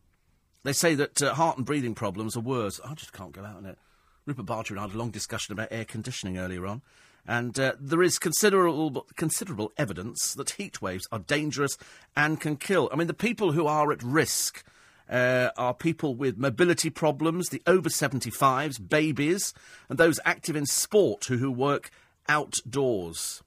They 0.64 0.72
say 0.72 0.94
that 0.94 1.22
uh, 1.22 1.34
heart 1.34 1.58
and 1.58 1.66
breathing 1.66 1.94
problems 1.94 2.36
are 2.36 2.40
worse. 2.40 2.80
I 2.84 2.94
just 2.94 3.12
can't 3.12 3.32
go 3.32 3.44
out 3.44 3.58
in 3.58 3.66
it. 3.66 3.78
Rupert 4.24 4.46
Barter 4.46 4.74
and 4.74 4.80
I 4.80 4.86
had 4.86 4.94
a 4.94 4.98
long 4.98 5.10
discussion 5.10 5.52
about 5.52 5.68
air 5.70 5.84
conditioning 5.84 6.38
earlier 6.38 6.66
on. 6.66 6.82
And 7.26 7.58
uh, 7.60 7.74
there 7.78 8.02
is 8.02 8.18
considerable, 8.18 9.06
considerable 9.16 9.72
evidence 9.76 10.32
that 10.34 10.50
heat 10.50 10.80
waves 10.80 11.06
are 11.12 11.18
dangerous 11.18 11.76
and 12.16 12.40
can 12.40 12.56
kill. 12.56 12.88
I 12.90 12.96
mean, 12.96 13.06
the 13.06 13.14
people 13.14 13.52
who 13.52 13.66
are 13.66 13.92
at 13.92 14.02
risk 14.02 14.64
uh, 15.08 15.50
are 15.56 15.74
people 15.74 16.14
with 16.14 16.38
mobility 16.38 16.90
problems, 16.90 17.48
the 17.48 17.62
over 17.66 17.88
75s, 17.88 18.88
babies, 18.88 19.54
and 19.88 19.98
those 19.98 20.20
active 20.24 20.56
in 20.56 20.66
sport 20.66 21.24
who, 21.26 21.38
who 21.38 21.50
work 21.50 21.90
outdoors. 22.28 23.42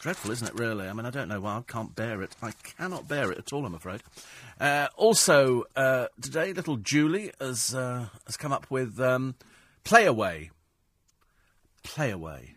Dreadful, 0.00 0.32
isn't 0.32 0.48
it, 0.48 0.54
really? 0.54 0.88
I 0.88 0.92
mean, 0.92 1.06
I 1.06 1.10
don't 1.10 1.28
know 1.28 1.40
why. 1.40 1.58
I 1.58 1.62
can't 1.62 1.94
bear 1.94 2.22
it. 2.22 2.34
I 2.42 2.50
cannot 2.50 3.06
bear 3.06 3.30
it 3.30 3.38
at 3.38 3.52
all, 3.52 3.64
I'm 3.64 3.74
afraid. 3.74 4.02
Uh, 4.60 4.88
also, 4.96 5.64
uh, 5.76 6.06
today, 6.20 6.52
little 6.52 6.76
Julie 6.76 7.30
has, 7.40 7.72
uh, 7.72 8.06
has 8.26 8.36
come 8.36 8.52
up 8.52 8.68
with 8.68 8.98
um, 9.00 9.36
Play 9.84 10.06
Away. 10.06 10.50
Play 11.84 12.10
Away. 12.10 12.56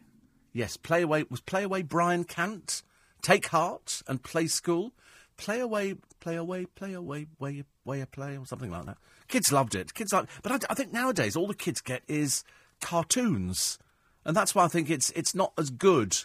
Yes, 0.54 0.76
Play 0.76 1.04
Away. 1.04 1.26
Was 1.30 1.40
Play 1.40 1.64
Away 1.64 1.84
Brian 1.84 2.24
Cant? 2.24 2.82
Take 3.22 3.48
Hart 3.48 4.02
and 4.08 4.24
Play 4.24 4.48
School? 4.48 4.94
Play 5.38 5.60
Away, 5.60 5.96
Play 6.20 6.38
Away, 6.38 6.66
Play 6.66 6.94
Away, 6.94 7.28
Way, 7.40 7.64
way 7.86 8.02
a 8.02 8.06
Play, 8.06 8.38
or 8.38 8.46
something 8.46 8.72
like 8.72 8.86
that. 8.86 8.98
Kids 9.28 9.52
loved 9.52 9.76
it. 9.76 9.94
Kids 9.94 10.12
like, 10.12 10.28
But 10.44 10.52
I, 10.52 10.72
I 10.72 10.74
think 10.74 10.92
nowadays 10.92 11.36
all 11.36 11.48
the 11.48 11.54
kids 11.54 11.82
get 11.82 12.02
is 12.08 12.44
cartoons. 12.82 13.80
And 14.26 14.36
that's 14.36 14.56
why 14.56 14.66
I 14.66 14.68
think 14.68 14.90
it's, 14.90 15.12
it's 15.12 15.36
not 15.36 15.54
as 15.58 15.70
good 15.70 16.16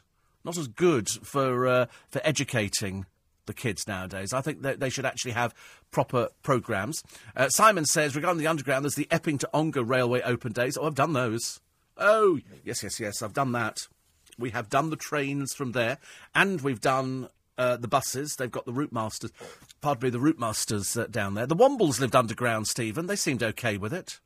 not 0.44 0.56
as 0.56 0.68
good 0.68 1.08
for 1.08 1.66
uh, 1.66 1.86
for 2.08 2.20
educating 2.24 3.06
the 3.46 3.54
kids 3.54 3.86
nowadays. 3.86 4.32
I 4.32 4.40
think 4.40 4.62
that 4.62 4.80
they 4.80 4.90
should 4.90 5.06
actually 5.06 5.32
have 5.32 5.54
proper 5.90 6.28
programmes. 6.42 7.02
Uh, 7.36 7.48
Simon 7.48 7.84
says 7.84 8.14
regarding 8.14 8.38
the 8.38 8.46
underground, 8.46 8.84
there's 8.84 8.94
the 8.94 9.08
Epping 9.10 9.38
to 9.38 9.48
Ongar 9.52 9.82
Railway 9.82 10.20
open 10.22 10.52
days. 10.52 10.76
Oh, 10.76 10.86
I've 10.86 10.94
done 10.94 11.12
those. 11.12 11.60
Oh, 11.96 12.38
yes, 12.64 12.82
yes, 12.82 13.00
yes, 13.00 13.22
I've 13.22 13.34
done 13.34 13.52
that. 13.52 13.78
We 14.38 14.50
have 14.50 14.70
done 14.70 14.90
the 14.90 14.96
trains 14.96 15.52
from 15.52 15.72
there, 15.72 15.98
and 16.34 16.60
we've 16.62 16.80
done 16.80 17.28
uh, 17.60 17.76
the 17.76 17.88
buses. 17.88 18.36
They've 18.36 18.50
got 18.50 18.64
the 18.64 18.72
route 18.72 18.92
masters, 18.92 19.30
pardon 19.80 20.06
me, 20.06 20.10
the 20.10 20.20
route 20.20 20.38
masters 20.38 20.96
uh, 20.96 21.06
down 21.06 21.34
there. 21.34 21.46
The 21.46 21.56
Wombles 21.56 22.00
lived 22.00 22.16
underground, 22.16 22.66
Stephen. 22.66 23.06
They 23.06 23.16
seemed 23.16 23.42
okay 23.42 23.76
with 23.76 23.92
it. 23.92 24.18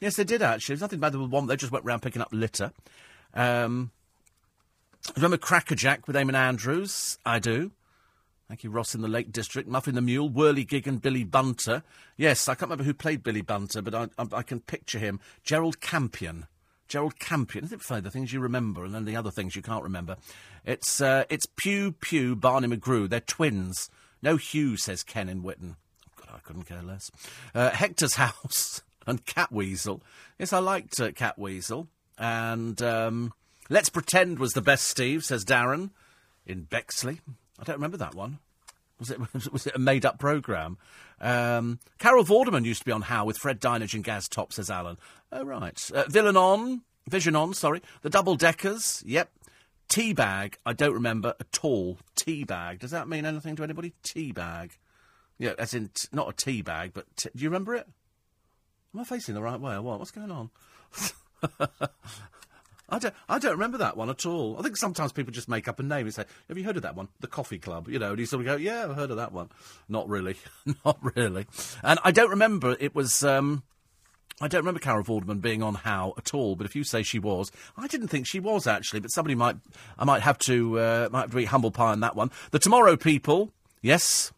Yes, 0.00 0.16
they 0.16 0.24
did 0.24 0.42
actually. 0.42 0.74
There's 0.74 0.80
nothing 0.82 1.00
bad 1.00 1.14
with 1.14 1.30
Wombles. 1.30 1.48
They 1.48 1.56
just 1.56 1.72
went 1.72 1.84
round 1.84 2.02
picking 2.02 2.22
up 2.22 2.28
litter. 2.32 2.72
Um, 3.34 3.92
Remember 5.16 5.36
Crackerjack 5.36 6.06
with 6.06 6.16
Eamonn 6.16 6.34
Andrews? 6.34 7.18
I 7.24 7.38
do. 7.38 7.72
Thank 8.48 8.64
you, 8.64 8.70
Ross 8.70 8.94
in 8.94 9.00
the 9.00 9.08
Lake 9.08 9.32
District. 9.32 9.68
Muffin 9.68 9.94
the 9.94 10.00
Mule, 10.00 10.28
Whirligig 10.28 10.86
and 10.86 11.00
Billy 11.00 11.24
Bunter. 11.24 11.82
Yes, 12.16 12.48
I 12.48 12.54
can't 12.54 12.62
remember 12.62 12.84
who 12.84 12.94
played 12.94 13.22
Billy 13.22 13.42
Bunter, 13.42 13.80
but 13.80 13.94
I, 13.94 14.08
I, 14.18 14.26
I 14.38 14.42
can 14.42 14.60
picture 14.60 14.98
him. 14.98 15.20
Gerald 15.44 15.80
Campion. 15.80 16.46
Gerald 16.90 17.18
Campion. 17.18 17.64
Isn't 17.64 17.80
it 17.80 17.82
funny, 17.82 18.02
the 18.02 18.10
things 18.10 18.32
you 18.32 18.40
remember 18.40 18.84
and 18.84 18.94
then 18.94 19.06
the 19.06 19.16
other 19.16 19.30
things 19.30 19.56
you 19.56 19.62
can't 19.62 19.82
remember? 19.82 20.16
It's, 20.66 21.00
uh, 21.00 21.24
it's 21.30 21.46
Pew 21.56 21.92
Pew, 21.92 22.36
Barney 22.36 22.68
McGrew. 22.68 23.08
They're 23.08 23.20
twins. 23.20 23.88
No 24.20 24.36
Hugh, 24.36 24.76
says 24.76 25.02
Ken 25.02 25.30
in 25.30 25.42
Witten. 25.42 25.76
God, 26.16 26.34
I 26.34 26.38
couldn't 26.40 26.64
care 26.64 26.82
less. 26.82 27.10
Uh, 27.54 27.70
Hector's 27.70 28.14
House 28.16 28.82
and 29.06 29.24
Catweazle. 29.24 30.02
Yes, 30.38 30.52
I 30.52 30.58
liked 30.58 31.00
uh, 31.00 31.12
Catweazle. 31.12 31.86
And... 32.18 32.82
Um, 32.82 33.32
Let's 33.72 33.88
Pretend 33.88 34.40
was 34.40 34.52
the 34.52 34.60
best, 34.60 34.88
Steve, 34.88 35.22
says 35.22 35.44
Darren 35.44 35.90
in 36.44 36.62
Bexley. 36.62 37.20
I 37.56 37.62
don't 37.62 37.76
remember 37.76 37.98
that 37.98 38.16
one. 38.16 38.40
Was 39.00 39.10
it, 39.10 39.18
was 39.52 39.66
it 39.66 39.74
a 39.74 39.78
made 39.78 40.06
up 40.06 40.18
programme? 40.18 40.78
Um, 41.20 41.80
Carol 41.98 42.24
Vorderman 42.24 42.64
used 42.64 42.80
to 42.80 42.84
be 42.84 42.92
on 42.92 43.02
How 43.02 43.24
with 43.24 43.38
Fred 43.38 43.60
Dinenage 43.60 43.94
and 43.94 44.04
Gaz 44.04 44.28
Top, 44.28 44.52
says 44.52 44.70
Alan. 44.70 44.96
Oh, 45.32 45.44
right. 45.44 45.90
Uh, 45.92 46.04
Villain 46.08 46.36
on, 46.36 46.82
Vision 47.08 47.34
on, 47.34 47.54
sorry. 47.54 47.82
The 48.02 48.10
Double 48.10 48.36
Deckers, 48.36 49.02
yep. 49.06 49.30
Teabag, 49.88 50.54
I 50.64 50.72
don't 50.72 50.94
remember 50.94 51.34
at 51.40 51.58
all. 51.62 51.98
Teabag, 52.14 52.78
does 52.78 52.92
that 52.92 53.08
mean 53.08 53.26
anything 53.26 53.56
to 53.56 53.64
anybody? 53.64 53.92
Teabag. 54.04 54.70
Yeah, 55.36 55.54
as 55.58 55.74
in, 55.74 55.88
t- 55.88 56.06
not 56.12 56.28
a 56.28 56.32
tea 56.32 56.62
bag, 56.62 56.92
but 56.94 57.06
t- 57.16 57.30
do 57.34 57.42
you 57.42 57.48
remember 57.48 57.74
it? 57.74 57.88
Am 58.94 59.00
I 59.00 59.04
facing 59.04 59.34
the 59.34 59.42
right 59.42 59.58
way 59.58 59.74
or 59.74 59.82
what? 59.82 59.98
What's 59.98 60.10
going 60.12 60.30
on? 60.30 60.50
I 62.90 62.98
don't, 62.98 63.14
I 63.28 63.38
don't 63.38 63.52
remember 63.52 63.78
that 63.78 63.96
one 63.96 64.10
at 64.10 64.26
all. 64.26 64.56
I 64.58 64.62
think 64.62 64.76
sometimes 64.76 65.12
people 65.12 65.32
just 65.32 65.48
make 65.48 65.68
up 65.68 65.78
a 65.78 65.82
name 65.82 66.06
and 66.06 66.14
say, 66.14 66.24
Have 66.48 66.58
you 66.58 66.64
heard 66.64 66.76
of 66.76 66.82
that 66.82 66.96
one? 66.96 67.08
The 67.20 67.26
Coffee 67.26 67.58
Club, 67.58 67.88
you 67.88 67.98
know, 67.98 68.10
and 68.10 68.18
you 68.18 68.26
sort 68.26 68.40
of 68.40 68.46
go, 68.46 68.56
Yeah, 68.56 68.84
I've 68.84 68.96
heard 68.96 69.10
of 69.10 69.16
that 69.16 69.32
one. 69.32 69.48
Not 69.88 70.08
really. 70.08 70.36
Not 70.84 70.98
really. 71.16 71.46
And 71.82 71.98
I 72.04 72.10
don't 72.10 72.30
remember 72.30 72.76
it 72.80 72.94
was. 72.94 73.24
Um, 73.24 73.62
I 74.42 74.48
don't 74.48 74.60
remember 74.60 74.80
Carol 74.80 75.04
Vorderman 75.04 75.42
being 75.42 75.62
on 75.62 75.74
How 75.74 76.14
at 76.16 76.32
all, 76.32 76.56
but 76.56 76.64
if 76.64 76.74
you 76.74 76.82
say 76.82 77.02
she 77.02 77.18
was, 77.18 77.52
I 77.76 77.86
didn't 77.86 78.08
think 78.08 78.26
she 78.26 78.40
was 78.40 78.66
actually. 78.66 79.00
But 79.00 79.08
somebody 79.08 79.34
might, 79.34 79.56
I 79.98 80.04
might 80.04 80.22
have 80.22 80.38
to, 80.38 80.78
uh, 80.78 81.08
might 81.12 81.22
have 81.22 81.30
to 81.30 81.36
be 81.36 81.44
humble 81.44 81.70
pie 81.70 81.92
on 81.92 82.00
that 82.00 82.16
one. 82.16 82.30
The 82.50 82.58
Tomorrow 82.58 82.96
People, 82.96 83.52
yes, 83.82 84.32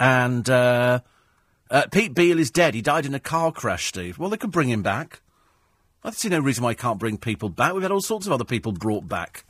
and 0.00 0.50
uh, 0.50 1.00
uh, 1.70 1.86
Pete 1.92 2.14
Beale 2.14 2.40
is 2.40 2.50
dead. 2.50 2.74
He 2.74 2.82
died 2.82 3.06
in 3.06 3.14
a 3.14 3.20
car 3.20 3.52
crash. 3.52 3.86
Steve. 3.86 4.18
Well, 4.18 4.30
they 4.30 4.36
could 4.36 4.50
bring 4.50 4.68
him 4.68 4.82
back. 4.82 5.21
I 6.04 6.10
see 6.10 6.28
no 6.28 6.40
reason 6.40 6.64
why 6.64 6.70
I 6.70 6.74
can't 6.74 6.98
bring 6.98 7.16
people 7.16 7.48
back. 7.48 7.74
We've 7.74 7.82
had 7.82 7.92
all 7.92 8.00
sorts 8.00 8.26
of 8.26 8.32
other 8.32 8.44
people 8.44 8.72
brought 8.72 9.08
back. 9.08 9.44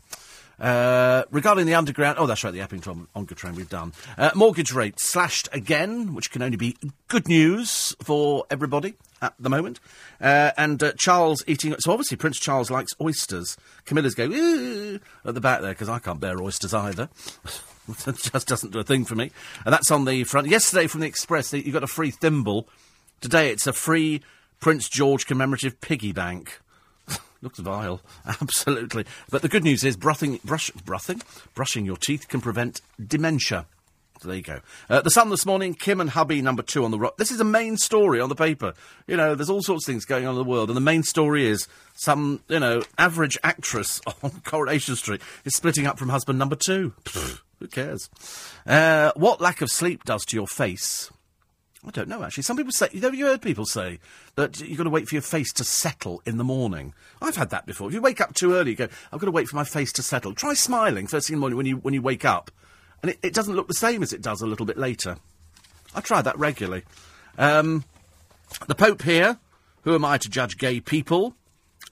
Uh, 0.61 1.25
regarding 1.31 1.67
the 1.67 1.75
underground, 1.75 2.19
oh, 2.21 2.27
that's 2.27 2.45
right, 2.45 2.53
the 2.53 2.61
Epping 2.61 2.81
to 2.83 3.09
Ongar 3.17 3.35
train 3.35 3.55
we've 3.55 3.71
done. 3.71 3.93
Uh, 4.19 4.31
mortgage 4.35 4.73
rate 4.73 5.01
slashed 5.01 5.49
again, 5.53 6.15
which 6.15 6.31
can 6.31 6.43
only 6.43 6.57
be 6.57 6.77
good 7.09 7.27
news 7.27 7.97
for 8.03 8.45
everybody 8.51 8.95
at 9.21 9.35
the 9.41 9.49
moment. 9.49 9.81
Uh, 10.21 10.53
and 10.57 10.83
uh, 10.83 10.93
Charles 10.99 11.43
eating. 11.47 11.75
So 11.79 11.91
obviously, 11.91 12.17
Prince 12.17 12.39
Charles 12.39 12.71
likes 12.71 12.93
oysters. 13.01 13.57
Camilla's 13.87 14.15
going 14.15 15.01
at 15.25 15.35
the 15.35 15.41
back 15.41 15.63
there 15.63 15.73
because 15.73 15.89
I 15.89 15.99
can't 15.99 16.21
bear 16.21 16.41
oysters 16.41 16.75
either. 16.75 17.09
it 18.07 18.19
just 18.19 18.47
doesn't 18.47 18.73
do 18.73 18.79
a 18.79 18.85
thing 18.85 19.05
for 19.05 19.15
me. 19.15 19.33
And 19.65 19.73
that's 19.73 19.91
on 19.91 20.05
the 20.05 20.23
front. 20.25 20.49
Yesterday 20.49 20.87
from 20.87 21.01
the 21.01 21.07
Express, 21.07 21.53
you 21.53 21.73
got 21.73 21.83
a 21.83 21.89
free 21.89 22.11
thimble. 22.11 22.69
Today 23.21 23.51
it's 23.51 23.67
a 23.67 23.73
free 23.73 24.23
Prince 24.63 24.89
George 24.89 25.27
commemorative 25.27 25.81
piggy 25.81 26.13
bank. 26.13 26.61
Looks 27.43 27.59
vile, 27.59 28.01
absolutely. 28.25 29.05
But 29.29 29.43
the 29.43 29.49
good 29.49 29.65
news 29.65 29.83
is, 29.83 29.97
brushing, 29.97 30.39
brush, 30.45 30.71
brushing, 30.71 31.21
brushing 31.53 31.85
your 31.85 31.97
teeth 31.97 32.29
can 32.29 32.41
prevent 32.41 32.81
dementia. 33.05 33.67
So 34.21 34.29
there 34.29 34.37
you 34.37 34.45
go. 34.45 34.61
Uh, 34.89 35.01
the 35.01 35.11
Sun 35.11 35.31
this 35.31 35.45
morning, 35.45 35.75
Kim 35.75 36.01
and 36.01 36.11
hubby 36.11 36.41
number 36.43 36.63
two 36.63 36.85
on 36.85 36.93
the 36.93 36.99
rock. 37.01 37.17
This 37.17 37.33
is 37.33 37.41
a 37.41 37.45
main 37.45 37.77
story 37.77 38.21
on 38.21 38.29
the 38.29 38.37
paper. 38.37 38.75
You 39.09 39.17
know, 39.17 39.35
there's 39.35 39.51
all 39.51 39.63
sorts 39.63 39.85
of 39.85 39.93
things 39.93 40.05
going 40.05 40.27
on 40.27 40.37
in 40.37 40.39
the 40.39 40.49
world, 40.49 40.71
and 40.71 40.77
the 40.77 40.81
main 40.81 41.03
story 41.03 41.45
is 41.45 41.67
some, 41.97 42.41
you 42.47 42.61
know, 42.61 42.83
average 42.99 43.37
actress 43.43 44.01
on 44.23 44.31
Coronation 44.45 44.95
Street 44.95 45.23
is 45.45 45.57
splitting 45.57 45.89
up 45.89 45.99
from 45.99 46.09
husband 46.09 46.39
number 46.39 46.55
two. 46.55 46.95
who 47.59 47.67
cares? 47.67 48.09
Uh, 48.65 49.11
what 49.17 49.41
lack 49.41 49.61
of 49.61 49.73
sleep 49.73 50.05
does 50.05 50.25
to 50.27 50.37
your 50.37 50.47
face 50.47 51.11
I 51.85 51.91
don't 51.91 52.09
know, 52.09 52.23
actually. 52.23 52.45
Some 52.45 52.57
people 52.57 52.73
say, 52.73 52.89
have 53.01 53.15
you 53.15 53.27
heard 53.27 53.43
people 53.43 53.67
say 53.67 53.99
that 54.37 54.61
you've 54.61 54.79
got 54.79 54.85
to 54.85 54.91
wait 54.91 55.09
for 55.09 55.17
your 55.17 55.23
face 55.23 55.53
to 55.55 55.65
settle 55.65 56.23
in 56.25 56.37
the 56.37 56.45
morning? 56.45 56.95
I've 57.21 57.35
had 57.35 57.51
that 57.51 57.67
before. 57.67 57.89
If 57.89 57.95
you 57.95 58.01
wake 58.01 58.21
up 58.21 58.35
too 58.35 58.55
early, 58.55 58.71
you 58.71 58.77
go, 58.77 58.89
I've 59.13 59.19
got 59.19 59.27
to 59.27 59.33
wait 59.33 59.49
for 59.49 59.57
my 59.57 59.65
face 59.65 59.93
to 59.95 60.03
settle. 60.03 60.33
Try 60.33 60.55
smiling 60.55 61.09
first 61.09 61.27
thing 61.27 61.35
in 61.35 61.39
the 61.39 61.41
morning 61.41 61.57
when 61.57 61.67
you, 61.67 61.77
when 61.79 61.93
you 61.93 62.01
wake 62.01 62.25
up. 62.25 62.53
And 63.03 63.11
it, 63.11 63.19
it 63.23 63.35
doesn't 63.35 63.57
look 63.57 63.67
the 63.67 63.75
same 63.75 64.03
as 64.05 64.13
it 64.13 64.23
does 64.23 64.41
a 64.43 64.47
little 64.47 64.65
bit 64.65 64.79
later. 64.79 65.17
I 65.93 66.01
try 66.01 66.23
that 66.23 66.39
regularly. 66.39 66.85
Um, 67.37 67.85
the 68.69 68.77
Pope 68.77 69.03
here, 69.03 69.39
who 69.83 69.97
am 69.97 70.05
I 70.05 70.19
to 70.19 70.29
judge 70.29 70.59
gay 70.59 70.79
people? 70.79 71.35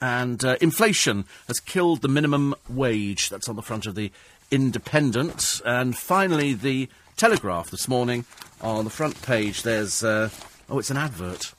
And 0.00 0.44
uh, 0.44 0.56
inflation 0.60 1.24
has 1.48 1.58
killed 1.58 2.00
the 2.00 2.08
minimum 2.08 2.54
wage. 2.68 3.28
That's 3.28 3.48
on 3.48 3.56
the 3.56 3.62
front 3.62 3.86
of 3.86 3.96
the 3.96 4.12
Independent. 4.52 5.60
And 5.64 5.96
finally, 5.96 6.54
the 6.54 6.88
Telegraph 7.20 7.70
this 7.70 7.86
morning 7.86 8.24
on 8.62 8.84
the 8.84 8.90
front 8.90 9.20
page, 9.20 9.62
there's. 9.62 10.02
Uh, 10.02 10.30
oh, 10.70 10.78
it's 10.78 10.88
an 10.88 10.96
advert. 10.96 11.52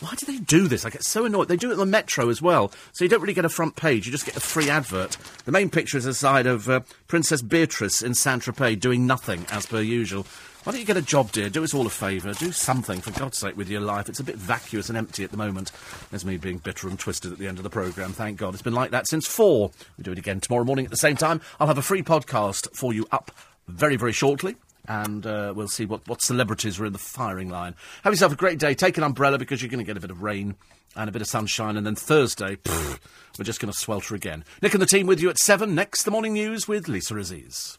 Why 0.00 0.12
do 0.14 0.26
they 0.26 0.36
do 0.36 0.68
this? 0.68 0.84
I 0.84 0.90
get 0.90 1.02
so 1.02 1.24
annoyed. 1.24 1.48
They 1.48 1.56
do 1.56 1.70
it 1.70 1.72
on 1.72 1.78
the 1.78 1.86
Metro 1.86 2.28
as 2.28 2.42
well. 2.42 2.70
So 2.92 3.06
you 3.06 3.08
don't 3.08 3.22
really 3.22 3.32
get 3.32 3.46
a 3.46 3.48
front 3.48 3.74
page, 3.74 4.04
you 4.04 4.12
just 4.12 4.26
get 4.26 4.36
a 4.36 4.40
free 4.40 4.68
advert. 4.68 5.16
The 5.46 5.50
main 5.50 5.70
picture 5.70 5.96
is 5.96 6.04
a 6.04 6.12
side 6.12 6.46
of 6.46 6.68
uh, 6.68 6.80
Princess 7.06 7.40
Beatrice 7.40 8.02
in 8.02 8.12
Saint 8.12 8.42
Tropez 8.42 8.78
doing 8.78 9.06
nothing, 9.06 9.46
as 9.50 9.64
per 9.64 9.80
usual. 9.80 10.26
Why 10.64 10.72
don't 10.72 10.80
you 10.80 10.86
get 10.86 10.98
a 10.98 11.02
job, 11.02 11.32
dear? 11.32 11.48
Do 11.48 11.64
us 11.64 11.72
all 11.72 11.86
a 11.86 11.90
favour. 11.90 12.34
Do 12.34 12.52
something, 12.52 13.00
for 13.00 13.18
God's 13.18 13.38
sake, 13.38 13.56
with 13.56 13.70
your 13.70 13.80
life. 13.80 14.10
It's 14.10 14.20
a 14.20 14.24
bit 14.24 14.36
vacuous 14.36 14.90
and 14.90 14.98
empty 14.98 15.24
at 15.24 15.30
the 15.30 15.38
moment. 15.38 15.72
There's 16.10 16.26
me 16.26 16.36
being 16.36 16.58
bitter 16.58 16.86
and 16.86 16.98
twisted 16.98 17.32
at 17.32 17.38
the 17.38 17.48
end 17.48 17.56
of 17.56 17.64
the 17.64 17.70
programme. 17.70 18.12
Thank 18.12 18.36
God. 18.36 18.52
It's 18.52 18.62
been 18.62 18.74
like 18.74 18.90
that 18.90 19.08
since 19.08 19.26
four. 19.26 19.70
We 19.96 20.04
do 20.04 20.12
it 20.12 20.18
again 20.18 20.40
tomorrow 20.40 20.64
morning 20.64 20.84
at 20.84 20.90
the 20.90 20.98
same 20.98 21.16
time. 21.16 21.40
I'll 21.58 21.68
have 21.68 21.78
a 21.78 21.82
free 21.82 22.02
podcast 22.02 22.68
for 22.76 22.92
you 22.92 23.06
up 23.10 23.30
very, 23.68 23.96
very 23.96 24.12
shortly 24.12 24.56
and 24.88 25.26
uh, 25.26 25.52
we'll 25.54 25.68
see 25.68 25.84
what, 25.84 26.08
what 26.08 26.22
celebrities 26.22 26.80
are 26.80 26.86
in 26.86 26.92
the 26.92 26.98
firing 26.98 27.50
line. 27.50 27.74
Have 28.02 28.12
yourself 28.12 28.32
a 28.32 28.36
great 28.36 28.58
day. 28.58 28.74
Take 28.74 28.96
an 28.96 29.04
umbrella 29.04 29.38
because 29.38 29.62
you're 29.62 29.70
going 29.70 29.78
to 29.78 29.84
get 29.84 29.96
a 29.96 30.00
bit 30.00 30.10
of 30.10 30.22
rain 30.22 30.56
and 30.96 31.08
a 31.08 31.12
bit 31.12 31.22
of 31.22 31.28
sunshine, 31.28 31.76
and 31.76 31.86
then 31.86 31.94
Thursday, 31.94 32.56
pff, 32.56 32.98
we're 33.38 33.44
just 33.44 33.60
going 33.60 33.72
to 33.72 33.78
swelter 33.78 34.14
again. 34.14 34.44
Nick 34.62 34.72
and 34.72 34.82
the 34.82 34.86
team 34.86 35.06
with 35.06 35.20
you 35.20 35.28
at 35.28 35.38
7. 35.38 35.74
Next, 35.74 36.02
the 36.02 36.10
morning 36.10 36.32
news 36.32 36.66
with 36.66 36.88
Lisa 36.88 37.16
Aziz. 37.16 37.78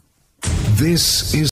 This 0.79 1.33
is 1.33 1.47